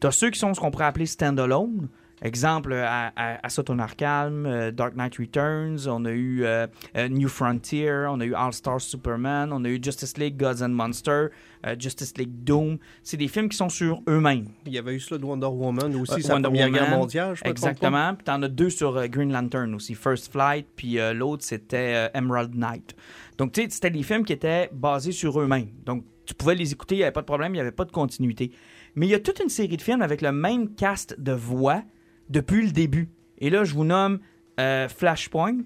T'as 0.01 0.11
ceux 0.11 0.31
qui 0.31 0.39
sont 0.39 0.55
ce 0.55 0.61
qu'on 0.61 0.71
pourrait 0.71 0.87
appeler 0.87 1.05
stand-alone, 1.07 1.89
Exemple, 2.23 2.75
à, 2.75 3.13
à, 3.17 3.49
euh, 3.49 4.71
Dark 4.73 4.95
Knight 4.95 5.17
Returns, 5.17 5.89
on 5.89 6.05
a 6.05 6.11
eu 6.11 6.45
euh, 6.45 6.67
euh, 6.97 7.09
New 7.09 7.29
Frontier, 7.29 8.07
on 8.09 8.21
a 8.21 8.25
eu 8.27 8.35
All-Star 8.35 8.81
Superman, 8.81 9.53
on 9.53 9.65
a 9.65 9.69
eu 9.69 9.79
Justice 9.83 10.19
League 10.19 10.37
Gods 10.37 10.63
and 10.63 10.71
Monsters, 10.71 11.31
Justice 11.79 12.17
League 12.19 12.45
Doom. 12.45 12.79
C'est 13.03 13.17
des 13.17 13.29
films 13.29 13.49
qui 13.49 13.57
sont 13.57 13.69
sur 13.69 14.03
eux-mêmes. 14.09 14.47
Il 14.67 14.73
y 14.73 14.79
avait 14.79 14.95
eu 14.95 15.01
ça 15.01 15.17
de 15.17 15.25
Wonder 15.25 15.47
Woman 15.47 15.95
aussi, 15.97 16.23
sa 16.23 16.35
Wonder 16.35 16.49
Première 16.49 16.67
Woman, 16.67 16.81
Guerre 16.81 16.99
mondiale, 16.99 17.35
je 17.37 17.49
Exactement. 17.49 18.15
Puis 18.15 18.25
t'en 18.25 18.43
as 18.43 18.49
deux 18.49 18.71
sur 18.71 19.09
Green 19.09 19.33
Lantern 19.33 19.75
aussi, 19.75 19.95
First 19.95 20.33
Flight, 20.33 20.67
puis 20.77 20.99
l'autre 21.15 21.45
c'était 21.45 22.11
Emerald 22.15 22.55
Knight. 22.55 22.95
Donc, 23.39 23.53
tu 23.53 23.63
sais, 23.63 23.69
c'était 23.71 23.91
des 23.91 24.03
films 24.03 24.25
qui 24.25 24.35
étaient 24.35 24.69
basés 24.71 25.13
sur 25.13 25.41
eux-mêmes. 25.41 25.69
Donc, 25.87 26.05
tu 26.27 26.35
pouvais 26.35 26.55
les 26.55 26.73
écouter, 26.73 26.97
il 26.97 26.99
n'y 26.99 27.05
avait 27.05 27.13
pas 27.13 27.23
de 27.23 27.27
problème, 27.27 27.53
il 27.53 27.57
n'y 27.57 27.61
avait 27.61 27.73
pas 27.73 27.87
de 27.87 27.91
continuité. 27.91 28.53
Mais 28.95 29.07
il 29.07 29.11
y 29.11 29.15
a 29.15 29.21
toute 29.21 29.41
une 29.41 29.49
série 29.49 29.79
de 29.79 29.83
films 29.83 30.03
avec 30.03 30.21
le 30.21 30.33
même 30.33 30.75
cast 30.75 31.19
de 31.19 31.33
voix 31.33 31.83
depuis 32.31 32.65
le 32.65 32.73
début. 32.73 33.11
Et 33.39 33.51
là, 33.51 33.65
je 33.65 33.75
vous 33.75 33.85
nomme 33.85 34.21
euh, 34.59 34.89
Flashpoint, 34.89 35.65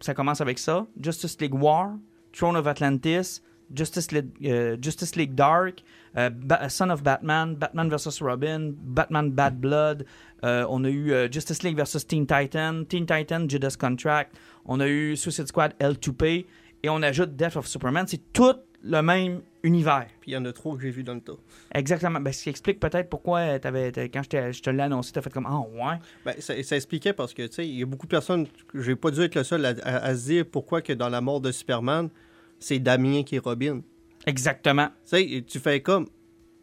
ça 0.00 0.14
commence 0.14 0.40
avec 0.40 0.58
ça, 0.58 0.86
Justice 1.00 1.40
League 1.40 1.54
War, 1.54 1.96
Throne 2.32 2.56
of 2.56 2.66
Atlantis, 2.66 3.40
Justice 3.74 4.12
League, 4.12 4.30
euh, 4.44 4.76
Justice 4.80 5.16
League 5.16 5.34
Dark, 5.34 5.82
euh, 6.16 6.30
Son 6.68 6.90
of 6.90 7.02
Batman, 7.02 7.54
Batman 7.54 7.88
vs. 7.88 8.20
Robin, 8.20 8.72
Batman 8.76 9.30
Bad 9.30 9.58
Blood, 9.58 10.06
on 10.42 10.84
a 10.84 10.90
eu 10.90 11.32
Justice 11.32 11.62
League 11.62 11.76
vs. 11.76 12.06
Teen 12.06 12.26
Titan, 12.26 12.84
Teen 12.84 13.06
Titan 13.06 13.48
Judas 13.48 13.76
Contract, 13.78 14.36
on 14.66 14.80
a 14.80 14.86
eu 14.86 15.16
Suicide 15.16 15.48
Squad 15.48 15.74
L2P, 15.80 16.44
et 16.82 16.90
on 16.90 17.02
ajoute 17.02 17.34
Death 17.34 17.56
of 17.56 17.66
Superman. 17.66 18.06
C'est 18.06 18.32
tout 18.34 18.56
le 18.84 19.02
même 19.02 19.40
univers. 19.62 20.06
Puis 20.20 20.32
il 20.32 20.34
y 20.34 20.36
en 20.36 20.44
a 20.44 20.52
trois 20.52 20.76
que 20.76 20.82
j'ai 20.82 20.90
vu 20.90 21.02
dans 21.02 21.14
le 21.14 21.20
tas. 21.20 21.36
Exactement. 21.74 22.20
Ben, 22.20 22.32
ce 22.32 22.44
qui 22.44 22.50
explique 22.50 22.78
peut-être 22.78 23.08
pourquoi 23.08 23.40
avais, 23.40 23.90
quand 24.12 24.22
je, 24.22 24.60
te 24.60 24.70
l'ai 24.70 24.82
annoncé, 24.82 25.12
tu 25.12 25.18
as 25.18 25.22
fait 25.22 25.32
comme 25.32 25.46
Ah, 25.46 25.60
ouais. 25.60 25.98
Ben, 26.24 26.34
ça, 26.38 26.76
expliquait 26.76 27.14
parce 27.14 27.32
que, 27.32 27.46
tu 27.46 27.54
sais, 27.54 27.66
il 27.66 27.78
y 27.78 27.82
a 27.82 27.86
beaucoup 27.86 28.06
de 28.06 28.10
personnes, 28.10 28.46
j'ai 28.74 28.94
pas 28.94 29.10
dû 29.10 29.22
être 29.22 29.34
le 29.34 29.44
seul 29.44 29.64
à, 29.64 30.14
se 30.14 30.24
dire 30.26 30.44
pourquoi 30.46 30.82
que 30.82 30.92
dans 30.92 31.08
la 31.08 31.20
mort 31.20 31.40
de 31.40 31.50
Superman, 31.50 32.10
c'est 32.58 32.78
Damien 32.78 33.22
qui 33.22 33.36
est 33.36 33.40
Robin. 33.40 33.80
Exactement. 34.26 34.88
Tu 35.08 35.16
sais, 35.16 35.44
tu 35.46 35.58
fais 35.58 35.80
comme 35.80 36.08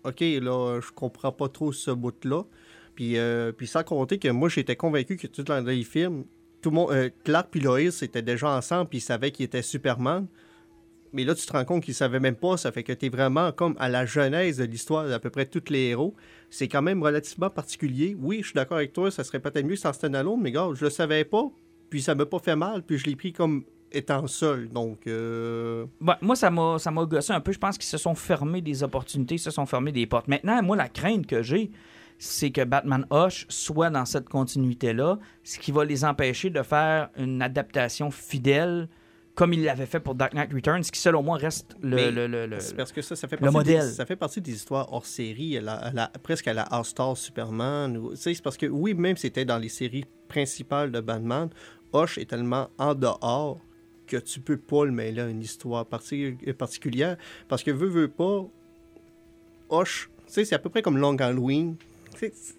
OK, 0.04 0.20
là, 0.20 0.80
je 0.80 0.92
comprends 0.92 1.32
pas 1.32 1.50
trop 1.50 1.72
ce 1.72 1.92
bout-là. 1.92 2.44
Puis, 2.96 3.18
euh, 3.18 3.52
puis 3.52 3.68
sans 3.68 3.84
compter 3.84 4.20
que 4.20 4.28
moi, 4.28 4.50
j'étais 4.50 4.76
convaincu 4.76 5.16
que 5.16 5.28
tout 5.28 5.44
dans 5.44 5.60
les 5.60 5.84
films, 5.84 6.26
tout 6.62 6.70
le 6.70 6.76
monde, 6.76 6.92
euh, 6.92 7.10
Clark 7.24 7.56
et 7.56 7.60
Lois 7.60 7.82
étaient 7.82 8.22
déjà 8.22 8.50
ensemble, 8.50 8.90
puis 8.90 9.00
ils 9.00 9.02
savaient 9.02 9.32
qu'il 9.32 9.46
était 9.46 9.62
Superman. 9.62 10.28
Mais 11.14 11.24
là, 11.24 11.36
tu 11.36 11.46
te 11.46 11.52
rends 11.52 11.66
compte 11.66 11.84
qu'ils 11.84 11.94
ne 11.94 11.98
savaient 11.98 12.20
même 12.20 12.36
pas. 12.36 12.58
Ça 12.58 12.72
fait 12.72 12.84
que 12.84 12.94
tu 12.94 13.08
es 13.08 13.10
vraiment 13.10 13.52
comme 13.52 13.76
à 13.80 13.90
la 13.90 14.06
genèse 14.06 14.58
de 14.58 14.64
l'histoire 14.64 15.08
d'à 15.08 15.20
peu 15.20 15.30
près 15.30 15.46
tous 15.46 15.70
les 15.70 15.90
héros. 15.90 16.16
C'est 16.50 16.68
quand 16.68 16.82
même 16.82 17.04
relativement 17.04 17.50
particulier. 17.50 18.16
Oui, 18.20 18.40
je 18.42 18.48
suis 18.48 18.54
d'accord 18.54 18.78
avec 18.78 18.94
toi, 18.94 19.12
ça 19.12 19.24
serait 19.24 19.40
peut-être 19.40 19.66
mieux 19.66 19.76
sans 19.76 19.94
stand-alone, 19.94 20.40
mais 20.42 20.52
gars, 20.52 20.70
je 20.74 20.84
le 20.84 20.90
savais 20.90 21.26
pas. 21.26 21.50
Puis 21.90 22.02
ça 22.02 22.16
m'a 22.16 22.26
pas 22.26 22.40
fait 22.40 22.56
mal. 22.56 22.84
Puis 22.84 22.98
je 22.98 23.06
l'ai 23.06 23.16
pris 23.16 23.34
comme 23.34 23.64
étant 23.92 24.26
seul. 24.28 24.70
Donc. 24.70 25.08
Euh... 25.08 25.86
moi, 26.22 26.36
ça 26.36 26.50
m'a, 26.50 26.80
ça 26.80 26.92
m'a 26.92 27.06
gossé 27.06 27.34
un 27.34 27.42
peu. 27.42 27.52
Je 27.52 27.60
pense 27.60 27.78
qu'ils 27.78 27.90
se 27.90 27.98
sont 27.98 28.16
fermés 28.16 28.62
des 28.62 28.84
opportunités, 28.84 29.36
ils 29.36 29.40
se 29.40 29.52
sont 29.52 29.66
fermés 29.66 29.92
des 29.92 30.06
portes. 30.06 30.28
Maintenant, 30.28 30.62
moi, 30.64 30.76
la 30.76 30.90
crainte 30.90 31.28
que 31.28 31.44
j'ai, 31.44 31.72
c'est 32.18 32.52
que 32.52 32.64
Batman 32.64 33.06
Hush 33.12 33.46
soit 33.50 33.90
dans 33.90 34.06
cette 34.06 34.30
continuité-là, 34.30 35.18
ce 35.44 35.60
qui 35.60 35.72
va 35.72 35.86
les 35.86 36.06
empêcher 36.06 36.50
de 36.50 36.62
faire 36.62 37.10
une 37.18 37.42
adaptation 37.42 38.12
fidèle 38.12 38.88
comme 39.36 39.54
il 39.54 39.64
l'avait 39.64 39.86
fait 39.86 40.00
pour 40.00 40.16
Dark 40.16 40.34
Knight 40.34 40.52
Returns, 40.54 40.82
qui 40.84 41.00
selon 41.00 41.24
moi 41.24 41.38
reste 41.38 41.76
le, 41.82 42.12
le, 42.12 42.28
le, 42.28 42.58
parce 42.76 42.92
que 42.92 43.02
ça, 43.02 43.16
ça 43.16 43.28
fait 43.28 43.38
partie 43.38 43.54
modèle. 43.56 43.88
Des, 43.88 43.94
ça 43.94 44.06
fait 44.06 44.16
partie 44.16 44.42
des 44.42 44.54
histoires 44.54 44.92
hors 44.92 45.06
série, 45.06 45.60
presque 46.22 46.48
à 46.48 46.54
la 46.54 46.64
All-Star 46.64 47.16
Superman. 47.16 48.00
C'est 48.16 48.42
parce 48.42 48.58
que 48.58 48.66
oui, 48.66 48.94
même 48.94 49.16
si 49.16 49.22
c'était 49.22 49.46
dans 49.46 49.58
les 49.58 49.70
séries 49.70 50.06
principales 50.28 50.92
de 50.92 51.00
Batman, 51.00 51.50
Hush 51.94 52.18
est 52.18 52.30
tellement 52.30 52.70
en 52.78 52.94
dehors 52.94 53.60
que 54.08 54.18
tu 54.18 54.42
peux 54.42 54.58
pas 54.58 54.86
le 54.86 54.92
mêler 54.92 55.22
à 55.22 55.28
une 55.28 55.42
histoire 55.42 55.86
particulière. 55.86 57.18
Parce 57.48 57.64
que 57.64 57.72
veut, 57.72 57.88
veut 57.88 58.10
pas, 58.10 58.46
Hush, 59.70 60.10
c'est 60.28 60.52
à 60.54 60.60
peu 60.60 60.70
près 60.70 60.82
comme 60.82 60.98
Long 60.98 61.16
Halloween, 61.16 61.78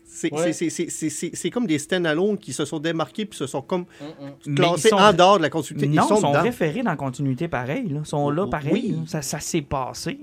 c'est 0.04 1.50
comme 1.50 1.66
des 1.66 1.78
stand-alone 1.78 2.38
qui 2.38 2.52
se 2.52 2.64
sont 2.64 2.78
démarqués 2.78 3.26
puis 3.26 3.38
se 3.38 3.46
sont 3.46 3.62
comme 3.62 3.84
classés 4.54 4.92
en 4.92 5.12
dehors 5.12 5.38
de 5.38 5.42
la 5.42 5.50
continuité. 5.50 5.88
Non, 5.88 6.06
ils 6.10 6.20
sont, 6.20 6.32
référés 6.32 6.82
dans 6.82 6.90
la 6.90 6.96
continuité 6.96 7.48
pareil. 7.48 7.84
Ils 7.88 8.06
sont 8.06 8.30
là 8.30 8.46
pareil. 8.46 8.98
Ça, 9.06 9.22
ça 9.22 9.40
s'est 9.40 9.62
passé. 9.62 10.18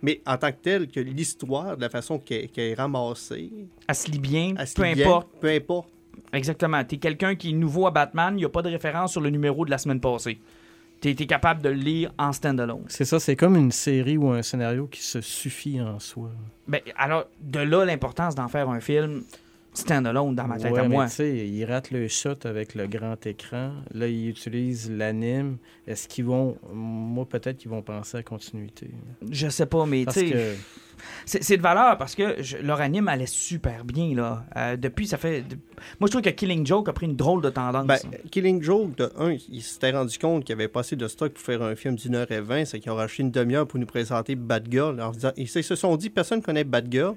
Mais 0.00 0.20
en 0.26 0.36
tant 0.36 0.52
que 0.52 0.58
tel, 0.62 0.88
que 0.88 1.00
l'histoire, 1.00 1.76
de 1.76 1.82
la 1.82 1.88
façon 1.88 2.18
qu'elle 2.18 2.48
est 2.54 2.74
ramassée... 2.74 3.50
Elle 3.88 3.94
se 3.94 4.08
lit 4.08 4.20
bien, 4.20 4.54
peu 4.76 4.84
importe. 4.84 5.28
Peu 5.40 5.48
importe. 5.48 5.88
Exactement. 6.32 6.84
Tu 6.84 6.94
es 6.94 6.98
quelqu'un 6.98 7.34
qui 7.34 7.50
est 7.50 7.54
nouveau 7.54 7.86
à 7.86 7.90
Batman, 7.90 8.34
il 8.34 8.38
n'y 8.38 8.44
a 8.44 8.48
pas 8.48 8.62
de 8.62 8.68
référence 8.68 9.12
sur 9.12 9.20
le 9.20 9.30
numéro 9.30 9.64
de 9.64 9.70
la 9.70 9.78
semaine 9.78 10.00
passée 10.00 10.38
tu 11.00 11.10
es, 11.10 11.14
capable 11.14 11.62
de 11.62 11.68
le 11.68 11.76
lire 11.76 12.12
en 12.18 12.32
stand-alone. 12.32 12.84
C'est 12.88 13.04
ça, 13.04 13.20
c'est 13.20 13.36
comme 13.36 13.56
une 13.56 13.72
série 13.72 14.16
ou 14.16 14.30
un 14.30 14.42
scénario 14.42 14.86
qui 14.86 15.02
se 15.02 15.20
suffit 15.20 15.80
en 15.80 15.98
soi. 15.98 16.30
Ben, 16.66 16.80
alors, 16.96 17.26
de 17.40 17.60
là 17.60 17.84
l'importance 17.84 18.34
d'en 18.34 18.48
faire 18.48 18.68
un 18.68 18.80
film 18.80 19.22
stand-alone 19.78 20.34
dans 20.34 20.46
ma 20.46 20.58
tête 20.58 20.76
à 20.76 20.88
moi. 20.88 21.06
Tu 21.06 21.12
sais, 21.12 21.36
ils 21.48 21.64
ratent 21.64 21.90
le 21.90 22.08
shot 22.08 22.44
avec 22.44 22.74
le 22.74 22.86
grand 22.86 23.24
écran. 23.26 23.72
Là, 23.92 24.06
ils 24.06 24.28
utilisent 24.28 24.90
l'anime. 24.90 25.58
Est-ce 25.86 26.08
qu'ils 26.08 26.24
vont. 26.24 26.56
Moi, 26.72 27.26
peut-être 27.26 27.58
qu'ils 27.58 27.70
vont 27.70 27.82
penser 27.82 28.18
à 28.18 28.22
continuité. 28.22 28.90
Je 29.30 29.48
sais 29.48 29.66
pas, 29.66 29.86
mais 29.86 30.04
tu 30.06 30.12
sais. 30.12 30.30
Que... 30.30 30.54
C'est 31.26 31.56
de 31.56 31.62
valeur 31.62 31.96
parce 31.96 32.16
que 32.16 32.36
leur 32.60 32.80
anime 32.80 33.06
allait 33.06 33.26
super 33.26 33.84
bien. 33.84 34.14
là. 34.14 34.44
Euh, 34.56 34.76
depuis, 34.76 35.06
ça 35.06 35.16
fait. 35.16 35.44
Moi, 36.00 36.06
je 36.06 36.10
trouve 36.10 36.22
que 36.22 36.30
Killing 36.30 36.66
Joke 36.66 36.88
a 36.88 36.92
pris 36.92 37.06
une 37.06 37.14
drôle 37.14 37.40
de 37.40 37.50
tendance. 37.50 37.86
Ben, 37.86 37.98
Killing 38.30 38.60
Joke, 38.62 38.96
de 38.96 39.12
un, 39.16 39.36
il 39.48 39.62
s'était 39.62 39.92
rendu 39.92 40.18
compte 40.18 40.44
qu'il 40.44 40.54
avait 40.54 40.66
pas 40.66 40.80
assez 40.80 40.96
de 40.96 41.06
stock 41.06 41.32
pour 41.32 41.42
faire 41.42 41.62
un 41.62 41.76
film 41.76 41.94
d'une 41.94 42.16
heure 42.16 42.30
et 42.32 42.40
vingt. 42.40 42.64
C'est 42.64 42.80
qu'ils 42.80 42.90
ont 42.90 42.98
acheté 42.98 43.22
une 43.22 43.30
demi-heure 43.30 43.66
pour 43.66 43.78
nous 43.78 43.86
présenter 43.86 44.34
Bad 44.34 44.66
Girl. 44.68 45.00
ils 45.36 45.48
se 45.48 45.74
sont 45.76 45.96
dit 45.96 46.10
personne 46.10 46.40
ne 46.40 46.44
connaît 46.44 46.64
Bad 46.64 46.88
Girl 46.90 47.14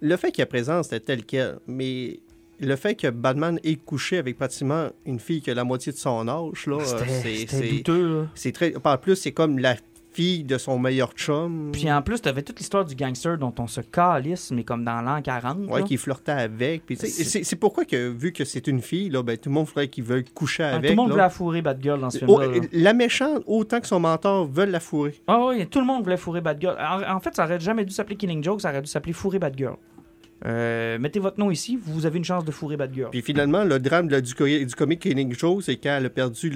le 0.00 0.16
fait 0.16 0.30
qu'il 0.32 0.40
y 0.40 0.42
a 0.42 0.46
présence, 0.46 0.88
c'était 0.88 1.00
tel 1.00 1.24
quel, 1.24 1.58
mais 1.66 2.20
le 2.60 2.76
fait 2.76 2.94
que 2.94 3.08
Batman 3.08 3.58
ait 3.64 3.76
couché 3.76 4.18
avec 4.18 4.36
pratiquement 4.36 4.88
une 5.04 5.20
fille 5.20 5.40
qui 5.42 5.50
a 5.50 5.54
la 5.54 5.64
moitié 5.64 5.92
de 5.92 5.98
son 5.98 6.26
âge, 6.28 6.66
là, 6.66 6.78
c'est 6.84 7.68
douteux. 7.68 8.26
C'est 8.34 8.52
très. 8.52 8.74
En 8.82 8.98
plus, 8.98 9.16
c'est 9.16 9.32
comme 9.32 9.58
la 9.58 9.76
fille 10.16 10.44
de 10.44 10.56
son 10.56 10.78
meilleur 10.78 11.12
chum. 11.12 11.70
Puis 11.72 11.92
en 11.92 12.00
plus, 12.00 12.22
tu 12.22 12.28
avais 12.28 12.42
toute 12.42 12.58
l'histoire 12.58 12.86
du 12.86 12.94
gangster 12.94 13.36
dont 13.36 13.52
on 13.58 13.66
se 13.66 13.82
calisse, 13.82 14.50
mais 14.50 14.64
comme 14.64 14.82
dans 14.82 15.02
l'an 15.02 15.20
40. 15.20 15.68
Ouais, 15.68 15.82
qui 15.84 15.98
flirtait 15.98 16.32
avec. 16.32 16.84
c'est 16.96 17.56
pourquoi 17.56 17.84
que, 17.84 18.08
vu 18.08 18.32
que 18.32 18.44
c'est 18.44 18.66
une 18.66 18.80
fille, 18.80 19.10
là, 19.10 19.22
ben, 19.22 19.36
tout 19.36 19.50
le 19.50 19.54
monde 19.54 19.66
voudrait 19.66 19.88
qu'il 19.88 20.04
veuille 20.04 20.24
coucher 20.24 20.64
avec. 20.64 20.84
Tout 20.84 20.90
le 20.90 20.96
monde 20.96 21.10
voulait 21.10 21.22
la 21.22 21.28
fourrer 21.28 21.60
Batgirl 21.60 22.00
dans 22.00 22.10
ce 22.10 22.18
film-là. 22.18 22.60
la 22.72 22.92
méchante, 22.94 23.42
autant 23.46 23.80
que 23.80 23.86
son 23.86 24.00
mentor, 24.00 24.46
veulent 24.46 24.70
la 24.70 24.80
fourrer. 24.80 25.20
Ah 25.26 25.46
oui, 25.48 25.66
tout 25.66 25.80
le 25.80 25.86
monde 25.86 26.02
voulait 26.02 26.16
fourrer 26.16 26.40
Batgirl. 26.40 26.76
En, 26.80 27.16
en 27.16 27.20
fait, 27.20 27.34
ça 27.36 27.44
aurait 27.44 27.60
jamais 27.60 27.84
dû 27.84 27.92
s'appeler 27.92 28.16
Killing 28.16 28.42
Joke, 28.42 28.62
ça 28.62 28.70
aurait 28.70 28.82
dû 28.82 28.88
s'appeler 28.88 29.12
Fourrer 29.12 29.38
Batgirl. 29.38 29.76
Euh, 30.44 30.98
mettez 30.98 31.18
votre 31.18 31.40
nom 31.40 31.50
ici, 31.50 31.78
vous 31.82 32.04
avez 32.04 32.18
une 32.18 32.24
chance 32.24 32.44
de 32.44 32.50
fourrer 32.50 32.76
Batgirl. 32.76 33.10
Puis 33.10 33.22
finalement, 33.22 33.64
le 33.64 33.78
drame 33.78 34.08
du, 34.08 34.20
du 34.20 34.74
comic 34.74 35.00
Killing 35.00 35.34
Joe, 35.34 35.64
c'est 35.64 35.76
quand 35.76 35.96
elle 35.96 36.06
a 36.06 36.10
perdu 36.10 36.52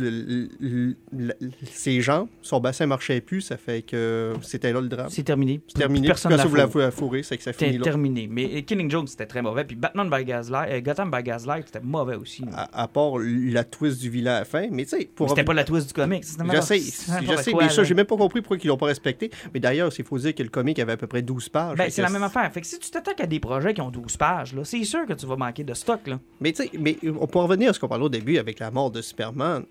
ses 1.64 2.00
jambes, 2.00 2.28
son 2.42 2.60
bassin 2.60 2.86
marchait 2.86 3.20
plus, 3.20 3.40
ça 3.40 3.56
fait 3.56 3.82
que 3.82 4.34
c'était 4.42 4.72
là 4.72 4.80
le 4.80 4.88
drame. 4.88 5.08
C'est 5.10 5.22
terminé. 5.22 5.60
C'est 5.66 5.78
terminé. 5.78 6.06
Personne 6.06 6.32
ne 6.32 6.42
voulait 6.42 6.66
la 6.74 6.90
fourrer, 6.90 7.22
c'est 7.22 7.36
que 7.36 7.42
ça 7.42 7.52
finit 7.52 7.78
là. 7.78 7.84
terminé. 7.84 8.28
Mais 8.30 8.62
Killing 8.62 8.90
Joe, 8.90 9.08
c'était 9.08 9.26
très 9.26 9.42
mauvais. 9.42 9.64
Puis 9.64 9.76
Batman 9.76 10.10
by 10.10 10.24
Gaslight, 10.24 10.70
euh, 10.70 10.80
Gotham 10.80 11.10
by 11.10 11.22
Gaslight, 11.22 11.66
c'était 11.66 11.84
mauvais 11.84 12.16
aussi. 12.16 12.44
À, 12.72 12.88
part 12.88 13.18
la 13.18 13.64
twist 13.64 14.00
du 14.00 14.10
vilain 14.10 14.34
à 14.34 14.38
la 14.40 14.44
fin, 14.44 14.68
mais 14.70 14.84
tu 14.84 14.98
sais, 14.98 15.10
pour. 15.14 15.28
C'était 15.28 15.44
pas 15.44 15.54
la 15.54 15.64
twist 15.64 15.88
du 15.88 15.94
comic. 15.94 16.24
Je 16.24 16.60
sais, 16.60 16.78
je 16.78 17.36
sais, 17.36 17.52
mais 17.58 17.68
ça, 17.68 17.84
j'ai 17.84 17.94
même 17.94 18.06
pas 18.06 18.16
compris 18.16 18.40
pourquoi 18.40 18.58
ils 18.62 18.66
l'ont 18.66 18.76
pas 18.76 18.86
respecté. 18.86 19.30
Mais 19.54 19.60
d'ailleurs, 19.60 19.90
il 19.96 20.04
faut 20.04 20.18
dire 20.18 20.34
que 20.34 20.42
le 20.42 20.48
comic 20.48 20.78
avait 20.78 20.92
à 20.92 20.96
peu 20.96 21.06
près 21.06 21.22
12 21.22 21.48
pages. 21.48 21.78
Ben, 21.78 21.90
c'est 21.90 22.02
la 22.02 22.10
même 22.10 22.22
affaire. 22.22 22.50
Fait 22.52 22.60
que 22.60 22.66
si 22.66 22.78
tu 22.78 22.90
t'attaques 22.90 23.20
à 23.20 23.26
des 23.26 23.40
projets 23.40 23.69
qui 23.72 23.80
ont 23.80 23.90
12 23.90 24.16
pages, 24.16 24.54
c'est 24.64 24.84
sûr 24.84 25.06
que 25.06 25.12
tu 25.12 25.26
vas 25.26 25.36
manquer 25.36 25.64
de 25.64 25.74
stock. 25.74 26.06
Là. 26.06 26.18
Mais, 26.40 26.52
mais 26.78 26.96
on 27.18 27.26
peut 27.26 27.38
revenir 27.38 27.70
à 27.70 27.72
ce 27.72 27.80
qu'on 27.80 27.88
parlait 27.88 28.04
au 28.04 28.10
début 28.10 28.38
avec 28.38 28.58
la 28.58 28.70
mort 28.70 28.90
de 28.90 29.02
Superman 29.02 29.64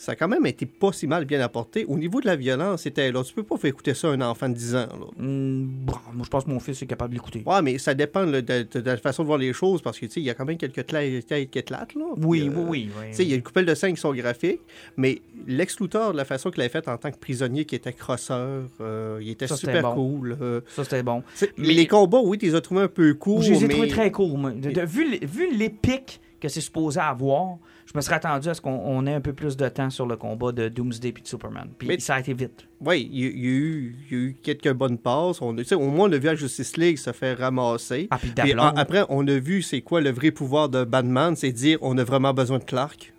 ça 0.00 0.12
a 0.12 0.14
quand 0.14 0.28
même 0.28 0.46
été 0.46 0.64
pas 0.64 0.94
si 0.94 1.06
mal 1.06 1.26
bien 1.26 1.42
apporté. 1.42 1.84
Au 1.84 1.98
niveau 1.98 2.22
de 2.22 2.26
la 2.26 2.34
violence, 2.34 2.82
c'était 2.84 3.12
là. 3.12 3.22
Tu 3.22 3.34
peux 3.34 3.42
pas 3.42 3.58
faire 3.58 3.68
écouter 3.68 3.92
ça 3.92 4.08
à 4.08 4.12
un 4.12 4.22
enfant 4.22 4.48
de 4.48 4.54
10 4.54 4.74
ans. 4.74 4.78
Là. 4.78 5.06
Hmm, 5.18 5.68
moi, 5.84 6.24
je 6.24 6.28
pense 6.30 6.44
que 6.44 6.50
mon 6.50 6.58
fils 6.58 6.80
est 6.80 6.86
capable 6.86 7.12
d'écouter. 7.12 7.42
Ouais, 7.44 7.60
mais 7.60 7.76
ça 7.76 7.92
dépend 7.92 8.24
de, 8.24 8.42
la 8.82 8.96
façon 8.96 9.24
de 9.24 9.26
voir 9.26 9.36
les 9.36 9.52
choses 9.52 9.82
parce 9.82 9.98
que, 9.98 10.06
tu 10.06 10.12
sais, 10.12 10.20
il 10.20 10.24
y 10.24 10.30
a 10.30 10.34
quand 10.34 10.46
même 10.46 10.56
quelques 10.56 10.86
têtes 10.86 11.50
qui 11.50 11.58
éclatent, 11.58 11.94
là. 11.94 12.06
Oui, 12.16 12.50
oui, 12.50 12.64
oui, 12.66 12.90
Tu 13.10 13.16
sais, 13.16 13.24
il 13.24 13.28
y 13.28 13.34
a 13.34 13.36
une 13.36 13.42
couple 13.42 13.66
de 13.66 13.74
scènes 13.74 13.94
qui 13.94 14.00
sont 14.00 14.14
graphiques, 14.14 14.62
mais 14.96 15.20
Lex 15.46 15.78
Luthor, 15.80 16.12
de 16.12 16.16
la 16.16 16.24
façon 16.24 16.50
qu'il 16.50 16.62
avait 16.62 16.70
fait 16.70 16.88
en 16.88 16.96
tant 16.96 17.10
que 17.10 17.18
prisonnier 17.18 17.66
qui 17.66 17.74
était 17.74 17.92
crosseur, 17.92 18.62
euh, 18.80 19.18
il 19.20 19.28
était 19.28 19.48
super 19.48 19.92
cool. 19.92 20.38
Euh. 20.40 20.62
ça, 20.74 20.84
c'était 20.84 21.02
bon. 21.02 21.22
Mais 21.58 21.74
les 21.74 21.86
combats, 21.86 22.20
oui, 22.24 22.38
tu 22.38 22.46
les 22.46 22.54
as 22.54 22.62
trouvés 22.62 22.84
un 22.84 22.88
peu 22.88 23.12
courts. 23.12 23.42
Je 23.42 23.52
les 23.52 23.66
ai 23.66 23.68
trouvés 23.68 23.88
très 23.88 24.10
courts, 24.10 24.38
vu 24.38 25.54
l'épique 25.54 26.22
que 26.40 26.48
c'est 26.48 26.62
supposé 26.62 26.98
avoir, 26.98 27.58
je 27.92 27.98
me 27.98 28.02
serais 28.02 28.16
attendu 28.16 28.48
à 28.48 28.54
ce 28.54 28.60
qu'on 28.60 28.70
on 28.84 29.04
ait 29.06 29.14
un 29.14 29.20
peu 29.20 29.32
plus 29.32 29.56
de 29.56 29.68
temps 29.68 29.90
sur 29.90 30.06
le 30.06 30.16
combat 30.16 30.52
de 30.52 30.68
Doomsday 30.68 31.08
et 31.08 31.12
de 31.12 31.26
Superman. 31.26 31.70
Puis 31.76 31.88
Mais- 31.88 31.98
ça 31.98 32.14
a 32.14 32.20
été 32.20 32.32
vite. 32.34 32.66
Oui, 32.80 33.08
il 33.12 33.18
y, 33.20 33.26
a- 33.26 33.30
il 33.30 33.44
eu, 33.46 33.96
il 34.10 34.16
y 34.16 34.20
a 34.20 34.24
eu 34.26 34.36
quelques 34.42 34.72
bonnes 34.72 34.96
passes. 34.98 35.42
On, 35.42 35.56
au 35.56 35.90
moins, 35.90 36.08
on 36.08 36.12
a 36.12 36.16
vu 36.18 36.26
la 36.26 36.34
Justice 36.36 36.76
League 36.76 36.98
se 36.98 37.12
faire 37.12 37.38
ramasser. 37.38 38.06
Ah, 38.10 38.18
puis 38.18 38.30
Puis 38.30 38.52
après, 38.52 39.04
on 39.08 39.26
a 39.26 39.38
vu 39.38 39.62
c'est 39.62 39.80
quoi 39.80 40.00
le 40.00 40.10
vrai 40.10 40.30
pouvoir 40.30 40.68
de 40.68 40.84
Batman, 40.84 41.34
c'est 41.34 41.50
dire 41.52 41.78
on 41.82 41.98
a 41.98 42.04
vraiment 42.04 42.32
besoin 42.32 42.58
de 42.58 42.64
Clark. 42.64 43.12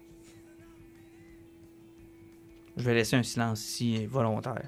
Je 2.78 2.84
vais 2.86 2.94
laisser 2.94 3.18
un 3.18 3.24
silence 3.24 3.62
ici 3.68 4.06
volontaire. 4.06 4.64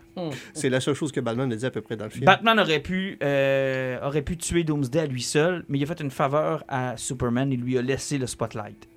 C'est 0.54 0.70
la 0.70 0.82
seule 0.82 0.94
chose 0.94 1.12
que 1.14 1.22
Batman 1.22 1.52
a 1.52 1.56
dit 1.56 1.66
à 1.66 1.72
peu 1.72 1.82
près 1.82 1.96
dans 1.96 2.04
le 2.04 2.10
film. 2.12 2.26
Batman 2.26 2.60
aurait 2.60 2.82
pu, 2.82 3.18
euh, 3.24 4.06
aurait 4.06 4.22
pu 4.22 4.36
tuer 4.36 4.66
Doomsday 4.66 5.00
à 5.00 5.06
lui 5.06 5.22
seul, 5.22 5.64
mais 5.70 5.78
il 5.80 5.84
a 5.84 5.88
fait 5.88 6.02
une 6.02 6.12
faveur 6.12 6.66
à 6.68 6.98
Superman. 6.98 7.52
Il 7.54 7.62
lui 7.62 7.78
a 7.78 7.82
laissé 7.82 8.18
le 8.18 8.28
spotlight. 8.28 8.90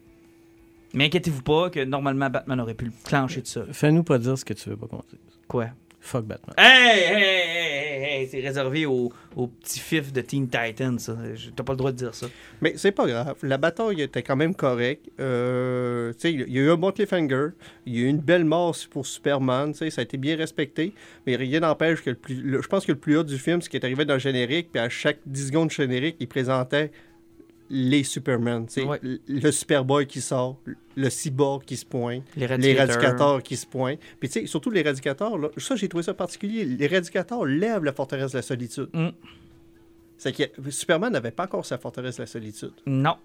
Mais 0.97 1.05
inquiétez-vous 1.05 1.43
pas 1.43 1.69
que 1.69 1.85
normalement 1.85 2.31
Batman 2.31 2.59
aurait 2.59 2.73
pu 2.73 2.87
le 2.87 2.93
clencher 3.05 3.43
de 3.43 3.47
ça. 3.47 3.65
Fais-nous 3.71 4.03
pas 4.03 4.19
dire 4.19 4.39
ce 4.39 4.47
que 4.47 4.55
tu 4.55 4.71
veux 4.71 4.79
pas 4.79 4.87
qu'on 4.87 5.03
dise. 5.11 5.19
Quoi? 5.47 5.67
Fuck 6.01 6.25
Batman. 6.25 6.55
Hey, 6.57 7.01
hey, 7.01 7.23
hey, 7.23 8.03
hey, 8.03 8.21
hey, 8.23 8.29
c'est 8.29 8.41
réservé 8.41 8.87
aux, 8.87 9.13
aux 9.35 9.47
petits 9.49 9.81
fifs 9.81 10.11
de 10.11 10.23
Teen 10.23 10.49
Titans, 10.49 10.99
ça. 10.99 11.15
T'as 11.55 11.65
pas 11.65 11.75
le 11.75 11.77
droit 11.77 11.93
de 11.93 11.99
dire 11.99 12.15
ça. 12.15 12.29
Mais 12.63 12.75
c'est 12.79 12.93
pas 12.93 13.07
grave. 13.07 13.35
La 13.43 13.59
bataille 13.59 14.01
était 14.01 14.23
quand 14.23 14.37
même 14.37 14.55
correcte. 14.55 15.07
Euh, 15.21 16.15
tu 16.15 16.21
sais, 16.21 16.33
il 16.33 16.51
y 16.51 16.59
a 16.59 16.63
eu 16.63 16.71
un 16.71 16.77
bon 16.77 16.93
cliffhanger. 16.93 17.49
Il 17.85 17.95
y 17.95 17.99
a 17.99 18.07
eu 18.07 18.09
une 18.09 18.21
belle 18.21 18.47
mort 18.47 18.75
pour 18.91 19.05
Superman. 19.05 19.73
tu 19.73 19.79
sais, 19.79 19.91
Ça 19.91 20.01
a 20.01 20.05
été 20.05 20.17
bien 20.17 20.37
respecté. 20.37 20.95
Mais 21.27 21.37
rien 21.37 21.61
n'empêche 21.61 22.03
que 22.03 22.09
le 22.11 22.17
plus. 22.17 22.63
je 22.63 22.69
pense 22.69 22.87
que 22.87 22.93
le 22.93 22.99
plus 22.99 23.19
haut 23.19 23.23
du 23.25 23.37
film, 23.37 23.61
c'est 23.61 23.69
qu'il 23.69 23.79
est 23.81 23.85
arrivé 23.85 24.07
dans 24.07 24.15
le 24.15 24.21
générique. 24.21 24.71
Puis 24.73 24.81
à 24.81 24.89
chaque 24.89 25.19
10 25.27 25.49
secondes 25.49 25.69
de 25.69 25.75
générique, 25.75 26.17
il 26.21 26.29
présentait 26.29 26.91
les 27.71 28.05
Superman. 28.05 28.67
Ouais. 28.77 29.01
le- 29.27 29.51
Superboy 29.53 30.07
qui 30.07 30.21
sort, 30.21 30.61
le 30.97 31.11
Cyborg 31.11 31.65
qui 31.65 31.77
se 31.77 31.85
pointe. 31.85 32.23
Radicateurs 32.37 33.43
qui 33.43 33.57
se 33.57 33.67
pointent. 33.67 33.99
Puis 34.21 34.29
tu 34.29 34.41
sais, 34.41 34.47
surtout 34.47 34.71
les 34.71 34.83
radicateurs, 34.83 35.37
là, 35.39 35.49
ça 35.57 35.77
j'ai 35.77 35.89
trouvé 35.89 36.03
ça 36.05 36.15
particulier. 36.15 36.65
Les 36.65 36.87
radicateurs 36.87 37.45
lèvent 37.45 37.85
la 37.85 37.93
forteresse 37.93 38.33
de 38.33 38.39
la 38.39 38.43
solitude. 38.43 38.89
Mm. 38.93 39.09
C'est 40.19 40.33
que 40.33 40.71
Superman 40.71 41.13
n'avait 41.13 41.31
pas 41.31 41.45
encore 41.45 41.67
sa 41.67 41.79
forteresse 41.79 42.17
de 42.17 42.23
la 42.23 42.27
solitude. 42.27 42.73
Non. 42.87 43.17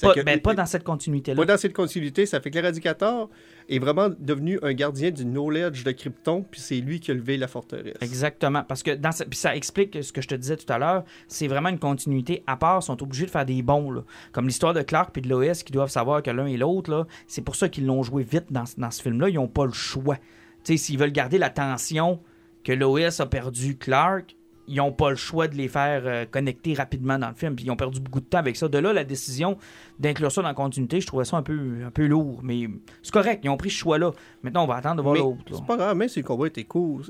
Pas, 0.00 0.14
que- 0.14 0.20
ben, 0.22 0.40
pas 0.40 0.54
dans 0.54 0.66
cette 0.66 0.84
continuité-là. 0.84 1.36
Pas 1.36 1.44
dans 1.52 1.58
cette 1.58 1.72
continuité, 1.72 2.24
ça 2.26 2.40
fait 2.40 2.50
que 2.50 2.54
l'éradicateur 2.56 3.28
est 3.68 3.78
vraiment 3.78 4.08
devenu 4.18 4.58
un 4.62 4.72
gardien 4.72 5.10
du 5.10 5.24
knowledge 5.24 5.84
de 5.84 5.92
Krypton, 5.92 6.44
puis 6.50 6.60
c'est 6.60 6.76
lui 6.80 6.98
qui 7.00 7.10
a 7.10 7.14
levé 7.14 7.36
la 7.36 7.46
forteresse. 7.48 7.94
Exactement. 8.00 8.62
Parce 8.66 8.82
que 8.82 8.92
dans 8.92 9.12
ce- 9.12 9.24
puis 9.24 9.38
ça 9.38 9.54
explique 9.54 10.02
ce 10.02 10.12
que 10.12 10.20
je 10.22 10.28
te 10.28 10.34
disais 10.34 10.56
tout 10.56 10.70
à 10.72 10.78
l'heure. 10.78 11.04
C'est 11.28 11.46
vraiment 11.48 11.68
une 11.68 11.78
continuité 11.78 12.42
à 12.46 12.56
part. 12.56 12.80
Ils 12.82 12.86
sont 12.86 13.02
obligés 13.02 13.26
de 13.26 13.30
faire 13.30 13.46
des 13.46 13.62
bons. 13.62 13.90
là. 13.90 14.02
Comme 14.32 14.46
l'histoire 14.46 14.74
de 14.74 14.82
Clark 14.82 15.10
puis 15.12 15.22
de 15.22 15.28
Lois 15.28 15.52
qui 15.64 15.72
doivent 15.72 15.90
savoir 15.90 16.22
que 16.22 16.30
l'un 16.30 16.46
et 16.46 16.56
l'autre, 16.56 17.06
c'est 17.26 17.42
pour 17.42 17.56
ça 17.56 17.68
qu'ils 17.68 17.86
l'ont 17.86 18.02
joué 18.02 18.22
vite 18.22 18.46
dans, 18.50 18.66
ce- 18.66 18.78
dans 18.78 18.90
ce 18.90 19.02
film-là. 19.02 19.28
Ils 19.28 19.34
n'ont 19.36 19.48
pas 19.48 19.66
le 19.66 19.72
choix. 19.72 20.16
S'ils 20.64 20.98
veulent 20.98 21.12
garder 21.12 21.38
la 21.38 21.50
tension 21.50 22.20
que 22.64 22.72
Lois 22.72 23.20
a 23.20 23.26
perdu 23.26 23.76
Clark, 23.76 24.36
ils 24.68 24.76
n'ont 24.76 24.92
pas 24.92 25.10
le 25.10 25.16
choix 25.16 25.48
de 25.48 25.56
les 25.56 25.68
faire 25.68 26.02
euh, 26.04 26.24
connecter 26.24 26.74
rapidement 26.74 27.18
dans 27.18 27.28
le 27.28 27.34
film. 27.34 27.56
Puis 27.56 27.64
ils 27.64 27.70
ont 27.70 27.76
perdu 27.76 28.00
beaucoup 28.00 28.20
de 28.20 28.26
temps 28.26 28.38
avec 28.38 28.56
ça. 28.56 28.68
De 28.68 28.78
là, 28.78 28.92
la 28.92 29.04
décision 29.04 29.58
d'inclure 29.98 30.30
ça 30.30 30.42
dans 30.42 30.48
la 30.48 30.54
continuité, 30.54 31.00
je 31.00 31.06
trouvais 31.06 31.24
ça 31.24 31.36
un 31.36 31.42
peu, 31.42 31.84
un 31.84 31.90
peu 31.90 32.06
lourd. 32.06 32.40
Mais 32.42 32.68
c'est 33.02 33.12
correct. 33.12 33.40
Ils 33.44 33.50
ont 33.50 33.56
pris 33.56 33.70
ce 33.70 33.76
choix-là. 33.76 34.12
Maintenant, 34.42 34.64
on 34.64 34.66
va 34.66 34.76
attendre 34.76 34.96
de 34.96 35.02
voir 35.02 35.14
l'autre. 35.14 35.42
c'est 35.52 35.66
pas 35.66 35.76
grave, 35.76 35.96
même 35.96 36.08
si 36.08 36.20
le 36.20 36.26
combat 36.26 36.46
était 36.46 36.64
cool. 36.64 37.02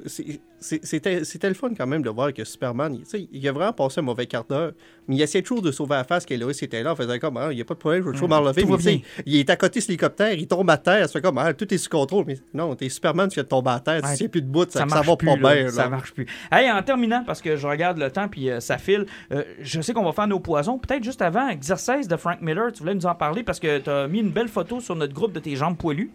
C'était 0.60 1.48
le 1.48 1.54
fun 1.54 1.72
quand 1.76 1.86
même 1.86 2.02
de 2.02 2.10
voir 2.10 2.32
que 2.32 2.44
Superman, 2.44 2.98
il, 3.12 3.28
il 3.32 3.48
a 3.48 3.52
vraiment 3.52 3.72
passé 3.72 4.00
un 4.00 4.04
mauvais 4.04 4.26
quart 4.26 4.44
d'heure, 4.44 4.72
mais 5.08 5.16
il 5.16 5.22
essayait 5.22 5.42
toujours 5.42 5.62
de 5.62 5.70
sauver 5.72 5.94
la 5.96 6.04
face 6.04 6.24
qu'Eloïs 6.24 6.62
était 6.62 6.82
là, 6.82 6.92
en 6.92 6.96
faisant 6.96 7.18
comme, 7.18 7.36
ah, 7.36 7.48
il 7.52 7.56
n'y 7.56 7.60
a 7.60 7.64
pas 7.64 7.74
de 7.74 7.78
problème, 7.78 8.02
je 8.02 8.06
vais 8.08 8.12
toujours 8.12 8.28
m'en 8.28 8.40
lever. 8.40 8.64
sais, 8.80 9.02
il 9.26 9.36
est 9.36 9.50
à 9.50 9.56
côté 9.56 9.80
de 9.80 9.84
l'hélicoptère, 9.86 10.32
il 10.34 10.46
tombe 10.46 10.68
à 10.70 10.76
terre, 10.76 11.06
ça 11.06 11.12
fait 11.12 11.20
comme, 11.20 11.38
ah, 11.38 11.52
tout 11.54 11.72
est 11.72 11.78
sous 11.78 11.90
contrôle. 11.90 12.24
Mais 12.26 12.38
non, 12.54 12.74
t'es 12.76 12.88
Superman, 12.88 13.28
tu 13.28 13.34
viens 13.34 13.42
de 13.44 13.48
tomber 13.48 13.70
à 13.70 13.80
terre, 13.80 14.02
Ouais. 14.04 14.10
tu 14.12 14.16
tiens 14.18 14.28
plus 14.28 14.42
de 14.42 14.46
bout, 14.46 14.70
ça, 14.70 14.80
ça 14.80 14.88
ça 14.88 14.94
marche 14.96 15.06
va 15.08 15.16
plus, 15.16 15.26
pas 15.26 15.36
là. 15.36 15.54
bien. 15.62 15.68
Ça 15.70 15.82
là. 15.84 15.88
marche 15.90 16.12
plus. 16.12 16.26
Hey, 16.50 16.70
en 16.70 16.82
terminant, 16.82 17.24
parce 17.24 17.40
que 17.42 17.56
je 17.56 17.66
regarde 17.66 17.98
le 17.98 18.10
temps 18.10 18.28
puis 18.28 18.50
euh, 18.50 18.60
ça 18.60 18.78
file, 18.78 19.06
euh, 19.32 19.42
je 19.60 19.80
sais 19.80 19.92
qu'on 19.92 20.04
va 20.04 20.12
faire 20.12 20.26
nos 20.28 20.40
poisons. 20.40 20.78
Peut-être 20.78 21.02
juste 21.04 21.22
avant, 21.22 21.48
exercice 21.48 22.06
de 22.08 22.16
Frank 22.16 22.40
Miller, 22.40 22.72
tu 22.72 22.80
voulais 22.80 22.94
nous 22.94 23.06
en 23.06 23.14
parler 23.14 23.42
parce 23.42 23.58
que 23.60 23.78
tu 23.78 23.90
as 23.90 24.06
mis 24.08 24.20
une 24.20 24.30
belle 24.30 24.48
photo 24.48 24.80
sur 24.80 24.94
notre 24.96 25.12
groupe 25.14 25.32
de 25.32 25.40
tes 25.40 25.56
jambes 25.56 25.76
poilues. 25.76 26.10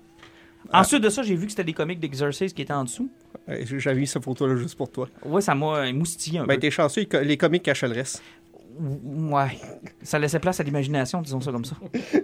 Ah. 0.71 0.81
Ensuite 0.81 1.01
de 1.01 1.09
ça, 1.09 1.23
j'ai 1.23 1.35
vu 1.35 1.45
que 1.45 1.51
c'était 1.51 1.63
des 1.63 1.71
comics 1.73 1.99
d'exercice 1.99 2.51
qui 2.51 2.61
étaient 2.61 2.73
en 2.73 2.83
dessous. 2.83 3.09
Ouais, 3.47 3.63
J'avais 3.77 3.99
mis 4.01 4.07
cette 4.07 4.23
photo-là 4.23 4.57
juste 4.57 4.75
pour 4.75 4.91
toi. 4.91 5.07
Ouais, 5.23 5.39
ça 5.41 5.55
m'a 5.55 5.77
euh, 5.77 5.93
moustillé 5.93 6.39
un 6.39 6.45
Ben, 6.45 6.55
peu. 6.55 6.59
t'es 6.61 6.71
chanceux, 6.71 7.05
les 7.23 7.37
comics 7.37 7.63
cachent 7.63 7.83
le 7.83 7.93
reste. 7.93 8.21
Ouais. 8.79 9.57
Ça 10.01 10.19
laissait 10.19 10.39
place 10.39 10.59
à 10.59 10.63
l'imagination, 10.63 11.21
disons 11.21 11.41
ça 11.41 11.51
comme 11.51 11.65
ça. 11.65 11.75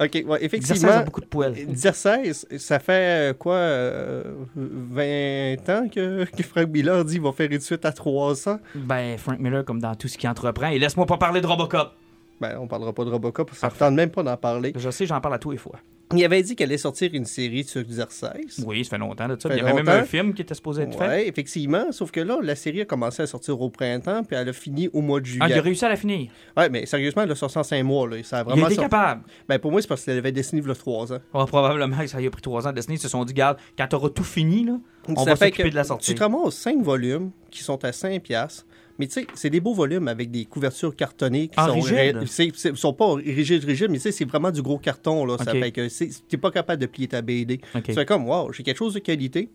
Ok, 0.00 0.22
ouais, 0.26 0.44
effectivement. 0.44 0.90
a 0.90 1.02
beaucoup 1.02 1.20
de 1.20 1.26
poils. 1.26 1.56
Exercice, 1.56 2.46
ça 2.58 2.78
fait 2.78 3.30
euh, 3.30 3.32
quoi, 3.32 3.54
euh, 3.54 4.34
20 4.56 5.68
ans 5.70 5.88
que, 5.88 6.24
que 6.24 6.42
Frank 6.42 6.68
Miller 6.68 7.04
dit 7.04 7.14
qu'il 7.14 7.22
va 7.22 7.32
faire 7.32 7.50
une 7.50 7.60
suite 7.60 7.84
à 7.84 7.92
300? 7.92 8.58
Ben, 8.74 9.16
Frank 9.18 9.38
Miller, 9.38 9.64
comme 9.64 9.80
dans 9.80 9.94
tout 9.94 10.08
ce 10.08 10.18
qui 10.18 10.28
entreprend. 10.28 10.68
Et 10.68 10.78
laisse-moi 10.78 11.06
pas 11.06 11.16
parler 11.16 11.40
de 11.40 11.46
Robocop. 11.46 11.92
Ben, 12.40 12.58
on 12.60 12.66
parlera 12.66 12.92
pas 12.92 13.04
de 13.04 13.10
Robocop, 13.10 13.50
ça 13.54 13.68
ne 13.68 13.72
tente 13.72 13.94
même 13.94 14.10
pas 14.10 14.22
d'en 14.22 14.36
parler. 14.36 14.72
Je 14.76 14.90
sais, 14.90 15.06
j'en 15.06 15.20
parle 15.20 15.34
à 15.34 15.38
tous 15.38 15.52
les 15.52 15.58
fois. 15.58 15.78
Il 16.14 16.24
avait 16.24 16.42
dit 16.42 16.54
qu'elle 16.56 16.68
allait 16.70 16.78
sortir 16.78 17.10
une 17.12 17.24
série 17.24 17.64
sur 17.64 17.80
Exercice. 17.80 18.62
Oui, 18.66 18.84
ça 18.84 18.90
fait 18.90 18.98
longtemps 18.98 19.28
de 19.28 19.36
ça. 19.40 19.48
Il 19.50 19.56
y 19.56 19.60
avait 19.60 19.72
même 19.72 19.88
un 19.88 20.04
film 20.04 20.34
qui 20.34 20.42
était 20.42 20.54
supposé 20.54 20.82
être 20.82 20.98
fait. 20.98 21.06
Ouais, 21.08 21.28
effectivement, 21.28 21.90
sauf 21.92 22.10
que 22.10 22.20
là, 22.20 22.38
la 22.42 22.54
série 22.54 22.80
a 22.80 22.84
commencé 22.84 23.22
à 23.22 23.26
sortir 23.26 23.60
au 23.60 23.70
printemps, 23.70 24.22
puis 24.24 24.36
elle 24.36 24.48
a 24.48 24.52
fini 24.52 24.88
au 24.92 25.00
mois 25.00 25.20
de 25.20 25.26
Ah, 25.26 25.32
il 25.34 25.42
a 25.42 25.46
juillet. 25.48 25.60
réussi 25.60 25.84
à 25.84 25.88
la 25.88 25.96
finir. 25.96 26.30
ouais, 26.56 26.68
mais 26.68 26.86
sérieusement, 26.86 27.22
elle 27.22 27.30
a 27.32 27.34
sorti 27.34 27.58
en 27.58 27.62
5 27.62 27.82
mois. 27.84 28.08
Là. 28.08 28.16
Ça 28.22 28.38
a 28.38 28.40
Il 28.42 28.44
vraiment 28.44 28.66
été 28.66 28.74
sorti- 28.76 28.90
capable. 28.90 29.22
Ben, 29.48 29.58
pour 29.58 29.70
moi, 29.72 29.80
c'est 29.82 29.88
parce 29.88 30.04
qu'elle 30.04 30.18
avait 30.18 30.32
dessiné 30.32 30.60
il 30.62 30.68
y 30.68 30.70
a 30.70 30.74
3 30.74 31.12
ans. 31.12 31.18
Ah, 31.34 31.44
probablement 31.46 31.98
que 31.98 32.06
ça 32.06 32.20
y 32.20 32.26
a 32.26 32.30
pris 32.30 32.42
trois 32.42 32.66
ans. 32.66 32.72
Disney 32.72 32.96
se 32.96 33.08
sont 33.08 33.24
dit, 33.24 33.32
garde, 33.34 33.58
quand 33.76 33.86
t'auras 33.88 34.10
tout 34.10 34.24
fini, 34.24 34.64
là, 34.64 34.78
on 35.08 35.16
Ça 35.16 35.30
va 35.30 35.36
fait 35.36 35.46
s'occuper 35.46 35.62
que 35.64 35.68
de 35.70 35.74
la 35.74 35.84
sortie. 35.84 36.12
Tu 36.12 36.14
te 36.14 36.22
ramasses 36.22 36.54
5 36.54 36.82
volumes 36.82 37.30
qui 37.50 37.62
sont 37.62 37.84
à 37.84 37.92
5 37.92 38.22
piastres. 38.22 38.66
Mais 38.98 39.06
tu 39.06 39.14
sais, 39.14 39.26
c'est 39.34 39.48
des 39.50 39.60
beaux 39.60 39.72
volumes 39.74 40.06
avec 40.06 40.30
des 40.30 40.44
couvertures 40.44 40.94
cartonnées 40.94 41.48
qui 41.48 41.54
Ah, 41.56 41.68
sont, 41.68 41.74
rigides? 41.80 42.16
ré- 42.18 42.26
c'est- 42.26 42.52
c'est- 42.54 42.76
sont 42.76 42.92
pas 42.92 43.14
rigides, 43.14 43.64
rigides, 43.64 43.90
mais 43.90 43.96
tu 43.96 44.02
sais, 44.02 44.12
c'est 44.12 44.26
vraiment 44.26 44.50
du 44.50 44.60
gros 44.62 44.78
carton. 44.78 45.24
Là. 45.24 45.38
Ça 45.38 45.50
fait 45.52 45.72
que 45.72 45.88
t'es 46.28 46.36
pas 46.36 46.50
capable 46.50 46.80
de 46.80 46.86
plier 46.86 47.08
ta 47.08 47.22
BD. 47.22 47.58
Tu 47.84 47.92
fais 47.94 48.04
comme, 48.04 48.28
wow, 48.28 48.52
j'ai 48.52 48.62
quelque 48.62 48.76
chose 48.76 48.94
de 48.94 48.98
qualité. 49.00 49.48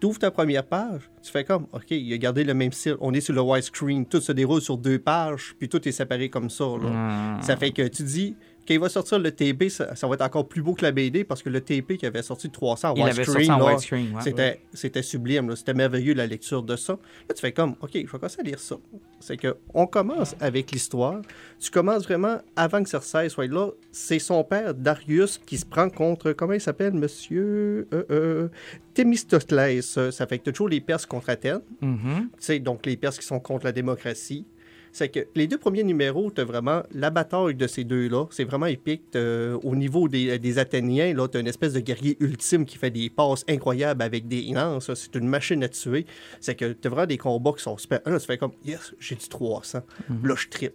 Tu 0.00 0.06
ouvres 0.06 0.18
ta 0.18 0.30
première 0.30 0.64
page, 0.66 1.08
tu 1.22 1.30
fais 1.32 1.44
comme, 1.44 1.66
OK, 1.72 1.84
il 1.92 2.12
a 2.12 2.18
gardé 2.18 2.44
le 2.44 2.52
même 2.52 2.72
style. 2.72 2.96
On 3.00 3.14
est 3.14 3.20
sur 3.20 3.32
le 3.32 3.40
widescreen, 3.40 4.04
tout 4.04 4.20
se 4.20 4.32
déroule 4.32 4.60
sur 4.60 4.76
deux 4.76 4.98
pages, 4.98 5.54
puis 5.58 5.68
tout 5.68 5.88
est 5.88 5.92
séparé 5.92 6.28
comme 6.28 6.50
ça. 6.50 6.64
là. 6.64 6.90
Ah. 6.92 7.38
Ça 7.42 7.56
fait 7.56 7.70
que 7.70 7.86
tu 7.88 8.02
dis, 8.02 8.36
quand 8.66 8.74
il 8.74 8.80
va 8.80 8.88
sortir 8.88 9.18
le 9.18 9.30
TP, 9.30 9.68
ça, 9.68 9.94
ça 9.94 10.06
va 10.06 10.14
être 10.14 10.22
encore 10.22 10.48
plus 10.48 10.62
beau 10.62 10.74
que 10.74 10.82
la 10.82 10.92
BD 10.92 11.24
parce 11.24 11.42
que 11.42 11.50
le 11.50 11.60
TP 11.60 11.98
qui 11.98 12.06
avait 12.06 12.22
sorti 12.22 12.48
de 12.48 12.52
300 12.52 12.90
en 12.90 12.94
Il 12.94 13.02
avait 13.02 13.24
sorti 13.24 13.50
widescreen, 13.50 14.14
ouais. 14.14 14.22
c'était, 14.22 14.60
c'était 14.72 15.02
sublime. 15.02 15.54
C'était 15.54 15.74
merveilleux 15.74 16.14
la 16.14 16.26
lecture 16.26 16.62
de 16.62 16.76
ça. 16.76 16.94
Là, 17.28 17.34
tu 17.34 17.40
fais 17.40 17.52
comme, 17.52 17.76
OK, 17.80 17.90
je 17.92 17.98
vais 18.00 18.06
commencer 18.06 18.40
à 18.40 18.42
lire 18.42 18.58
ça. 18.58 18.76
C'est 19.20 19.36
que 19.36 19.56
on 19.74 19.86
commence 19.86 20.34
avec 20.40 20.70
l'histoire. 20.72 21.20
Tu 21.60 21.70
commences 21.70 22.04
vraiment 22.04 22.38
avant 22.56 22.82
que 22.82 22.88
Cersei 22.88 23.28
soit 23.28 23.46
là. 23.46 23.70
C'est 23.92 24.18
son 24.18 24.42
père, 24.44 24.74
Darius, 24.74 25.38
qui 25.38 25.58
se 25.58 25.66
prend 25.66 25.90
contre, 25.90 26.32
comment 26.32 26.54
il 26.54 26.60
s'appelle, 26.60 26.94
monsieur? 26.94 27.86
Euh, 27.92 28.04
euh, 28.10 28.48
Thémistoclès. 28.94 29.98
Ça 30.10 30.26
fait 30.26 30.38
que 30.38 30.50
toujours 30.50 30.68
les 30.68 30.80
Perses 30.80 31.06
contre 31.06 31.30
Athènes. 31.30 31.60
Tu 31.80 31.88
sais, 32.38 32.58
donc 32.60 32.86
les 32.86 32.96
Perses 32.96 33.18
qui 33.18 33.26
sont 33.26 33.40
contre 33.40 33.64
la 33.66 33.72
démocratie. 33.72 34.46
C'est 34.96 35.08
que 35.08 35.26
les 35.34 35.48
deux 35.48 35.58
premiers 35.58 35.82
numéros, 35.82 36.30
tu 36.30 36.40
as 36.40 36.44
vraiment 36.44 36.84
la 36.92 37.10
bataille 37.10 37.56
de 37.56 37.66
ces 37.66 37.82
deux-là. 37.82 38.26
C'est 38.30 38.44
vraiment 38.44 38.66
épique. 38.66 39.02
T'as- 39.10 39.56
Au 39.64 39.74
niveau 39.74 40.06
des, 40.08 40.38
des 40.38 40.58
Athéniens, 40.60 41.12
là, 41.12 41.26
tu 41.26 41.36
as 41.36 41.40
une 41.40 41.48
espèce 41.48 41.72
de 41.72 41.80
guerrier 41.80 42.16
ultime 42.20 42.64
qui 42.64 42.78
fait 42.78 42.92
des 42.92 43.10
passes 43.10 43.44
incroyables 43.48 44.02
avec 44.02 44.28
des 44.28 44.42
lances. 44.52 44.94
C'est 44.94 45.16
une 45.16 45.26
machine 45.26 45.64
à 45.64 45.68
tuer. 45.68 46.06
C'est 46.40 46.54
que 46.54 46.72
tu 46.74 46.86
as 46.86 46.90
vraiment 46.90 47.08
des 47.08 47.18
combats 47.18 47.50
qui 47.56 47.62
sont 47.64 47.76
super. 47.76 48.00
Là, 48.06 48.20
tu 48.20 48.26
fais 48.26 48.38
comme, 48.38 48.52
yes, 48.64 48.94
j'ai 49.00 49.16
du 49.16 49.26
300. 49.28 49.80
Là, 50.22 50.34
je 50.36 50.48
trippe. 50.48 50.74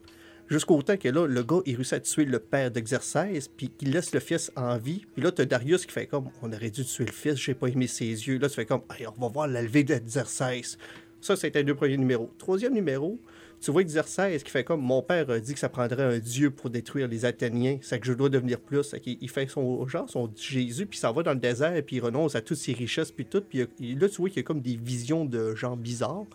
Jusqu'au 0.49 0.81
temps 0.81 0.97
que 0.97 1.07
là, 1.07 1.25
le 1.25 1.43
gars, 1.43 1.61
il 1.65 1.75
réussit 1.75 1.93
à 1.93 1.99
tuer 2.01 2.25
le 2.25 2.39
père 2.39 2.71
d'exercice, 2.71 3.47
puis 3.47 3.69
qu'il 3.69 3.91
laisse 3.91 4.13
le 4.13 4.19
fils 4.19 4.51
en 4.57 4.77
vie. 4.77 5.05
Puis 5.13 5.23
là, 5.23 5.31
tu 5.31 5.43
as 5.43 5.45
Darius 5.45 5.85
qui 5.85 5.93
fait 5.93 6.07
comme, 6.07 6.25
on 6.41 6.51
aurait 6.51 6.71
dû 6.71 6.83
tuer 6.83 7.05
le 7.05 7.11
fils, 7.13 7.35
j'ai 7.35 7.53
pas 7.53 7.67
aimé 7.67 7.87
ses 7.87 8.05
yeux. 8.05 8.37
Là, 8.37 8.49
tu 8.49 8.55
fais 8.55 8.65
comme, 8.65 8.81
Hey, 8.99 9.05
on 9.07 9.11
va 9.21 9.27
voir 9.29 9.47
la 9.47 9.61
levée 9.61 9.83
d'exercice. 9.85 10.77
Ça, 11.21 11.35
c'était 11.37 11.59
les 11.59 11.65
deux 11.65 11.75
premiers 11.75 11.97
numéros. 11.97 12.31
Troisième 12.37 12.73
numéro, 12.73 13.17
tu 13.61 13.71
vois 13.71 13.81
Exercice 13.81 14.43
qui 14.43 14.51
fait 14.51 14.63
comme, 14.63 14.81
mon 14.81 15.01
père 15.01 15.29
a 15.29 15.39
dit 15.39 15.53
que 15.53 15.59
ça 15.59 15.69
prendrait 15.69 16.03
un 16.03 16.19
dieu 16.19 16.49
pour 16.49 16.69
détruire 16.69 17.07
les 17.07 17.25
Athéniens, 17.25 17.77
c'est 17.81 17.99
que 17.99 18.07
je 18.07 18.13
dois 18.13 18.29
devenir 18.29 18.59
plus. 18.59 18.95
Il 19.05 19.29
fait 19.29 19.47
son 19.47 19.85
genre, 19.87 20.09
son 20.09 20.31
Jésus, 20.35 20.85
puis 20.85 20.97
s'en 20.97 21.11
va 21.11 21.23
dans 21.23 21.33
le 21.33 21.39
désert, 21.39 21.81
puis 21.85 21.97
il 21.97 21.99
renonce 21.99 22.35
à 22.35 22.41
toutes 22.41 22.57
ses 22.57 22.73
richesses, 22.73 23.11
puis 23.11 23.25
tout. 23.25 23.41
Puis 23.41 23.59
là, 23.59 24.09
tu 24.09 24.15
vois 24.15 24.29
qu'il 24.29 24.37
y 24.37 24.39
a 24.39 24.43
comme 24.43 24.61
des 24.61 24.77
visions 24.77 25.25
de 25.25 25.55
gens 25.55 25.75
bizarres. 25.75 26.25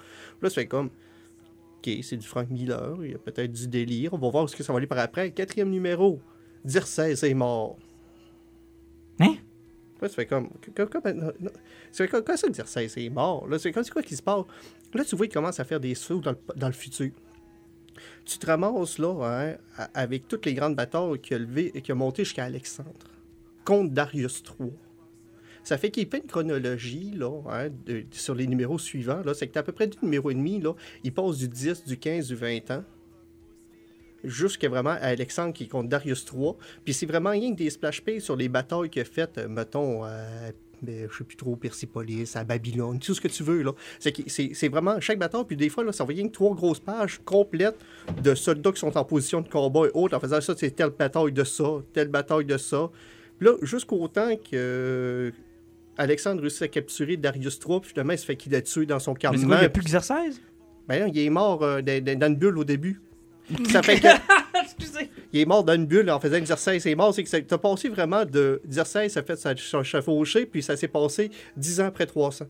Là, 0.42 0.48
tu 0.48 0.54
fais 0.54 0.66
comme, 0.66 0.90
OK, 1.78 1.90
c'est 2.02 2.16
du 2.16 2.26
Frank 2.26 2.50
Miller, 2.50 2.96
il 3.02 3.12
y 3.12 3.14
a 3.14 3.18
peut-être 3.18 3.52
du 3.52 3.68
délire. 3.68 4.12
On 4.12 4.18
va 4.18 4.28
voir 4.28 4.48
ce 4.48 4.56
que 4.56 4.62
ça 4.62 4.72
va 4.72 4.78
aller 4.78 4.86
par 4.86 4.98
après. 4.98 5.30
Quatrième 5.30 5.70
numéro, 5.70 6.20
Dircès 6.64 7.12
est 7.12 7.34
mort. 7.34 7.78
Hein? 9.20 9.36
Là, 10.00 10.08
tu 10.08 10.26
comme. 10.26 10.50
fais 11.92 12.08
comme, 12.08 12.22
Quand 12.24 12.36
ça, 12.36 12.48
Dircès 12.48 12.86
est 12.96 13.08
mort? 13.10 13.46
Là, 13.48 13.58
c'est 13.58 13.72
comme 13.72 13.84
c'est 13.84 13.92
quoi 13.92 14.02
qui 14.02 14.16
se 14.16 14.22
passe? 14.22 14.44
Là, 14.92 15.04
tu 15.04 15.16
vois 15.16 15.26
qu'il 15.26 15.34
commence 15.34 15.60
à 15.60 15.64
faire 15.64 15.80
des 15.80 15.94
sauts 15.94 16.20
dans 16.20 16.32
le, 16.32 16.38
dans 16.56 16.66
le 16.66 16.72
futur. 16.72 17.10
Tu 18.24 18.38
te 18.38 18.46
ramasses 18.46 18.98
là 18.98 19.14
hein, 19.22 19.56
a- 19.76 19.90
avec 19.94 20.26
toutes 20.28 20.46
les 20.46 20.54
grandes 20.54 20.74
batailles 20.74 21.18
qui 21.20 21.34
a, 21.34 21.38
levé, 21.38 21.70
qui 21.70 21.92
a 21.92 21.94
monté 21.94 22.24
jusqu'à 22.24 22.44
Alexandre, 22.44 22.90
contre 23.64 23.92
Darius 23.92 24.42
III. 24.60 24.72
Ça 25.62 25.78
fait 25.78 25.90
qu'il 25.90 26.06
fait 26.08 26.18
une 26.18 26.26
chronologie 26.26 27.12
là, 27.14 27.30
hein, 27.48 27.68
sur 28.10 28.34
les 28.34 28.46
numéros 28.46 28.78
suivants. 28.78 29.22
C'est 29.34 29.46
que 29.46 29.52
tu 29.52 29.58
à 29.58 29.62
peu 29.62 29.72
près 29.72 29.86
du 29.86 29.96
numéro 30.02 30.30
et 30.30 30.34
demi, 30.34 30.60
là, 30.60 30.74
il 31.04 31.12
passe 31.14 31.38
du 31.38 31.48
10, 31.48 31.84
du 31.84 31.96
15, 31.96 32.26
du 32.28 32.34
20 32.34 32.70
ans, 32.72 32.84
jusqu'à 34.24 34.68
vraiment 34.68 34.90
à 34.90 35.08
Alexandre 35.08 35.52
qui 35.52 35.68
contre 35.68 35.88
Darius 35.88 36.24
III. 36.32 36.52
Puis 36.84 36.94
c'est 36.94 37.06
vraiment 37.06 37.30
rien 37.30 37.52
que 37.52 37.58
des 37.58 37.70
splash 37.70 38.00
pages 38.02 38.22
sur 38.22 38.36
les 38.36 38.48
batailles 38.48 38.90
qu'il 38.90 39.02
a 39.02 39.04
faites, 39.04 39.38
euh, 39.38 39.48
mettons, 39.48 40.04
euh, 40.04 40.50
mais 40.86 41.06
je 41.10 41.16
sais 41.18 41.24
plus 41.24 41.36
trop, 41.36 41.56
Persepolis, 41.56 42.36
à 42.36 42.44
Babylone, 42.44 42.98
tout 42.98 43.14
ce 43.14 43.20
que 43.20 43.28
tu 43.28 43.42
veux. 43.42 43.62
là. 43.62 43.72
C'est 43.98 44.12
que- 44.12 44.28
c'est 44.28 44.50
c'est 44.54 44.68
vraiment 44.68 45.00
chaque 45.00 45.18
bataille, 45.18 45.44
puis 45.46 45.56
des 45.56 45.68
fois, 45.70 45.82
là, 45.84 45.92
ça 45.92 46.04
va 46.04 46.08
rien 46.12 46.26
que 46.28 46.32
trois 46.32 46.54
grosses 46.54 46.80
pages 46.80 47.20
complètes 47.24 47.76
de 48.22 48.34
soldats 48.34 48.72
qui 48.72 48.80
sont 48.80 48.96
en 48.98 49.04
position 49.04 49.40
de 49.40 49.48
combat 49.48 49.86
et 49.86 49.90
autres, 49.94 50.16
en 50.16 50.20
faisant 50.20 50.40
ça, 50.40 50.54
c'est 50.56 50.72
telle 50.72 50.90
bataille 50.90 51.32
de 51.32 51.44
ça, 51.44 51.64
telle 51.92 52.08
bataille 52.08 52.44
de 52.44 52.56
ça. 52.58 52.90
Puis 53.38 53.48
là, 53.48 53.54
jusqu'au 53.62 54.06
temps 54.08 54.36
que 54.36 54.50
euh, 54.54 55.30
Alexandre 55.96 56.40
réussit 56.40 56.62
à 56.62 56.68
capturer 56.68 57.16
Darius 57.16 57.58
III, 57.66 57.80
puis 57.80 57.90
finalement, 57.90 58.12
il 58.12 58.18
se 58.18 58.24
fait 58.26 58.36
qu'il 58.36 58.54
a 58.54 58.60
tué 58.60 58.84
dans 58.84 58.98
son 58.98 59.12
Mais 59.14 59.18
campement. 59.20 59.46
quoi, 59.46 59.56
il 59.56 59.60
n'y 59.60 59.64
a 59.66 59.68
plus 59.70 59.82
d'exercice? 59.82 60.40
Ben 60.88 61.06
non, 61.06 61.12
il 61.14 61.18
est 61.20 61.30
mort 61.30 61.62
euh, 61.62 61.80
dans- 61.80 62.18
dans 62.18 62.26
une 62.26 62.36
bulle 62.36 62.58
au 62.58 62.64
début. 62.64 63.00
Ça 63.70 63.82
fait 63.82 64.00
que. 64.00 64.08
Excusez. 64.62 65.10
Il 65.32 65.40
est 65.40 65.44
mort 65.44 65.64
dans 65.64 65.74
une 65.74 65.86
bulle 65.86 66.10
en 66.10 66.20
faisant 66.20 66.36
exercice. 66.36 66.84
Il 66.84 66.90
est 66.90 66.94
mort, 66.94 67.14
c'est 67.14 67.24
que 67.24 67.36
t'as 67.40 67.58
passé 67.58 67.88
vraiment 67.88 68.24
de 68.24 68.60
exercice, 68.64 69.12
ça 69.12 69.22
fait 69.22 69.36
ça 69.36 69.54
ça 69.56 69.82
chevauché, 69.82 70.46
puis 70.46 70.62
ça 70.62 70.76
s'est 70.76 70.88
passé 70.88 71.30
10 71.56 71.80
ans 71.80 71.86
après 71.86 72.06
300. 72.06 72.46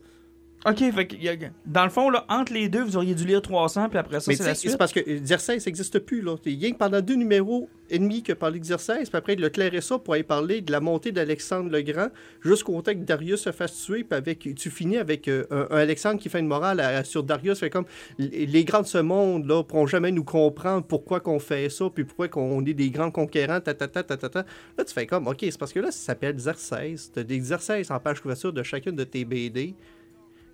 OK, 0.66 0.78
fait 0.94 1.06
que, 1.06 1.16
y 1.16 1.28
a- 1.28 1.36
dans 1.66 1.84
le 1.84 1.90
fond, 1.90 2.08
là, 2.08 2.24
entre 2.28 2.54
les 2.54 2.70
deux, 2.70 2.82
vous 2.82 2.96
auriez 2.96 3.14
dû 3.14 3.26
lire 3.26 3.42
300, 3.42 3.90
puis 3.90 3.98
après 3.98 4.18
ça, 4.20 4.30
Mais 4.30 4.36
c'est 4.36 4.42
tu 4.44 4.48
la 4.48 4.54
sais, 4.54 4.60
suite. 4.60 4.70
c'est 4.72 4.78
parce 4.78 4.92
que 4.92 5.00
exercice 5.00 5.66
n'existe 5.66 5.98
plus. 5.98 6.22
Là. 6.22 6.36
Il 6.46 6.54
y 6.54 6.66
a 6.66 6.70
que 6.70 6.76
pendant 6.76 7.02
deux 7.02 7.16
numéros 7.16 7.68
et 7.90 7.98
demi 7.98 8.22
que 8.22 8.32
par 8.32 8.50
l'exercice, 8.50 9.10
puis 9.10 9.18
après, 9.18 9.34
il 9.34 9.44
a 9.44 9.50
clairé 9.50 9.82
ça 9.82 9.98
pour 9.98 10.14
aller 10.14 10.22
parler 10.22 10.62
de 10.62 10.72
la 10.72 10.80
montée 10.80 11.12
d'Alexandre 11.12 11.70
le 11.70 11.82
Grand 11.82 12.08
jusqu'au 12.42 12.80
temps 12.80 12.92
que 12.92 12.98
Darius 13.04 13.42
se 13.42 13.52
fasse 13.52 13.74
tuer, 13.84 14.04
puis 14.04 14.16
avec, 14.16 14.48
tu 14.56 14.70
finis 14.70 14.96
avec 14.96 15.28
euh, 15.28 15.44
un, 15.50 15.66
un 15.70 15.76
Alexandre 15.78 16.18
qui 16.18 16.30
fait 16.30 16.40
une 16.40 16.46
morale 16.46 16.80
à- 16.80 17.04
sur 17.04 17.22
Darius, 17.24 17.58
fait 17.58 17.68
comme 17.68 17.84
les 18.18 18.46
les 18.46 18.64
grands 18.64 18.80
de 18.80 18.86
ce 18.86 18.98
monde 18.98 19.46
là 19.46 19.62
pourront 19.62 19.86
jamais 19.86 20.12
nous 20.12 20.24
comprendre 20.24 20.86
pourquoi 20.86 21.20
qu'on 21.20 21.40
fait 21.40 21.68
ça, 21.68 21.90
puis 21.94 22.04
pourquoi 22.04 22.28
qu'on 22.28 22.64
est 22.64 22.72
des 22.72 22.88
grands 22.90 23.10
conquérants, 23.10 23.60
ta 23.60 23.74
ta 23.74 23.86
ta 23.86 24.02
ta 24.02 24.16
ta 24.16 24.28
ta. 24.30 24.46
Là, 24.78 24.84
tu 24.84 24.94
fais 24.94 25.06
comme, 25.06 25.26
ok, 25.28 25.38
c'est 25.42 25.58
parce 25.58 25.74
que 25.74 25.80
là, 25.80 25.90
ça 25.90 25.98
s'appelle 26.06 26.30
exercice. 26.30 27.10
Tu 27.12 27.20
as 27.20 27.24
des 27.24 27.34
exercices 27.34 27.90
en 27.90 27.98
page 28.00 28.22
couverture 28.22 28.52
de 28.54 28.62
chacune 28.62 28.96
de 28.96 29.04
tes 29.04 29.26
BD. 29.26 29.74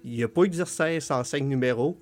Il 0.05 0.13
n'y 0.13 0.23
a 0.23 0.29
pas 0.29 0.43
d'exercice 0.43 1.11
en 1.11 1.23
cinq 1.25 1.43
numéros. 1.43 1.97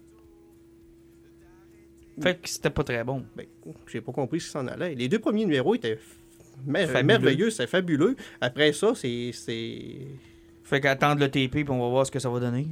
Fait 2.21 2.35
que 2.41 2.49
c'était 2.49 2.71
pas 2.71 2.83
très 2.85 3.05
bon. 3.05 3.25
Ben, 3.37 3.47
j'ai 3.87 4.01
pas 4.01 4.13
compris 4.13 4.41
ce 4.41 4.47
qui 4.47 4.51
s'en 4.53 4.67
allait. 4.67 4.95
Les 4.95 5.09
deux 5.09 5.19
premiers 5.21 5.45
numéros 5.45 5.75
étaient 5.77 5.99
mer- 6.67 6.89
merveilleux, 7.05 7.51
c'est 7.51 7.67
fabuleux. 7.69 8.17
Après 8.41 8.73
ça, 8.73 8.93
c'est. 8.95 9.31
c'est- 9.33 10.07
Fait 10.65 10.81
qu'attendre 10.81 11.21
le 11.21 11.31
TP, 11.31 11.65
puis 11.65 11.71
on 11.71 11.81
va 11.81 11.89
voir 11.89 12.07
ce 12.07 12.11
que 12.11 12.19
ça 12.19 12.29
va 12.29 12.41
donner. 12.41 12.67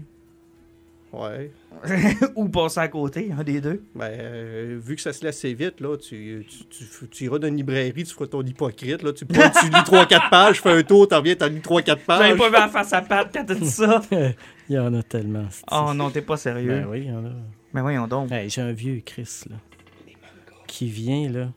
Ouais. 1.12 1.50
Ou 2.34 2.48
passer 2.48 2.80
à 2.80 2.88
côté, 2.88 3.30
un 3.38 3.42
des 3.42 3.60
deux. 3.60 3.82
Ben, 3.94 4.10
euh, 4.10 4.78
vu 4.82 4.96
que 4.96 5.00
ça 5.02 5.12
se 5.12 5.24
laisse 5.24 5.38
assez 5.38 5.54
vite, 5.54 5.80
là, 5.80 5.96
tu, 5.96 6.46
tu, 6.48 6.64
tu, 6.66 7.08
tu 7.08 7.24
iras 7.24 7.38
dans 7.38 7.48
une 7.48 7.56
librairie, 7.56 8.04
tu 8.04 8.12
feras 8.12 8.26
ton 8.26 8.42
hypocrite, 8.42 9.02
là, 9.02 9.12
tu, 9.12 9.24
prends, 9.26 9.48
tu 9.50 9.66
lis 9.66 9.72
3-4 9.72 10.30
pages, 10.30 10.60
fais 10.60 10.72
un 10.72 10.82
tour, 10.82 11.08
t'en 11.08 11.18
reviens, 11.18 11.36
t'as 11.36 11.48
lu 11.48 11.60
3-4 11.60 11.84
J'avais 11.86 12.00
pages. 12.04 12.36
pas 12.38 12.50
vu 12.50 12.56
en 12.56 12.68
face 12.68 12.92
à 12.92 13.02
patte 13.02 13.30
quand 13.32 13.44
t'as 13.44 13.54
dit 13.54 13.70
ça. 13.70 14.02
Il 14.68 14.74
y 14.74 14.78
en 14.78 14.92
a 14.94 15.02
tellement. 15.02 15.46
Oh 15.70 15.92
non, 15.94 16.10
t'es 16.10 16.22
pas 16.22 16.36
sérieux. 16.36 16.80
Ben 16.80 16.86
oui, 16.90 17.02
il 17.02 17.06
y 17.06 17.12
en 17.12 17.24
a. 17.24 17.30
Mais 17.72 17.82
voyons 17.82 18.08
donc. 18.08 18.32
Hey, 18.32 18.50
J'ai 18.50 18.62
un 18.62 18.72
vieux 18.72 19.00
Chris, 19.04 19.42
là, 19.48 19.56
qui 20.66 20.88
vient, 20.88 21.30
là, 21.30 21.52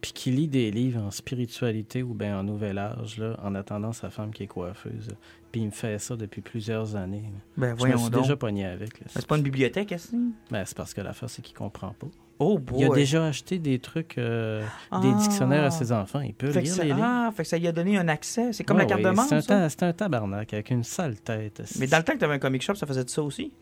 puis 0.00 0.12
qui 0.12 0.30
lit 0.30 0.46
des 0.46 0.70
livres 0.70 1.02
en 1.02 1.10
spiritualité 1.10 2.04
ou 2.04 2.14
bien 2.14 2.38
en 2.38 2.44
nouvel 2.44 2.78
âge, 2.78 3.18
là, 3.18 3.36
en 3.42 3.56
attendant 3.56 3.92
sa 3.92 4.10
femme 4.10 4.32
qui 4.32 4.44
est 4.44 4.46
coiffeuse. 4.46 5.08
Puis 5.52 5.62
il 5.62 5.66
me 5.66 5.70
fait 5.72 5.98
ça 5.98 6.14
depuis 6.16 6.40
plusieurs 6.42 6.94
années. 6.96 7.24
Ben 7.56 7.74
Je 7.78 7.84
me 7.86 7.96
suis 7.96 8.10
donc. 8.10 8.22
déjà 8.22 8.36
pogné 8.36 8.66
avec. 8.66 9.00
Mais 9.00 9.06
C'est 9.08 9.26
pas 9.26 9.36
une 9.36 9.42
bibliothèque, 9.42 9.90
est-ce 9.92 10.12
Ben, 10.50 10.64
c'est 10.64 10.76
parce 10.76 10.94
que 10.94 11.00
l'affaire, 11.00 11.28
c'est 11.28 11.42
qu'il 11.42 11.56
comprend 11.56 11.92
pas. 11.98 12.06
Oh 12.38 12.56
boy. 12.58 12.80
Il 12.80 12.84
a 12.90 12.94
déjà 12.94 13.26
acheté 13.26 13.58
des 13.58 13.78
trucs, 13.80 14.16
euh, 14.16 14.60
des 14.62 14.66
Ah. 15.12 15.18
dictionnaires 15.18 15.64
à 15.64 15.70
ses 15.70 15.92
enfants. 15.92 16.20
Il 16.20 16.32
peut 16.34 16.50
Fait 16.52 16.60
que 16.60 16.64
lire 16.66 16.74
ça, 16.74 16.82
les 16.84 16.88
livres. 16.90 17.02
ah, 17.02 17.30
fait 17.36 17.42
que 17.42 17.48
ça 17.48 17.58
lui 17.58 17.66
a 17.66 17.72
donné 17.72 17.98
un 17.98 18.08
accès. 18.08 18.52
C'est 18.52 18.64
comme 18.64 18.76
Ouais, 18.78 18.84
la 18.84 18.88
carte 18.88 19.02
de 19.02 19.08
membre, 19.10 19.28
C'est 19.28 19.50
un, 19.50 19.68
ta- 19.68 19.86
un 19.86 19.92
tabarnak 19.92 20.54
avec 20.54 20.70
une 20.70 20.84
sale 20.84 21.16
tête. 21.20 21.62
Mais 21.78 21.86
dans 21.86 21.98
le 21.98 22.04
temps 22.04 22.14
que 22.14 22.18
t'avais 22.18 22.34
un 22.34 22.38
comic 22.38 22.62
shop, 22.62 22.76
ça 22.76 22.86
faisait 22.86 23.04
de 23.04 23.10
ça 23.10 23.22
aussi? 23.22 23.52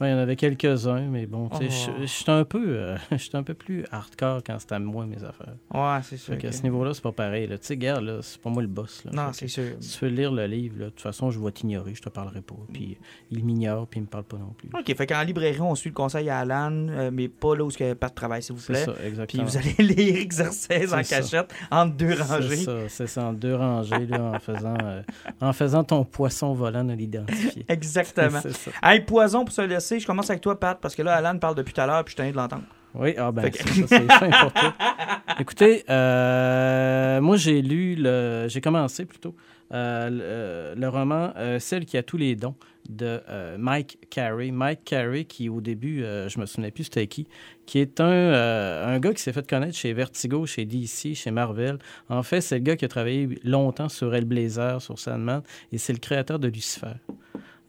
Ouais, 0.00 0.08
il 0.08 0.12
y 0.12 0.14
en 0.14 0.18
avait 0.18 0.36
quelques-uns, 0.36 1.00
mais 1.10 1.26
bon, 1.26 1.48
tu 1.48 1.68
sais, 1.68 1.90
Oh. 1.90 1.92
je- 2.02 2.06
suis 2.06 2.30
un 2.30 2.44
peu, 2.44 2.62
euh, 2.68 2.96
un 3.34 3.42
peu 3.42 3.54
plus 3.54 3.84
hardcore 3.90 4.42
quand 4.46 4.56
c'est 4.60 4.72
à 4.72 4.78
moi 4.78 5.06
mes 5.06 5.24
affaires. 5.24 5.54
Ouais, 5.74 5.98
c'est 6.04 6.16
sûr. 6.16 6.34
Fait 6.34 6.40
que- 6.40 6.50
ce 6.52 6.62
niveau-là, 6.62 6.94
c'est 6.94 7.02
pas 7.02 7.10
pareil. 7.12 7.48
Tu 7.48 7.56
sais, 7.62 7.76
gars, 7.76 8.00
là, 8.00 8.18
c'est 8.22 8.40
pas 8.40 8.48
moi 8.50 8.62
le 8.62 8.68
boss. 8.68 9.04
Là. 9.04 9.10
Non, 9.12 9.32
c'est 9.32 9.48
sûr. 9.48 9.64
Si 9.80 9.98
tu 9.98 10.04
veux 10.04 10.10
lire 10.12 10.30
le 10.30 10.46
livre, 10.46 10.78
de 10.78 10.84
toute 10.90 11.00
façon, 11.00 11.30
je 11.32 11.40
vais 11.40 11.50
t'ignorer, 11.50 11.94
je 11.96 12.02
te 12.02 12.08
parlerai 12.08 12.42
pas. 12.42 12.54
Puis 12.72 12.96
il 13.32 13.44
m'ignore, 13.44 13.88
puis 13.88 13.98
il 13.98 14.02
me 14.04 14.06
parle 14.08 14.24
pas 14.24 14.36
non 14.36 14.54
plus. 14.56 14.68
OK, 14.78 14.96
fait 14.96 15.06
qu'en 15.06 15.22
librairie, 15.22 15.60
on 15.60 15.74
suit 15.74 15.90
le 15.90 15.94
conseil 15.94 16.30
à 16.30 16.38
Alan, 16.38 16.70
euh, 16.90 17.10
mais 17.12 17.26
pas 17.28 17.56
là 17.56 17.64
où 17.64 17.70
il 17.70 17.84
n'y 17.84 17.90
a 17.90 17.94
pas 17.96 18.08
de 18.08 18.14
travail, 18.14 18.40
s'il 18.42 18.54
vous 18.54 18.60
C'est 18.60 18.72
plaît. 18.74 18.84
ça, 18.84 18.92
Puis 18.92 19.06
exactement. 19.08 19.44
vous 19.44 19.56
allez 19.56 19.74
lire 19.94 20.16
exercice 20.16 20.92
en 20.92 20.98
C'est 21.02 21.04
ça. 21.04 21.20
cachette 21.22 21.54
entre 21.72 21.96
deux 21.96 22.14
C'est 22.14 22.22
rangées. 22.22 22.56
ça, 22.56 22.72
c'est 22.88 23.06
ça, 23.08 23.24
en 23.24 23.32
deux 23.32 23.54
rangées, 23.56 24.06
là, 24.06 24.32
en, 24.34 24.38
faisant, 24.38 24.76
euh, 24.84 25.02
en 25.40 25.52
faisant 25.52 25.82
ton 25.82 26.04
poisson 26.04 26.52
volant 26.54 26.84
de 26.84 26.92
l'identifier. 26.92 27.64
Exactement. 27.68 28.38
C'est 28.42 28.52
ça. 28.52 28.70
Hey, 28.82 29.00
poison 29.00 29.44
pour 29.44 29.52
se 29.52 29.62
laisser. 29.62 29.87
Je 29.98 30.06
commence 30.06 30.28
avec 30.30 30.42
toi, 30.42 30.58
Pat, 30.58 30.78
parce 30.80 30.94
que 30.94 31.02
là, 31.02 31.14
Alan 31.14 31.38
parle 31.38 31.54
depuis 31.54 31.72
tout 31.72 31.80
à 31.80 31.86
l'heure, 31.86 32.04
puis 32.04 32.12
je 32.12 32.16
tenais 32.16 32.32
de 32.32 32.36
l'entendre. 32.36 32.64
Oui, 32.94 33.14
ah 33.18 33.30
ben, 33.32 33.50
que- 33.50 33.58
c'est 33.58 33.86
ça, 33.86 33.98
c'est 33.98 34.08
fin. 34.08 34.30
Écoutez, 35.40 35.84
euh, 35.88 37.20
moi 37.20 37.36
j'ai 37.36 37.60
lu, 37.62 37.94
le, 37.96 38.46
j'ai 38.48 38.60
commencé 38.60 39.04
plutôt 39.04 39.36
euh, 39.72 40.72
le, 40.74 40.80
le 40.80 40.88
roman 40.88 41.32
euh, 41.36 41.58
Celle 41.58 41.84
qui 41.84 41.96
a 41.98 42.02
tous 42.02 42.16
les 42.16 42.34
dons 42.34 42.54
de 42.88 43.20
Mike 43.58 43.98
Carey. 44.08 44.50
Mike 44.50 44.80
Carey, 44.84 45.24
qui 45.24 45.50
au 45.50 45.60
début, 45.60 45.98
je 46.02 46.40
me 46.40 46.46
souvenais 46.46 46.70
plus 46.70 46.84
c'était 46.84 47.06
qui, 47.06 47.26
qui 47.66 47.78
est 47.80 48.00
un, 48.00 48.06
un 48.06 48.98
gars 48.98 49.12
qui 49.12 49.20
s'est 49.22 49.34
fait 49.34 49.46
connaître 49.46 49.76
chez 49.76 49.92
Vertigo, 49.92 50.46
chez 50.46 50.64
DC, 50.64 51.14
chez 51.14 51.30
Marvel. 51.30 51.78
En 52.08 52.22
fait, 52.22 52.40
c'est 52.40 52.56
le 52.56 52.62
gars 52.62 52.76
qui 52.76 52.86
a 52.86 52.88
travaillé 52.88 53.28
longtemps 53.44 53.90
sur 53.90 54.14
Hellblazer, 54.14 54.80
sur 54.80 54.98
Sandman, 54.98 55.42
et 55.70 55.76
c'est 55.76 55.92
le 55.92 55.98
créateur 55.98 56.38
de 56.38 56.48
Lucifer. 56.48 56.94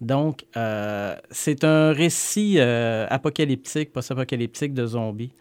Donc, 0.01 0.45
euh, 0.55 1.15
c'est 1.29 1.63
un 1.63 1.91
récit 1.91 2.55
euh, 2.57 3.05
apocalyptique, 3.09 3.91
post-apocalyptique 3.91 4.73
de 4.73 4.85
zombies, 4.85 5.31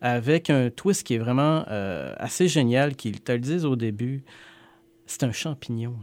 avec 0.00 0.50
un 0.50 0.70
twist 0.70 1.04
qui 1.04 1.14
est 1.14 1.18
vraiment 1.18 1.64
euh, 1.68 2.14
assez 2.18 2.46
génial, 2.46 2.94
qu'ils 2.94 3.20
te 3.20 3.32
le 3.32 3.40
disent 3.40 3.64
au 3.64 3.74
début. 3.76 4.22
C'est 5.06 5.24
un 5.24 5.32
champignon. 5.32 5.94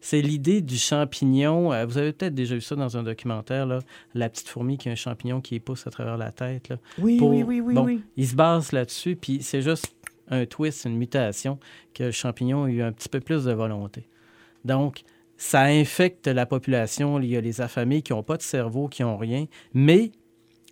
C'est 0.00 0.22
l'idée 0.22 0.62
du 0.62 0.78
champignon. 0.78 1.72
euh, 1.72 1.84
vous 1.84 1.98
avez 1.98 2.12
peut-être 2.12 2.34
déjà 2.34 2.54
vu 2.54 2.60
ça 2.60 2.74
dans 2.76 2.96
un 2.96 3.02
documentaire, 3.02 3.66
là, 3.66 3.80
la 4.14 4.28
petite 4.30 4.48
fourmi 4.48 4.78
qui 4.78 4.88
a 4.88 4.92
un 4.92 4.96
champignon 4.96 5.40
qui 5.40 5.60
pousse 5.60 5.86
à 5.86 5.90
travers 5.90 6.16
la 6.16 6.32
tête. 6.32 6.70
Là. 6.70 6.76
Oui, 6.98 7.18
Pour- 7.18 7.28
oui, 7.30 7.42
oui, 7.42 7.60
oui, 7.60 7.74
bon, 7.74 7.84
oui. 7.84 8.00
Il 8.16 8.26
se 8.26 8.34
base 8.34 8.72
là-dessus, 8.72 9.16
puis 9.16 9.42
c'est 9.42 9.62
juste 9.62 9.94
un 10.28 10.46
twist, 10.46 10.86
une 10.86 10.96
mutation, 10.96 11.58
que 11.94 12.04
le 12.04 12.10
champignon 12.10 12.64
a 12.64 12.68
eu 12.70 12.80
un 12.82 12.90
petit 12.92 13.08
peu 13.10 13.20
plus 13.20 13.44
de 13.44 13.52
volonté. 13.52 14.08
Donc, 14.64 15.02
ça 15.42 15.62
infecte 15.62 16.28
la 16.28 16.46
population. 16.46 17.18
Il 17.18 17.26
y 17.26 17.36
a 17.36 17.40
les 17.40 17.60
affamés 17.60 18.00
qui 18.02 18.12
n'ont 18.12 18.22
pas 18.22 18.36
de 18.36 18.42
cerveau, 18.42 18.86
qui 18.86 19.02
n'ont 19.02 19.16
rien, 19.16 19.46
mais 19.74 20.12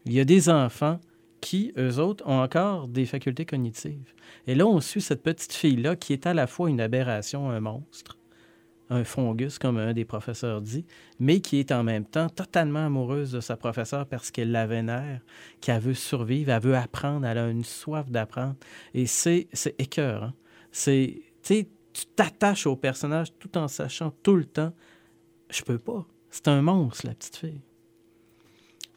il 0.07 0.12
y 0.12 0.21
a 0.21 0.25
des 0.25 0.49
enfants 0.49 1.01
qui, 1.41 1.73
eux 1.77 1.99
autres, 1.99 2.25
ont 2.25 2.41
encore 2.41 2.87
des 2.87 3.05
facultés 3.05 3.45
cognitives. 3.45 4.14
Et 4.47 4.55
là, 4.55 4.68
on 4.68 4.81
suit 4.81 5.01
cette 5.01 5.25
petite 5.25 5.53
fille-là 5.55 5.97
qui 5.97 6.12
est 6.12 6.25
à 6.25 6.35
la 6.35 6.47
fois 6.47 6.71
une 6.71 6.81
aberration, 6.81 7.51
un 7.51 7.59
monstre, 7.59 8.16
un 8.91 9.03
fungus, 9.03 9.59
comme 9.59 9.77
un 9.77 9.93
des 9.93 10.05
professeurs 10.05 10.61
dit, 10.61 10.87
mais 11.18 11.41
qui 11.41 11.59
est 11.59 11.73
en 11.73 11.83
même 11.83 12.05
temps 12.05 12.29
totalement 12.29 12.87
amoureuse 12.87 13.33
de 13.33 13.41
sa 13.41 13.57
professeure 13.57 14.07
parce 14.07 14.31
qu'elle 14.31 14.53
la 14.53 14.68
vénère, 14.68 15.21
qu'elle 15.61 15.81
veut 15.81 15.95
survivre, 15.95 16.53
elle 16.53 16.62
veut 16.62 16.77
apprendre, 16.77 17.27
elle 17.27 17.39
a 17.39 17.49
une 17.49 17.64
soif 17.64 18.09
d'apprendre. 18.09 18.55
Et 18.95 19.07
c'est 19.07 19.49
écœurant. 19.79 20.33
C'est, 20.71 21.23
tu 21.43 21.66
tu 21.93 22.07
t'attaches 22.07 22.66
au 22.66 22.76
personnage 22.76 23.28
tout 23.38 23.57
en 23.59 23.68
sachant 23.68 24.12
tout 24.22 24.36
le 24.36 24.45
temps, 24.45 24.72
je 25.51 25.62
peux 25.62 25.78
pas. 25.78 26.07
C'est 26.30 26.49
un 26.49 26.62
monstre, 26.62 27.07
la 27.07 27.14
petite 27.14 27.36
fille. 27.36 27.61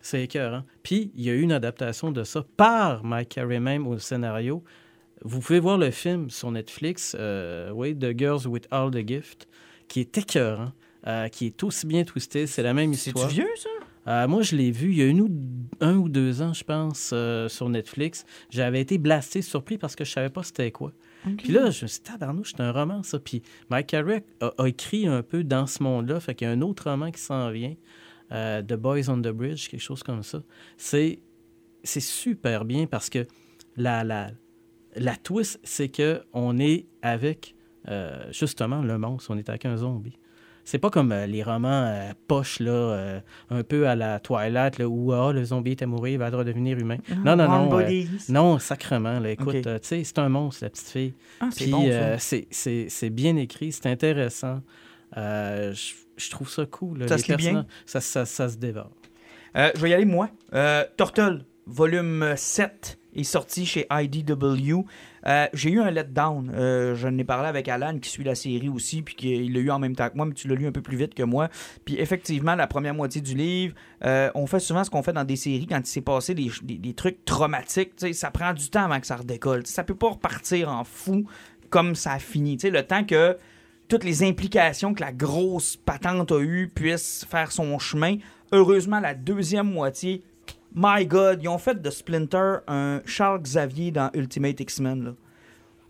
C'est 0.01 0.23
écœurant. 0.23 0.63
Puis, 0.83 1.11
il 1.15 1.23
y 1.23 1.29
a 1.29 1.33
eu 1.33 1.41
une 1.41 1.51
adaptation 1.51 2.11
de 2.11 2.23
ça 2.23 2.45
par 2.57 3.03
Mike 3.03 3.29
Carey 3.29 3.59
même 3.59 3.87
au 3.87 3.97
scénario. 3.97 4.63
Vous 5.23 5.39
pouvez 5.39 5.59
voir 5.59 5.77
le 5.77 5.91
film 5.91 6.29
sur 6.29 6.51
Netflix, 6.51 7.15
euh, 7.17 7.71
oui, 7.71 7.97
The 7.97 8.17
Girls 8.17 8.45
with 8.45 8.67
All 8.69 8.91
the 8.91 9.07
Gift, 9.07 9.47
qui 9.87 10.01
est 10.01 10.17
écœurant, 10.17 10.73
euh, 11.07 11.29
qui 11.29 11.45
est 11.45 11.63
aussi 11.63 11.87
bien 11.87 12.03
twisté. 12.03 12.47
C'est 12.47 12.63
la 12.63 12.73
même 12.73 12.91
histoire. 12.91 13.29
vieux, 13.29 13.49
ça? 13.55 13.69
Euh, 14.08 14.28
moi, 14.28 14.41
je 14.41 14.56
l'ai 14.56 14.72
vu 14.72 14.91
il 14.91 14.97
y 14.97 15.01
a 15.01 15.06
une 15.08 15.22
ou, 15.22 15.30
un 15.80 15.95
ou 15.95 16.10
deux 16.10 16.41
ans, 16.41 16.54
je 16.54 16.64
pense, 16.64 17.12
euh, 17.14 17.47
sur 17.47 17.70
Netflix. 17.70 18.26
J'avais 18.49 18.82
été 18.82 18.97
blasté, 18.97 19.41
surpris 19.41 19.78
parce 19.78 19.95
que 19.95 20.04
je 20.04 20.12
savais 20.12 20.30
pas 20.30 20.43
c'était 20.43 20.72
quoi. 20.72 20.91
Puis 21.38 21.54
là, 21.54 21.70
je 21.70 21.84
me 21.84 21.88
suis 21.88 22.01
dit, 22.01 22.12
tabarnouche, 22.12 22.51
c'est 22.56 22.62
un 22.62 22.74
roman, 22.74 23.01
ça. 23.01 23.18
Puis 23.18 23.41
Mike 23.70 23.88
Carrick 23.88 24.26
a, 24.41 24.51
a 24.58 24.68
écrit 24.68 25.08
un 25.08 25.24
peu 25.24 25.45
dans 25.45 25.68
ce 25.68 25.82
monde-là. 25.82 26.20
Fait 26.20 26.36
qu'il 26.36 26.47
y 26.47 26.49
a 26.49 26.54
un 26.54 26.62
autre 26.62 26.89
roman 26.89 27.12
qui 27.12 27.22
s'en 27.22 27.49
vient, 27.49 27.76
euh, 28.34 28.62
The 28.62 28.74
Boys 28.74 29.10
on 29.10 29.22
the 29.22 29.30
Bridge, 29.30 29.70
quelque 29.70 29.80
chose 29.82 30.04
comme 30.04 30.24
ça. 30.24 30.43
C'est, 30.76 31.20
c'est 31.84 32.01
super 32.01 32.66
bien 32.66 32.88
parce 32.88 33.10
que 33.10 33.26
la, 33.78 34.04
la, 34.04 34.32
la 34.95 35.16
twist, 35.16 35.60
c'est 35.64 35.89
que 35.89 36.22
on 36.34 36.60
est 36.60 36.88
avec 37.01 37.56
euh, 37.88 38.26
justement 38.32 38.82
le 38.82 38.97
monstre, 38.97 39.32
on 39.32 39.38
est 39.38 39.49
avec 39.49 39.66
un 39.66 39.78
zombie. 39.78 40.18
C'est 40.66 40.80
pas 40.80 40.89
comme 40.89 41.11
euh, 41.11 41.26
les 41.26 41.43
romans 41.43 41.86
euh, 41.88 42.11
poches, 42.28 42.59
là, 42.59 42.72
euh, 42.72 43.20
un 43.49 43.64
peu 43.64 43.88
à 43.88 43.95
la 43.95 44.20
Twilight, 44.20 44.78
là, 44.78 44.88
où 44.88 45.11
ah, 45.11 45.34
le 45.34 45.43
zombie 45.43 45.72
était 45.72 45.86
mort, 45.86 46.07
il 46.07 46.18
va 46.18 46.30
redevenir 46.30 46.78
humain. 46.80 46.97
Non, 47.26 47.36
non, 47.36 47.45
Warm 47.47 47.70
non. 47.70 47.80
euh, 47.80 48.03
non, 48.30 48.59
sacrement. 48.59 49.20
Là, 49.20 49.32
écoute, 49.32 49.61
tu 49.61 49.70
sais, 49.82 50.03
c'est 50.03 50.20
un 50.20 50.30
monstre, 50.30 50.64
la 50.64 50.70
petite 50.70 50.88
fille. 50.88 51.14
Ah, 51.41 51.49
Puis 51.55 51.68
bon, 51.70 51.86
c'est- 52.20 53.09
bien 53.09 53.36
écrit, 53.36 53.72
c'est 53.74 53.88
intéressant. 53.88 54.61
Je 55.16 56.30
trouve 56.30 56.49
ça 56.49 56.66
cool. 56.66 56.99
là. 56.99 57.07
Ça 57.07 57.16
Les 57.18 57.22
se 57.24 57.32
lit 57.32 57.38
bien? 57.38 57.45
personnages- 57.51 57.66
Ça, 57.86 58.01
ça, 58.01 58.26
ça 58.26 58.49
se 58.49 58.57
dévore. 58.57 58.91
Je 59.55 59.80
vais 59.82 59.89
y 59.89 59.93
aller, 59.93 60.05
moi. 60.05 60.30
Turtle, 60.97 61.45
volume 61.66 62.34
7, 62.38 62.99
est 63.16 63.24
sorti 63.24 63.66
chez 63.66 63.86
IDW. 63.91 64.86
Euh, 65.26 65.47
j'ai 65.53 65.71
eu 65.71 65.80
un 65.80 65.91
letdown. 65.91 66.51
Euh, 66.53 66.95
je 66.95 67.07
n'ai 67.07 67.24
parlé 67.24 67.47
avec 67.47 67.67
Alan, 67.67 67.97
qui 67.99 68.09
suit 68.09 68.24
la 68.24 68.36
série 68.36 68.69
aussi, 68.69 69.01
puis 69.01 69.15
qu'il 69.15 69.53
l'a 69.53 69.59
eu 69.59 69.71
en 69.71 69.80
même 69.80 69.95
temps 69.95 70.09
que 70.09 70.15
moi, 70.15 70.26
mais 70.26 70.34
tu 70.34 70.47
l'as 70.47 70.55
lu 70.55 70.67
un 70.67 70.71
peu 70.71 70.82
plus 70.82 70.97
vite 70.97 71.13
que 71.13 71.24
moi. 71.24 71.49
Puis 71.86 71.99
effectivement, 71.99 72.55
la 72.55 72.67
première 72.67 72.93
moitié 72.93 73.21
du 73.21 73.36
livre, 73.36 73.76
euh, 74.05 74.30
on 74.36 74.47
fait 74.47 74.59
souvent 74.59 74.84
ce 74.84 74.89
qu'on 74.89 75.03
fait 75.03 75.13
dans 75.13 75.24
des 75.24 75.36
séries 75.36 75.67
quand 75.67 75.80
il 75.80 75.86
s'est 75.86 76.01
passé 76.01 76.34
des, 76.34 76.93
trucs 76.93 77.24
traumatiques. 77.26 77.93
Ça 78.13 78.32
prend 78.32 78.53
du 78.53 78.69
temps 78.69 78.86
avant 78.86 78.99
que 78.99 79.07
ça 79.07 79.15
redécolle. 79.15 79.63
Tu 79.63 79.69
sais, 79.69 79.76
ça 79.76 79.84
peut 79.84 79.95
pas 79.95 80.09
repartir 80.09 80.69
en 80.69 80.84
fou 80.84 81.26
comme 81.69 81.95
ça 81.95 82.13
a 82.13 82.19
fini. 82.19 82.57
Le 82.61 82.84
temps 82.84 83.03
que 83.03 83.38
toutes 83.88 84.03
les 84.03 84.24
implications 84.24 84.93
que 84.93 85.01
la 85.01 85.11
grosse 85.11 85.76
patente 85.76 86.32
a 86.32 86.39
eues 86.39 86.71
puissent 86.74 87.26
faire 87.30 87.51
son 87.51 87.80
chemin. 87.80 88.17
Heureusement, 88.51 88.99
la 88.99 89.13
deuxième 89.13 89.71
moitié, 89.71 90.24
my 90.76 91.05
God, 91.05 91.39
ils 91.41 91.47
ont 91.47 91.57
fait 91.57 91.82
de 91.82 91.89
Splinter 91.89 92.57
un 92.67 93.01
Charles 93.05 93.41
Xavier 93.41 93.91
dans 93.91 94.09
Ultimate 94.13 94.59
X-Men. 94.59 95.15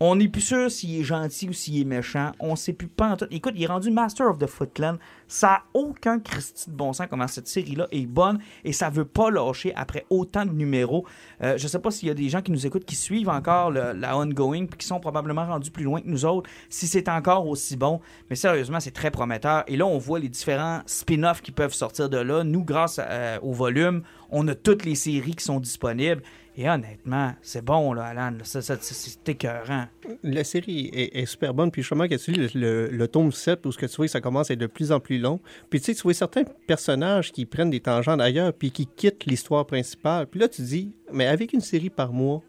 On 0.06 0.16
n'est 0.16 0.28
plus 0.28 0.42
sûr 0.42 0.70
s'il 0.70 1.00
est 1.00 1.02
gentil 1.02 1.48
ou 1.48 1.54
s'il 1.54 1.80
est 1.80 1.84
méchant. 1.84 2.32
On 2.38 2.56
sait 2.56 2.74
plus 2.74 2.88
pas 2.88 3.08
en 3.12 3.16
tout. 3.16 3.24
Écoute, 3.30 3.54
il 3.56 3.62
est 3.62 3.66
rendu 3.66 3.90
Master 3.90 4.28
of 4.28 4.36
the 4.36 4.44
Foot 4.46 4.74
Clan. 4.74 4.98
Ça 5.28 5.46
n'a 5.48 5.62
aucun 5.72 6.20
Christy 6.20 6.68
de 6.68 6.74
bon 6.76 6.92
sens 6.92 7.06
comment 7.08 7.26
cette 7.26 7.48
série-là 7.48 7.88
est 7.90 8.04
bonne 8.04 8.38
et 8.64 8.74
ça 8.74 8.90
veut 8.90 9.06
pas 9.06 9.30
lâcher 9.30 9.72
après 9.74 10.04
autant 10.10 10.44
de 10.44 10.50
numéros. 10.52 11.06
Euh, 11.42 11.56
je 11.56 11.66
sais 11.66 11.78
pas 11.78 11.90
s'il 11.90 12.08
y 12.08 12.10
a 12.10 12.14
des 12.14 12.28
gens 12.28 12.42
qui 12.42 12.52
nous 12.52 12.66
écoutent 12.66 12.84
qui 12.84 12.96
suivent 12.96 13.30
encore 13.30 13.70
la 13.70 14.18
ongoing 14.18 14.66
puis 14.66 14.76
qui 14.76 14.86
sont 14.86 15.00
probablement 15.00 15.46
rendus 15.46 15.70
plus 15.70 15.84
loin 15.84 16.02
que 16.02 16.06
nous 16.08 16.26
autres, 16.26 16.50
si 16.68 16.86
c'est 16.86 17.08
encore 17.08 17.46
aussi 17.48 17.74
bon. 17.74 18.02
Mais 18.28 18.36
sérieusement, 18.36 18.80
c'est 18.80 18.90
très 18.90 19.10
prometteur. 19.10 19.64
Et 19.68 19.78
là, 19.78 19.86
on 19.86 19.96
voit 19.96 20.18
les 20.18 20.28
différents 20.28 20.82
spin-offs 20.84 21.40
qui 21.40 21.50
peuvent 21.50 21.72
sortir 21.72 22.10
de 22.10 22.18
là. 22.18 22.44
Nous, 22.44 22.62
grâce 22.62 22.98
à- 22.98 23.42
au 23.42 23.52
volume, 23.52 24.02
on 24.28 24.46
a 24.48 24.54
toutes 24.54 24.84
les 24.84 24.96
séries 24.96 25.34
qui 25.34 25.44
sont 25.44 25.60
disponibles. 25.60 26.22
Et 26.56 26.68
honnêtement, 26.70 27.32
c'est 27.42 27.64
bon, 27.64 27.92
là, 27.94 28.04
Alan. 28.04 28.32
C'est- 28.44 29.28
écœurant. 29.28 29.86
La 30.22 30.44
série 30.44 30.88
est, 30.92 31.16
est 31.20 31.26
super 31.26 31.52
bonne. 31.52 31.70
Puis 31.70 31.82
justement, 31.82 32.04
quand 32.04 32.16
tu 32.16 32.30
lis 32.32 32.50
le, 32.54 32.88
le, 32.88 33.08
tome 33.08 33.32
7, 33.32 33.66
où 33.66 33.72
ce 33.72 33.78
que 33.78 33.86
tu 33.86 33.96
vois 33.96 34.06
que 34.06 34.12
ça 34.12 34.20
commence 34.20 34.50
à 34.50 34.54
être 34.54 34.60
de 34.60 34.66
plus 34.66 34.92
en 34.92 35.00
plus 35.00 35.18
long. 35.18 35.40
Puis 35.68 35.80
tu 35.80 35.86
sais, 35.86 35.94
tu 35.94 36.02
vois 36.02 36.14
certains 36.14 36.44
personnages 36.66 37.32
qui 37.32 37.44
prennent 37.46 37.70
des 37.70 37.80
tangents 37.80 38.16
d'ailleurs, 38.16 38.52
puis 38.52 38.70
qui 38.70 38.86
quittent 38.86 39.24
l'histoire 39.26 39.66
principale. 39.66 40.26
Puis 40.28 40.38
là, 40.40 40.48
tu 40.48 40.62
dis, 40.62 40.92
mais 41.12 41.26
avec 41.26 41.52
une 41.52 41.60
série 41.60 41.90
par 41.90 42.12
mois, 42.12 42.40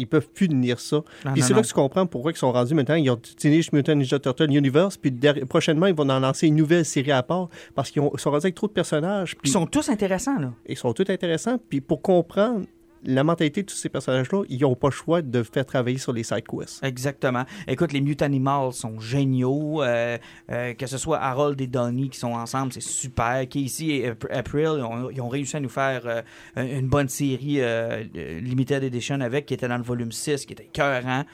ils 0.00 0.06
peuvent 0.06 0.28
plus 0.28 0.48
tenir 0.48 0.78
ça. 0.78 1.02
Puis 1.32 1.42
c'est 1.42 1.52
là 1.52 1.60
que 1.62 1.66
tu 1.66 1.74
comprends 1.74 2.06
pourquoi 2.06 2.30
ils 2.30 2.36
sont 2.36 2.52
rendus 2.52 2.72
maintenant. 2.74 2.94
Ils 2.94 3.10
ont 3.10 3.16
Teenage 3.16 3.72
Mutant 3.72 3.96
Ninja 3.96 4.20
Turtle 4.20 4.52
Universe, 4.54 4.96
puis 4.96 5.10
prochainement, 5.48 5.86
ils 5.86 5.94
vont 5.94 6.08
en 6.08 6.20
lancer 6.20 6.46
une 6.46 6.54
nouvelle 6.54 6.84
série 6.84 7.10
à 7.10 7.24
part, 7.24 7.48
parce 7.74 7.90
qu'ils 7.90 8.02
ont- 8.02 8.12
ils 8.14 8.20
sont 8.20 8.30
rendus 8.30 8.44
avec 8.46 8.54
trop 8.54 8.68
de 8.68 8.72
personnages. 8.72 9.34
Puis 9.36 9.50
Ils 9.50 9.52
sont 9.52 9.66
tous 9.66 9.88
intéressants, 9.88 10.38
là. 10.38 10.52
ils 10.68 10.76
sont 10.76 10.92
tous 10.92 11.10
intéressants. 11.10 11.58
Puis 11.68 11.80
pour 11.80 12.00
comprendre 12.00 12.64
la 13.10 13.24
mentalité 13.24 13.62
de 13.62 13.66
tous 13.66 13.74
ces 13.76 13.88
personnages-là, 13.88 14.44
ils 14.50 14.60
n'ont 14.60 14.74
pas 14.76 14.88
le 14.88 14.92
choix 14.92 15.22
de 15.22 15.42
faire 15.42 15.64
travailler 15.64 15.98
sur 15.98 16.12
les 16.12 16.22
side 16.22 16.44
quests. 16.46 16.84
Exactement. 16.84 17.44
Écoute, 17.66 17.92
les 17.92 18.00
Mute 18.02 18.22
Animals 18.22 18.74
sont 18.74 19.00
géniaux. 19.00 19.82
euh, 19.82 20.18
euh, 20.50 20.74
que 20.74 20.86
ce 20.86 20.98
soit 20.98 21.18
Harold 21.18 21.60
et 21.60 21.66
Donnie 21.66 22.10
qui 22.10 22.18
sont 22.18 22.32
ensemble, 22.32 22.72
c'est 22.72 22.82
super. 22.82 23.48
Casey 23.48 23.86
et 23.86 24.08
Ap- 24.08 24.26
April, 24.30 24.74
ils 24.76 24.82
ont, 24.82 25.10
ils 25.10 25.20
ont 25.22 25.28
réussi 25.28 25.56
à 25.56 25.60
nous 25.60 25.68
faire 25.70 26.02
euh, 26.06 26.22
une 26.56 26.88
bonne 26.88 27.08
série 27.08 27.60
Limited 28.14 28.82
Edition 28.82 29.20
avec, 29.20 29.46
qui 29.46 29.54
était 29.54 29.68
dans 29.68 29.76
le 29.78 29.82
volume 29.82 30.12
6, 30.12 30.44
qui 30.46 30.52
était 30.52 30.68
cœurant. 30.72 31.24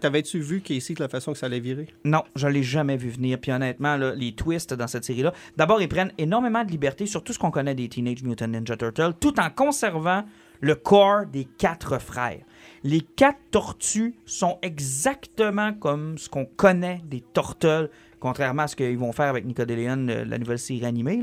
T'avais-tu 0.00 0.38
vu 0.40 0.60
Casey 0.60 0.94
de 0.94 1.00
la 1.02 1.08
façon 1.08 1.32
que 1.32 1.38
ça 1.38 1.46
allait 1.46 1.60
virer? 1.60 1.88
Non, 2.04 2.22
je 2.36 2.46
l'ai 2.48 2.62
jamais 2.62 2.96
vu 2.96 3.08
venir. 3.10 3.38
Puis 3.40 3.52
honnêtement, 3.52 3.96
là, 3.96 4.14
les 4.14 4.32
twists 4.32 4.74
dans 4.74 4.86
cette 4.86 5.04
série-là, 5.04 5.32
d'abord, 5.56 5.80
ils 5.80 5.88
prennent 5.88 6.12
énormément 6.18 6.64
de 6.64 6.70
liberté 6.70 7.06
sur 7.06 7.22
tout 7.24 7.32
ce 7.32 7.38
qu'on 7.38 7.50
connaît 7.50 7.74
des 7.74 7.88
Teenage 7.88 8.22
Mutant 8.22 8.48
Ninja 8.48 8.76
Turtles, 8.76 9.12
tout 9.20 9.38
en 9.40 9.50
conservant 9.50 10.24
le 10.62 10.76
corps 10.76 11.26
des 11.26 11.44
quatre 11.44 11.98
frères. 12.00 12.40
Les 12.84 13.00
quatre 13.00 13.40
tortues 13.50 14.14
sont 14.24 14.58
exactement 14.62 15.74
comme 15.74 16.16
ce 16.16 16.28
qu'on 16.28 16.46
connaît 16.46 17.02
des 17.04 17.22
Turtles, 17.34 17.90
contrairement 18.20 18.62
à 18.62 18.68
ce 18.68 18.76
qu'ils 18.76 18.96
vont 18.96 19.12
faire 19.12 19.26
avec 19.26 19.44
Nickelodeon, 19.44 20.08
euh, 20.08 20.24
la 20.24 20.38
nouvelle 20.38 20.58
série 20.58 20.86
animée. 20.86 21.20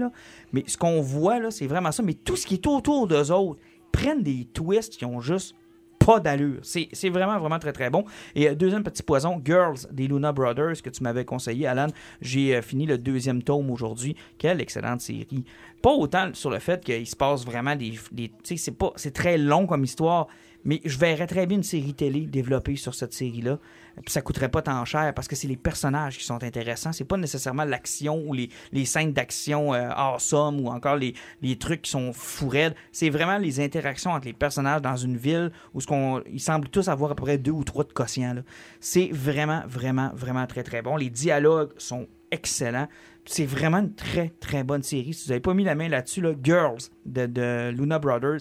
Mais 0.53 0.63
ce 0.67 0.77
qu'on 0.77 1.01
voit, 1.01 1.51
c'est 1.51 1.67
vraiment 1.67 1.91
ça. 1.91 2.03
Mais 2.03 2.13
tout 2.13 2.35
ce 2.35 2.45
qui 2.45 2.55
est 2.55 2.67
autour 2.67 3.07
d'eux 3.07 3.31
autres 3.31 3.59
prennent 3.91 4.23
des 4.23 4.45
twists 4.53 4.97
qui 4.97 5.05
ont 5.05 5.21
juste 5.21 5.55
pas 5.99 6.19
d'allure. 6.19 6.59
C'est 6.63 7.09
vraiment, 7.09 7.37
vraiment 7.37 7.59
très, 7.59 7.73
très 7.73 7.89
bon. 7.89 8.05
Et 8.35 8.49
euh, 8.49 8.55
deuxième 8.55 8.83
petit 8.83 9.03
poison, 9.03 9.41
Girls 9.43 9.79
des 9.91 10.07
Luna 10.07 10.31
Brothers, 10.31 10.81
que 10.81 10.89
tu 10.89 11.03
m'avais 11.03 11.25
conseillé, 11.25 11.67
Alan. 11.67 11.87
J'ai 12.21 12.55
euh, 12.55 12.61
fini 12.61 12.85
le 12.85 12.97
deuxième 12.97 13.43
tome 13.43 13.69
aujourd'hui. 13.69 14.15
Quelle 14.37 14.61
excellente 14.61 15.01
série. 15.01 15.43
Pas 15.81 15.91
autant 15.91 16.31
sur 16.33 16.49
le 16.49 16.59
fait 16.59 16.83
qu'il 16.83 17.07
se 17.07 17.15
passe 17.15 17.45
vraiment 17.45 17.75
des... 17.75 17.93
des 18.11 18.31
tu 18.43 18.57
sais, 18.57 18.73
c'est 18.95 19.13
très 19.13 19.37
long 19.37 19.67
comme 19.67 19.83
histoire, 19.83 20.27
mais 20.63 20.81
je 20.83 20.97
verrais 20.97 21.27
très 21.27 21.45
bien 21.45 21.57
une 21.57 21.63
série 21.63 21.93
télé 21.93 22.21
développée 22.21 22.75
sur 22.75 22.95
cette 22.95 23.13
série-là. 23.13 23.59
Puis 24.03 24.13
ça 24.13 24.21
coûterait 24.21 24.49
pas 24.49 24.61
tant 24.61 24.83
cher 24.85 25.13
parce 25.13 25.27
que 25.27 25.35
c'est 25.35 25.47
les 25.47 25.57
personnages 25.57 26.17
qui 26.17 26.23
sont 26.23 26.43
intéressants. 26.43 26.91
C'est 26.91 27.05
pas 27.05 27.17
nécessairement 27.17 27.65
l'action 27.65 28.23
ou 28.25 28.33
les, 28.33 28.49
les 28.71 28.85
scènes 28.85 29.13
d'action 29.13 29.73
euh, 29.73 29.89
awesome 29.89 30.59
ou 30.61 30.69
encore 30.69 30.95
les, 30.95 31.13
les 31.41 31.57
trucs 31.57 31.83
qui 31.83 31.91
sont 31.91 32.13
fou 32.13 32.47
raides. 32.47 32.75
C'est 32.91 33.09
vraiment 33.09 33.37
les 33.37 33.59
interactions 33.59 34.11
entre 34.11 34.25
les 34.25 34.33
personnages 34.33 34.81
dans 34.81 34.95
une 34.95 35.17
ville 35.17 35.51
où 35.73 35.81
ce 35.81 35.87
qu'on, 35.87 36.21
ils 36.31 36.39
semblent 36.39 36.69
tous 36.69 36.87
avoir 36.87 37.11
à 37.11 37.15
peu 37.15 37.23
près 37.23 37.37
deux 37.37 37.51
ou 37.51 37.63
trois 37.63 37.83
de 37.83 37.91
quotient. 37.91 38.43
C'est 38.79 39.09
vraiment, 39.11 39.63
vraiment, 39.67 40.11
vraiment 40.13 40.47
très, 40.47 40.63
très 40.63 40.81
bon. 40.81 40.95
Les 40.95 41.09
dialogues 41.09 41.71
sont 41.77 42.07
excellents. 42.31 42.87
C'est 43.25 43.45
vraiment 43.45 43.79
une 43.79 43.93
très, 43.93 44.29
très 44.39 44.63
bonne 44.63 44.81
série. 44.81 45.13
Si 45.13 45.25
vous 45.25 45.29
n'avez 45.29 45.41
pas 45.41 45.53
mis 45.53 45.63
la 45.63 45.75
main 45.75 45.89
là-dessus, 45.89 46.21
là, 46.21 46.31
Girls 46.41 46.79
de, 47.05 47.25
de 47.25 47.69
Luna 47.69 47.99
Brothers, 47.99 48.39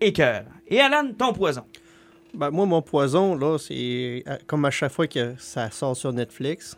écœur. 0.00 0.44
Et 0.68 0.80
Alan, 0.80 1.12
ton 1.16 1.32
poison. 1.32 1.64
Ben, 2.36 2.50
moi, 2.50 2.66
mon 2.66 2.82
poison, 2.82 3.34
là, 3.34 3.56
c'est 3.58 4.22
euh, 4.28 4.36
comme 4.46 4.64
à 4.66 4.70
chaque 4.70 4.92
fois 4.92 5.06
que 5.06 5.34
ça 5.38 5.70
sort 5.70 5.96
sur 5.96 6.12
Netflix. 6.12 6.76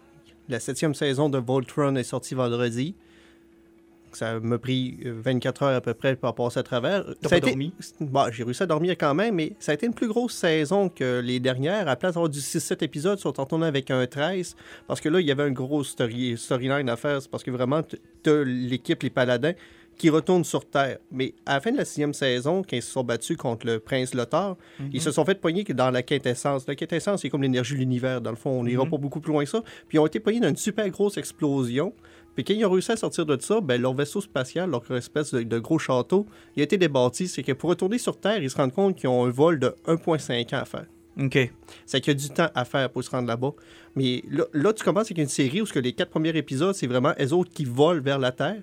La 0.48 0.60
septième 0.60 0.94
saison 0.94 1.28
de 1.28 1.38
Voltron 1.38 1.96
est 1.96 2.04
sortie 2.04 2.34
vendredi. 2.34 2.94
Ça 4.12 4.38
m'a 4.40 4.56
pris 4.56 4.98
euh, 5.04 5.12
24 5.22 5.62
heures 5.64 5.76
à 5.76 5.80
peu 5.80 5.94
près 5.94 6.14
pour 6.16 6.32
passer 6.34 6.60
à 6.60 6.62
travers. 6.62 7.04
T'as 7.20 7.28
pas 7.28 7.36
été- 7.38 7.48
dormi? 7.50 7.72
Bon, 8.00 8.30
j'ai 8.30 8.44
réussi 8.44 8.62
à 8.62 8.66
dormir 8.66 8.92
quand 8.96 9.14
même, 9.14 9.34
mais 9.34 9.52
ça 9.58 9.72
a 9.72 9.74
été 9.74 9.86
une 9.86 9.94
plus 9.94 10.08
grosse 10.08 10.32
saison 10.34 10.88
que 10.88 11.20
les 11.20 11.40
dernières. 11.40 11.82
À 11.82 11.84
la 11.84 11.96
place 11.96 12.14
d'avoir 12.14 12.30
du 12.30 12.38
6-7 12.40 12.82
épisodes, 12.84 13.18
ils 13.18 13.22
sont 13.22 13.38
en 13.40 13.44
tournant 13.44 13.66
avec 13.66 13.90
un 13.90 14.06
13. 14.06 14.54
Parce 14.86 15.00
que 15.00 15.08
là, 15.08 15.20
il 15.20 15.26
y 15.26 15.32
avait 15.32 15.42
un 15.42 15.50
gros 15.50 15.82
story, 15.82 16.38
storyline 16.38 16.88
à 16.88 16.96
faire. 16.96 17.20
C'est 17.20 17.30
parce 17.30 17.42
que 17.42 17.50
vraiment, 17.50 17.82
t'as 18.22 18.44
l'équipe, 18.44 19.02
les 19.02 19.10
paladins, 19.10 19.52
qui 19.98 20.10
retournent 20.10 20.44
sur 20.44 20.64
Terre. 20.64 20.98
Mais 21.10 21.34
à 21.44 21.54
la 21.54 21.60
fin 21.60 21.72
de 21.72 21.76
la 21.76 21.84
sixième 21.84 22.14
saison, 22.14 22.62
quand 22.62 22.76
ils 22.76 22.82
se 22.82 22.92
sont 22.92 23.04
battus 23.04 23.36
contre 23.36 23.66
le 23.66 23.80
prince 23.80 24.14
Lothar, 24.14 24.56
ils 24.92 25.02
se 25.02 25.10
sont 25.10 25.24
fait 25.24 25.34
pogner 25.34 25.64
que 25.64 25.72
dans 25.72 25.90
la 25.90 26.02
quintessence. 26.02 26.66
La 26.66 26.76
quintessence, 26.76 27.22
c'est 27.22 27.28
comme 27.28 27.42
l'énergie 27.42 27.74
de 27.74 27.80
l'univers, 27.80 28.20
dans 28.20 28.30
le 28.30 28.36
fond. 28.36 28.50
On 28.50 28.64
n'ira 28.64 28.86
pas 28.86 28.96
beaucoup 28.96 29.20
plus 29.20 29.32
loin 29.32 29.44
que 29.44 29.50
ça. 29.50 29.62
Puis 29.88 29.96
ils 29.96 29.98
ont 29.98 30.06
été 30.06 30.20
pognés 30.20 30.40
dans 30.40 30.48
une 30.48 30.56
super 30.56 30.88
grosse 30.88 31.18
explosion. 31.18 31.92
Puis 32.34 32.44
quand 32.44 32.54
ils 32.54 32.64
ont 32.64 32.70
réussi 32.70 32.92
à 32.92 32.96
sortir 32.96 33.26
de 33.26 33.36
ça, 33.40 33.60
ben, 33.60 33.82
leur 33.82 33.94
vaisseau 33.94 34.20
spatial, 34.20 34.70
leur 34.70 34.88
espèce 34.92 35.34
de, 35.34 35.42
de 35.42 35.58
gros 35.58 35.80
château, 35.80 36.26
il 36.54 36.60
a 36.60 36.64
été 36.64 36.78
débâti. 36.78 37.26
C'est 37.26 37.42
que 37.42 37.52
pour 37.52 37.68
retourner 37.70 37.98
sur 37.98 38.18
Terre, 38.18 38.40
ils 38.40 38.48
se 38.48 38.56
rendent 38.56 38.72
compte 38.72 38.96
qu'ils 38.96 39.08
ont 39.08 39.24
un 39.24 39.30
vol 39.30 39.58
de 39.58 39.74
1,5 39.86 40.54
ans 40.54 40.60
à 40.60 40.64
faire. 40.64 40.86
OK. 41.20 41.52
C'est 41.84 42.00
qu'il 42.00 42.12
y 42.12 42.16
a 42.16 42.18
du 42.18 42.30
temps 42.30 42.48
à 42.54 42.64
faire 42.64 42.90
pour 42.90 43.02
se 43.02 43.10
rendre 43.10 43.26
là-bas. 43.26 43.52
Mais 43.96 44.22
là, 44.30 44.44
là, 44.52 44.72
tu 44.72 44.84
commences 44.84 45.06
avec 45.06 45.18
une 45.18 45.28
série 45.28 45.60
où 45.60 45.66
ce 45.66 45.72
que 45.72 45.80
les 45.80 45.92
quatre 45.92 46.10
premiers 46.10 46.36
épisodes, 46.36 46.74
c'est 46.74 46.86
vraiment 46.86 47.12
eux 47.20 47.32
autres 47.32 47.50
qui 47.50 47.64
volent 47.64 48.00
vers 48.00 48.18
la 48.18 48.30
Terre. 48.30 48.62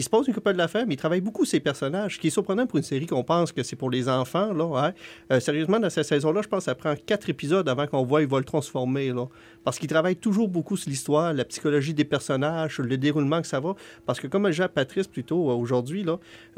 Ils 0.00 0.04
se 0.04 0.08
posent 0.08 0.28
une 0.28 0.32
couple 0.32 0.54
de 0.54 0.56
l'affaire, 0.56 0.86
mais 0.86 0.94
ils 0.94 0.96
travaillent 0.96 1.20
beaucoup 1.20 1.44
ces 1.44 1.60
personnages, 1.60 2.14
ce 2.14 2.18
qui 2.18 2.28
est 2.28 2.30
surprenant 2.30 2.66
pour 2.66 2.78
une 2.78 2.82
série 2.82 3.04
qu'on 3.04 3.22
pense 3.22 3.52
que 3.52 3.62
c'est 3.62 3.76
pour 3.76 3.90
les 3.90 4.08
enfants. 4.08 4.50
Là, 4.54 4.64
ouais. 4.64 4.94
Euh, 5.30 5.40
sérieusement, 5.40 5.78
dans 5.78 5.90
cette 5.90 6.06
saison-là, 6.06 6.40
je 6.40 6.48
pense 6.48 6.60
que 6.60 6.64
ça 6.64 6.74
prend 6.74 6.94
quatre 6.96 7.28
épisodes 7.28 7.68
avant 7.68 7.86
qu'on 7.86 8.02
voit 8.02 8.22
ils 8.22 8.26
vont 8.26 8.38
le 8.38 8.44
transformer. 8.44 9.12
Là. 9.12 9.26
Parce 9.62 9.78
qu'ils 9.78 9.90
travaillent 9.90 10.16
toujours 10.16 10.48
beaucoup 10.48 10.78
sur 10.78 10.88
l'histoire, 10.88 11.34
la 11.34 11.44
psychologie 11.44 11.92
des 11.92 12.06
personnages, 12.06 12.78
le 12.78 12.96
déroulement 12.96 13.42
que 13.42 13.46
ça 13.46 13.60
va. 13.60 13.74
Parce 14.06 14.20
que 14.20 14.26
comme 14.26 14.48
le 14.48 14.68
Patrice 14.68 15.06
plus 15.06 15.24
tôt 15.24 15.50
euh, 15.50 15.52
aujourd'hui, 15.52 16.06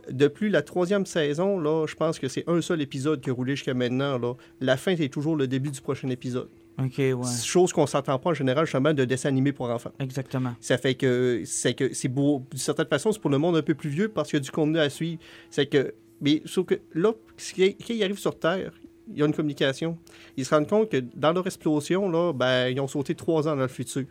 depuis 0.09 0.49
la 0.49 0.63
troisième 0.63 1.05
saison, 1.05 1.59
là, 1.59 1.87
je 1.89 1.97
pense 1.97 2.21
que 2.21 2.29
c'est 2.29 2.49
un 2.49 2.61
seul 2.61 2.81
épisode 2.81 3.21
qui 3.21 3.31
a 3.31 3.33
roulé 3.33 3.57
jusqu'à 3.57 3.75
maintenant. 3.75 4.19
Là. 4.19 4.35
La 4.61 4.77
fin, 4.77 4.97
c'est 4.97 5.09
toujours 5.09 5.35
le 5.35 5.49
début 5.49 5.73
du 5.73 5.81
prochain 5.81 6.11
épisode. 6.11 6.49
OK, 6.79 6.99
ouais. 6.99 7.15
Chose 7.45 7.73
qu'on 7.73 7.87
s'entend 7.87 8.19
pas 8.19 8.31
en 8.31 8.35
général, 8.35 8.65
justement, 8.65 8.95
de 8.95 9.05
dessin 9.05 9.29
animé 9.29 9.53
pour 9.53 9.69
enfants. 9.71 9.93
Exactement. 9.99 10.55
Ça 10.61 10.79
fait 10.79 10.95
que 10.95 11.43
c'est 11.45 11.75
que 11.75 11.93
c'est 11.93 12.09
beau. 12.09 12.45
D'une 12.51 12.59
certaine 12.59 12.87
façon, 12.87 13.13
c'est 13.13 13.21
pour 13.21 13.31
le 13.31 13.39
monde 13.39 13.57
un 13.57 13.63
peu 13.63 13.75
plus 13.75 13.91
vieux 13.91 14.09
parce 14.09 14.31
qu'il 14.31 14.39
y 14.39 14.43
a 14.43 14.45
du 14.45 14.51
contenu 14.51 14.79
à 14.79 14.89
suivre. 14.89 15.21
C'est 15.51 15.67
que. 15.67 15.95
Mais 16.21 16.41
sauf 16.45 16.67
que 16.67 16.81
là, 16.95 17.13
quand 17.13 17.89
il 17.91 18.03
arrive 18.03 18.19
sur 18.19 18.39
Terre, 18.39 18.73
il 19.11 19.19
y 19.19 19.23
a 19.23 19.27
une 19.27 19.35
communication. 19.35 19.99
Ils 20.37 20.45
se 20.45 20.55
rendent 20.55 20.69
compte 20.69 20.89
que 20.89 20.99
dans 21.15 21.33
leur 21.33 21.47
explosion, 21.47 22.09
là, 22.09 22.33
ben, 22.33 22.69
ils 22.69 22.81
ont 22.81 22.87
sauté 22.87 23.15
trois 23.15 23.49
ans 23.49 23.57
dans 23.57 23.63
le 23.63 23.69
futur. 23.69 24.05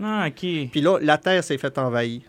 Ah, 0.00 0.26
OK. 0.28 0.40
Puis 0.70 0.80
là, 0.80 0.98
la 1.00 1.18
Terre 1.18 1.42
s'est 1.42 1.58
faite 1.58 1.78
envahir. 1.78 2.22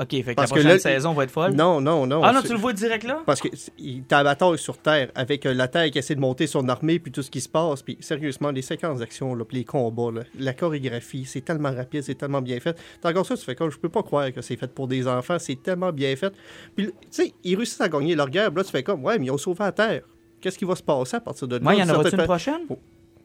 OK, 0.00 0.10
fait 0.10 0.22
que 0.22 0.34
Parce 0.34 0.50
la 0.50 0.56
que 0.56 0.60
prochaine 0.60 0.70
là, 0.70 0.78
saison 0.78 1.12
va 1.12 1.24
être 1.24 1.30
folle? 1.32 1.52
Non, 1.52 1.80
non, 1.80 2.06
non. 2.06 2.22
ah 2.22 2.32
non, 2.32 2.40
tu 2.42 2.52
le 2.52 2.58
vois 2.58 2.72
direct 2.72 3.04
là? 3.04 3.20
Parce 3.26 3.40
que 3.40 3.48
est 3.48 4.12
à 4.12 4.22
bataille 4.22 4.56
sur 4.56 4.78
Terre, 4.78 5.10
avec 5.16 5.44
euh, 5.44 5.52
la 5.52 5.66
Terre 5.66 5.90
qui 5.90 5.98
essaie 5.98 6.14
de 6.14 6.20
monter 6.20 6.46
son 6.46 6.68
armée, 6.68 7.00
puis 7.00 7.10
tout 7.10 7.22
ce 7.22 7.30
qui 7.30 7.40
se 7.40 7.48
passe. 7.48 7.82
Puis 7.82 7.96
sérieusement, 8.00 8.52
les 8.52 8.62
séquences 8.62 9.00
d'action, 9.00 9.36
les 9.50 9.64
combats, 9.64 10.12
là, 10.12 10.22
la 10.38 10.52
chorégraphie, 10.54 11.24
c'est 11.24 11.40
tellement 11.40 11.72
rapide, 11.74 12.02
c'est 12.04 12.14
tellement 12.14 12.40
bien 12.40 12.60
fait. 12.60 12.78
T'as 13.00 13.10
encore 13.10 13.26
ça, 13.26 13.36
tu 13.36 13.44
fais 13.44 13.56
comme, 13.56 13.70
je 13.70 13.78
peux 13.78 13.88
pas 13.88 14.04
croire 14.04 14.32
que 14.32 14.40
c'est 14.40 14.56
fait 14.56 14.72
pour 14.72 14.86
des 14.86 15.08
enfants, 15.08 15.38
c'est 15.40 15.60
tellement 15.60 15.92
bien 15.92 16.14
fait. 16.14 16.32
Puis, 16.76 16.86
tu 16.86 16.92
sais, 17.10 17.34
ils 17.42 17.56
réussissent 17.56 17.80
à 17.80 17.88
gagner 17.88 18.14
leur 18.14 18.30
guerre, 18.30 18.52
là, 18.52 18.62
tu 18.62 18.70
fais 18.70 18.84
comme, 18.84 19.04
ouais, 19.04 19.18
mais 19.18 19.26
ils 19.26 19.30
ont 19.32 19.38
sauvé 19.38 19.64
la 19.64 19.72
Terre. 19.72 20.02
Qu'est-ce 20.40 20.58
qui 20.58 20.64
va 20.64 20.76
se 20.76 20.82
passer 20.82 21.16
à 21.16 21.20
partir 21.20 21.48
de 21.48 21.56
là? 21.56 21.62
Moi, 21.62 21.74
il 21.74 21.80
y 21.80 21.82
en 21.82 21.86
Certaines 21.86 22.20
une 22.20 22.26
prochaine? 22.26 22.60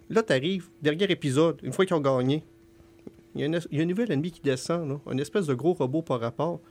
Là, 0.09 0.23
t'arrives, 0.23 0.69
dernier 0.81 1.05
épisode, 1.05 1.59
une 1.63 1.71
fois 1.71 1.85
qu'ils 1.85 1.95
ont 1.95 2.01
gagné, 2.01 2.43
il 3.35 3.41
y, 3.41 3.43
a 3.43 3.47
une, 3.47 3.59
il 3.71 3.77
y 3.77 3.81
a 3.81 3.83
un 3.83 3.87
nouvel 3.87 4.11
ennemi 4.11 4.31
qui 4.31 4.41
descend, 4.41 4.87
là, 4.87 4.99
une 5.11 5.19
espèce 5.19 5.47
de 5.47 5.53
gros 5.53 5.73
robot 5.73 6.01
par 6.01 6.19
rapport. 6.19 6.61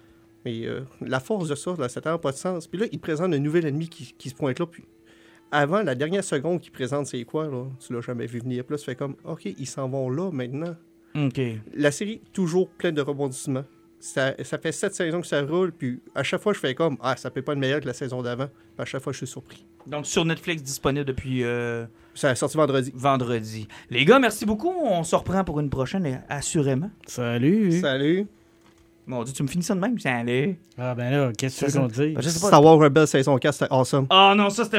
Mais 0.44 0.66
euh, 0.66 0.82
la 1.00 1.20
force 1.20 1.48
de 1.48 1.54
ça, 1.54 1.74
là, 1.78 1.88
ça 1.88 2.00
n'a 2.04 2.18
pas 2.18 2.32
de 2.32 2.36
sens. 2.36 2.66
Puis 2.66 2.80
là, 2.80 2.86
il 2.90 2.98
présente 2.98 3.32
un 3.32 3.38
nouvel 3.38 3.66
ennemi 3.66 3.88
qui, 3.88 4.12
qui 4.16 4.30
se 4.30 4.34
pointe 4.34 4.58
là. 4.58 4.66
Puis 4.66 4.84
avant, 5.50 5.82
la 5.82 5.94
dernière 5.94 6.24
seconde 6.24 6.60
qu'il 6.60 6.72
présente, 6.72 7.06
c'est 7.06 7.24
quoi, 7.24 7.46
là? 7.46 7.66
Tu 7.78 7.92
l'as 7.92 8.00
jamais 8.00 8.26
vu 8.26 8.40
venir. 8.40 8.64
Puis 8.64 8.74
là, 8.74 8.78
tu 8.78 8.84
fais 8.84 8.96
comme, 8.96 9.16
OK, 9.24 9.44
ils 9.44 9.66
s'en 9.66 9.88
vont 9.88 10.10
là 10.10 10.30
maintenant. 10.32 10.74
OK. 11.14 11.40
La 11.74 11.90
série, 11.90 12.22
toujours 12.32 12.70
pleine 12.70 12.94
de 12.94 13.02
rebondissements. 13.02 13.64
Ça, 14.00 14.34
ça 14.42 14.58
fait 14.58 14.72
sept 14.72 14.94
saisons 14.94 15.20
que 15.20 15.26
ça 15.28 15.42
roule, 15.42 15.70
puis 15.70 16.00
à 16.14 16.24
chaque 16.24 16.40
fois, 16.40 16.52
je 16.52 16.58
fais 16.58 16.74
comme, 16.74 16.96
ah, 17.00 17.16
ça 17.16 17.30
peut 17.30 17.42
pas 17.42 17.52
être 17.52 17.58
meilleur 17.58 17.80
que 17.80 17.86
la 17.86 17.92
saison 17.92 18.20
d'avant. 18.20 18.48
À 18.76 18.84
chaque 18.84 19.02
fois, 19.02 19.12
je 19.12 19.18
suis 19.18 19.26
surpris. 19.28 19.64
Donc, 19.86 20.06
sur 20.06 20.24
Netflix, 20.24 20.62
disponible 20.62 21.04
depuis 21.04 21.44
euh, 21.44 21.86
Ça 22.14 22.30
a 22.30 22.34
sorti 22.34 22.56
vendredi. 22.56 22.92
vendredi. 22.94 23.68
Les 23.90 24.04
gars, 24.04 24.18
merci 24.18 24.44
beaucoup. 24.44 24.72
On 24.84 25.02
se 25.04 25.16
reprend 25.16 25.44
pour 25.44 25.60
une 25.60 25.70
prochaine, 25.70 26.04
et 26.06 26.16
assurément. 26.28 26.90
Salut. 27.06 27.80
Salut. 27.80 28.26
Mon 29.06 29.24
Dieu, 29.24 29.34
tu 29.34 29.42
me 29.42 29.48
finis 29.48 29.64
ça 29.64 29.74
de 29.74 29.80
même? 29.80 29.98
Salut. 29.98 30.56
Ah 30.78 30.94
ben 30.94 31.10
là, 31.10 31.32
qu'est-ce 31.36 31.60
que 31.60 31.64
tu 31.64 31.70
C'est 31.72 31.76
veux 31.78 31.82
qu'on 31.82 31.88
dise? 31.88 32.14
Ben, 32.14 32.22
je 32.22 32.28
sais 32.28 32.40
pas. 32.40 32.46
Star 32.48 32.62
Wars 32.62 32.78
Rebels 32.78 33.06
saison 33.08 33.36
4, 33.36 33.54
c'était 33.54 33.72
awesome. 33.72 34.06
Ah 34.10 34.34
non, 34.36 34.48
ça 34.50 34.64
c'était. 34.64 34.78